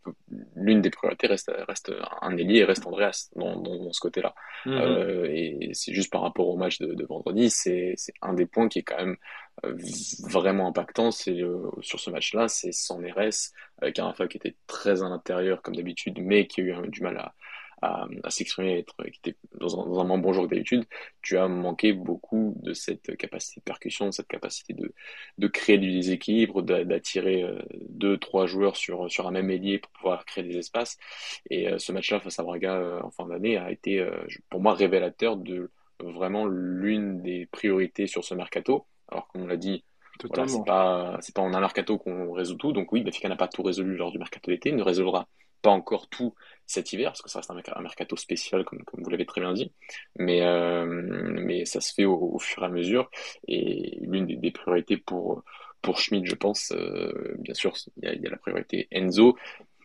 l'une 0.57 0.81
des 0.81 0.91
priorités 0.91 1.27
reste, 1.27 1.53
reste 1.69 1.93
un 2.20 2.37
ailier 2.37 2.59
et 2.59 2.65
reste 2.65 2.87
Andreas 2.87 3.31
dans, 3.37 3.57
dans, 3.57 3.93
ce 3.93 4.01
côté-là. 4.01 4.35
Mhm. 4.66 4.73
Euh, 4.73 5.27
et 5.31 5.70
c'est 5.73 5.93
juste 5.93 6.11
par 6.11 6.23
rapport 6.23 6.49
au 6.49 6.57
match 6.57 6.79
de, 6.79 7.05
vendredi, 7.05 7.51
c'est, 7.51 7.95
un 8.20 8.35
des 8.35 8.47
points 8.47 8.69
qui 8.69 8.81
est 8.81 8.83
quand 8.83 8.99
même 8.99 9.16
euh, 9.65 9.77
vraiment 10.29 10.69
impactant. 10.69 11.11
C'est 11.11 11.41
sur 11.81 12.01
ce 12.01 12.11
match-là, 12.11 12.49
c'est 12.49 12.73
sans 12.73 12.99
RS, 12.99 13.53
avec 13.81 13.99
un 13.99 14.12
qui 14.29 14.37
était 14.37 14.57
très 14.66 15.03
à 15.03 15.09
l'intérieur 15.09 15.62
comme 15.62 15.77
d'habitude, 15.77 16.19
mais 16.20 16.47
qui 16.47 16.61
a 16.61 16.65
eu 16.65 16.89
du 16.89 17.03
mal 17.03 17.19
à, 17.19 17.35
à, 17.82 18.06
s'exprimer, 18.30 18.78
être 18.78 18.94
qui 19.10 19.18
était 19.18 19.36
dans 19.59 19.80
un, 19.80 19.86
dans 19.86 20.00
un 20.00 20.04
moins 20.04 20.18
bon 20.18 20.32
jour 20.32 20.44
que 20.44 20.50
d'habitude, 20.50 20.84
tu 21.20 21.36
as 21.36 21.48
manqué 21.48 21.92
beaucoup 21.92 22.54
de 22.62 22.72
cette 22.72 23.16
capacité 23.16 23.60
de 23.60 23.64
percussion, 23.64 24.06
de 24.06 24.12
cette 24.12 24.28
capacité 24.28 24.72
de, 24.72 24.94
de 25.38 25.48
créer 25.48 25.78
du 25.78 25.92
déséquilibre, 25.92 26.62
d'attirer 26.62 27.42
euh, 27.42 27.59
deux, 27.88 28.16
trois 28.18 28.46
joueurs 28.46 28.76
sur, 28.76 29.10
sur 29.10 29.26
un 29.26 29.32
même 29.32 29.50
ailier 29.50 29.78
pour 29.78 29.90
pouvoir 29.92 30.24
créer 30.24 30.44
des 30.44 30.56
espaces. 30.56 30.96
Et 31.50 31.68
euh, 31.68 31.78
ce 31.78 31.90
match-là 31.90 32.20
face 32.20 32.38
à 32.38 32.44
Braga 32.44 32.76
euh, 32.76 33.02
en 33.02 33.10
fin 33.10 33.26
d'année 33.26 33.56
a 33.56 33.72
été, 33.72 34.09
pour 34.48 34.60
moi, 34.60 34.74
révélateur 34.74 35.36
de 35.36 35.70
vraiment 35.98 36.46
l'une 36.46 37.20
des 37.20 37.46
priorités 37.46 38.06
sur 38.06 38.24
ce 38.24 38.34
mercato. 38.34 38.86
Alors, 39.09 39.26
comme 39.28 39.42
on 39.42 39.46
l'a 39.46 39.56
dit, 39.56 39.84
c'est 40.20 40.64
pas, 40.64 41.18
pas 41.34 41.42
en 41.42 41.52
un 41.52 41.60
mercato 41.60 41.98
qu'on 41.98 42.32
résout 42.32 42.56
tout. 42.56 42.72
Donc 42.72 42.92
oui, 42.92 43.02
Benfica 43.02 43.28
n'a 43.28 43.36
pas 43.36 43.48
tout 43.48 43.62
résolu 43.62 43.96
lors 43.96 44.12
du 44.12 44.18
mercato 44.18 44.50
d'été, 44.50 44.70
ne 44.70 44.82
résolvera 44.82 45.26
pas 45.62 45.70
encore 45.70 46.09
tout 46.09 46.34
cet 46.66 46.93
hiver, 46.93 47.10
parce 47.10 47.22
que 47.22 47.30
ça 47.30 47.40
reste 47.40 47.51
un, 47.51 47.82
mercato 47.82 48.16
spécial, 48.16 48.64
comme, 48.64 48.82
vous 48.93 49.10
l'avez 49.10 49.26
très 49.26 49.40
bien 49.40 49.52
dit, 49.52 49.72
mais, 50.18 50.43
euh, 50.43 50.84
mais 50.86 51.64
ça 51.64 51.80
se 51.80 51.93
fait 51.94 52.05
au, 52.05 52.39
fur 52.39 52.62
et 52.62 52.66
à 52.66 52.68
mesure, 52.68 53.10
et 53.48 53.98
l'une 54.01 54.26
des, 54.26 54.51
priorités 54.51 54.97
pour, 54.97 55.44
pour 55.82 55.98
Schmidt, 55.98 56.26
je 56.26 56.34
pense, 56.34 56.72
euh, 56.72 57.34
bien 57.39 57.55
sûr, 57.55 57.74
il 58.02 58.22
y, 58.22 58.26
a, 58.26 58.30
la 58.30 58.36
priorité 58.36 58.89
Enzo, 58.90 59.36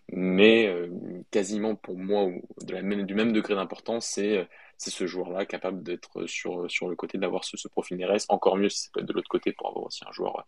mais 0.10 0.68
euh, 0.68 0.88
quasiment 1.32 1.76
pour 1.76 1.98
moi, 1.98 2.30
de 2.62 3.04
du 3.04 3.16
même 3.16 3.34
degré 3.34 3.56
d'importance, 3.56 4.08
c'est 4.08 4.48
c'est 4.80 4.92
ce 4.92 5.08
joueur-là 5.08 5.48
capable 5.48 5.82
d'être 5.82 6.28
sur, 6.28 6.70
sur 6.70 6.88
le 6.88 6.96
côté, 6.96 7.18
d'avoir 7.18 7.44
ce, 7.44 7.68
profil 7.68 7.98
Neres. 7.98 8.26
Encore 8.30 8.58
mieux 8.58 8.70
si 8.70 8.92
c'est 8.94 9.04
de 9.04 9.12
l'autre 9.12 9.28
côté 9.28 9.52
pour 9.52 9.70
avoir 9.70 9.88
aussi 9.88 10.04
un 10.08 10.12
joueur, 10.12 10.46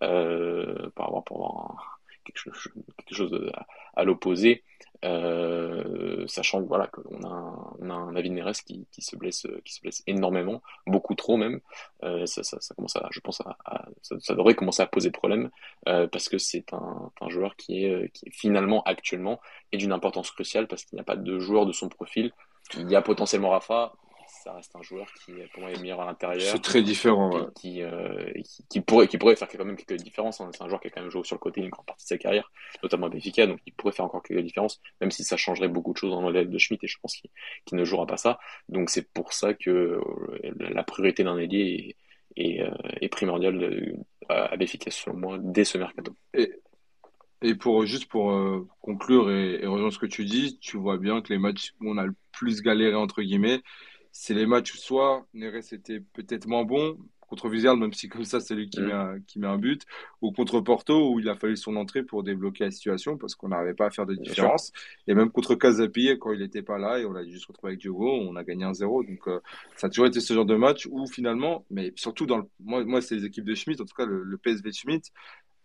pour 0.00 1.04
avoir 1.04 1.95
quelque 2.26 3.14
chose, 3.14 3.50
à, 3.94 4.04
l'opposé. 4.04 4.62
Euh, 5.04 6.26
sachant 6.26 6.62
voilà 6.62 6.86
qu'on 6.86 7.22
a 7.22 7.28
un, 7.28 7.74
on 7.80 7.90
a 7.90 7.94
un 7.94 8.12
David 8.14 8.32
Neres 8.32 8.62
qui, 8.66 8.86
qui, 8.90 9.02
se 9.02 9.14
blesse 9.14 9.46
qui 9.62 9.74
se 9.74 9.82
blesse 9.82 10.02
énormément 10.06 10.62
beaucoup 10.86 11.14
trop 11.14 11.36
même 11.36 11.60
euh, 12.02 12.24
ça, 12.24 12.42
commence 12.74 12.96
à 12.96 13.06
je 13.10 13.20
pense 13.20 13.42
ça, 14.00 14.34
devrait 14.34 14.54
commencer 14.54 14.82
à 14.82 14.86
poser 14.86 15.10
problème 15.10 15.50
euh, 15.86 16.08
parce 16.08 16.30
que 16.30 16.38
c'est 16.38 16.72
un, 16.72 17.12
un, 17.20 17.28
joueur 17.28 17.56
qui 17.56 17.84
est 17.84 18.10
qui 18.14 18.28
est 18.28 18.32
finalement 18.32 18.82
actuellement 18.84 19.38
est 19.70 19.76
d'une 19.76 19.92
importance 19.92 20.30
cruciale 20.30 20.66
parce 20.66 20.82
qu'il 20.84 20.96
n'y 20.96 21.02
a 21.02 21.04
pas 21.04 21.16
de 21.16 21.38
joueur 21.38 21.66
de 21.66 21.72
son 21.72 21.90
profil 21.90 22.32
il 22.74 22.90
y 22.90 22.96
a 22.96 23.02
potentiellement 23.02 23.50
Rafa, 23.50 23.92
ça 24.46 24.52
reste 24.52 24.76
un 24.76 24.82
joueur 24.82 25.12
qui 25.24 25.32
pour 25.52 25.62
moi 25.62 25.72
est 25.72 25.80
meilleur 25.80 26.00
à 26.00 26.06
l'intérieur. 26.06 26.52
C'est 26.52 26.62
très 26.62 26.82
différent. 26.82 27.48
Qui, 27.56 27.82
euh, 27.82 28.30
qui, 28.44 28.64
qui, 28.68 28.80
pourrait, 28.80 29.08
qui 29.08 29.18
pourrait 29.18 29.34
faire 29.34 29.48
quand 29.48 29.64
même 29.64 29.76
quelques 29.76 30.00
différences. 30.00 30.40
Hein. 30.40 30.50
C'est 30.52 30.62
un 30.62 30.68
joueur 30.68 30.80
qui 30.80 30.86
a 30.86 30.90
quand 30.90 31.00
même 31.00 31.10
joué 31.10 31.24
sur 31.24 31.34
le 31.34 31.40
côté 31.40 31.60
une 31.60 31.68
grande 31.68 31.86
partie 31.86 32.04
de 32.04 32.08
sa 32.08 32.18
carrière, 32.18 32.48
notamment 32.80 33.06
à 33.06 33.08
Benfica, 33.08 33.48
donc 33.48 33.58
il 33.66 33.72
pourrait 33.72 33.92
faire 33.92 34.04
encore 34.04 34.22
quelques 34.22 34.42
différences, 34.42 34.80
même 35.00 35.10
si 35.10 35.24
ça 35.24 35.36
changerait 35.36 35.66
beaucoup 35.66 35.92
de 35.92 35.98
choses 35.98 36.12
dans 36.12 36.28
l'élève 36.30 36.48
de 36.48 36.58
Schmitt 36.58 36.82
et 36.84 36.86
je 36.86 36.96
pense 37.02 37.20
qu'il 37.64 37.76
ne 37.76 37.84
jouera 37.84 38.06
pas 38.06 38.16
ça. 38.16 38.38
Donc 38.68 38.88
c'est 38.88 39.10
pour 39.12 39.32
ça 39.32 39.52
que 39.52 39.70
euh, 39.70 40.00
la 40.58 40.84
priorité 40.84 41.24
d'un 41.24 41.38
ailier 41.38 41.96
est, 42.36 42.44
est, 42.44 42.62
euh, 42.62 42.70
est 43.00 43.08
primordiale 43.08 43.96
à 44.28 44.56
Benfica 44.56 44.92
selon 44.92 45.16
moi 45.16 45.38
dès 45.40 45.64
ce 45.64 45.76
mercato. 45.76 46.14
Et, 46.34 46.52
et 47.42 47.56
pour 47.56 47.84
juste 47.84 48.06
pour 48.06 48.30
euh, 48.30 48.64
conclure 48.80 49.28
et, 49.28 49.58
et, 49.60 49.66
rejoindre 49.66 49.92
ce 49.92 49.98
que 49.98 50.06
tu 50.06 50.24
dis, 50.24 50.58
tu 50.60 50.76
vois 50.76 50.98
bien 50.98 51.20
que 51.20 51.32
les 51.32 51.38
matchs 51.38 51.72
où 51.80 51.90
on 51.90 51.98
a 51.98 52.06
le 52.06 52.14
plus 52.30 52.62
galéré 52.62 52.94
entre 52.94 53.22
guillemets, 53.22 53.60
c'est 54.18 54.32
les 54.32 54.46
matchs 54.46 54.72
où 54.72 54.78
soit 54.78 55.26
Neres 55.34 55.72
était 55.72 56.00
peut-être 56.00 56.46
moins 56.46 56.64
bon 56.64 56.96
contre 57.20 57.50
Vizelle, 57.50 57.76
même 57.76 57.92
si 57.92 58.08
comme 58.08 58.24
ça 58.24 58.40
c'est 58.40 58.54
lui 58.54 58.70
qui, 58.70 58.80
mm. 58.80 58.86
met 58.86 58.92
un, 58.92 59.20
qui 59.26 59.38
met 59.38 59.46
un 59.46 59.58
but, 59.58 59.82
ou 60.22 60.32
contre 60.32 60.60
Porto 60.60 61.12
où 61.12 61.20
il 61.20 61.28
a 61.28 61.34
fallu 61.34 61.56
son 61.56 61.76
entrée 61.76 62.02
pour 62.02 62.22
débloquer 62.22 62.64
la 62.64 62.70
situation 62.70 63.18
parce 63.18 63.34
qu'on 63.34 63.48
n'arrivait 63.48 63.74
pas 63.74 63.86
à 63.86 63.90
faire 63.90 64.06
de 64.06 64.14
différence. 64.14 64.72
Et 65.06 65.14
même 65.14 65.30
contre 65.30 65.54
Casapi 65.54 66.08
quand 66.18 66.32
il 66.32 66.40
n'était 66.40 66.62
pas 66.62 66.78
là 66.78 66.98
et 66.98 67.04
on 67.04 67.12
l'a 67.12 67.24
juste 67.24 67.44
retrouvé 67.44 67.72
avec 67.72 67.80
Diogo, 67.80 68.10
on 68.10 68.36
a 68.36 68.44
gagné 68.44 68.64
un 68.64 68.72
0 68.72 69.02
Donc 69.04 69.28
euh, 69.28 69.40
ça 69.76 69.88
a 69.88 69.90
toujours 69.90 70.06
été 70.06 70.20
ce 70.20 70.32
genre 70.32 70.46
de 70.46 70.56
match 70.56 70.88
où 70.90 71.06
finalement, 71.06 71.66
mais 71.70 71.92
surtout 71.96 72.24
dans 72.24 72.38
le, 72.38 72.44
moi, 72.60 72.84
moi 72.84 73.02
c'est 73.02 73.16
les 73.16 73.26
équipes 73.26 73.44
de 73.44 73.54
Schmidt, 73.54 73.82
en 73.82 73.84
tout 73.84 73.94
cas 73.94 74.06
le, 74.06 74.22
le 74.22 74.38
PSV 74.38 74.70
de 74.70 74.74
Schmidt, 74.74 75.10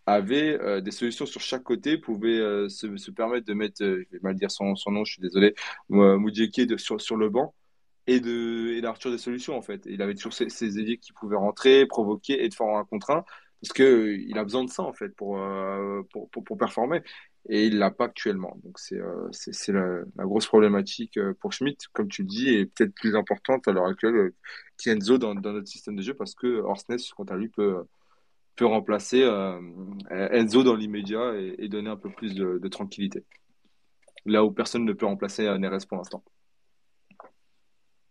avait 0.04 0.60
euh, 0.60 0.82
des 0.82 0.90
solutions 0.90 1.24
sur 1.24 1.40
chaque 1.40 1.62
côté, 1.62 1.96
pouvait 1.96 2.38
euh, 2.38 2.68
se, 2.68 2.96
se, 2.96 3.10
permettre 3.12 3.46
de 3.46 3.54
mettre, 3.54 3.76
je 3.78 4.04
vais 4.12 4.20
mal 4.20 4.34
dire 4.34 4.50
son, 4.50 4.76
son 4.76 4.90
nom, 4.90 5.04
je 5.04 5.12
suis 5.12 5.22
désolé, 5.22 5.54
Moudieki 5.88 6.68
sur, 6.76 7.00
sur 7.00 7.16
le 7.16 7.30
banc 7.30 7.54
et 8.06 8.20
de 8.20 8.72
et 8.74 8.80
d'Arthur 8.80 9.10
des 9.10 9.18
solutions 9.18 9.56
en 9.56 9.62
fait. 9.62 9.82
il 9.86 10.02
avait 10.02 10.14
toujours 10.14 10.32
ces 10.32 10.78
ailiers 10.78 10.98
qui 10.98 11.12
pouvaient 11.12 11.36
rentrer, 11.36 11.86
provoquer 11.86 12.44
et 12.44 12.48
de 12.48 12.54
faire 12.54 12.66
un 12.66 12.84
contre 12.84 13.10
un 13.10 13.24
parce 13.60 13.72
que 13.72 14.16
il 14.16 14.36
a 14.38 14.42
besoin 14.42 14.64
de 14.64 14.70
ça 14.70 14.82
en 14.82 14.92
fait 14.92 15.10
pour 15.10 15.38
pour, 16.10 16.28
pour, 16.30 16.44
pour, 16.44 16.58
performer 16.58 17.02
et 17.48 17.66
il 17.66 17.78
l'a 17.78 17.90
pas 17.90 18.06
actuellement. 18.06 18.58
Donc 18.64 18.78
c'est 18.78 19.00
c'est 19.32 19.72
la, 19.72 20.02
grosse 20.18 20.46
problématique 20.46 21.18
pour 21.40 21.52
Schmidt, 21.52 21.86
comme 21.92 22.08
tu 22.08 22.22
le 22.22 22.28
dis, 22.28 22.48
et 22.50 22.66
peut-être 22.66 22.94
plus 22.94 23.16
importante 23.16 23.68
à 23.68 23.72
l'heure 23.72 23.86
actuelle 23.86 24.32
qu'Enzo 24.82 25.18
dans, 25.18 25.34
notre 25.34 25.68
système 25.68 25.96
de 25.96 26.02
jeu 26.02 26.14
parce 26.14 26.34
que 26.34 26.60
Orsnes, 26.60 26.96
quant 27.16 27.24
à 27.24 27.36
lui, 27.36 27.48
peut 27.48 27.84
peut 28.56 28.66
remplacer 28.66 29.22
euh, 29.22 29.60
Enzo 30.10 30.62
dans 30.62 30.74
l'immédiat 30.74 31.34
et, 31.36 31.68
donner 31.68 31.90
un 31.90 31.96
peu 31.96 32.10
plus 32.10 32.34
de, 32.34 32.68
tranquillité. 32.68 33.24
Là 34.26 34.44
où 34.44 34.52
personne 34.52 34.84
ne 34.84 34.92
peut 34.92 35.06
remplacer 35.06 35.44
Neres 35.58 35.86
pour 35.88 35.96
l'instant. 35.98 36.22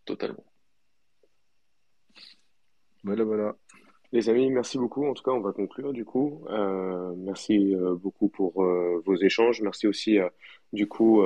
Totalement. 0.05 0.43
Voilà, 3.03 3.23
voilà. 3.23 3.55
Les 4.11 4.29
amis, 4.29 4.49
merci 4.49 4.77
beaucoup. 4.77 5.05
En 5.05 5.13
tout 5.13 5.23
cas, 5.23 5.31
on 5.31 5.39
va 5.39 5.53
conclure 5.53 5.93
du 5.93 6.05
coup. 6.05 6.43
Euh, 6.49 7.13
merci 7.17 7.75
euh, 7.75 7.95
beaucoup 7.95 8.27
pour 8.27 8.53
vos 8.61 9.15
échanges. 9.15 9.61
Merci 9.61 9.87
aussi 9.87 10.17
du 10.73 10.87
coup 10.87 11.23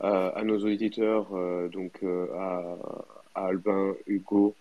à, 0.00 0.42
nos 0.44 0.58
auditeurs, 0.58 1.28
donc 1.70 2.02
à, 2.02 2.76
à 3.34 3.46
Albin, 3.46 3.94
Hugo, 4.06 4.54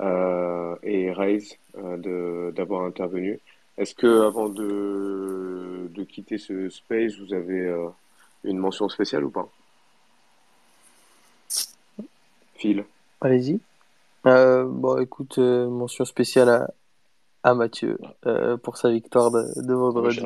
euh, 0.00 0.76
et 0.82 1.12
Raise 1.12 1.56
euh, 1.76 2.50
d'avoir 2.52 2.82
intervenu. 2.82 3.38
Est-ce 3.78 3.94
que 3.94 4.26
avant 4.26 4.48
de, 4.48 5.88
de 5.90 6.04
quitter 6.04 6.38
ce 6.38 6.68
space, 6.70 7.18
vous 7.18 7.32
avez 7.32 7.60
euh, 7.60 7.88
une 8.44 8.58
mention 8.58 8.88
spéciale 8.88 9.24
ou 9.24 9.30
pas? 9.30 9.48
Phil 12.62 12.84
Allez-y. 13.20 13.60
bon, 14.24 14.98
écoute, 15.00 15.38
mention 15.38 16.04
spéciale 16.04 16.48
à, 16.48 16.70
à 17.42 17.54
Mathieu 17.54 17.98
pour 18.62 18.76
sa 18.76 18.90
victoire 18.90 19.30
de, 19.30 19.60
de 19.60 19.74
vendredi. 19.74 20.20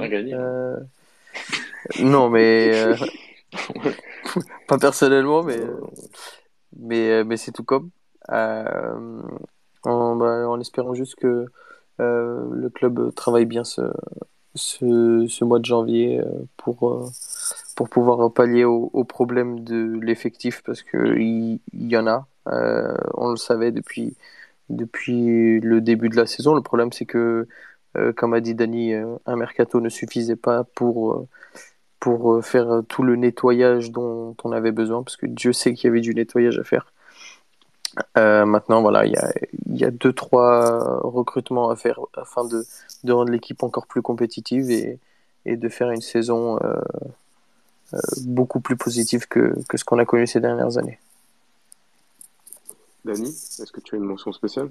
non, 2.01 2.29
mais 2.29 2.95
pas 4.69 4.79
personnellement, 4.79 5.43
mais 5.43 5.61
mais 6.79 7.25
mais 7.25 7.37
c'est 7.39 7.53
tout 7.53 7.65
comme 7.65 7.91
en, 9.87 10.17
bah, 10.17 10.49
en 10.49 10.61
espérant 10.61 10.95
juste 10.95 11.15
que 11.17 11.47
euh, 12.01 12.45
le 12.53 12.69
club 12.69 13.15
travaille 13.15 13.47
bien 13.47 13.65
ce, 13.65 13.83
ce, 14.55 15.27
ce 15.29 15.45
mois 15.45 15.59
de 15.59 15.65
janvier 15.65 16.21
euh, 16.21 16.25
pour, 16.57 16.91
euh, 16.91 17.09
pour 17.77 17.89
pouvoir 17.89 18.32
pallier 18.32 18.65
au 18.65 19.05
problèmes 19.05 19.61
de 19.61 20.01
l'effectif 20.03 20.62
parce 20.65 20.82
qu'il 20.82 21.61
il 21.73 21.93
y 21.93 21.97
en 21.97 22.07
a. 22.09 22.27
on 23.15 23.31
le 23.31 23.36
savait 23.36 23.70
depuis, 23.70 24.16
depuis 24.70 25.61
le 25.61 25.81
début 25.81 26.09
de 26.09 26.16
la 26.16 26.27
saison. 26.27 26.55
Le 26.55 26.62
problème, 26.62 26.93
c'est 26.93 27.07
que, 27.07 27.47
comme 28.16 28.35
a 28.35 28.40
dit 28.40 28.55
Dani, 28.55 28.94
un 28.94 29.36
mercato 29.36 29.81
ne 29.81 29.90
suffisait 29.90 30.36
pas 30.36 30.65
pour, 30.65 31.27
pour 32.01 32.44
faire 32.44 32.82
tout 32.89 33.03
le 33.03 33.16
nettoyage 33.16 33.90
dont 33.90 34.36
on 34.44 34.53
avait 34.53 34.73
besoin 34.73 35.03
parce 35.03 35.16
que 35.16 35.27
Dieu 35.27 35.53
sait 35.53 35.74
qu'il 35.74 35.89
y 35.89 35.90
avait 35.90 36.01
du 36.01 36.15
nettoyage 36.15 36.59
à 36.59 36.65
faire. 36.65 36.93
Euh, 38.19 38.44
maintenant, 38.44 38.82
voilà, 38.82 39.07
il 39.07 39.12
y 39.12 39.16
a, 39.16 39.32
y 39.69 39.85
a 39.85 39.90
deux, 39.90 40.12
trois 40.12 41.01
recrutements 41.03 41.70
à 41.70 41.77
faire 41.77 41.98
afin 42.15 42.44
de, 42.47 42.65
de 43.05 43.12
rendre 43.12 43.31
l'équipe 43.31 43.62
encore 43.62 43.86
plus 43.86 44.03
compétitive 44.03 44.70
et, 44.70 44.98
et, 45.47 45.57
de 45.57 45.69
faire 45.69 45.90
une 45.90 46.01
saison 46.01 46.57
euh, 46.57 46.74
euh, 46.74 47.09
beaucoup 48.23 48.61
plus 48.61 48.77
positive 48.77 49.27
que, 49.29 49.55
que 49.69 49.77
ce 49.77 49.85
qu'on 49.85 49.99
a 49.99 50.05
connu 50.05 50.27
ces 50.27 50.41
dernières 50.41 50.79
années. 50.79 50.99
Dani, 53.05 53.29
est-ce 53.29 53.71
que 53.71 53.81
tu 53.81 53.95
as 53.95 53.99
une 53.99 54.05
mention 54.05 54.33
spéciale? 54.33 54.71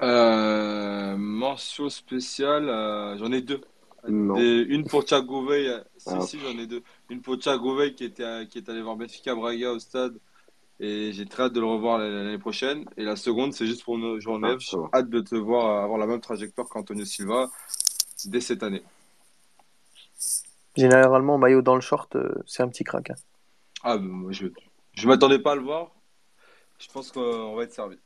Mention 0.00 1.88
spéciale, 1.88 2.66
j'en 3.18 3.32
ai 3.32 3.42
deux. 3.42 3.60
une 4.06 4.84
pour 4.88 5.04
Thiago 5.04 5.46
Veil, 5.46 5.70
si, 5.96 6.08
ah. 6.10 6.20
si, 6.22 6.38
j'en 6.40 6.58
ai 6.58 6.66
deux. 6.66 6.82
Une 7.10 7.20
pour 7.20 7.38
Thiago 7.38 7.76
Veil 7.76 7.94
qui, 7.94 8.04
était, 8.04 8.46
qui 8.48 8.58
est 8.58 8.68
allé 8.68 8.82
voir 8.82 8.96
Benfica 8.96 9.34
Braga 9.34 9.72
au 9.72 9.78
stade 9.78 10.18
et 10.80 11.12
j'ai 11.12 11.26
très 11.26 11.44
hâte 11.44 11.52
de 11.52 11.60
le 11.60 11.66
revoir 11.66 11.98
l'année 11.98 12.38
prochaine. 12.38 12.84
Et 12.96 13.04
la 13.04 13.16
seconde, 13.16 13.52
c'est 13.52 13.66
juste 13.66 13.84
pour 13.84 13.98
nos 13.98 14.18
journées. 14.20 14.56
J'ai 14.58 14.76
hâte 14.92 15.08
de 15.08 15.20
te 15.20 15.34
voir 15.34 15.84
avoir 15.84 15.98
la 15.98 16.06
même 16.06 16.20
trajectoire 16.20 16.68
qu'Antonio 16.68 17.04
Silva 17.04 17.50
dès 18.26 18.40
cette 18.40 18.62
année. 18.62 18.82
Généralement, 20.76 21.38
maillot 21.38 21.62
dans 21.62 21.74
le 21.74 21.80
short, 21.80 22.16
euh, 22.16 22.34
c'est 22.46 22.62
un 22.62 22.68
petit 22.68 22.84
crack. 22.84 23.10
Hein. 23.10 23.14
Ah, 23.82 23.96
moi, 23.98 24.32
je 24.32 24.46
ne 24.46 25.06
m'attendais 25.06 25.38
pas 25.38 25.52
à 25.52 25.54
le 25.54 25.62
voir. 25.62 25.92
Je 26.78 26.88
pense 26.88 27.12
qu'on 27.12 27.54
va 27.54 27.62
être 27.62 27.72
servi. 27.72 27.96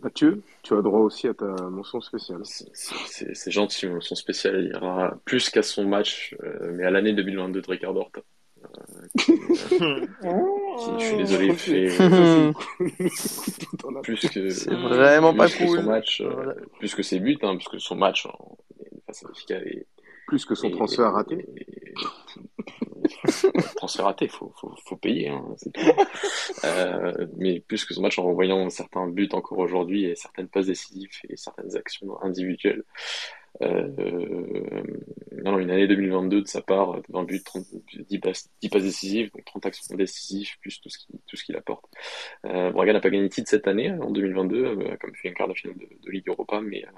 Mathieu, 0.00 0.42
tu 0.62 0.74
as 0.74 0.82
droit 0.82 1.00
aussi 1.00 1.26
à 1.26 1.34
ta 1.34 1.46
mention 1.46 2.00
spéciale. 2.00 2.42
C'est 2.44 3.50
gentil, 3.50 3.88
mention 3.88 4.14
spéciale. 4.14 4.64
Il 4.64 4.76
aura 4.76 5.16
plus 5.24 5.50
qu'à 5.50 5.62
son 5.62 5.84
match, 5.84 6.36
euh, 6.42 6.72
mais 6.72 6.84
à 6.84 6.90
l'année 6.90 7.12
2022 7.12 7.60
de 7.60 7.70
Ricardo 7.70 8.00
Horta 8.00 8.20
je 9.16 11.04
suis 11.04 11.16
désolé, 11.16 11.54
fait 11.54 11.86
plus 14.02 14.28
que 14.28 14.50
c'est 14.50 14.74
vraiment 14.74 15.32
pas 15.32 15.48
cool. 15.48 15.78
son 15.78 15.82
match, 15.84 16.20
euh, 16.20 16.54
plus 16.80 16.92
que 16.92 17.04
ses 17.04 17.20
buts, 17.20 17.38
hein, 17.42 17.56
puisque 17.56 17.80
son 17.80 17.94
match 17.94 18.26
face 19.06 19.24
à 19.24 19.54
est 19.54 19.86
plus 20.28 20.44
que 20.44 20.54
son 20.54 20.70
transfert 20.70 21.10
raté. 21.10 21.46
transfert 23.76 24.04
raté, 24.04 24.28
faut, 24.28 24.52
faut, 24.60 24.74
faut 24.84 24.96
payer, 24.96 25.30
hein, 25.30 25.42
euh, 26.64 27.26
mais 27.38 27.60
plus 27.60 27.86
que 27.86 27.94
son 27.94 28.02
match 28.02 28.18
en 28.18 28.24
renvoyant 28.24 28.68
certains 28.68 29.08
buts 29.08 29.30
encore 29.32 29.58
aujourd'hui 29.58 30.04
et 30.04 30.14
certaines 30.16 30.48
passes 30.48 30.66
décisives 30.66 31.08
et 31.30 31.36
certaines 31.38 31.74
actions 31.76 32.22
individuelles 32.22 32.84
non, 33.60 35.52
non, 35.52 35.58
une 35.58 35.70
année 35.70 35.86
2022 35.86 36.42
de 36.42 36.46
sa 36.46 36.62
part, 36.62 37.00
20 37.08 37.24
buts, 37.24 37.42
30, 37.42 37.64
10 38.08 38.18
passes, 38.18 38.50
10 38.60 38.68
passes 38.68 38.82
décisives, 38.82 39.30
donc 39.32 39.44
30 39.44 39.66
actions 39.66 39.96
décisives, 39.96 40.58
plus 40.60 40.80
tout 40.80 40.88
ce 40.88 40.98
qu'il 40.98 41.18
qu'il 41.44 41.56
apporte. 41.56 41.84
Euh, 42.44 42.70
Braga 42.70 42.92
n'a 42.92 43.00
pas 43.00 43.10
gagné 43.10 43.24
de 43.24 43.28
titre 43.28 43.48
cette 43.48 43.66
année, 43.66 43.90
en 43.90 44.10
2022, 44.10 44.64
euh, 44.64 44.96
comme 45.00 45.14
fait 45.14 45.30
un 45.30 45.32
quart 45.32 45.48
de 45.48 45.54
finale 45.54 45.76
de, 45.78 46.10
Ligue 46.10 46.28
Europa, 46.28 46.60
mais 46.60 46.84
euh, 46.84 46.90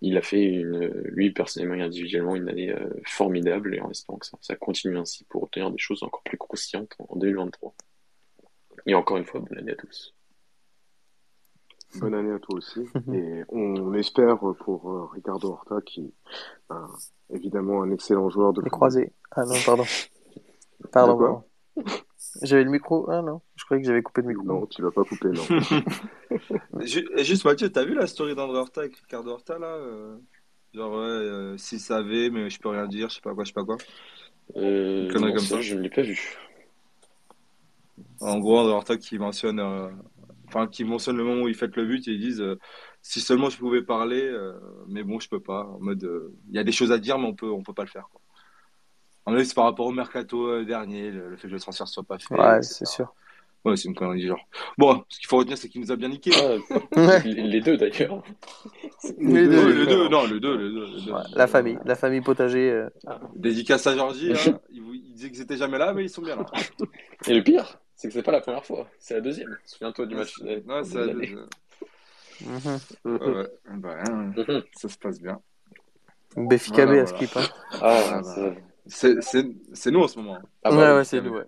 il 0.00 0.16
a 0.16 0.22
fait 0.22 0.42
une, 0.42 0.88
lui 1.04 1.30
personnellement 1.30 1.74
et 1.74 1.82
individuellement 1.82 2.36
une 2.36 2.48
année 2.48 2.70
euh, 2.70 2.88
formidable 3.06 3.74
et 3.74 3.80
en 3.80 3.90
espérant 3.90 4.18
que 4.18 4.26
ça, 4.26 4.38
ça 4.40 4.56
continue 4.56 4.98
ainsi 4.98 5.24
pour 5.24 5.42
obtenir 5.44 5.70
des 5.70 5.78
choses 5.78 6.02
encore 6.02 6.22
plus 6.22 6.38
croustillantes 6.38 6.94
en 6.98 7.16
2023. 7.16 7.74
Et 8.86 8.94
encore 8.94 9.16
une 9.16 9.24
fois, 9.24 9.40
bonne 9.40 9.58
année 9.58 9.72
à 9.72 9.76
tous. 9.76 10.14
Bonne 12.00 12.14
année 12.14 12.32
à 12.32 12.38
toi 12.38 12.56
aussi. 12.56 12.80
Et 13.12 13.42
on 13.48 13.92
espère 13.94 14.38
pour 14.60 14.90
euh, 14.90 15.06
Ricardo 15.12 15.48
Horta, 15.52 15.80
qui 15.84 16.12
est 16.70 16.74
évidemment 17.34 17.82
un 17.82 17.90
excellent 17.90 18.28
joueur 18.30 18.52
de 18.52 18.60
Les 18.60 18.64
football. 18.64 18.78
croisés. 18.78 19.12
Ah 19.32 19.44
non, 19.44 19.54
pardon. 19.64 19.84
Pardon. 20.92 21.42
J'avais 22.42 22.64
le 22.64 22.70
micro. 22.70 23.08
Ah 23.10 23.22
non, 23.22 23.40
je 23.56 23.64
croyais 23.64 23.82
que 23.82 23.86
j'avais 23.86 24.02
coupé 24.02 24.22
le 24.22 24.28
micro. 24.28 24.44
Non, 24.44 24.66
tu 24.66 24.82
vas 24.82 24.90
pas 24.90 25.04
couper, 25.04 25.28
non. 25.28 26.80
Juste 27.18 27.44
Mathieu, 27.44 27.70
t'as 27.70 27.84
vu 27.84 27.94
la 27.94 28.06
story 28.06 28.34
d'André 28.34 28.58
Horta 28.58 28.82
avec 28.82 28.96
Ricardo 28.96 29.30
Horta 29.30 29.58
là 29.58 29.66
euh, 29.66 30.16
Genre, 30.74 30.90
ouais, 30.90 30.98
euh, 30.98 31.56
s'il 31.56 31.78
savait, 31.78 32.30
mais 32.30 32.50
je 32.50 32.58
peux 32.58 32.68
rien 32.68 32.86
dire, 32.88 33.08
je 33.08 33.16
sais 33.16 33.20
pas 33.20 33.32
quoi, 33.34 33.44
je 33.44 33.50
sais 33.50 33.54
pas 33.54 33.64
quoi. 33.64 33.76
Euh, 34.56 35.08
non, 35.12 35.28
comme 35.28 35.38
ça, 35.38 35.56
ça. 35.56 35.60
je 35.60 35.76
ne 35.76 35.80
l'ai 35.80 35.90
pas 35.90 36.02
vu. 36.02 36.36
En 38.20 38.38
gros, 38.38 38.58
André 38.58 38.72
Horta 38.72 38.96
qui 38.96 39.18
mentionne, 39.18 39.60
euh, 39.60 39.88
enfin, 40.54 40.66
qui 40.68 40.84
mentionne 40.84 41.16
le 41.16 41.24
moment 41.24 41.42
où 41.42 41.48
ils 41.48 41.54
fêtent 41.54 41.76
le 41.76 41.84
but 41.84 42.06
et 42.08 42.12
ils 42.12 42.20
disent 42.20 42.40
euh, 42.40 42.58
si 43.02 43.20
seulement 43.20 43.50
je 43.50 43.58
pouvais 43.58 43.82
parler, 43.82 44.22
euh, 44.22 44.52
mais 44.88 45.02
bon, 45.02 45.18
je 45.20 45.28
peux 45.28 45.40
pas. 45.40 45.64
En 45.64 45.80
mode, 45.80 46.04
euh, 46.04 46.32
il 46.50 46.56
y 46.56 46.58
a 46.58 46.64
des 46.64 46.72
choses 46.72 46.92
à 46.92 46.98
dire, 46.98 47.18
mais 47.18 47.26
on 47.26 47.34
peut, 47.34 47.50
on 47.50 47.62
peut 47.62 47.74
pas 47.74 47.82
le 47.84 47.88
faire. 47.88 48.08
Quoi. 48.10 48.20
En 49.26 49.34
fait, 49.34 49.44
c'est 49.44 49.54
par 49.54 49.64
rapport 49.64 49.86
au 49.86 49.92
mercato 49.92 50.46
euh, 50.48 50.64
dernier, 50.64 51.10
le, 51.10 51.30
le 51.30 51.36
fait 51.36 51.48
que 51.48 51.52
le 51.54 51.60
transfert 51.60 51.88
soit 51.88 52.02
pas 52.02 52.18
fait. 52.18 52.34
Ouais, 52.34 52.62
c'est 52.62 52.86
sûr. 52.86 53.12
Ouais, 53.64 53.76
c'est 53.78 53.88
une 53.88 53.94
connerie 53.94 54.20
du 54.20 54.26
genre. 54.26 54.46
Bon, 54.76 55.02
ce 55.08 55.18
qu'il 55.18 55.26
faut 55.26 55.38
retenir, 55.38 55.56
c'est 55.56 55.70
qu'il 55.70 55.80
nous 55.80 55.90
a 55.90 55.96
bien 55.96 56.10
niqué. 56.10 56.30
Ah, 56.96 57.18
les 57.24 57.62
deux 57.62 57.78
d'ailleurs. 57.78 58.22
Les 59.18 59.48
deux, 59.48 59.86
les 59.86 60.08
non, 60.10 60.26
les 60.26 60.38
deux, 60.38 60.56
les 60.58 60.70
deux. 60.70 60.86
les 60.98 61.04
deux. 61.06 61.12
Ouais, 61.12 61.22
la 61.34 61.46
famille, 61.46 61.78
la 61.86 61.94
famille 61.94 62.20
potager. 62.20 62.70
euh, 62.70 62.88
Dédicace 63.34 63.86
à 63.86 63.96
Georgie, 63.96 64.32
hein. 64.34 64.58
il 64.70 65.14
disait 65.14 65.30
qu'ils 65.30 65.40
étaient 65.40 65.56
jamais 65.56 65.78
là, 65.78 65.94
mais 65.94 66.04
ils 66.04 66.10
sont 66.10 66.20
bien 66.20 66.36
là. 66.36 66.44
Et 67.26 67.32
le 67.34 67.42
pire, 67.42 67.78
c'est 67.96 68.08
que 68.08 68.14
c'est 68.14 68.22
pas 68.22 68.32
la 68.32 68.40
première 68.40 68.64
fois, 68.64 68.88
c'est 68.98 69.14
la 69.14 69.20
deuxième. 69.20 69.56
Souviens-toi 69.64 70.06
du 70.06 70.14
match. 70.16 70.38
Ouais, 70.40 70.60
de 70.60 70.82
c'est 70.84 70.98
la 71.06 71.14
deuxième. 71.14 71.48
mhm. 72.40 72.78
Ouais, 73.04 73.34
ouais. 73.36 73.48
Bah, 73.76 73.96
hein, 74.08 74.32
Mhm. 74.36 74.62
ça 74.74 74.88
se 74.88 74.98
passe 74.98 75.20
bien. 75.20 75.40
Béfica 76.36 76.84
B 76.84 76.88
Voilà, 76.88 77.02
à 77.02 77.04
voilà. 77.04 77.18
skip. 77.26 77.36
Hein. 77.36 77.48
Ah, 77.80 78.00
Ah, 78.12 78.22
c'est- 78.22 78.62
C'est, 78.86 79.22
c'est, 79.22 79.46
c'est 79.72 79.90
nous 79.90 80.00
en 80.02 80.08
ce 80.08 80.18
moment. 80.18 80.38
ah 80.62 80.70
ouais, 80.70 80.76
bah 80.76 80.90
oui. 80.92 80.96
ouais, 80.98 81.04
c'est 81.04 81.20
nous. 81.22 81.32
Ouais. 81.32 81.46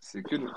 C'est 0.00 0.22
que 0.22 0.36
nous. 0.36 0.48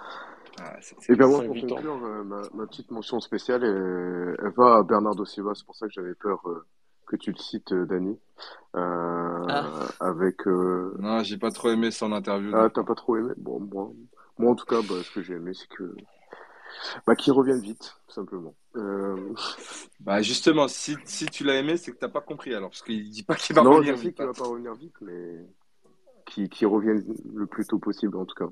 Ah, 0.58 0.78
c'est- 0.82 1.10
Et 1.12 1.16
bien 1.16 1.28
moi, 1.28 1.44
pour 1.44 1.56
conclure, 1.56 2.06
euh, 2.06 2.24
ma, 2.24 2.42
ma 2.54 2.66
petite 2.68 2.92
mention 2.92 3.20
spéciale, 3.20 3.64
euh, 3.66 4.36
elle 4.42 4.52
va 4.52 4.78
à 4.78 4.84
Bernardo 4.84 5.26
Silva. 5.26 5.52
C'est 5.54 5.66
pour 5.66 5.76
ça 5.76 5.88
que 5.88 5.92
j'avais 5.94 6.16
peur 6.16 6.40
euh, 6.48 6.66
que 7.06 7.16
tu 7.16 7.32
le 7.32 7.38
cites, 7.38 7.72
euh, 7.72 7.86
Dani. 7.86 8.18
Euh, 8.76 9.46
Ah. 9.48 9.88
Avec... 10.00 10.48
euh, 10.48 10.96
Non, 11.00 11.24
j'ai 11.24 11.38
pas 11.38 11.52
trop 11.52 11.70
aimé 11.70 11.92
son 11.92 12.12
interview. 12.12 12.52
Ah, 12.56 12.70
t'as 12.74 12.84
pas 12.84 12.96
trop 12.96 13.18
aimé? 13.18 13.34
Bon, 13.38 13.60
moi, 13.60 13.92
moi 14.38 14.52
en 14.52 14.56
tout 14.56 14.66
cas, 14.66 14.82
bah, 14.82 14.96
ce 15.04 15.12
que 15.14 15.22
j'ai 15.22 15.36
aimé, 15.36 15.52
c'est 15.54 15.68
que... 15.70 15.96
Bah, 17.08 17.16
qu'il 17.16 17.32
revienne 17.32 17.60
vite, 17.62 17.96
tout 18.08 18.14
simplement. 18.14 18.54
Euh... 18.76 19.16
Bah, 20.02 20.22
justement, 20.22 20.68
si, 20.68 20.98
si 21.06 21.26
tu 21.28 21.44
l'as 21.46 21.56
aimé, 21.56 21.78
c'est 21.78 21.92
que 21.92 21.98
t'as 21.98 22.10
pas 22.10 22.22
compris 22.22 22.54
alors. 22.54 22.70
Parce 22.70 22.82
qu'il 22.82 23.10
dit 23.10 23.24
pas 23.24 23.36
qu'il 23.36 23.56
va 23.56 23.64
Non, 23.64 23.76
revenir 23.76 23.96
vite. 23.96 24.16
qu'il 24.16 24.24
hein. 24.24 24.28
va 24.28 24.34
pas 24.34 24.50
revenir 24.50 24.74
vite, 24.74 24.96
mais 25.02 25.46
qu'il 26.26 26.50
qu'il 26.50 26.68
revienne 26.68 27.04
le 27.34 27.46
plus 27.46 27.66
tôt 27.66 27.80
possible, 27.80 28.18
en 28.18 28.26
tout 28.26 28.36
cas. 28.36 28.50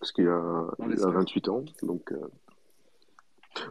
Parce 0.00 0.10
qu'il 0.10 0.26
a, 0.28 0.66
il 0.80 0.84
a 0.84 0.88
l'espère. 0.88 1.12
28 1.12 1.48
ans, 1.50 1.64
donc... 1.82 2.10
euh, 2.10 2.18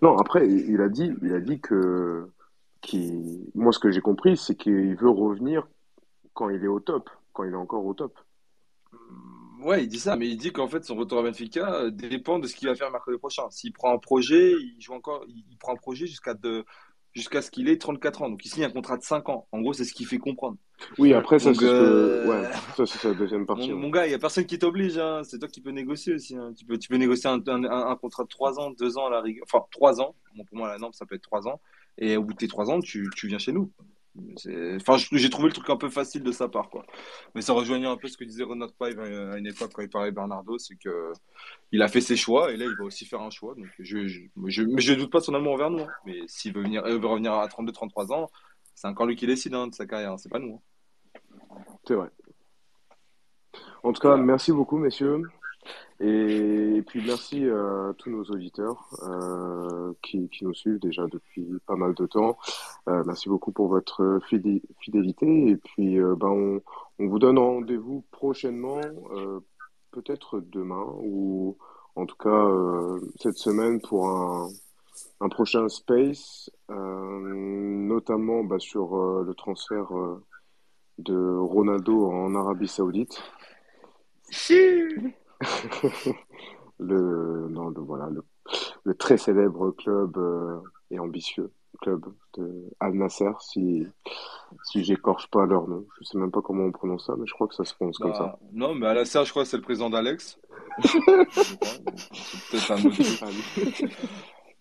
Non, 0.02 0.16
après, 0.18 0.48
il 0.48 0.80
a 0.80 0.88
dit, 0.88 1.12
il 1.22 1.34
a 1.34 1.42
dit 1.42 1.60
que... 1.60 2.30
qu'il- 2.82 3.46
Moi, 3.56 3.72
ce 3.72 3.80
que 3.80 3.92
j'ai 3.92 4.02
compris, 4.02 4.38
c'est 4.38 4.56
qu'il 4.56 4.96
veut 4.96 5.10
revenir 5.10 5.68
quand 6.34 6.50
il 6.50 6.64
est 6.64 6.68
au 6.68 6.80
top, 6.80 7.10
quand 7.34 7.44
il 7.44 7.52
est 7.54 7.56
encore 7.58 7.86
au 7.86 7.94
top. 7.94 8.18
Ouais, 9.64 9.84
il 9.84 9.88
dit 9.88 10.00
ça, 10.00 10.16
mais 10.16 10.28
il 10.28 10.38
dit 10.38 10.52
qu'en 10.52 10.68
fait, 10.68 10.84
son 10.84 10.96
retour 10.96 11.20
à 11.20 11.24
Benfica 11.24 11.72
euh, 11.76 11.92
dépend 11.92 12.40
de 12.40 12.48
ce 12.48 12.56
qu'il 12.56 12.68
va 12.68 12.76
faire 12.76 12.90
mercredi 12.92 13.18
prochain. 13.20 13.44
S'il 13.52 13.72
prend 13.74 13.94
un 13.94 14.00
projet, 14.00 14.54
il 14.54 14.82
joue 14.82 14.94
encore, 14.94 15.24
il, 15.28 15.56
prend 15.60 15.74
un 15.74 15.76
projet 15.78 16.08
jusqu'à 16.08 16.34
de, 16.34 16.66
jusqu'à 17.14 17.44
ce 17.44 17.52
qu'il 17.52 17.70
ait 17.70 17.78
34 17.78 18.24
ans. 18.24 18.30
Donc, 18.30 18.44
il 18.44 18.50
signe 18.50 18.64
un 18.64 18.72
contrat 18.72 18.98
de 18.98 19.04
5 19.04 19.30
ans. 19.30 19.48
En 19.52 19.62
gros, 19.62 19.74
c'est 19.74 19.84
ce 19.86 19.94
qui 19.94 20.04
fait 20.04 20.18
comprendre. 20.18 20.58
Oui, 20.98 21.14
après, 21.14 21.38
ça, 21.38 21.54
c'est 21.54 21.64
euh, 21.64 22.26
Ouais, 22.28 22.50
ça, 22.76 22.88
c'est 22.88 22.98
sa 22.98 23.14
deuxième 23.14 23.46
partie. 23.46 23.72
mon 23.72 23.86
ouais. 23.86 23.92
gars, 23.92 24.06
il 24.08 24.10
n'y 24.10 24.16
a 24.16 24.20
personne 24.20 24.48
qui 24.48 24.58
t'oblige. 24.58 24.98
Hein. 24.98 25.22
C'est 25.24 25.38
toi 25.38 25.48
qui 25.48 25.62
peux 25.62 25.70
négocier 25.70 26.16
aussi. 26.16 26.36
hein. 26.36 26.54
Tu 26.58 26.66
peux, 26.66 26.80
tu 26.80 26.90
peux 26.90 26.98
négocier 26.98 27.30
un, 27.30 27.40
un, 27.48 27.64
un 27.64 27.96
contrat 27.98 28.24
de 28.24 28.30
3 28.30 28.60
ans, 28.60 28.72
2 28.72 28.98
ans 28.98 29.06
à 29.06 29.10
la 29.12 29.22
rigueur. 29.22 29.44
Enfin, 29.48 29.64
3 29.70 30.02
ans. 30.02 30.16
Bon, 30.36 30.44
pour 30.44 30.58
moi, 30.58 30.70
la 30.70 30.80
norme, 30.80 30.94
ça 30.94 31.06
peut 31.06 31.14
être 31.14 31.22
3 31.22 31.48
ans. 31.48 31.62
Et 31.98 32.18
au 32.18 32.24
bout 32.24 32.34
de 32.34 32.38
tes 32.38 32.48
3 32.48 32.70
ans, 32.70 32.80
tu, 32.80 33.10
tu 33.16 33.28
viens 33.28 33.38
chez 33.38 33.52
nous. 33.52 33.72
Enfin, 34.76 34.98
j'ai 35.14 35.30
trouvé 35.30 35.48
le 35.48 35.54
truc 35.54 35.70
un 35.70 35.78
peu 35.78 35.88
facile 35.90 36.22
de 36.24 36.34
sa 36.34 36.50
part, 36.50 36.70
quoi. 36.70 36.86
Mais 37.34 37.42
ça 37.42 37.54
rejoignait 37.54 37.88
un 37.88 37.96
peu 37.96 38.10
ce 38.10 38.18
que 38.18 38.26
disait 38.26 38.44
Ronald 38.44 38.74
Pive 38.78 39.00
à 39.00 39.38
une 39.38 39.48
époque 39.48 39.72
quand 39.74 39.82
il 39.84 39.90
parlait 39.90 40.12
de 40.12 40.16
Bernardo, 40.16 40.58
c'est 40.58 40.76
que 40.76 41.14
il 41.72 41.82
a 41.82 41.88
fait 41.88 42.02
ses 42.02 42.18
choix 42.18 42.52
et 42.52 42.58
là, 42.58 42.66
il 42.66 42.76
va 42.76 42.84
aussi 42.84 43.06
faire 43.06 43.22
un 43.22 43.30
choix. 43.30 43.56
Donc, 43.56 43.68
je, 43.80 44.08
je, 44.08 44.22
je, 44.48 44.64
mais 44.64 44.82
je 44.82 44.94
doute 44.96 45.12
pas 45.12 45.22
son 45.22 45.34
amour 45.34 45.54
envers 45.54 45.70
nous. 45.70 45.84
hein. 45.84 45.88
Mais 46.06 46.20
s'il 46.28 46.54
veut 46.54 46.62
venir, 46.62 46.84
il 46.88 47.00
veut 47.00 47.08
revenir 47.08 47.34
à 47.34 47.48
32-33 47.48 48.12
ans, 48.12 48.30
c'est 48.76 48.88
encore 48.88 49.06
lui 49.06 49.16
qui 49.16 49.28
décide 49.28 49.54
hein, 49.54 49.68
de 49.68 49.74
sa 49.74 49.86
carrière. 49.86 50.12
hein. 50.12 50.18
C'est 50.18 50.30
pas 50.30 50.40
nous. 50.40 50.56
hein. 50.56 51.62
C'est 51.88 51.96
vrai. 51.96 52.10
En 53.84 53.94
tout 53.94 54.02
cas, 54.02 54.18
merci 54.18 54.52
beaucoup, 54.52 54.78
messieurs. 54.78 55.24
Et 56.00 56.84
puis 56.88 57.04
merci 57.06 57.48
à 57.48 57.94
tous 57.98 58.10
nos 58.10 58.24
auditeurs 58.24 58.90
euh, 59.04 59.94
qui, 60.02 60.30
qui 60.30 60.46
nous 60.46 60.54
suivent 60.54 60.80
déjà 60.80 61.06
depuis 61.08 61.48
pas 61.68 61.76
mal 61.76 61.94
de 61.94 62.08
temps. 62.08 62.38
Euh, 62.90 63.04
merci 63.06 63.30
beaucoup 63.30 63.52
pour 63.52 63.68
votre 63.68 64.20
fidé- 64.28 64.64
fidélité. 64.80 65.50
Et 65.50 65.58
puis, 65.58 66.00
euh, 66.00 66.16
ben, 66.16 66.30
on, 66.30 66.62
on 67.00 67.08
vous 67.08 67.20
donne 67.20 67.38
rendez-vous 67.38 68.04
prochainement, 68.12 68.82
euh, 69.12 69.40
peut-être 69.92 70.40
demain 70.40 70.86
ou 71.04 71.58
en 71.96 72.06
tout 72.06 72.16
cas 72.18 72.30
euh, 72.30 73.00
cette 73.20 73.38
semaine 73.38 73.80
pour 73.82 74.08
un, 74.10 74.48
un 75.20 75.30
prochain 75.30 75.68
space, 75.70 76.50
euh, 76.72 77.34
notamment 77.36 78.44
bah, 78.44 78.58
sur 78.60 78.96
euh, 78.98 79.24
le 79.24 79.36
transfert 79.36 79.96
euh, 79.96 80.24
de 80.98 81.38
Ronaldo 81.38 82.08
en 82.10 82.34
Arabie 82.34 82.68
Saoudite. 82.68 83.22
le, 86.80 87.48
non, 87.50 87.70
le, 87.70 87.82
voilà, 87.82 88.10
le, 88.10 88.24
le 88.84 88.96
très 88.96 89.18
célèbre 89.18 89.72
club 89.72 90.18
euh, 90.18 90.60
et 90.90 91.00
ambitieux 91.00 91.52
club 91.82 92.06
de 92.38 92.70
Al 92.80 92.94
Nasser, 92.94 93.32
si, 93.40 93.86
si 94.64 94.84
j'écorche 94.84 95.28
pas 95.30 95.46
leur 95.46 95.68
nom. 95.68 95.86
Je 96.00 96.06
sais 96.06 96.18
même 96.18 96.32
pas 96.32 96.42
comment 96.42 96.64
on 96.66 96.72
prononce 96.72 97.08
ça, 97.08 97.16
mais 97.18 97.26
je 97.26 97.34
crois 97.34 97.48
que 97.48 97.56
ça 97.56 97.64
se 97.64 97.74
prononce 97.74 97.98
comme 97.98 98.14
ça. 98.14 98.24
Bah, 98.24 98.40
non, 98.54 98.76
mais 98.76 98.94
la 98.94 99.06
serre, 99.06 99.26
je 99.26 99.32
crois 99.32 99.44
que 99.44 99.50
c'est 99.50 99.58
le 99.58 99.64
président 99.64 99.90
d'Alex. 99.90 100.40
Peut-être 100.82 102.72
un 102.72 102.86
autre. 102.86 102.98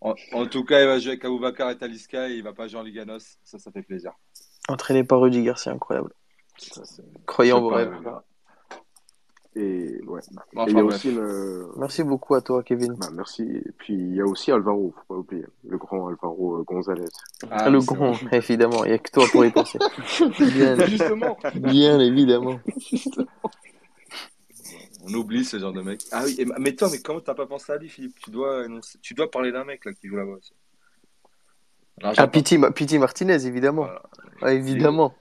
En, 0.01 0.15
en 0.32 0.47
tout 0.47 0.65
cas, 0.65 0.81
il 0.81 0.86
va 0.86 0.98
jouer 0.98 1.12
avec 1.12 1.24
Aboubakar 1.24 1.70
et 1.70 1.78
Talisca 1.78 2.31
et 2.31 2.35
il 2.35 2.43
va 2.43 2.55
pas 2.55 2.69
jouer 2.69 2.81
en 2.81 2.85
Liganos. 2.85 3.36
Ça, 3.44 3.59
ça 3.59 3.70
fait 3.70 3.82
plaisir. 3.82 4.12
Entraîné 4.69 5.05
par 5.05 5.20
Rudy 5.20 5.43
Garcia, 5.43 5.73
incroyable. 5.73 6.15
Ça, 6.57 6.82
Croyant 7.27 7.57
c'est 7.57 7.62
vos 7.62 7.69
rêves. 7.69 7.93
Et 9.62 10.00
ouais. 10.06 10.20
Bon, 10.54 10.66
Et 10.66 10.70
il 10.70 10.76
y 10.76 10.76
enfin, 10.76 10.78
a 10.80 10.82
bref. 10.84 10.96
aussi 10.96 11.10
une, 11.10 11.66
Merci 11.76 12.02
beaucoup 12.02 12.34
à 12.34 12.40
toi, 12.40 12.62
Kevin. 12.62 12.94
bah, 12.94 13.08
merci. 13.12 13.42
Et 13.42 13.72
puis 13.78 13.92
il 13.94 14.14
y 14.14 14.20
a 14.20 14.24
aussi 14.24 14.50
Alvaro, 14.50 14.94
faut 14.96 15.14
pas 15.14 15.18
oublier, 15.20 15.44
le 15.68 15.76
grand 15.76 16.08
Alvaro 16.08 16.60
euh, 16.60 16.62
Gonzalez. 16.62 17.04
Ah, 17.50 17.68
le 17.68 17.78
oui, 17.78 17.84
c'est 17.84 17.94
grand, 17.94 18.12
vrai. 18.12 18.36
évidemment. 18.38 18.84
Il 18.84 18.88
n'y 18.88 18.94
a 18.94 18.98
que 18.98 19.10
toi 19.10 19.26
pour 19.30 19.44
y 19.44 19.50
penser. 19.50 19.78
bien, 20.52 20.76
Justement. 20.86 21.36
bien 21.54 22.00
évidemment. 22.00 22.58
On 25.02 25.14
oublie 25.14 25.44
ce 25.44 25.58
genre 25.58 25.72
de 25.72 25.82
mec. 25.82 26.00
Ah 26.12 26.22
oui, 26.24 26.44
mais 26.58 26.74
toi, 26.74 26.88
mais 26.90 27.00
comment 27.00 27.20
t'as 27.20 27.34
pas 27.34 27.46
pensé 27.46 27.72
à 27.72 27.76
lui, 27.76 27.88
Philippe? 27.88 28.18
Tu 28.20 28.30
dois, 28.30 28.66
tu 29.02 29.14
dois 29.14 29.30
parler 29.30 29.50
d'un 29.52 29.64
mec 29.64 29.84
là 29.84 29.92
qui 29.92 30.08
joue 30.08 30.16
là-bas 30.16 30.32
aussi. 30.32 30.52
Ah, 32.02 32.26
Piti, 32.28 32.56
Ma- 32.58 32.70
Piti 32.70 32.98
Martinez, 32.98 33.46
évidemment. 33.46 33.82
Voilà. 33.84 34.02
Ah, 34.42 34.52
évidemment. 34.52 35.14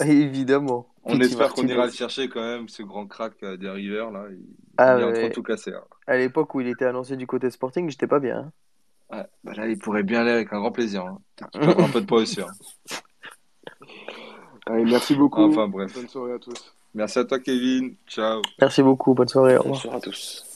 Évidemment. 0.00 0.86
On 1.04 1.18
espère 1.20 1.52
qu'on 1.54 1.66
ira 1.66 1.86
le 1.86 1.92
chercher 1.92 2.28
quand 2.28 2.42
même, 2.42 2.68
ce 2.68 2.82
grand 2.82 3.06
crack 3.06 3.32
euh, 3.42 3.56
des 3.56 3.68
River 3.70 4.06
là. 4.12 4.24
Il, 4.30 4.38
Ah, 4.76 4.96
il 4.96 5.00
est 5.00 5.04
en 5.04 5.08
ouais. 5.08 5.12
train 5.14 5.28
de 5.28 5.32
tout 5.32 5.42
casser. 5.42 5.72
hein. 5.72 5.82
À 6.06 6.16
l'époque 6.16 6.54
où 6.54 6.60
il 6.60 6.68
était 6.68 6.84
annoncé 6.84 7.16
du 7.16 7.26
côté 7.26 7.50
Sporting, 7.50 7.88
j'étais 7.90 8.06
pas 8.06 8.18
bien. 8.20 8.50
hein. 9.10 9.16
Ouais, 9.16 9.24
bah 9.42 9.52
là, 9.54 9.66
il 9.66 9.78
pourrait 9.78 10.02
bien 10.04 10.20
aller 10.20 10.30
avec 10.30 10.52
un 10.52 10.58
grand 10.60 10.70
plaisir. 10.72 11.04
Hein. 11.04 11.18
Un 11.54 11.88
peu 11.88 12.00
de 12.00 12.06
poids 12.06 12.20
aussi. 12.20 12.40
hein. 12.40 12.46
Allez, 14.66 14.84
merci 14.84 15.14
beaucoup. 15.14 15.40
Enfin 15.42 15.66
bref. 15.68 15.92
Bonne 15.94 16.08
soirée 16.08 16.34
à 16.34 16.38
tous. 16.38 16.74
Merci 16.94 17.18
à 17.18 17.24
toi, 17.24 17.38
Kevin. 17.40 17.96
Ciao. 18.06 18.42
Merci 18.60 18.82
beaucoup. 18.82 19.14
Bonne 19.14 19.28
soirée. 19.28 19.56
Au 19.56 19.62
revoir. 19.62 19.74
Bonsoir 19.76 19.96
à 19.96 20.00
tous. 20.00 20.49